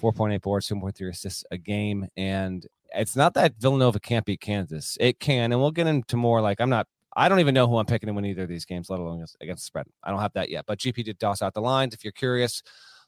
4.8 0.01 0.41
boards, 0.41 0.67
2.3 0.67 1.09
assists 1.09 1.45
a 1.51 1.57
game. 1.57 2.07
And 2.17 2.65
it's 2.93 3.15
not 3.15 3.33
that 3.35 3.55
Villanova 3.59 3.99
can't 3.99 4.25
beat 4.25 4.41
Kansas. 4.41 4.97
It 4.99 5.19
can, 5.19 5.51
and 5.53 5.61
we'll 5.61 5.71
get 5.71 5.87
into 5.87 6.17
more. 6.17 6.41
Like 6.41 6.59
I'm 6.59 6.69
not. 6.69 6.87
I 7.15 7.29
don't 7.29 7.39
even 7.39 7.53
know 7.53 7.67
who 7.67 7.77
I'm 7.77 7.85
picking 7.85 8.07
to 8.07 8.13
win 8.13 8.25
either 8.25 8.43
of 8.43 8.49
these 8.49 8.65
games, 8.65 8.89
let 8.89 8.99
alone 8.99 9.25
against, 9.39 9.61
the 9.61 9.65
spread. 9.65 9.85
I 10.03 10.11
don't 10.11 10.19
have 10.19 10.33
that 10.33 10.49
yet. 10.49 10.65
But 10.67 10.79
GP 10.79 11.05
did 11.05 11.19
toss 11.19 11.41
out 11.41 11.53
the 11.53 11.61
lines. 11.61 11.93
If 11.93 12.03
you're 12.03 12.11
curious, 12.11 12.61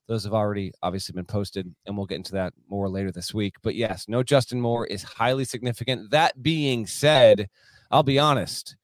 those 0.08 0.24
have 0.24 0.34
already 0.34 0.72
obviously 0.82 1.14
been 1.14 1.26
posted, 1.26 1.74
and 1.86 1.98
we'll 1.98 2.06
get 2.06 2.16
into 2.16 2.32
that 2.34 2.54
more 2.70 2.90
later 2.90 3.12
this 3.12 3.34
week. 3.34 3.56
But 3.62 3.76
yes, 3.76 4.06
no 4.08 4.24
Justin 4.24 4.62
Moore 4.62 4.88
is 4.88 5.04
highly 5.04 5.44
significant. 5.44 6.12
That 6.12 6.42
being 6.42 6.88
said, 6.88 7.50
I'll 7.92 8.04
be 8.04 8.20
honest. 8.20 8.78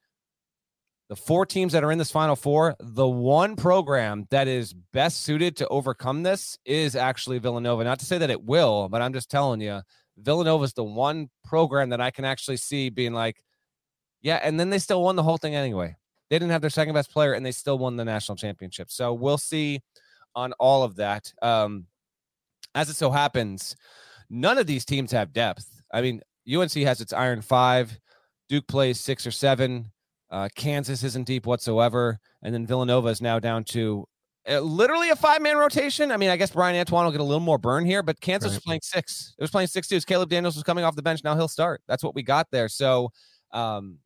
The 1.09 1.15
four 1.15 1.45
teams 1.45 1.73
that 1.73 1.83
are 1.83 1.91
in 1.91 1.97
this 1.97 2.11
final 2.11 2.35
four, 2.35 2.75
the 2.79 3.07
one 3.07 3.55
program 3.55 4.25
that 4.31 4.47
is 4.47 4.73
best 4.73 5.21
suited 5.21 5.55
to 5.57 5.67
overcome 5.67 6.23
this 6.23 6.57
is 6.65 6.95
actually 6.95 7.39
Villanova. 7.39 7.83
Not 7.83 7.99
to 7.99 8.05
say 8.05 8.17
that 8.17 8.29
it 8.29 8.43
will, 8.43 8.89
but 8.89 9.01
I'm 9.01 9.13
just 9.13 9.29
telling 9.29 9.61
you, 9.61 9.81
Villanova 10.17 10.63
is 10.63 10.73
the 10.73 10.83
one 10.83 11.29
program 11.43 11.89
that 11.89 12.01
I 12.01 12.11
can 12.11 12.25
actually 12.25 12.57
see 12.57 12.89
being 12.89 13.13
like, 13.13 13.43
yeah, 14.23 14.39
and 14.41 14.59
then 14.59 14.69
they 14.69 14.79
still 14.79 15.03
won 15.03 15.15
the 15.15 15.23
whole 15.23 15.37
thing 15.37 15.53
anyway. 15.55 15.95
They 16.29 16.39
didn't 16.39 16.51
have 16.51 16.61
their 16.61 16.69
second 16.69 16.93
best 16.95 17.11
player, 17.11 17.33
and 17.33 17.45
they 17.45 17.51
still 17.51 17.77
won 17.77 17.95
the 17.95 18.05
national 18.05 18.37
championship. 18.37 18.89
So 18.89 19.13
we'll 19.13 19.37
see 19.37 19.81
on 20.33 20.53
all 20.53 20.83
of 20.83 20.95
that. 20.95 21.31
Um, 21.41 21.85
as 22.73 22.89
it 22.89 22.95
so 22.95 23.11
happens, 23.11 23.75
none 24.29 24.57
of 24.57 24.65
these 24.65 24.85
teams 24.85 25.11
have 25.11 25.31
depth. 25.31 25.81
I 25.93 26.01
mean, 26.01 26.21
UNC 26.51 26.73
has 26.73 27.01
its 27.01 27.13
iron 27.13 27.41
five, 27.41 27.99
Duke 28.49 28.67
plays 28.67 28.99
six 28.99 29.27
or 29.27 29.31
seven, 29.31 29.91
uh, 30.31 30.49
Kansas 30.55 31.03
isn't 31.03 31.27
deep 31.27 31.45
whatsoever, 31.45 32.19
and 32.41 32.53
then 32.53 32.65
Villanova 32.65 33.09
is 33.09 33.21
now 33.21 33.37
down 33.37 33.63
to 33.65 34.07
uh, 34.49 34.59
literally 34.59 35.09
a 35.11 35.15
five 35.15 35.41
man 35.41 35.57
rotation. 35.57 36.11
I 36.11 36.17
mean, 36.17 36.29
I 36.31 36.35
guess 36.37 36.51
Bryan 36.51 36.75
Antoine 36.79 37.05
will 37.05 37.11
get 37.11 37.21
a 37.21 37.23
little 37.23 37.39
more 37.39 37.59
burn 37.59 37.85
here, 37.85 38.01
but 38.01 38.19
Kansas 38.19 38.49
Right. 38.49 38.55
was 38.55 38.63
playing 38.63 38.81
six. 38.81 39.35
It 39.37 39.41
was 39.43 39.51
playing 39.51 39.67
six 39.67 39.87
twos. 39.87 40.03
Caleb 40.03 40.29
Daniels 40.29 40.55
was 40.55 40.63
coming 40.63 40.83
off 40.83 40.95
the 40.95 41.03
bench. 41.03 41.23
Now 41.23 41.35
he'll 41.35 41.47
start. 41.47 41.81
That's 41.87 42.03
what 42.03 42.15
we 42.15 42.23
got 42.23 42.47
there. 42.51 42.67
So, 42.67 43.11
um, 43.51 43.99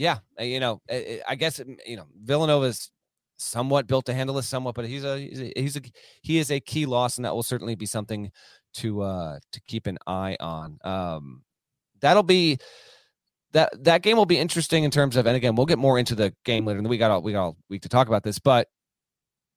yeah, 0.00 0.18
uh, 0.40 0.44
you 0.44 0.60
know, 0.60 0.80
I- 0.90 1.20
I 1.28 1.32
I 1.32 1.34
guess 1.34 1.58
mm, 1.60 1.76
you 1.86 1.96
know 1.96 2.06
Villanova's 2.24 2.90
somewhat 3.36 3.86
built 3.86 4.06
to 4.06 4.14
handle 4.14 4.34
this, 4.34 4.48
somewhat, 4.48 4.74
but 4.74 4.86
he's 4.86 5.04
a 5.04 5.18
he's 5.18 5.40
a, 5.42 5.52
he's 5.54 5.76
a 5.76 5.80
he 6.22 6.38
is 6.38 6.50
a 6.50 6.58
key 6.58 6.86
loss, 6.86 7.18
and 7.18 7.24
that 7.26 7.34
will 7.34 7.42
certainly 7.42 7.74
be 7.74 7.84
something 7.84 8.30
to 8.74 9.02
uh 9.02 9.38
to 9.52 9.60
keep 9.68 9.86
an 9.86 9.98
eye 10.06 10.38
on. 10.40 10.78
Um, 10.84 11.42
that'll 12.00 12.22
be 12.22 12.56
that 13.52 13.72
that 13.84 14.00
game 14.02 14.16
will 14.16 14.24
be 14.26 14.38
interesting 14.38 14.84
in 14.84 14.90
terms 14.90 15.16
of, 15.16 15.26
and 15.26 15.36
again, 15.36 15.54
we'll 15.54 15.66
get 15.66 15.78
more 15.78 15.98
into 15.98 16.14
the 16.14 16.32
game 16.46 16.64
later. 16.64 16.78
And 16.78 16.88
we 16.88 16.96
got 16.96 17.10
all 17.10 17.20
we 17.22 17.32
got 17.32 17.42
all 17.42 17.56
week 17.68 17.82
to 17.82 17.90
talk 17.90 18.08
about 18.08 18.22
this, 18.22 18.38
but 18.38 18.68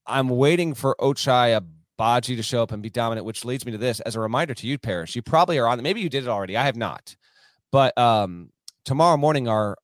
I'm 0.06 0.28
waiting 0.28 0.74
for 0.74 0.98
Ochai 1.00 1.58
Agbaji 1.98 2.36
to 2.36 2.44
show 2.44 2.62
up 2.64 2.74
and 2.74 2.84
be 2.84 2.90
dominant, 2.90 3.26
which 3.26 3.46
leads 3.46 3.66
me 3.66 3.72
to 3.72 3.78
this 3.78 4.02
as 4.02 4.18
a 4.18 4.20
reminder 4.20 4.54
to 4.56 4.68
you, 4.68 4.78
Parrish. 4.78 5.16
You 5.16 5.22
probably 5.22 5.58
are 5.58 5.68
on. 5.68 5.82
Maybe 5.82 6.02
you 6.02 6.10
did 6.10 6.24
it 6.24 6.30
already. 6.30 6.58
I 6.58 6.66
have 6.66 6.76
not, 6.76 7.16
but 7.72 7.98
um, 7.98 8.50
tomorrow 8.84 9.16
morning 9.16 9.48
our 9.48 9.78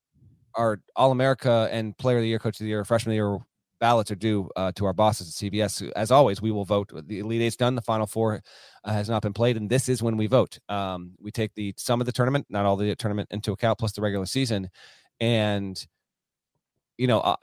our 0.60 0.82
All 0.96 1.12
America 1.12 1.70
and 1.72 1.98
Player 1.98 2.18
of 2.18 2.22
the 2.22 2.28
Year, 2.28 2.38
Coach 2.38 2.60
of 2.60 2.66
the 2.66 2.70
Year, 2.70 2.84
Freshman 2.86 3.12
of 3.12 3.14
the 3.14 3.16
Year 3.16 3.40
ballots 3.80 4.12
are 4.12 4.16
due 4.16 4.50
uh, 4.58 4.72
to 4.74 4.86
our 4.86 4.94
bosses 4.94 5.30
at 5.30 5.52
CBS. 5.52 5.90
As 5.96 6.12
always, 6.12 6.42
we 6.42 6.52
will 6.52 6.66
vote. 6.66 6.92
The 7.08 7.20
Elite 7.20 7.42
Eight's 7.42 7.56
done. 7.56 7.76
The 7.76 7.82
Final 7.82 8.06
Four 8.06 8.42
uh, 8.84 8.92
has 8.92 9.10
not 9.10 9.22
been 9.22 9.34
played, 9.34 9.56
and 9.56 9.70
this 9.70 9.88
is 9.88 10.04
when 10.04 10.18
we 10.18 10.28
vote. 10.28 10.60
Um, 10.68 11.14
we 11.20 11.32
take 11.32 11.56
the 11.56 11.74
sum 11.78 12.02
of 12.02 12.06
the 12.06 12.12
tournament, 12.12 12.46
not 12.50 12.66
all 12.66 12.76
the 12.76 12.94
tournament, 12.96 13.30
into 13.32 13.54
account, 13.54 13.80
plus 13.80 13.94
the 13.94 14.02
regular 14.02 14.26
season. 14.26 14.70
And 15.20 15.82
you 16.98 17.08
know, 17.08 17.22
uh, 17.22 17.36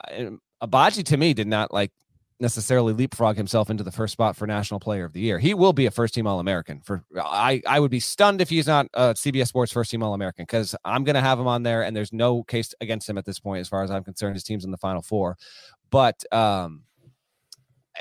Abaji 0.61 1.03
to 1.05 1.17
me 1.17 1.33
did 1.33 1.47
not 1.47 1.73
like 1.73 1.91
necessarily 2.39 2.93
leapfrog 2.93 3.35
himself 3.35 3.69
into 3.69 3.83
the 3.83 3.91
first 3.91 4.13
spot 4.13 4.35
for 4.35 4.45
National 4.45 4.79
Player 4.79 5.05
of 5.05 5.13
the 5.13 5.19
Year. 5.19 5.39
He 5.39 5.53
will 5.53 5.73
be 5.73 5.87
a 5.87 5.91
first 5.91 6.13
team 6.13 6.27
All 6.27 6.39
American. 6.39 6.81
For 6.81 7.03
I, 7.19 7.61
I 7.67 7.79
would 7.79 7.91
be 7.91 7.99
stunned 7.99 8.41
if 8.41 8.49
he's 8.49 8.67
not 8.67 8.87
a 8.93 9.13
CBS 9.13 9.47
Sports 9.47 9.71
first 9.71 9.89
team 9.91 10.03
All 10.03 10.13
American 10.13 10.43
because 10.43 10.75
I'm 10.85 11.03
going 11.03 11.15
to 11.15 11.21
have 11.21 11.39
him 11.39 11.47
on 11.47 11.63
there, 11.63 11.83
and 11.83 11.95
there's 11.95 12.13
no 12.13 12.43
case 12.43 12.73
against 12.81 13.09
him 13.09 13.17
at 13.17 13.25
this 13.25 13.39
point, 13.39 13.61
as 13.61 13.69
far 13.69 13.83
as 13.83 13.91
I'm 13.91 14.03
concerned. 14.03 14.35
His 14.35 14.43
team's 14.43 14.65
in 14.65 14.71
the 14.71 14.77
Final 14.77 15.01
Four, 15.01 15.37
but 15.89 16.23
um, 16.31 16.83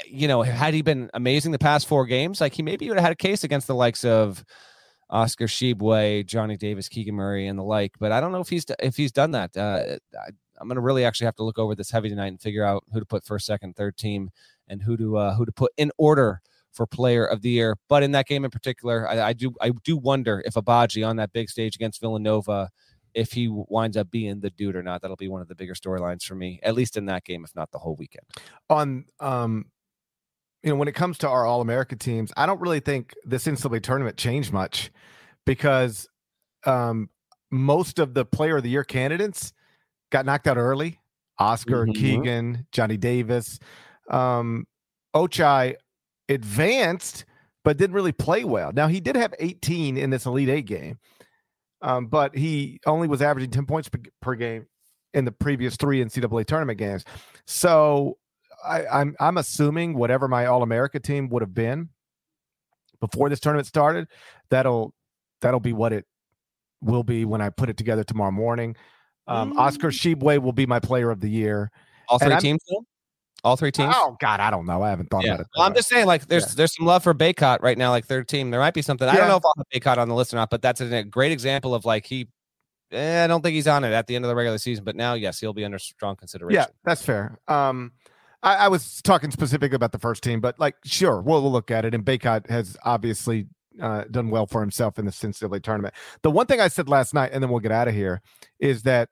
you 0.06 0.28
know, 0.28 0.42
had 0.42 0.74
he 0.74 0.82
been 0.82 1.10
amazing 1.14 1.52
the 1.52 1.58
past 1.58 1.88
four 1.88 2.06
games, 2.06 2.40
like 2.40 2.54
he 2.54 2.62
maybe 2.62 2.88
would 2.88 2.98
have 2.98 3.04
had 3.04 3.12
a 3.12 3.16
case 3.16 3.44
against 3.44 3.66
the 3.66 3.74
likes 3.74 4.04
of 4.04 4.44
Oscar 5.08 5.46
Tshiebwe, 5.46 6.26
Johnny 6.26 6.56
Davis, 6.56 6.88
Keegan 6.88 7.14
Murray, 7.14 7.46
and 7.46 7.58
the 7.58 7.62
like. 7.62 7.92
But 7.98 8.12
I 8.12 8.20
don't 8.20 8.32
know 8.32 8.40
if 8.40 8.48
he's 8.48 8.66
if 8.80 8.96
he's 8.96 9.12
done 9.12 9.30
that. 9.32 9.56
Uh, 9.56 9.96
I'm 10.58 10.68
going 10.68 10.76
to 10.76 10.80
really 10.80 11.04
actually 11.04 11.26
have 11.26 11.36
to 11.36 11.44
look 11.44 11.58
over 11.58 11.74
this 11.74 11.90
heavy 11.90 12.08
tonight 12.08 12.28
and 12.28 12.40
figure 12.40 12.64
out 12.64 12.84
who 12.92 13.00
to 13.00 13.06
put 13.06 13.24
first, 13.24 13.46
second, 13.46 13.76
third 13.76 13.96
team, 13.96 14.30
and 14.68 14.82
who 14.82 14.96
to 14.96 15.16
uh, 15.16 15.34
who 15.34 15.44
to 15.44 15.52
put 15.52 15.72
in 15.76 15.90
order 15.98 16.40
for 16.72 16.86
Player 16.86 17.24
of 17.24 17.42
the 17.42 17.50
Year. 17.50 17.76
But 17.88 18.02
in 18.02 18.12
that 18.12 18.26
game 18.26 18.44
in 18.44 18.50
particular, 18.50 19.08
I, 19.08 19.28
I 19.28 19.32
do 19.32 19.52
I 19.60 19.70
do 19.84 19.96
wonder 19.96 20.42
if 20.44 20.54
Agbaji 20.54 21.06
on 21.06 21.16
that 21.16 21.32
big 21.32 21.48
stage 21.48 21.74
against 21.74 22.00
Villanova, 22.00 22.70
if 23.14 23.32
he 23.32 23.48
winds 23.50 23.96
up 23.96 24.10
being 24.10 24.40
the 24.40 24.50
dude 24.50 24.76
or 24.76 24.82
not. 24.82 25.02
That'll 25.02 25.16
be 25.16 25.28
one 25.28 25.40
of 25.40 25.48
the 25.48 25.54
bigger 25.54 25.74
storylines 25.74 26.22
for 26.22 26.34
me, 26.34 26.60
at 26.62 26.74
least 26.74 26.96
in 26.96 27.06
that 27.06 27.24
game, 27.24 27.44
if 27.44 27.54
not 27.54 27.70
the 27.70 27.78
whole 27.78 27.96
weekend. 27.96 28.24
on 28.68 29.06
um 29.20 29.66
you 30.62 30.70
know 30.70 30.76
when 30.76 30.88
it 30.88 30.94
comes 30.94 31.18
to 31.18 31.28
our 31.28 31.46
all 31.46 31.60
america 31.60 31.94
teams 31.94 32.32
i 32.36 32.46
don't 32.46 32.60
really 32.60 32.80
think 32.80 33.14
this 33.24 33.46
NCAA 33.46 33.82
tournament 33.82 34.16
changed 34.16 34.52
much 34.52 34.90
because 35.44 36.08
um 36.64 37.08
most 37.50 37.98
of 37.98 38.14
the 38.14 38.24
player 38.24 38.56
of 38.56 38.62
the 38.62 38.70
year 38.70 38.82
candidates 38.82 39.52
got 40.10 40.26
knocked 40.26 40.46
out 40.46 40.56
early 40.56 40.98
oscar 41.38 41.86
Mhm. 41.86 41.94
keegan 41.94 42.66
johnny 42.72 42.96
davis 42.96 43.58
um 44.10 44.66
ochai 45.14 45.74
advanced 46.28 47.24
but 47.64 47.76
didn't 47.76 47.94
really 47.94 48.12
play 48.12 48.44
well 48.44 48.72
now 48.72 48.86
he 48.88 49.00
did 49.00 49.16
have 49.16 49.34
18 49.38 49.96
in 49.96 50.10
this 50.10 50.26
elite 50.26 50.48
eight 50.48 50.66
game 50.66 50.98
um, 51.82 52.06
but 52.06 52.34
he 52.34 52.80
only 52.86 53.06
was 53.06 53.20
averaging 53.20 53.50
10 53.50 53.66
points 53.66 53.88
per, 53.88 53.98
per 54.22 54.34
game 54.34 54.66
in 55.14 55.24
the 55.24 55.32
previous 55.32 55.76
three 55.76 56.02
ncaa 56.02 56.44
tournament 56.46 56.78
games 56.78 57.04
so 57.46 58.16
I, 58.64 58.86
I'm 58.86 59.14
I'm 59.20 59.36
assuming 59.36 59.94
whatever 59.94 60.26
my 60.28 60.46
All 60.46 60.62
America 60.62 60.98
team 60.98 61.28
would 61.28 61.42
have 61.42 61.54
been 61.54 61.90
before 63.00 63.28
this 63.28 63.38
tournament 63.38 63.66
started, 63.66 64.08
that'll 64.50 64.94
that'll 65.40 65.60
be 65.60 65.72
what 65.72 65.92
it 65.92 66.06
will 66.80 67.02
be 67.04 67.24
when 67.24 67.40
I 67.40 67.50
put 67.50 67.68
it 67.68 67.76
together 67.76 68.02
tomorrow 68.02 68.30
morning. 68.30 68.74
Um, 69.26 69.58
Oscar 69.58 69.88
Tshiebwe 69.88 70.38
will 70.40 70.52
be 70.52 70.66
my 70.66 70.78
Player 70.80 71.10
of 71.10 71.20
the 71.20 71.28
Year. 71.28 71.70
All 72.08 72.18
3 72.18 72.36
teams. 72.38 72.60
All 73.44 73.54
three 73.56 73.70
teams. 73.70 73.94
Oh 73.96 74.16
God, 74.20 74.40
I 74.40 74.50
don't 74.50 74.66
know. 74.66 74.82
I 74.82 74.90
haven't 74.90 75.08
thought 75.08 75.22
Yeah. 75.24 75.34
about 75.34 75.40
it. 75.42 75.46
Well, 75.56 75.66
I'm 75.66 75.74
just 75.74 75.88
saying, 75.88 76.06
like, 76.06 76.26
there's 76.26 76.44
Yeah. 76.48 76.52
there's 76.56 76.74
some 76.74 76.84
love 76.86 77.04
for 77.04 77.14
Bacot 77.14 77.62
right 77.62 77.78
now, 77.78 77.90
like 77.90 78.04
third 78.04 78.26
team. 78.26 78.50
There 78.50 78.58
might 78.58 78.74
be 78.74 78.82
something. 78.82 79.06
I 79.08 79.14
don't 79.14 79.28
know 79.28 79.36
if 79.36 79.44
I'll 79.44 79.52
have 79.58 79.66
Bacot 79.72 79.98
on 79.98 80.08
the 80.08 80.16
list 80.16 80.32
or 80.32 80.36
not, 80.36 80.50
but 80.50 80.62
that's 80.62 80.80
a, 80.80 80.92
a 80.92 81.04
great 81.04 81.30
example 81.30 81.72
of 81.74 81.84
like 81.84 82.06
he. 82.06 82.26
Eh, 82.90 83.22
I 83.22 83.26
don't 83.28 83.42
think 83.42 83.54
he's 83.54 83.68
on 83.68 83.84
it 83.84 83.92
at 83.92 84.06
the 84.08 84.16
end 84.16 84.24
of 84.24 84.30
the 84.30 84.34
regular 84.34 84.58
season, 84.58 84.84
but 84.84 84.96
now 84.96 85.14
yes, 85.14 85.38
he'll 85.38 85.52
be 85.52 85.64
under 85.64 85.78
strong 85.78 86.16
consideration. 86.16 86.54
yeah, 86.56 86.66
that's 86.84 87.02
fair. 87.02 87.38
Um, 87.46 87.92
I, 88.42 88.54
I 88.56 88.68
was 88.68 89.00
talking 89.02 89.30
specifically 89.30 89.76
about 89.76 89.92
the 89.92 89.98
first 89.98 90.24
team, 90.24 90.40
but 90.40 90.58
like, 90.58 90.74
sure, 90.84 91.20
we'll, 91.20 91.42
we'll 91.42 91.52
look 91.52 91.70
at 91.70 91.84
it. 91.84 91.94
And 91.94 92.04
Bacot 92.04 92.48
has 92.48 92.76
obviously 92.84 93.46
uh, 93.80 94.04
done 94.10 94.30
well 94.30 94.46
for 94.46 94.60
himself 94.60 94.98
in 94.98 95.04
the 95.04 95.10
NCAA 95.10 95.62
tournament. 95.62 95.94
The 96.22 96.30
one 96.30 96.46
thing 96.46 96.60
I 96.60 96.68
said 96.68 96.88
last 96.88 97.14
night, 97.14 97.30
and 97.32 97.42
then 97.42 97.50
we'll 97.50 97.60
get 97.60 97.72
out 97.72 97.88
of 97.88 97.94
here, 97.94 98.22
is 98.58 98.82
that 98.82 99.08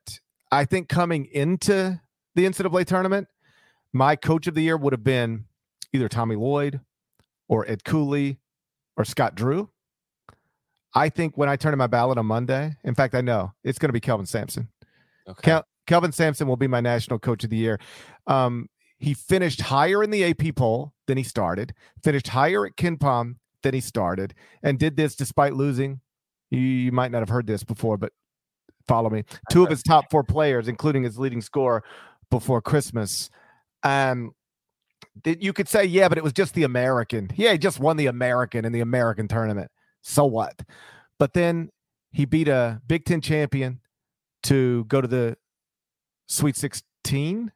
I 0.51 0.65
think 0.65 0.89
coming 0.89 1.27
into 1.27 2.01
the 2.35 2.45
NCAA 2.45 2.87
tournament, 2.87 3.29
my 3.93 4.17
coach 4.17 4.47
of 4.47 4.55
the 4.55 4.63
year 4.63 4.77
would 4.77 4.93
have 4.93 5.05
been 5.05 5.45
either 5.93 6.09
Tommy 6.09 6.37
Lloyd 6.37 6.81
or 7.49 7.69
Ed 7.69 7.85
Cooley 7.85 8.39
or 8.97 9.05
Scott 9.05 9.35
Drew. 9.35 9.71
I 10.95 11.09
think 11.09 11.37
when 11.37 11.49
I 11.49 11.57
turn 11.57 11.73
in 11.73 11.79
my 11.79 11.87
ballot 11.87 12.19
on 12.19 12.27
Monday, 12.27 12.77
in 12.85 12.95
fact, 12.95 13.15
I 13.15 13.21
know 13.21 13.53
it's 13.65 13.79
going 13.79 13.89
to 13.89 13.93
be 13.95 14.01
Kelvin 14.01 14.27
Sampson. 14.27 14.69
Okay. 15.29 15.43
Kel- 15.43 15.67
Kelvin 15.87 16.13
Sampson 16.13 16.47
will 16.47 16.57
be 16.57 16.69
my 16.69 16.81
national 16.81 17.19
coach 17.19 17.45
of 17.45 17.51
the 17.51 17.57
year. 17.57 17.79
Um, 18.27 18.69
he 18.99 19.13
finished 19.13 19.61
higher 19.61 20.03
in 20.03 20.11
the 20.11 20.25
AP 20.25 20.55
poll 20.57 20.95
than 21.07 21.19
he 21.19 21.25
started, 21.25 21.75
finished 22.03 22.29
higher 22.29 22.65
at 22.65 22.77
KenPom 22.77 23.37
than 23.65 23.75
he 23.75 23.81
started, 23.81 24.33
and 24.63 24.79
did 24.79 24.97
this 24.97 25.17
despite 25.17 25.55
losing. 25.55 26.01
You, 26.51 26.61
you 26.61 26.93
might 26.93 27.11
not 27.11 27.19
have 27.19 27.29
heard 27.29 27.49
this 27.49 27.65
before, 27.65 27.97
but 27.97 28.13
follow 28.87 29.11
me. 29.11 29.25
Two 29.51 29.65
of 29.65 29.71
his 29.71 29.83
top 29.83 30.05
four 30.11 30.23
players, 30.23 30.69
including 30.69 31.03
his 31.03 31.19
leading 31.19 31.41
scorer 31.41 31.83
before 32.31 32.63
Christmas. 32.63 33.29
Um, 33.83 34.33
you 35.25 35.53
could 35.53 35.69
say, 35.69 35.85
yeah, 35.85 36.09
but 36.09 36.19
it 36.19 36.25
was 36.25 36.33
just 36.33 36.55
the 36.55 36.63
American. 36.63 37.31
Yeah, 37.35 37.53
he 37.53 37.59
just 37.59 37.81
won 37.81 37.97
the 37.97 38.07
American 38.07 38.65
in 38.65 38.73
the 38.73 38.81
American 38.81 39.27
tournament. 39.27 39.71
So 40.03 40.25
what? 40.25 40.63
But 41.19 41.33
then 41.35 41.71
he 42.13 42.25
beat 42.25 42.49
a 42.49 42.81
Big 42.87 43.05
Ten 43.05 43.21
champion 43.21 43.81
to 44.45 44.85
go 44.85 45.01
to 45.01 45.09
the 45.09 45.37
Sweet 46.29 46.57
16 46.57 47.53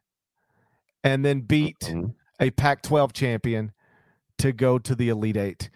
and 1.03 1.25
then 1.25 1.41
beat 1.41 1.79
Mhm. 1.79 2.13
a 2.39 2.49
Pac 2.51 2.81
12 2.83 3.13
champion 3.13 3.71
to 4.39 4.51
go 4.51 4.79
to 4.79 4.95
the 4.95 5.09
Elite 5.09 5.37
Eight. 5.37 5.69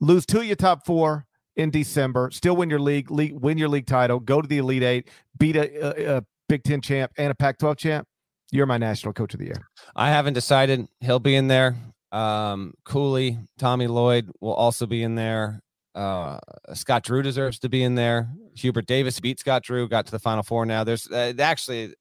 Lose 0.00 0.26
two 0.26 0.40
of 0.40 0.46
your 0.46 0.56
top 0.56 0.86
four 0.86 1.26
in 1.56 1.70
December, 1.70 2.30
still 2.32 2.56
win 2.56 2.70
your 2.70 2.78
league, 2.78 3.10
league 3.10 3.32
win 3.34 3.58
your 3.58 3.68
league 3.68 3.86
title, 3.86 4.20
go 4.20 4.40
to 4.40 4.46
the 4.46 4.58
Elite 4.58 4.84
Eight, 4.84 5.08
beat 5.38 5.56
a, 5.56 6.14
a, 6.14 6.18
a 6.18 6.24
Big 6.48 6.62
Ten 6.62 6.80
champ 6.80 7.12
and 7.18 7.30
a 7.30 7.34
Pac 7.34 7.58
12 7.58 7.76
champ. 7.76 8.08
You're 8.50 8.66
my 8.66 8.78
national 8.78 9.12
coach 9.12 9.34
of 9.34 9.40
the 9.40 9.46
year. 9.46 9.68
I 9.94 10.10
haven't 10.10 10.34
decided. 10.34 10.86
He'll 11.00 11.18
be 11.18 11.34
in 11.34 11.48
there. 11.48 11.76
Um, 12.12 12.72
Cooley, 12.84 13.38
Tommy 13.58 13.86
Lloyd 13.86 14.30
will 14.40 14.54
also 14.54 14.86
be 14.86 15.02
in 15.02 15.16
there. 15.16 15.60
Uh, 15.94 16.38
Scott 16.74 17.02
Drew 17.02 17.22
deserves 17.22 17.58
to 17.58 17.68
be 17.68 17.82
in 17.82 17.94
there. 17.94 18.30
Hubert 18.54 18.86
Davis 18.86 19.20
beat 19.20 19.40
Scott 19.40 19.64
Drew, 19.64 19.88
got 19.88 20.06
to 20.06 20.12
the 20.12 20.18
Final 20.18 20.42
Four. 20.42 20.64
Now 20.64 20.84
there's 20.84 21.10
uh, 21.10 21.34
actually, 21.38 21.94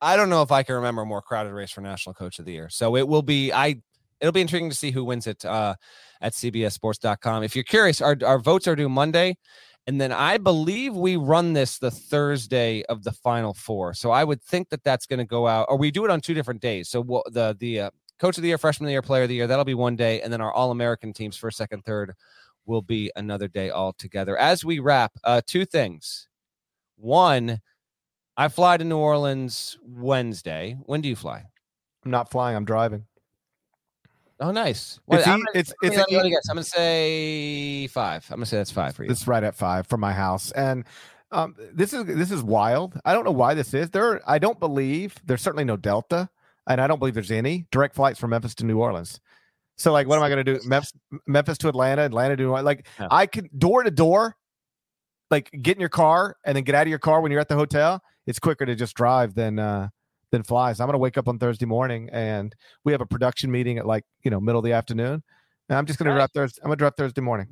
I 0.00 0.16
don't 0.16 0.30
know 0.30 0.42
if 0.42 0.52
I 0.52 0.62
can 0.62 0.76
remember 0.76 1.02
a 1.02 1.06
more 1.06 1.20
crowded 1.20 1.52
race 1.52 1.72
for 1.72 1.80
National 1.80 2.14
Coach 2.14 2.38
of 2.38 2.44
the 2.44 2.52
Year. 2.52 2.68
So 2.70 2.96
it 2.96 3.06
will 3.06 3.22
be. 3.22 3.52
I 3.52 3.82
it'll 4.20 4.32
be 4.32 4.40
intriguing 4.40 4.70
to 4.70 4.76
see 4.76 4.90
who 4.90 5.04
wins 5.04 5.26
it 5.26 5.44
uh, 5.44 5.74
at 6.20 6.32
CBSSports.com. 6.32 7.42
If 7.42 7.54
you're 7.54 7.64
curious, 7.64 8.00
our 8.00 8.16
our 8.24 8.38
votes 8.38 8.68
are 8.68 8.76
due 8.76 8.88
Monday. 8.88 9.36
And 9.86 10.00
then 10.00 10.12
I 10.12 10.38
believe 10.38 10.94
we 10.94 11.16
run 11.16 11.52
this 11.52 11.78
the 11.78 11.90
Thursday 11.90 12.82
of 12.84 13.02
the 13.02 13.12
final 13.12 13.54
four. 13.54 13.94
So 13.94 14.10
I 14.10 14.24
would 14.24 14.42
think 14.42 14.68
that 14.68 14.84
that's 14.84 15.06
going 15.06 15.18
to 15.18 15.24
go 15.24 15.48
out, 15.48 15.66
or 15.68 15.76
we 15.76 15.90
do 15.90 16.04
it 16.04 16.10
on 16.10 16.20
two 16.20 16.34
different 16.34 16.60
days. 16.60 16.88
So 16.88 17.02
the 17.32 17.56
the 17.58 17.80
uh, 17.80 17.90
coach 18.18 18.36
of 18.36 18.42
the 18.42 18.48
year, 18.48 18.58
freshman 18.58 18.86
of 18.86 18.88
the 18.88 18.92
year, 18.92 19.02
player 19.02 19.22
of 19.22 19.28
the 19.28 19.34
year, 19.34 19.46
that'll 19.46 19.64
be 19.64 19.74
one 19.74 19.96
day, 19.96 20.20
and 20.20 20.32
then 20.32 20.40
our 20.40 20.52
All 20.52 20.70
American 20.70 21.12
teams, 21.12 21.36
first, 21.36 21.56
second, 21.56 21.84
third, 21.84 22.14
will 22.66 22.82
be 22.82 23.10
another 23.16 23.48
day 23.48 23.70
altogether. 23.70 24.36
As 24.36 24.64
we 24.64 24.78
wrap, 24.78 25.12
uh, 25.24 25.40
two 25.46 25.64
things. 25.64 26.28
One, 26.96 27.60
I 28.36 28.48
fly 28.48 28.76
to 28.76 28.84
New 28.84 28.98
Orleans 28.98 29.78
Wednesday. 29.82 30.76
When 30.84 31.00
do 31.00 31.08
you 31.08 31.16
fly? 31.16 31.44
I'm 32.04 32.10
not 32.10 32.30
flying, 32.30 32.56
I'm 32.56 32.64
driving. 32.64 33.06
Oh, 34.40 34.50
nice. 34.50 34.94
It's, 34.94 35.00
What- 35.06 35.28
I'm 35.28 35.38
gonna- 35.38 35.46
it's, 35.54 35.72
it's, 35.82 35.96
me- 35.96 36.02
an 36.02 36.16
let 36.16 36.24
me 36.24 36.30
guess. 36.30 36.48
I'm 36.48 36.56
gonna 36.56 36.64
say 36.64 37.86
five. 37.88 38.26
I'm 38.30 38.36
gonna 38.36 38.46
say 38.46 38.56
that's 38.56 38.70
five 38.70 38.94
for 38.96 39.04
you. 39.04 39.10
It's 39.10 39.26
right 39.26 39.44
at 39.44 39.54
five 39.54 39.86
from 39.86 40.00
my 40.00 40.12
house, 40.12 40.50
and 40.52 40.84
um, 41.30 41.54
this 41.72 41.92
is 41.92 42.04
this 42.06 42.30
is 42.30 42.42
wild. 42.42 42.98
I 43.04 43.12
don't 43.12 43.24
know 43.24 43.30
why 43.32 43.54
this 43.54 43.74
is. 43.74 43.90
There, 43.90 44.20
I 44.28 44.38
don't 44.38 44.58
believe 44.58 45.14
there's 45.24 45.42
certainly 45.42 45.64
no 45.64 45.76
Delta, 45.76 46.28
and 46.66 46.80
I 46.80 46.86
don't 46.86 46.98
believe 46.98 47.14
there's 47.14 47.30
any 47.30 47.66
direct 47.70 47.94
flights 47.94 48.18
from 48.18 48.30
Memphis 48.30 48.54
to 48.56 48.64
New 48.64 48.78
Orleans. 48.78 49.20
So, 49.76 49.92
like, 49.92 50.06
what 50.06 50.16
am 50.18 50.22
I 50.24 50.28
going 50.28 50.44
to 50.44 50.58
do? 50.58 50.68
Memphis, 50.68 50.92
Memphis 51.26 51.56
to 51.58 51.68
Atlanta, 51.68 52.02
Atlanta 52.02 52.36
to 52.36 52.42
New 52.42 52.48
Orleans. 52.50 52.66
Like. 52.66 52.86
I 53.10 53.24
can 53.26 53.48
door 53.56 53.82
to 53.82 53.90
door, 53.90 54.36
like, 55.30 55.50
get 55.62 55.76
in 55.76 55.80
your 55.80 55.88
car 55.88 56.36
and 56.44 56.54
then 56.56 56.64
get 56.64 56.74
out 56.74 56.82
of 56.82 56.88
your 56.88 56.98
car 56.98 57.20
when 57.22 57.30
you're 57.32 57.40
at 57.40 57.48
the 57.48 57.54
hotel. 57.56 58.02
It's 58.26 58.38
quicker 58.38 58.66
to 58.66 58.74
just 58.74 58.94
drive 58.94 59.34
than 59.34 59.58
uh 59.58 59.88
than 60.30 60.42
flies. 60.42 60.80
I'm 60.80 60.86
going 60.86 60.94
to 60.94 60.98
wake 60.98 61.18
up 61.18 61.28
on 61.28 61.38
Thursday 61.38 61.66
morning, 61.66 62.08
and 62.12 62.54
we 62.84 62.92
have 62.92 63.00
a 63.00 63.06
production 63.06 63.50
meeting 63.50 63.78
at 63.78 63.86
like 63.86 64.04
you 64.22 64.30
know 64.30 64.40
middle 64.40 64.58
of 64.58 64.64
the 64.64 64.72
afternoon. 64.72 65.22
And 65.68 65.78
I'm 65.78 65.86
just 65.86 65.98
going 65.98 66.08
to 66.08 66.14
drop 66.16 66.32
Thursday. 66.32 66.60
I'm 66.62 66.68
going 66.68 66.78
to 66.78 66.82
drop 66.82 66.96
Thursday 66.96 67.20
morning. 67.20 67.46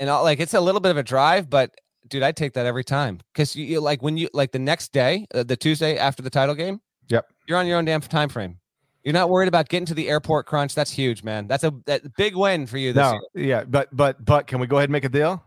and 0.00 0.10
I'll, 0.10 0.22
like 0.22 0.40
it's 0.40 0.54
a 0.54 0.60
little 0.60 0.80
bit 0.80 0.90
of 0.90 0.96
a 0.98 1.02
drive, 1.02 1.48
but 1.48 1.70
dude, 2.08 2.22
I 2.22 2.32
take 2.32 2.52
that 2.54 2.66
every 2.66 2.84
time 2.84 3.20
because 3.32 3.54
you, 3.56 3.64
you 3.64 3.80
like 3.80 4.02
when 4.02 4.16
you 4.16 4.28
like 4.32 4.52
the 4.52 4.58
next 4.58 4.92
day, 4.92 5.26
uh, 5.34 5.42
the 5.42 5.56
Tuesday 5.56 5.96
after 5.96 6.22
the 6.22 6.30
title 6.30 6.54
game. 6.54 6.80
Yep. 7.08 7.26
you're 7.48 7.58
on 7.58 7.66
your 7.66 7.78
own 7.78 7.84
damn 7.84 8.00
time 8.00 8.28
frame. 8.28 8.58
You're 9.04 9.12
not 9.12 9.28
worried 9.28 9.48
about 9.48 9.68
getting 9.68 9.86
to 9.86 9.94
the 9.94 10.08
airport 10.08 10.46
crunch. 10.46 10.74
That's 10.74 10.90
huge, 10.92 11.24
man. 11.24 11.48
That's 11.48 11.64
a 11.64 11.72
that 11.86 12.14
big 12.16 12.36
win 12.36 12.66
for 12.66 12.78
you 12.78 12.92
this 12.92 13.00
No, 13.02 13.20
year. 13.34 13.46
yeah, 13.46 13.64
but 13.64 13.88
but 13.92 14.24
but 14.24 14.46
can 14.46 14.60
we 14.60 14.66
go 14.68 14.76
ahead 14.76 14.88
and 14.88 14.92
make 14.92 15.04
a 15.04 15.08
deal? 15.08 15.42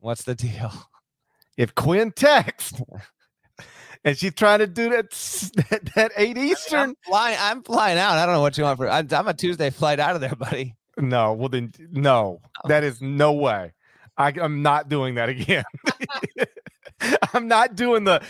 What's 0.00 0.24
the 0.24 0.34
deal? 0.34 0.72
If 1.56 1.74
Quinn 1.74 2.12
texts 2.12 2.78
and 4.06 4.16
she's 4.16 4.32
trying 4.34 4.60
to 4.60 4.66
do 4.66 4.88
that 4.88 5.10
that, 5.70 5.90
that 5.94 6.12
eight 6.16 6.38
Eastern, 6.38 6.80
I'm 6.90 6.96
flying. 7.04 7.36
I'm 7.38 7.62
flying 7.62 7.98
out. 7.98 8.16
I 8.16 8.24
don't 8.24 8.34
know 8.34 8.40
what 8.40 8.56
you 8.56 8.64
want 8.64 8.78
for. 8.78 8.88
I'm, 8.88 9.06
I'm 9.12 9.28
a 9.28 9.34
Tuesday 9.34 9.68
flight 9.68 10.00
out 10.00 10.14
of 10.14 10.22
there, 10.22 10.34
buddy. 10.34 10.74
no, 10.96 11.34
well 11.34 11.50
then 11.50 11.72
no, 11.92 12.40
Oh. 12.64 12.68
that 12.68 12.82
is 12.84 13.02
no 13.02 13.34
way. 13.34 13.74
I, 14.16 14.32
I'm 14.40 14.62
not 14.62 14.88
doing 14.88 15.16
that 15.16 15.28
again. 15.28 15.64
I'm 17.34 17.48
not 17.48 17.74
doing 17.76 18.04
the 18.04 18.22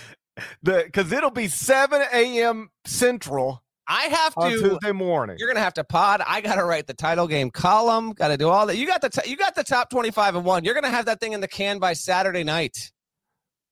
the 0.62 0.83
because 0.85 1.12
it'll 1.12 1.31
be 1.31 1.49
7 1.49 2.03
a.m. 2.12 2.68
Central 2.85 3.62
I 3.87 4.03
have 4.07 4.35
on 4.37 4.51
to. 4.51 4.59
Tuesday 4.59 4.91
morning. 4.93 5.37
You're 5.39 5.49
gonna 5.49 5.61
have 5.64 5.74
to 5.74 5.85
pod. 5.85 6.20
I 6.27 6.41
gotta 6.41 6.64
write 6.64 6.89
the 6.89 6.95
title 6.95 7.29
game 7.29 7.51
column. 7.53 8.12
Got 8.12 8.29
to 8.29 8.37
do 8.37 8.49
all 8.49 8.66
that. 8.66 8.77
You 8.77 8.87
got 8.87 9.01
the 9.01 9.09
t- 9.11 9.31
you 9.31 9.37
got 9.37 9.55
the 9.55 9.62
top 9.62 9.91
25 9.91 10.35
and 10.35 10.45
one. 10.45 10.64
You're 10.64 10.74
gonna 10.74 10.91
have 10.91 11.05
that 11.07 11.20
thing 11.20 11.33
in 11.35 11.41
the 11.41 11.47
can 11.49 11.79
by 11.79 11.93
Saturday 11.93 12.43
night. 12.43 12.91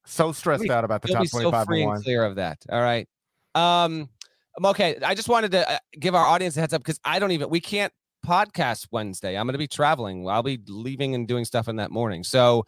So 0.06 0.32
stressed 0.32 0.68
out 0.68 0.84
about 0.84 1.02
the 1.02 1.08
top 1.08 1.22
be 1.22 1.28
so 1.28 1.40
25 1.40 1.66
free 1.66 1.82
and 1.82 2.02
clear 2.02 2.24
of 2.24 2.36
that. 2.36 2.58
All 2.70 2.80
right. 2.80 3.08
Um, 3.54 4.08
I'm 4.56 4.66
okay. 4.66 4.96
I 5.02 5.14
just 5.14 5.28
wanted 5.28 5.52
to 5.52 5.70
uh, 5.70 5.78
give 5.98 6.14
our 6.14 6.26
audience 6.26 6.56
a 6.56 6.60
heads 6.60 6.74
up 6.74 6.82
because 6.82 7.00
I 7.04 7.18
don't 7.18 7.30
even 7.32 7.48
we 7.48 7.60
can't 7.60 7.92
podcast 8.24 8.88
Wednesday. 8.90 9.36
I'm 9.36 9.46
going 9.46 9.54
to 9.54 9.58
be 9.58 9.66
traveling. 9.66 10.28
I'll 10.28 10.42
be 10.42 10.60
leaving 10.68 11.14
and 11.14 11.26
doing 11.26 11.44
stuff 11.44 11.68
in 11.68 11.76
that 11.76 11.90
morning. 11.90 12.24
So 12.24 12.64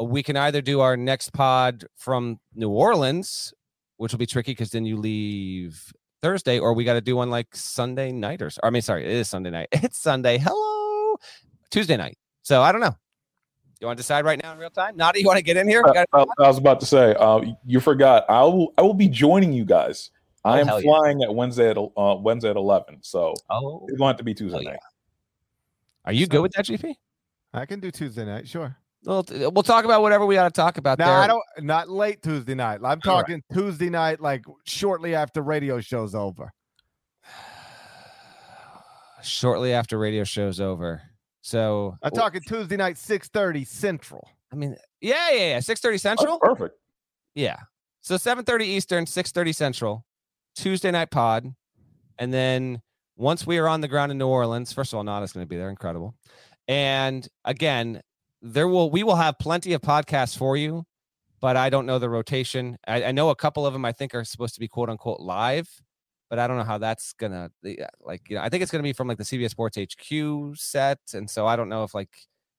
uh, 0.00 0.04
we 0.04 0.22
can 0.22 0.36
either 0.36 0.60
do 0.60 0.80
our 0.80 0.96
next 0.96 1.32
pod 1.32 1.84
from 1.96 2.38
New 2.54 2.70
Orleans, 2.70 3.52
which 3.96 4.12
will 4.12 4.18
be 4.18 4.26
tricky 4.26 4.52
because 4.52 4.70
then 4.70 4.84
you 4.84 4.96
leave 4.96 5.92
Thursday, 6.22 6.58
or 6.58 6.72
we 6.72 6.84
got 6.84 6.94
to 6.94 7.00
do 7.00 7.16
one 7.16 7.30
like 7.30 7.54
Sunday 7.54 8.12
night 8.12 8.42
or, 8.42 8.46
or 8.46 8.66
I 8.66 8.70
mean, 8.70 8.82
sorry, 8.82 9.04
it 9.04 9.12
is 9.12 9.28
Sunday 9.28 9.50
night. 9.50 9.68
It's 9.72 9.98
Sunday. 9.98 10.38
Hello, 10.38 11.16
Tuesday 11.70 11.96
night. 11.96 12.18
So 12.42 12.62
I 12.62 12.72
don't 12.72 12.80
know. 12.80 12.96
You 13.82 13.86
want 13.86 13.96
to 13.96 14.02
decide 14.04 14.24
right 14.24 14.40
now 14.40 14.52
in 14.52 14.58
real 14.58 14.70
time? 14.70 14.96
Nada, 14.96 15.18
you 15.20 15.26
want 15.26 15.38
to 15.38 15.42
get 15.42 15.56
in 15.56 15.66
here? 15.66 15.82
We 15.84 15.90
I, 15.98 16.04
I 16.12 16.46
was 16.46 16.56
about 16.56 16.78
to 16.80 16.86
say, 16.86 17.16
uh, 17.18 17.40
you 17.66 17.80
forgot. 17.80 18.24
I 18.28 18.40
will. 18.42 18.72
I 18.78 18.82
will 18.82 18.94
be 18.94 19.08
joining 19.08 19.52
you 19.52 19.64
guys. 19.64 20.12
I 20.44 20.58
Oh, 20.58 20.60
am 20.60 20.66
hell 20.68 20.80
yeah. 20.80 20.88
flying 20.88 21.22
at 21.24 21.34
Wednesday 21.34 21.68
at 21.68 21.76
uh, 21.76 22.14
Wednesday 22.20 22.50
at 22.50 22.54
eleven. 22.54 22.98
So 23.02 23.34
oh, 23.50 23.84
it's 23.88 23.98
going 23.98 24.16
to 24.18 24.22
be 24.22 24.34
Tuesday 24.34 24.58
Oh, 24.58 24.60
yeah. 24.60 24.70
night. 24.70 24.78
are 26.04 26.12
you 26.12 26.28
good 26.28 26.42
with 26.42 26.52
that, 26.52 26.66
GP? 26.66 26.94
I 27.52 27.66
can 27.66 27.80
do 27.80 27.90
Tuesday 27.90 28.24
night, 28.24 28.46
sure. 28.46 28.76
We'll, 29.04 29.26
we'll 29.28 29.64
talk 29.64 29.84
about 29.84 30.00
whatever 30.00 30.26
we 30.26 30.36
got 30.36 30.44
to 30.44 30.52
talk 30.52 30.78
about 30.78 31.00
No, 31.00 31.06
there. 31.06 31.16
I 31.16 31.26
don't. 31.26 31.42
Not 31.58 31.88
late 31.90 32.22
Tuesday 32.22 32.54
night. 32.54 32.76
I'm 32.76 32.84
All 32.84 32.90
right. 32.90 33.02
talking 33.02 33.42
Tuesday 33.52 33.90
night, 33.90 34.20
like 34.20 34.44
shortly 34.64 35.16
after 35.16 35.42
radio 35.42 35.80
show's 35.80 36.14
over. 36.14 36.52
Shortly 39.24 39.72
after 39.72 39.98
radio 39.98 40.22
show's 40.22 40.60
over. 40.60 41.02
So 41.42 41.96
I'm 42.02 42.10
w- 42.10 42.20
talking 42.22 42.40
Tuesday 42.46 42.76
night, 42.76 42.96
6:30 42.96 43.66
Central. 43.66 44.28
I 44.52 44.56
mean, 44.56 44.76
yeah, 45.00 45.30
yeah, 45.30 45.48
yeah. 45.48 45.60
Six 45.60 45.80
thirty 45.80 45.94
That's 45.94 46.02
central. 46.02 46.38
perfect. 46.38 46.76
Yeah. 47.34 47.56
So 48.02 48.16
seven 48.16 48.44
thirty 48.44 48.66
Eastern, 48.66 49.06
six 49.06 49.32
thirty 49.32 49.52
Central, 49.52 50.04
Tuesday 50.54 50.90
night 50.90 51.10
pod, 51.10 51.54
and 52.18 52.32
then 52.32 52.82
once 53.16 53.46
we 53.46 53.58
are 53.58 53.68
on 53.68 53.80
the 53.80 53.88
ground 53.88 54.12
in 54.12 54.18
New 54.18 54.28
Orleans, 54.28 54.72
first 54.72 54.92
of 54.92 54.98
all, 54.98 55.04
Nada's 55.04 55.32
going 55.32 55.46
to 55.46 55.48
be 55.48 55.56
there, 55.56 55.70
incredible, 55.70 56.14
and 56.68 57.26
again, 57.44 58.02
there 58.42 58.68
will 58.68 58.90
we 58.90 59.02
will 59.02 59.16
have 59.16 59.38
plenty 59.38 59.72
of 59.72 59.80
podcasts 59.80 60.36
for 60.36 60.56
you, 60.56 60.84
but 61.40 61.56
I 61.56 61.70
don't 61.70 61.86
know 61.86 61.98
the 61.98 62.10
rotation. 62.10 62.76
I, 62.86 63.04
I 63.04 63.12
know 63.12 63.30
a 63.30 63.36
couple 63.36 63.66
of 63.66 63.72
them 63.72 63.84
I 63.84 63.92
think 63.92 64.14
are 64.14 64.24
supposed 64.24 64.54
to 64.54 64.60
be 64.60 64.68
quote 64.68 64.90
unquote 64.90 65.20
live, 65.20 65.68
but 66.32 66.38
I 66.38 66.46
don't 66.46 66.56
know 66.56 66.64
how 66.64 66.78
that's 66.78 67.12
gonna 67.12 67.50
like. 68.00 68.22
You 68.30 68.36
know, 68.36 68.42
I 68.42 68.48
think 68.48 68.62
it's 68.62 68.72
to 68.72 68.82
be 68.82 68.94
from 68.94 69.06
like 69.06 69.18
the 69.18 69.24
CBS 69.24 69.50
Sports 69.50 69.76
HQ 69.76 70.56
set, 70.56 70.98
and 71.12 71.28
so 71.28 71.46
I 71.46 71.56
don't 71.56 71.68
know 71.68 71.84
if 71.84 71.94
like. 71.94 72.08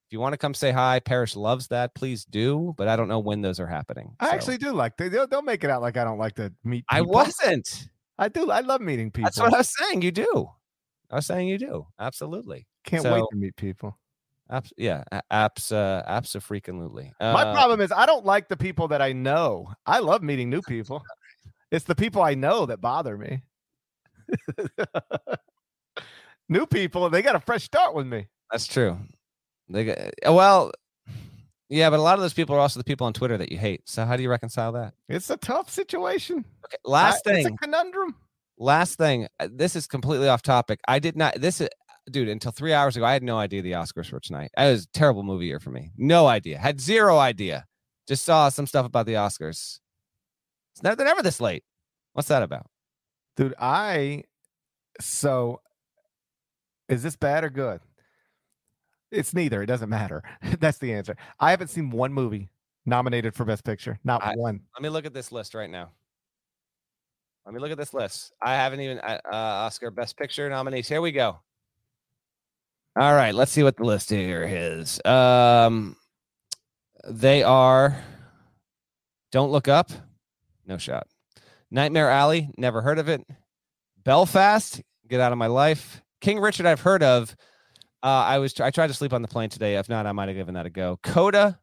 If 0.05 0.13
you 0.13 0.19
want 0.19 0.33
to 0.33 0.37
come 0.37 0.53
say 0.53 0.71
hi, 0.71 0.99
Parrish 0.99 1.35
loves 1.35 1.69
that. 1.69 1.95
Please 1.95 2.23
do, 2.23 2.75
but 2.77 2.87
I 2.87 2.95
don't 2.95 3.07
know 3.07 3.17
when 3.17 3.41
those 3.41 3.59
are 3.59 3.65
happening. 3.65 4.15
I 4.19 4.27
so. 4.27 4.35
actually 4.35 4.57
do 4.59 4.73
like 4.73 4.95
they. 4.97 5.09
They'll, 5.09 5.25
they'll 5.25 5.41
make 5.41 5.63
it 5.63 5.71
out 5.71 5.81
like 5.81 5.97
I 5.97 6.03
don't 6.03 6.19
like 6.19 6.35
to 6.35 6.53
meet. 6.63 6.85
I 6.87 7.01
wasn't. 7.01 7.87
I 8.19 8.27
do. 8.27 8.51
I 8.51 8.59
love 8.59 8.79
meeting 8.79 9.09
people. 9.09 9.25
That's 9.25 9.39
what 9.39 9.55
I 9.55 9.57
was 9.57 9.73
saying. 9.75 10.03
You 10.03 10.11
do. 10.11 10.51
I 11.09 11.15
was 11.15 11.25
saying 11.25 11.47
you 11.47 11.57
do. 11.57 11.87
Absolutely. 11.99 12.67
Can't 12.83 13.03
wait 13.03 13.23
to 13.31 13.35
meet 13.35 13.55
people. 13.55 13.97
Abs- 14.51 14.73
yeah. 14.77 15.03
Apps. 15.31 15.71
Uh, 15.71 16.03
apps. 16.07 16.35
freakingly. 16.45 17.11
My 17.19 17.41
Uh, 17.41 17.53
problem 17.53 17.81
is 17.81 17.91
I 17.91 18.05
don't 18.05 18.23
like 18.23 18.49
the 18.49 18.57
people 18.57 18.89
that 18.89 19.01
I 19.01 19.13
know. 19.13 19.73
I 19.87 19.97
love 19.97 20.21
meeting 20.21 20.51
new 20.51 20.61
people. 20.61 21.01
It's 21.71 21.85
the 21.85 21.95
people 21.95 22.21
I 22.21 22.35
know 22.35 22.67
that 22.67 22.79
bother 22.79 23.17
me. 23.17 23.41
new 26.49 26.65
people, 26.65 27.09
they 27.09 27.21
got 27.21 27.35
a 27.35 27.39
fresh 27.39 27.63
start 27.63 27.95
with 27.95 28.07
me. 28.07 28.27
That's 28.51 28.67
true. 28.67 28.97
They 29.69 29.85
got, 29.85 29.97
uh, 30.27 30.33
well, 30.33 30.71
yeah, 31.69 31.89
but 31.89 31.99
a 31.99 32.03
lot 32.03 32.15
of 32.15 32.21
those 32.21 32.33
people 32.33 32.55
are 32.55 32.59
also 32.59 32.79
the 32.79 32.83
people 32.83 33.07
on 33.07 33.13
Twitter 33.13 33.37
that 33.37 33.51
you 33.51 33.57
hate. 33.57 33.81
So 33.85 34.05
how 34.05 34.15
do 34.17 34.23
you 34.23 34.29
reconcile 34.29 34.71
that? 34.73 34.93
It's 35.09 35.29
a 35.29 35.37
tough 35.37 35.69
situation. 35.69 36.45
Okay, 36.65 36.77
last 36.85 37.25
I- 37.27 37.31
thing. 37.33 37.45
It's 37.47 37.55
a 37.55 37.57
conundrum. 37.57 38.15
last 38.57 38.97
thing. 38.97 39.27
uh, 39.39 39.47
This 39.51 39.75
is 39.75 39.87
completely 39.87 40.27
off 40.27 40.41
topic. 40.41 40.79
I 40.87 40.99
did 40.99 41.15
not. 41.15 41.39
This 41.39 41.61
is, 41.61 41.69
dude. 42.11 42.29
Until 42.29 42.51
three 42.51 42.73
hours 42.73 42.95
ago, 42.97 43.05
I 43.05 43.13
had 43.13 43.23
no 43.23 43.39
idea 43.39 43.61
the 43.61 43.71
Oscars 43.71 44.11
were 44.11 44.19
tonight. 44.19 44.51
It 44.57 44.71
was 44.71 44.83
a 44.83 44.87
terrible 44.97 45.23
movie 45.23 45.45
year 45.47 45.59
for 45.59 45.71
me. 45.71 45.91
No 45.97 46.27
idea. 46.27 46.59
Had 46.59 46.79
zero 46.79 47.17
idea. 47.17 47.65
Just 48.07 48.25
saw 48.25 48.49
some 48.49 48.67
stuff 48.67 48.85
about 48.85 49.05
the 49.05 49.13
Oscars. 49.13 49.79
It's 50.75 50.83
never, 50.83 50.95
they're 50.97 51.07
never 51.07 51.23
this 51.23 51.39
late. 51.41 51.63
What's 52.11 52.27
that 52.27 52.43
about? 52.43 52.67
Dude, 53.35 53.55
I 53.59 54.23
so 54.99 55.61
is 56.89 57.03
this 57.03 57.15
bad 57.15 57.43
or 57.43 57.49
good? 57.49 57.81
It's 59.11 59.33
neither. 59.33 59.61
It 59.61 59.67
doesn't 59.67 59.89
matter. 59.89 60.23
That's 60.59 60.77
the 60.77 60.93
answer. 60.93 61.15
I 61.39 61.51
haven't 61.51 61.69
seen 61.69 61.89
one 61.91 62.13
movie 62.13 62.49
nominated 62.85 63.35
for 63.35 63.45
Best 63.45 63.63
Picture. 63.63 63.99
Not 64.03 64.23
I- 64.23 64.35
one. 64.35 64.61
Let 64.75 64.83
me 64.83 64.89
look 64.89 65.05
at 65.05 65.13
this 65.13 65.31
list 65.31 65.53
right 65.53 65.69
now. 65.69 65.91
Let 67.45 67.53
me 67.53 67.59
look 67.59 67.71
at 67.71 67.77
this 67.77 67.93
list. 67.93 68.31
I 68.41 68.53
haven't 68.53 68.79
even 68.79 68.99
uh, 68.99 69.19
Oscar 69.31 69.91
Best 69.91 70.17
Picture 70.17 70.49
nominees. 70.49 70.87
Here 70.87 71.01
we 71.01 71.11
go. 71.11 71.39
All 72.95 73.13
right, 73.13 73.33
let's 73.33 73.51
see 73.51 73.63
what 73.63 73.75
the 73.75 73.83
list 73.83 74.11
here 74.11 74.43
is. 74.47 75.03
Um, 75.03 75.95
they 77.07 77.41
are 77.41 77.97
Don't 79.31 79.51
Look 79.51 79.67
Up, 79.67 79.91
no 80.67 80.77
shot. 80.77 81.07
Nightmare 81.73 82.07
Alley, 82.07 82.51
never 82.55 82.83
heard 82.83 82.99
of 82.99 83.09
it. 83.09 83.25
Belfast, 84.05 84.79
Get 85.07 85.19
Out 85.19 85.31
of 85.31 85.39
My 85.39 85.47
Life. 85.47 86.03
King 86.21 86.39
Richard, 86.39 86.67
I've 86.67 86.81
heard 86.81 87.01
of. 87.01 87.35
Uh, 88.03 88.07
I 88.07 88.37
was 88.37 88.59
I 88.59 88.69
tried 88.69 88.87
to 88.87 88.93
sleep 88.93 89.11
on 89.11 89.23
the 89.23 89.27
plane 89.27 89.49
today. 89.49 89.77
If 89.77 89.89
not, 89.89 90.05
I 90.05 90.11
might 90.11 90.27
have 90.27 90.37
given 90.37 90.53
that 90.53 90.67
a 90.67 90.69
go. 90.69 90.99
Coda, 91.01 91.59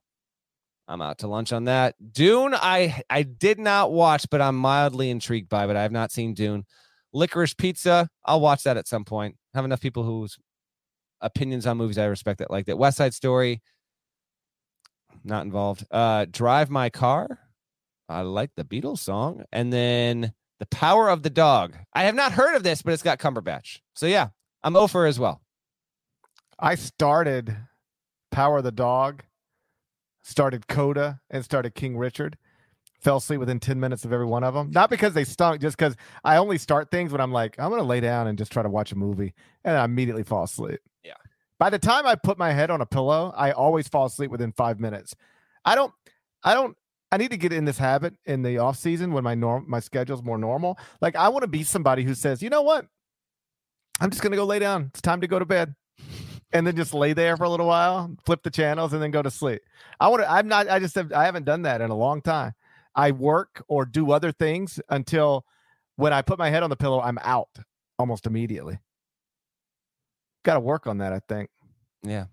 I'm 0.89 1.01
out 1.01 1.19
to 1.19 1.29
lunch 1.29 1.53
on 1.53 1.65
that. 1.67 1.95
Dune, 2.13 2.55
I 2.55 3.03
I 3.09 3.23
did 3.23 3.61
not 3.61 3.93
watch, 3.93 4.27
but 4.31 4.41
I'm 4.41 4.57
mildly 4.57 5.11
intrigued 5.11 5.49
by. 5.49 5.69
But 5.69 5.77
I 5.77 5.83
have 5.83 5.93
not 5.93 6.11
seen 6.11 6.35
Dune. 6.35 6.65
Licorice 7.15 7.57
Pizza, 7.57 8.09
I'll 8.25 8.41
watch 8.41 8.65
that 8.65 8.77
at 8.77 8.89
some 8.89 9.05
point. 9.05 9.37
have 9.55 9.65
enough 9.65 9.81
people 9.81 10.03
whose 10.03 10.37
opinions 11.21 11.67
on 11.67 11.77
movies 11.77 11.99
I 11.99 12.07
respect 12.07 12.41
that 12.41 12.51
like 12.51 12.67
that. 12.67 12.79
West 12.79 12.97
Side 12.97 13.15
Story, 13.15 13.63
not 15.23 15.45
involved. 15.45 15.87
Uh, 15.89 16.27
Drive 16.29 16.69
My 16.69 16.91
Car, 16.91 17.39
I 18.11 18.23
like 18.23 18.51
the 18.57 18.65
Beatles 18.65 18.99
song, 18.99 19.45
and 19.53 19.73
then 19.73 20.33
The 20.59 20.67
Power 20.67 21.09
of 21.09 21.23
the 21.23 21.31
Dog. 21.31 21.77
I 21.95 22.05
have 22.05 22.15
not 22.15 22.33
heard 22.33 22.57
of 22.57 22.63
this, 22.65 22.83
but 22.83 22.93
it's 22.93 23.03
got 23.03 23.21
Cumberbatch. 23.21 23.79
So 23.95 24.07
yeah, 24.07 24.29
I'm 24.63 24.77
over 24.77 25.07
as 25.07 25.19
well. 25.19 25.41
I 26.59 26.75
started 26.75 27.57
Power 28.31 28.59
of 28.59 28.65
the 28.65 28.73
Dog, 28.73 29.23
started 30.23 30.67
Coda, 30.67 31.21
and 31.31 31.45
started 31.45 31.75
King 31.75 31.97
Richard. 31.97 32.37
Fell 33.01 33.17
asleep 33.17 33.41
within 33.41 33.61
10 33.61 33.81
minutes 33.81 34.05
of 34.05 34.13
every 34.13 34.27
one 34.27 34.45
of 34.45 34.53
them. 34.53 34.71
Not 34.73 34.91
because 34.91 35.15
they 35.15 35.25
stunk, 35.25 35.63
just 35.63 35.79
because 35.79 35.97
I 36.23 36.37
only 36.37 36.59
start 36.59 36.91
things 36.91 37.13
when 37.13 37.21
I'm 37.21 37.33
like, 37.33 37.59
I'm 37.59 37.71
going 37.71 37.81
to 37.81 37.87
lay 37.87 38.01
down 38.01 38.27
and 38.27 38.37
just 38.37 38.53
try 38.53 38.63
to 38.63 38.69
watch 38.69 38.93
a 38.93 38.97
movie. 38.97 39.33
And 39.65 39.77
I 39.77 39.85
immediately 39.85 40.23
fall 40.23 40.43
asleep. 40.45 40.81
Yeah. 41.03 41.15
By 41.59 41.71
the 41.71 41.79
time 41.79 42.07
I 42.07 42.17
put 42.17 42.37
my 42.37 42.53
head 42.53 42.71
on 42.71 42.83
a 42.83 42.87
pillow, 42.87 43.33
I 43.35 43.53
always 43.53 43.89
fall 43.89 44.05
asleep 44.05 44.31
within 44.31 44.53
five 44.53 44.81
minutes. 44.81 45.17
I 45.65 45.75
don't, 45.77 45.95
I 46.45 46.53
don't, 46.53 46.77
I 47.13 47.17
need 47.17 47.31
to 47.33 47.37
get 47.37 47.53
in 47.53 47.65
this 47.65 47.79
habit 47.79 48.15
in 48.25 48.43
the 48.43 48.59
off 48.59 48.77
season 48.77 49.13
when 49.13 49.25
my 49.25 49.35
norm, 49.35 49.65
my 49.69 49.81
schedule's 49.81 50.23
more 50.23 50.39
normal. 50.39 50.79
Like 51.01 51.17
I 51.17 51.29
want 51.29 51.43
to 51.43 51.49
be 51.49 51.65
somebody 51.65 52.05
who 52.05 52.15
says, 52.15 52.43
you 52.43 52.51
know 52.51 52.63
what? 52.63 52.87
I'm 54.01 54.11
just 54.11 54.23
going 54.23 54.31
to 54.31 54.37
go 54.37 54.45
lay 54.45 54.59
down. 54.59 54.91
It's 54.95 55.03
time 55.03 55.21
to 55.21 55.27
go 55.27 55.39
to 55.39 55.45
bed 55.45 55.75
and 56.53 56.67
then 56.67 56.77
just 56.77 56.95
lay 56.95 57.13
there 57.13 57.37
for 57.37 57.45
a 57.45 57.49
little 57.49 57.67
while, 57.67 58.15
flip 58.25 58.43
the 58.43 58.51
channels, 58.51 58.93
and 58.93 59.03
then 59.03 59.11
go 59.11 59.23
to 59.23 59.31
sleep. 59.31 59.63
I 59.99 60.09
want 60.09 60.23
to. 60.23 60.31
I'm 60.31 60.49
not. 60.49 60.69
I 60.69 60.79
just 60.79 60.95
have. 60.95 61.13
I 61.13 61.25
haven't 61.25 61.45
done 61.45 61.63
that 61.63 61.81
in 61.81 61.91
a 61.91 61.97
long 61.97 62.23
time. 62.23 62.53
I 62.95 63.13
work 63.13 63.63
or 63.69 63.85
do 63.85 64.11
other 64.11 64.33
things 64.33 64.81
until 64.89 65.45
when 65.97 66.13
I 66.13 66.23
put 66.23 66.39
my 66.39 66.51
head 66.51 66.63
on 66.63 66.71
the 66.71 66.77
pillow, 66.77 67.01
I'm 67.01 67.19
out 67.23 67.51
almost 67.99 68.27
immediately. 68.27 68.79
Got 70.45 70.55
to 70.55 70.61
work 70.61 70.87
on 70.87 70.99
that. 70.99 71.13
I 71.13 71.21
think. 71.29 71.51
Yeah, 72.03 72.27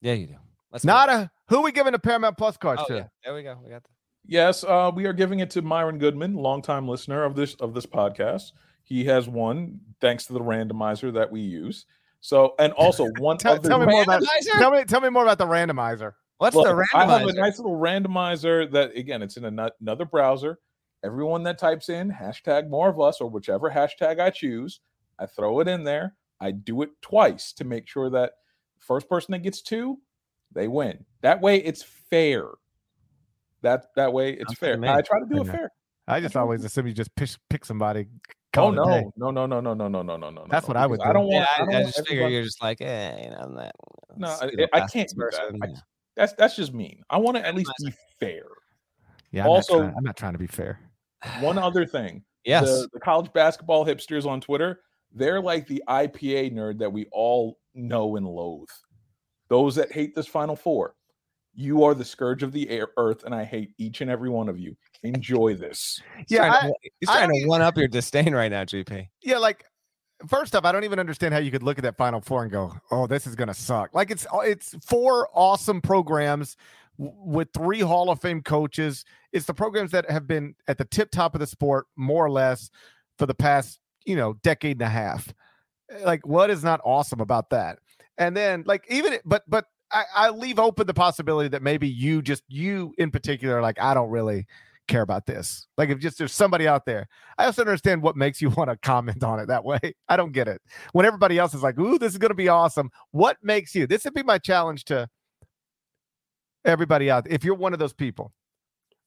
yeah, 0.00 0.12
you 0.12 0.26
do. 0.28 0.36
Let's 0.72 0.84
Not 0.84 1.08
a 1.08 1.30
who 1.50 1.60
we 1.62 1.72
giving 1.72 1.92
the 1.92 1.98
Paramount 1.98 2.38
Plus 2.38 2.56
cards 2.56 2.80
Oh, 2.84 2.88
to? 2.88 2.94
yeah. 2.94 3.06
There 3.24 3.34
we 3.34 3.42
go. 3.42 3.58
We 3.62 3.68
got 3.70 3.82
that. 3.82 3.90
Yes, 4.26 4.64
uh, 4.64 4.90
we 4.94 5.04
are 5.06 5.12
giving 5.12 5.40
it 5.40 5.50
to 5.50 5.62
Myron 5.62 5.98
Goodman, 5.98 6.34
longtime 6.34 6.88
listener 6.88 7.24
of 7.24 7.34
this 7.34 7.54
of 7.56 7.74
this 7.74 7.84
podcast. 7.86 8.52
He 8.84 9.04
has 9.04 9.28
won 9.28 9.80
thanks 10.00 10.26
to 10.26 10.32
the 10.32 10.40
randomizer 10.40 11.12
that 11.12 11.30
we 11.30 11.40
use. 11.40 11.84
So, 12.20 12.54
and 12.58 12.72
also 12.74 13.06
one 13.18 13.36
Tell, 13.38 13.54
other 13.54 13.68
tell 13.68 13.78
me 13.78 13.86
more 13.86 14.02
about. 14.02 14.22
Randomizer? 14.22 14.58
Tell 14.58 14.70
me. 14.70 14.84
Tell 14.84 15.00
me 15.00 15.08
more 15.10 15.22
about 15.24 15.38
the 15.38 15.46
randomizer. 15.46 16.12
What's 16.38 16.56
Look, 16.56 16.64
the 16.66 16.86
I 16.94 17.04
have 17.06 17.28
a 17.28 17.32
nice 17.34 17.58
little 17.58 17.78
randomizer 17.78 18.70
that 18.72 18.96
again, 18.96 19.20
it's 19.20 19.36
in 19.36 19.44
another 19.44 20.04
browser. 20.06 20.58
Everyone 21.04 21.42
that 21.44 21.58
types 21.58 21.88
in 21.88 22.10
hashtag 22.10 22.68
more 22.68 22.88
of 22.88 23.00
us 23.00 23.20
or 23.20 23.28
whichever 23.28 23.70
hashtag 23.70 24.20
I 24.20 24.30
choose, 24.30 24.80
I 25.18 25.26
throw 25.26 25.60
it 25.60 25.68
in 25.68 25.82
there. 25.84 26.14
I 26.40 26.50
do 26.52 26.80
it 26.82 26.90
twice 27.02 27.52
to 27.54 27.64
make 27.64 27.86
sure 27.88 28.08
that 28.10 28.32
first 28.78 29.08
person 29.08 29.32
that 29.32 29.40
gets 29.40 29.60
two, 29.62 29.98
they 30.52 30.68
win. 30.68 31.04
That 31.22 31.40
way 31.40 31.58
it's 31.58 31.82
fair. 31.82 32.46
That 33.62 33.86
that 33.96 34.12
way 34.12 34.32
it's 34.32 34.48
Sounds 34.48 34.58
fair. 34.58 34.76
to. 34.76 34.88
I 34.88 35.02
try 35.02 35.20
to 35.20 35.26
do 35.26 35.42
it 35.42 35.46
fair. 35.46 35.70
I 36.08 36.20
just 36.20 36.36
always 36.36 36.64
assume 36.64 36.86
you 36.86 36.92
just 36.92 37.14
pick, 37.14 37.30
pick 37.48 37.64
somebody. 37.64 38.06
Oh 38.10 38.32
call 38.52 38.72
it 38.72 38.78
a 38.82 39.00
day. 39.02 39.06
no, 39.16 39.30
no, 39.30 39.46
no, 39.46 39.60
no, 39.60 39.74
no, 39.74 39.86
no, 39.88 40.02
no, 40.02 40.16
no, 40.16 40.16
no, 40.16 40.30
no. 40.30 40.46
That's 40.50 40.66
what 40.66 40.76
I 40.76 40.86
would 40.86 40.98
because 40.98 41.08
I 41.08 41.12
do. 41.12 41.18
don't 41.18 41.26
want. 41.28 41.34
yeah, 41.34 41.46
I, 41.50 41.54
I, 41.54 41.58
don't 41.66 41.74
I 41.74 41.80
want 41.82 41.94
just 41.94 42.08
figure 42.08 42.28
you're 42.28 42.42
just 42.42 42.62
like, 42.62 42.80
eh, 42.80 43.22
you 43.24 43.30
know, 43.30 43.36
I'm 43.36 43.54
that. 43.56 43.74
No, 44.16 44.28
I- 44.28 44.68
I 44.72 44.86
can't 44.88 45.08
do 45.08 45.28
that. 45.30 45.54
I. 45.62 45.68
That's 46.16 46.32
that's 46.32 46.56
just 46.56 46.74
mean. 46.74 47.02
I 47.10 47.18
want 47.18 47.36
to 47.36 47.46
at 47.46 47.54
least 47.54 47.70
be 47.84 47.92
fair. 48.18 48.42
Yeah. 49.30 49.44
I'm 49.44 49.50
Also- 49.50 49.74
not 49.74 49.82
trying, 49.84 49.94
I'm 49.98 50.04
not 50.04 50.16
trying 50.16 50.32
to 50.32 50.38
be 50.38 50.46
fair. 50.48 50.80
One 51.40 51.58
other 51.58 51.86
thing. 51.86 52.24
Yes. 52.44 52.64
the, 52.64 52.88
the 52.94 53.00
college 53.00 53.30
basketball 53.34 53.84
hipsters 53.86 54.26
on 54.26 54.40
Twitter, 54.40 54.80
they're 55.14 55.40
like 55.40 55.66
the 55.68 55.82
IPA 55.88 56.52
nerd 56.54 56.78
that 56.78 56.90
we 56.92 57.06
all 57.12 57.58
know 57.74 58.16
and 58.16 58.26
loathe. 58.26 58.66
Those 59.50 59.74
that 59.74 59.92
hate 59.92 60.14
this 60.14 60.26
Final 60.26 60.56
Four, 60.56 60.94
you 61.54 61.82
are 61.84 61.92
the 61.94 62.04
scourge 62.04 62.42
of 62.42 62.52
the 62.52 62.70
air, 62.70 62.88
earth, 62.96 63.24
and 63.24 63.34
I 63.34 63.44
hate 63.44 63.72
each 63.78 64.00
and 64.00 64.10
every 64.10 64.30
one 64.30 64.48
of 64.48 64.58
you. 64.58 64.76
Enjoy 65.02 65.54
this. 65.54 66.00
He's 66.16 66.26
Yeah, 66.30 66.46
trying 66.46 66.52
I- 66.52 66.68
to, 66.68 66.74
he's 67.00 67.08
trying 67.08 67.28
to 67.42 67.46
one 67.48 67.60
up 67.60 67.76
your 67.76 67.88
disdain 67.88 68.32
right 68.34 68.50
now, 68.50 68.64
GP. 68.64 69.08
Yeah, 69.22 69.38
like 69.38 69.64
first 70.28 70.54
off, 70.54 70.64
I 70.64 70.70
don't 70.72 70.84
even 70.84 70.98
understand 71.00 71.34
how 71.34 71.40
you 71.40 71.50
could 71.50 71.62
look 71.64 71.78
at 71.78 71.82
that 71.82 71.96
Final 71.96 72.20
Four 72.20 72.44
and 72.44 72.52
go, 72.52 72.72
"Oh, 72.92 73.06
this 73.08 73.26
is 73.26 73.34
gonna 73.34 73.52
suck." 73.54 73.92
Like 73.92 74.10
it's 74.10 74.26
uh, 74.32 74.38
it's 74.38 74.74
four 74.86 75.28
awesome 75.34 75.80
programs 75.82 76.56
with 76.96 77.48
three 77.54 77.80
Hall 77.80 78.10
of 78.10 78.20
Fame 78.20 78.42
coaches. 78.42 79.04
It's 79.32 79.46
the 79.46 79.54
programs 79.54 79.90
that 79.90 80.08
have 80.10 80.26
been 80.28 80.54
at 80.68 80.78
the 80.78 80.84
tip 80.84 81.10
top 81.10 81.34
of 81.34 81.40
the 81.40 81.46
sport 81.46 81.86
more 81.96 82.24
or 82.24 82.30
less 82.30 82.70
for 83.18 83.26
the 83.26 83.34
past 83.34 83.80
you 84.04 84.14
know 84.14 84.34
decade 84.44 84.76
and 84.76 84.82
a 84.82 84.88
half. 84.90 85.34
Like, 86.04 86.24
what 86.26 86.50
is 86.50 86.62
not 86.62 86.80
awesome 86.84 87.20
about 87.20 87.50
that? 87.50 87.80
And 88.20 88.36
then, 88.36 88.62
like, 88.66 88.84
even 88.88 89.18
but 89.24 89.42
but 89.48 89.64
I, 89.90 90.04
I 90.14 90.30
leave 90.30 90.60
open 90.60 90.86
the 90.86 90.94
possibility 90.94 91.48
that 91.48 91.62
maybe 91.62 91.88
you 91.88 92.22
just 92.22 92.44
you 92.48 92.94
in 92.98 93.10
particular, 93.10 93.60
like, 93.62 93.80
I 93.80 93.94
don't 93.94 94.10
really 94.10 94.46
care 94.86 95.02
about 95.02 95.26
this. 95.26 95.66
Like, 95.78 95.88
if 95.88 95.98
just 95.98 96.18
there's 96.18 96.32
somebody 96.32 96.68
out 96.68 96.84
there 96.84 97.08
I 97.38 97.46
also 97.46 97.62
understand 97.62 98.02
what 98.02 98.16
makes 98.16 98.42
you 98.42 98.50
want 98.56 98.70
to 98.70 98.76
comment 98.76 99.24
on 99.24 99.40
it 99.40 99.46
that 99.48 99.64
way. 99.64 99.80
I 100.08 100.16
don't 100.16 100.32
get 100.32 100.48
it. 100.48 100.60
When 100.92 101.06
everybody 101.06 101.38
else 101.38 101.54
is 101.54 101.62
like, 101.62 101.78
"Ooh, 101.80 101.98
this 101.98 102.12
is 102.12 102.18
going 102.18 102.30
to 102.30 102.34
be 102.34 102.48
awesome," 102.48 102.90
what 103.10 103.38
makes 103.42 103.74
you? 103.74 103.86
This 103.86 104.04
would 104.04 104.14
be 104.14 104.22
my 104.22 104.38
challenge 104.38 104.84
to 104.86 105.08
everybody 106.66 107.10
out. 107.10 107.26
If 107.30 107.42
you're 107.42 107.54
one 107.54 107.72
of 107.72 107.78
those 107.78 107.94
people, 107.94 108.32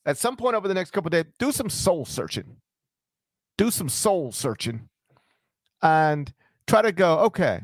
at 0.07 0.17
some 0.17 0.35
point 0.35 0.55
over 0.55 0.67
the 0.67 0.73
next 0.73 0.91
couple 0.91 1.09
days, 1.11 1.25
do 1.37 1.51
some 1.51 1.69
soul 1.69 2.05
searching. 2.05 2.57
Do 3.59 3.69
some 3.69 3.89
soul 3.89 4.31
searching, 4.31 4.89
and 5.83 6.33
try 6.65 6.81
to 6.81 6.91
go. 6.91 7.19
Okay, 7.19 7.61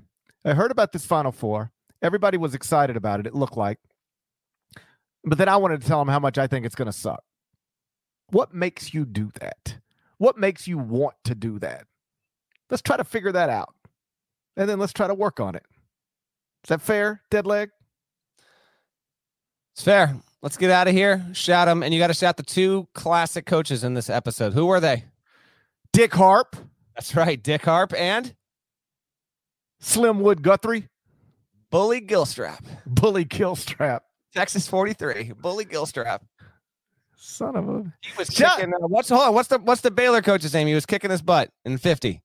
I 0.49 0.55
heard 0.55 0.71
about 0.71 0.91
this 0.91 1.05
Final 1.05 1.31
Four. 1.31 1.71
Everybody 2.01 2.37
was 2.37 2.55
excited 2.55 2.97
about 2.97 3.19
it. 3.19 3.27
It 3.27 3.35
looked 3.35 3.57
like, 3.57 3.77
but 5.23 5.37
then 5.37 5.49
I 5.49 5.57
wanted 5.57 5.81
to 5.81 5.87
tell 5.87 5.99
them 5.99 6.07
how 6.07 6.19
much 6.19 6.37
I 6.37 6.47
think 6.47 6.65
it's 6.65 6.75
going 6.75 6.87
to 6.87 6.91
suck. 6.91 7.23
What 8.31 8.53
makes 8.53 8.93
you 8.93 9.05
do 9.05 9.29
that? 9.39 9.77
What 10.17 10.37
makes 10.37 10.67
you 10.67 10.77
want 10.77 11.15
to 11.25 11.35
do 11.35 11.59
that? 11.59 11.85
Let's 12.69 12.81
try 12.81 12.97
to 12.97 13.03
figure 13.03 13.31
that 13.31 13.49
out. 13.49 13.75
And 14.57 14.69
then 14.69 14.79
let's 14.79 14.93
try 14.93 15.07
to 15.07 15.13
work 15.13 15.39
on 15.39 15.55
it. 15.55 15.65
Is 16.63 16.69
that 16.69 16.81
fair, 16.81 17.21
dead 17.29 17.45
leg? 17.45 17.69
It's 19.73 19.83
fair. 19.83 20.15
Let's 20.41 20.57
get 20.57 20.71
out 20.71 20.87
of 20.87 20.93
here. 20.93 21.25
Shout 21.33 21.67
them, 21.67 21.83
and 21.83 21.93
you 21.93 21.99
got 21.99 22.07
to 22.07 22.13
shout 22.13 22.37
the 22.37 22.43
two 22.43 22.87
classic 22.93 23.45
coaches 23.45 23.83
in 23.83 23.93
this 23.93 24.09
episode. 24.09 24.53
Who 24.53 24.65
were 24.65 24.79
they? 24.79 25.05
Dick 25.93 26.13
Harp, 26.13 26.55
That's 26.95 27.15
right. 27.15 27.41
Dick 27.41 27.63
Harp 27.63 27.93
and 27.93 28.33
Slimwood 29.81 30.41
Guthrie, 30.41 30.87
Bully 31.71 32.01
Gilstrap. 32.01 32.59
Bully 32.85 33.25
Gilstrap. 33.25 34.01
Texas 34.33 34.67
43. 34.67 35.33
Bully 35.39 35.65
Gilstrap. 35.65 36.19
Son 37.15 37.55
of 37.55 37.67
a. 37.69 37.93
He 38.01 38.11
was 38.17 38.27
Shut- 38.29 38.57
kicking. 38.57 38.73
Uh, 38.73 38.87
what's 38.87 39.09
hold 39.09 39.21
on? 39.21 39.33
What's 39.33 39.49
the 39.49 39.59
what's 39.59 39.81
the 39.81 39.91
Baylor 39.91 40.21
coach's 40.21 40.53
name? 40.53 40.67
He 40.67 40.73
was 40.73 40.85
kicking 40.85 41.09
his 41.11 41.21
butt 41.21 41.49
in 41.65 41.77
50. 41.77 42.21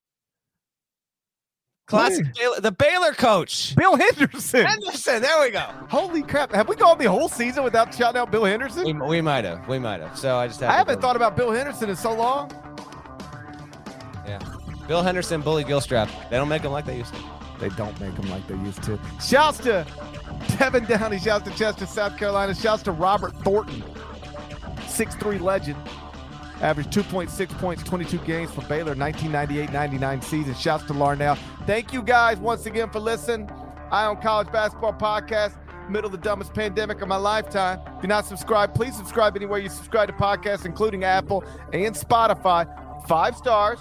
Classic 1.87 2.25
Baylor, 2.35 2.61
the 2.61 2.73
Baylor 2.73 3.13
coach. 3.13 3.77
Bill 3.77 3.97
Henderson. 3.97 4.65
Henderson. 4.65 5.21
There 5.21 5.41
we 5.43 5.51
go. 5.51 5.61
Holy 5.91 6.23
crap. 6.23 6.51
Have 6.53 6.67
we 6.69 6.77
gone 6.77 6.97
the 6.97 7.11
whole 7.11 7.29
season 7.29 7.63
without 7.63 7.93
shouting 7.95 8.19
out 8.21 8.31
Bill 8.31 8.45
Henderson? 8.45 8.85
We, 8.85 8.93
we 8.95 9.21
might 9.21 9.45
have. 9.45 9.69
We 9.69 9.79
might 9.79 10.01
have. 10.01 10.19
So 10.19 10.37
I 10.37 10.47
just 10.47 10.61
had 10.61 10.71
I 10.71 10.77
haven't 10.77 10.95
go. 10.97 11.01
thought 11.03 11.17
about 11.17 11.37
Bill 11.37 11.51
Henderson 11.51 11.91
in 11.91 11.97
so 11.97 12.15
long. 12.15 12.51
Yeah, 14.27 14.39
Bill 14.89 15.03
Henderson, 15.03 15.43
Bully 15.43 15.63
Gilstrap. 15.65 16.09
They 16.31 16.37
don't 16.39 16.49
make 16.49 16.63
them 16.63 16.73
like 16.73 16.87
they 16.87 16.97
used 16.97 17.13
to. 17.13 17.21
They 17.59 17.69
don't 17.71 17.99
make 18.01 18.15
them 18.17 18.29
like 18.31 18.47
they 18.47 18.57
used 18.57 18.83
to. 18.85 18.99
Shouts 19.21 19.59
to 19.59 19.87
Devin 20.59 20.85
Downey. 20.85 21.19
Shouts 21.19 21.49
to 21.49 21.57
Chester, 21.57 21.87
South 21.87 22.17
Carolina. 22.17 22.55
Shouts 22.55 22.83
to 22.85 22.93
Robert 22.93 23.35
Thornton, 23.43 23.83
6'3 24.87 25.41
legend. 25.41 25.77
Averaged 26.61 26.93
2.6 26.93 27.49
points, 27.59 27.83
22 27.83 28.19
games 28.19 28.51
for 28.51 28.63
Baylor, 28.63 28.95
1998-99 28.95 30.25
season. 30.25 30.55
Shouts 30.55 30.85
to 30.85 30.93
Larnell. 30.93 31.37
Thank 31.67 31.93
you 31.93 32.03
guys 32.03 32.39
once 32.39 32.67
again 32.67 32.91
for 32.91 33.01
listening. 33.01 33.51
Eye 33.91 34.07
on 34.07 34.21
College 34.21 34.51
Basketball 34.53 34.95
Podcast, 34.95 35.57
middle 35.91 36.07
of 36.07 36.13
the 36.13 36.19
dumbest 36.19 36.55
pandemic 36.55 37.03
of 37.03 37.09
my 37.09 37.17
lifetime. 37.17 37.81
If 37.97 38.03
you're 38.03 38.09
not 38.09 38.25
subscribed, 38.25 38.75
please 38.75 38.97
subscribe 38.97 39.37
anywhere 39.37 39.59
you 39.59 39.69
subscribe 39.69 40.09
to 40.09 40.15
podcasts, 40.15 40.65
including 40.65 41.05
Apple 41.05 41.45
and 41.73 41.95
Spotify. 41.95 42.67
Five 43.07 43.37
stars 43.37 43.79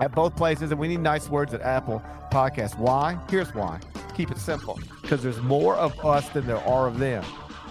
at 0.00 0.12
both 0.12 0.36
places, 0.36 0.70
and 0.70 0.80
we 0.80 0.88
need 0.88 1.00
nice 1.00 1.28
words 1.28 1.54
at 1.54 1.60
Apple 1.62 2.02
Podcast. 2.30 2.78
Why? 2.78 3.18
Here's 3.28 3.54
why. 3.54 3.80
Keep 4.16 4.30
it 4.30 4.38
simple. 4.38 4.78
Because 5.00 5.22
there's 5.22 5.40
more 5.40 5.76
of 5.76 5.98
us 6.04 6.28
than 6.30 6.46
there 6.46 6.58
are 6.58 6.86
of 6.86 6.98
them. 6.98 7.24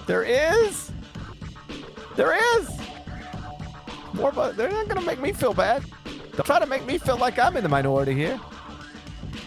There 0.07 0.23
is. 0.23 0.91
There 2.15 2.35
is. 2.57 2.69
More 4.14 4.30
of 4.30 4.39
us. 4.39 4.56
They're 4.56 4.69
not 4.69 4.88
going 4.88 4.99
to 4.99 5.06
make 5.06 5.19
me 5.19 5.31
feel 5.31 5.53
bad. 5.53 5.84
They'll 6.34 6.43
try 6.43 6.60
to 6.60 6.65
make 6.65 6.85
me 6.85 6.98
feel 6.98 7.18
like 7.18 7.39
I'm 7.39 7.57
in 7.57 7.64
the 7.64 7.69
minority 7.69 8.14
here. 8.14 8.39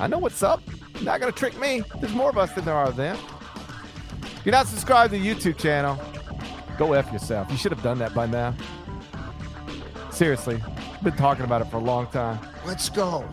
I 0.01 0.07
know 0.07 0.19
what's 0.19 0.43
up. 0.43 0.63
Not 1.03 1.21
going 1.21 1.33
to 1.33 1.39
trick 1.39 1.59
me. 1.59 1.83
There's 2.01 2.15
more 2.15 2.31
of 2.31 2.39
us 2.39 2.53
than 2.53 2.65
there 2.65 2.75
are 2.75 2.87
of 2.87 2.97
them. 2.97 3.17
If 4.23 4.43
you're 4.45 4.53
not 4.53 4.67
subscribed 4.67 5.13
to 5.13 5.19
the 5.19 5.27
YouTube 5.27 5.59
channel, 5.59 5.99
go 6.79 6.93
F 6.93 7.13
yourself. 7.13 7.51
You 7.51 7.57
should 7.57 7.73
have 7.73 7.83
done 7.83 7.99
that 7.99 8.15
by 8.15 8.27
now. 8.27 8.55
Seriously. 10.11 10.63
Been 11.05 11.13
talking 11.17 11.45
about 11.45 11.61
it 11.61 11.67
for 11.67 11.77
a 11.77 11.81
long 11.81 12.07
time. 12.07 12.39
Let's 12.65 12.89
go. 12.89 13.29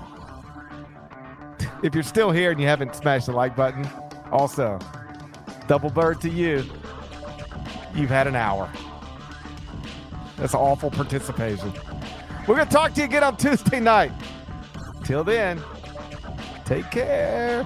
If 1.81 1.93
you're 1.93 2.03
still 2.03 2.29
here 2.29 2.51
and 2.51 2.59
you 2.59 2.67
haven't 2.67 2.93
smashed 2.95 3.27
the 3.27 3.31
like 3.31 3.55
button, 3.55 3.87
also, 4.29 4.77
double 5.67 5.89
bird 5.89 6.19
to 6.21 6.29
you. 6.29 6.65
You've 7.95 8.09
had 8.09 8.27
an 8.27 8.35
hour. 8.35 8.69
That's 10.35 10.53
awful 10.53 10.91
participation. 10.91 11.71
We're 12.45 12.55
going 12.55 12.67
to 12.67 12.73
talk 12.73 12.93
to 12.95 12.99
you 12.99 13.05
again 13.05 13.23
on 13.23 13.37
Tuesday 13.37 13.79
night. 13.79 14.11
Till 15.05 15.23
then, 15.23 15.61
take 16.65 16.91
care. 16.91 17.65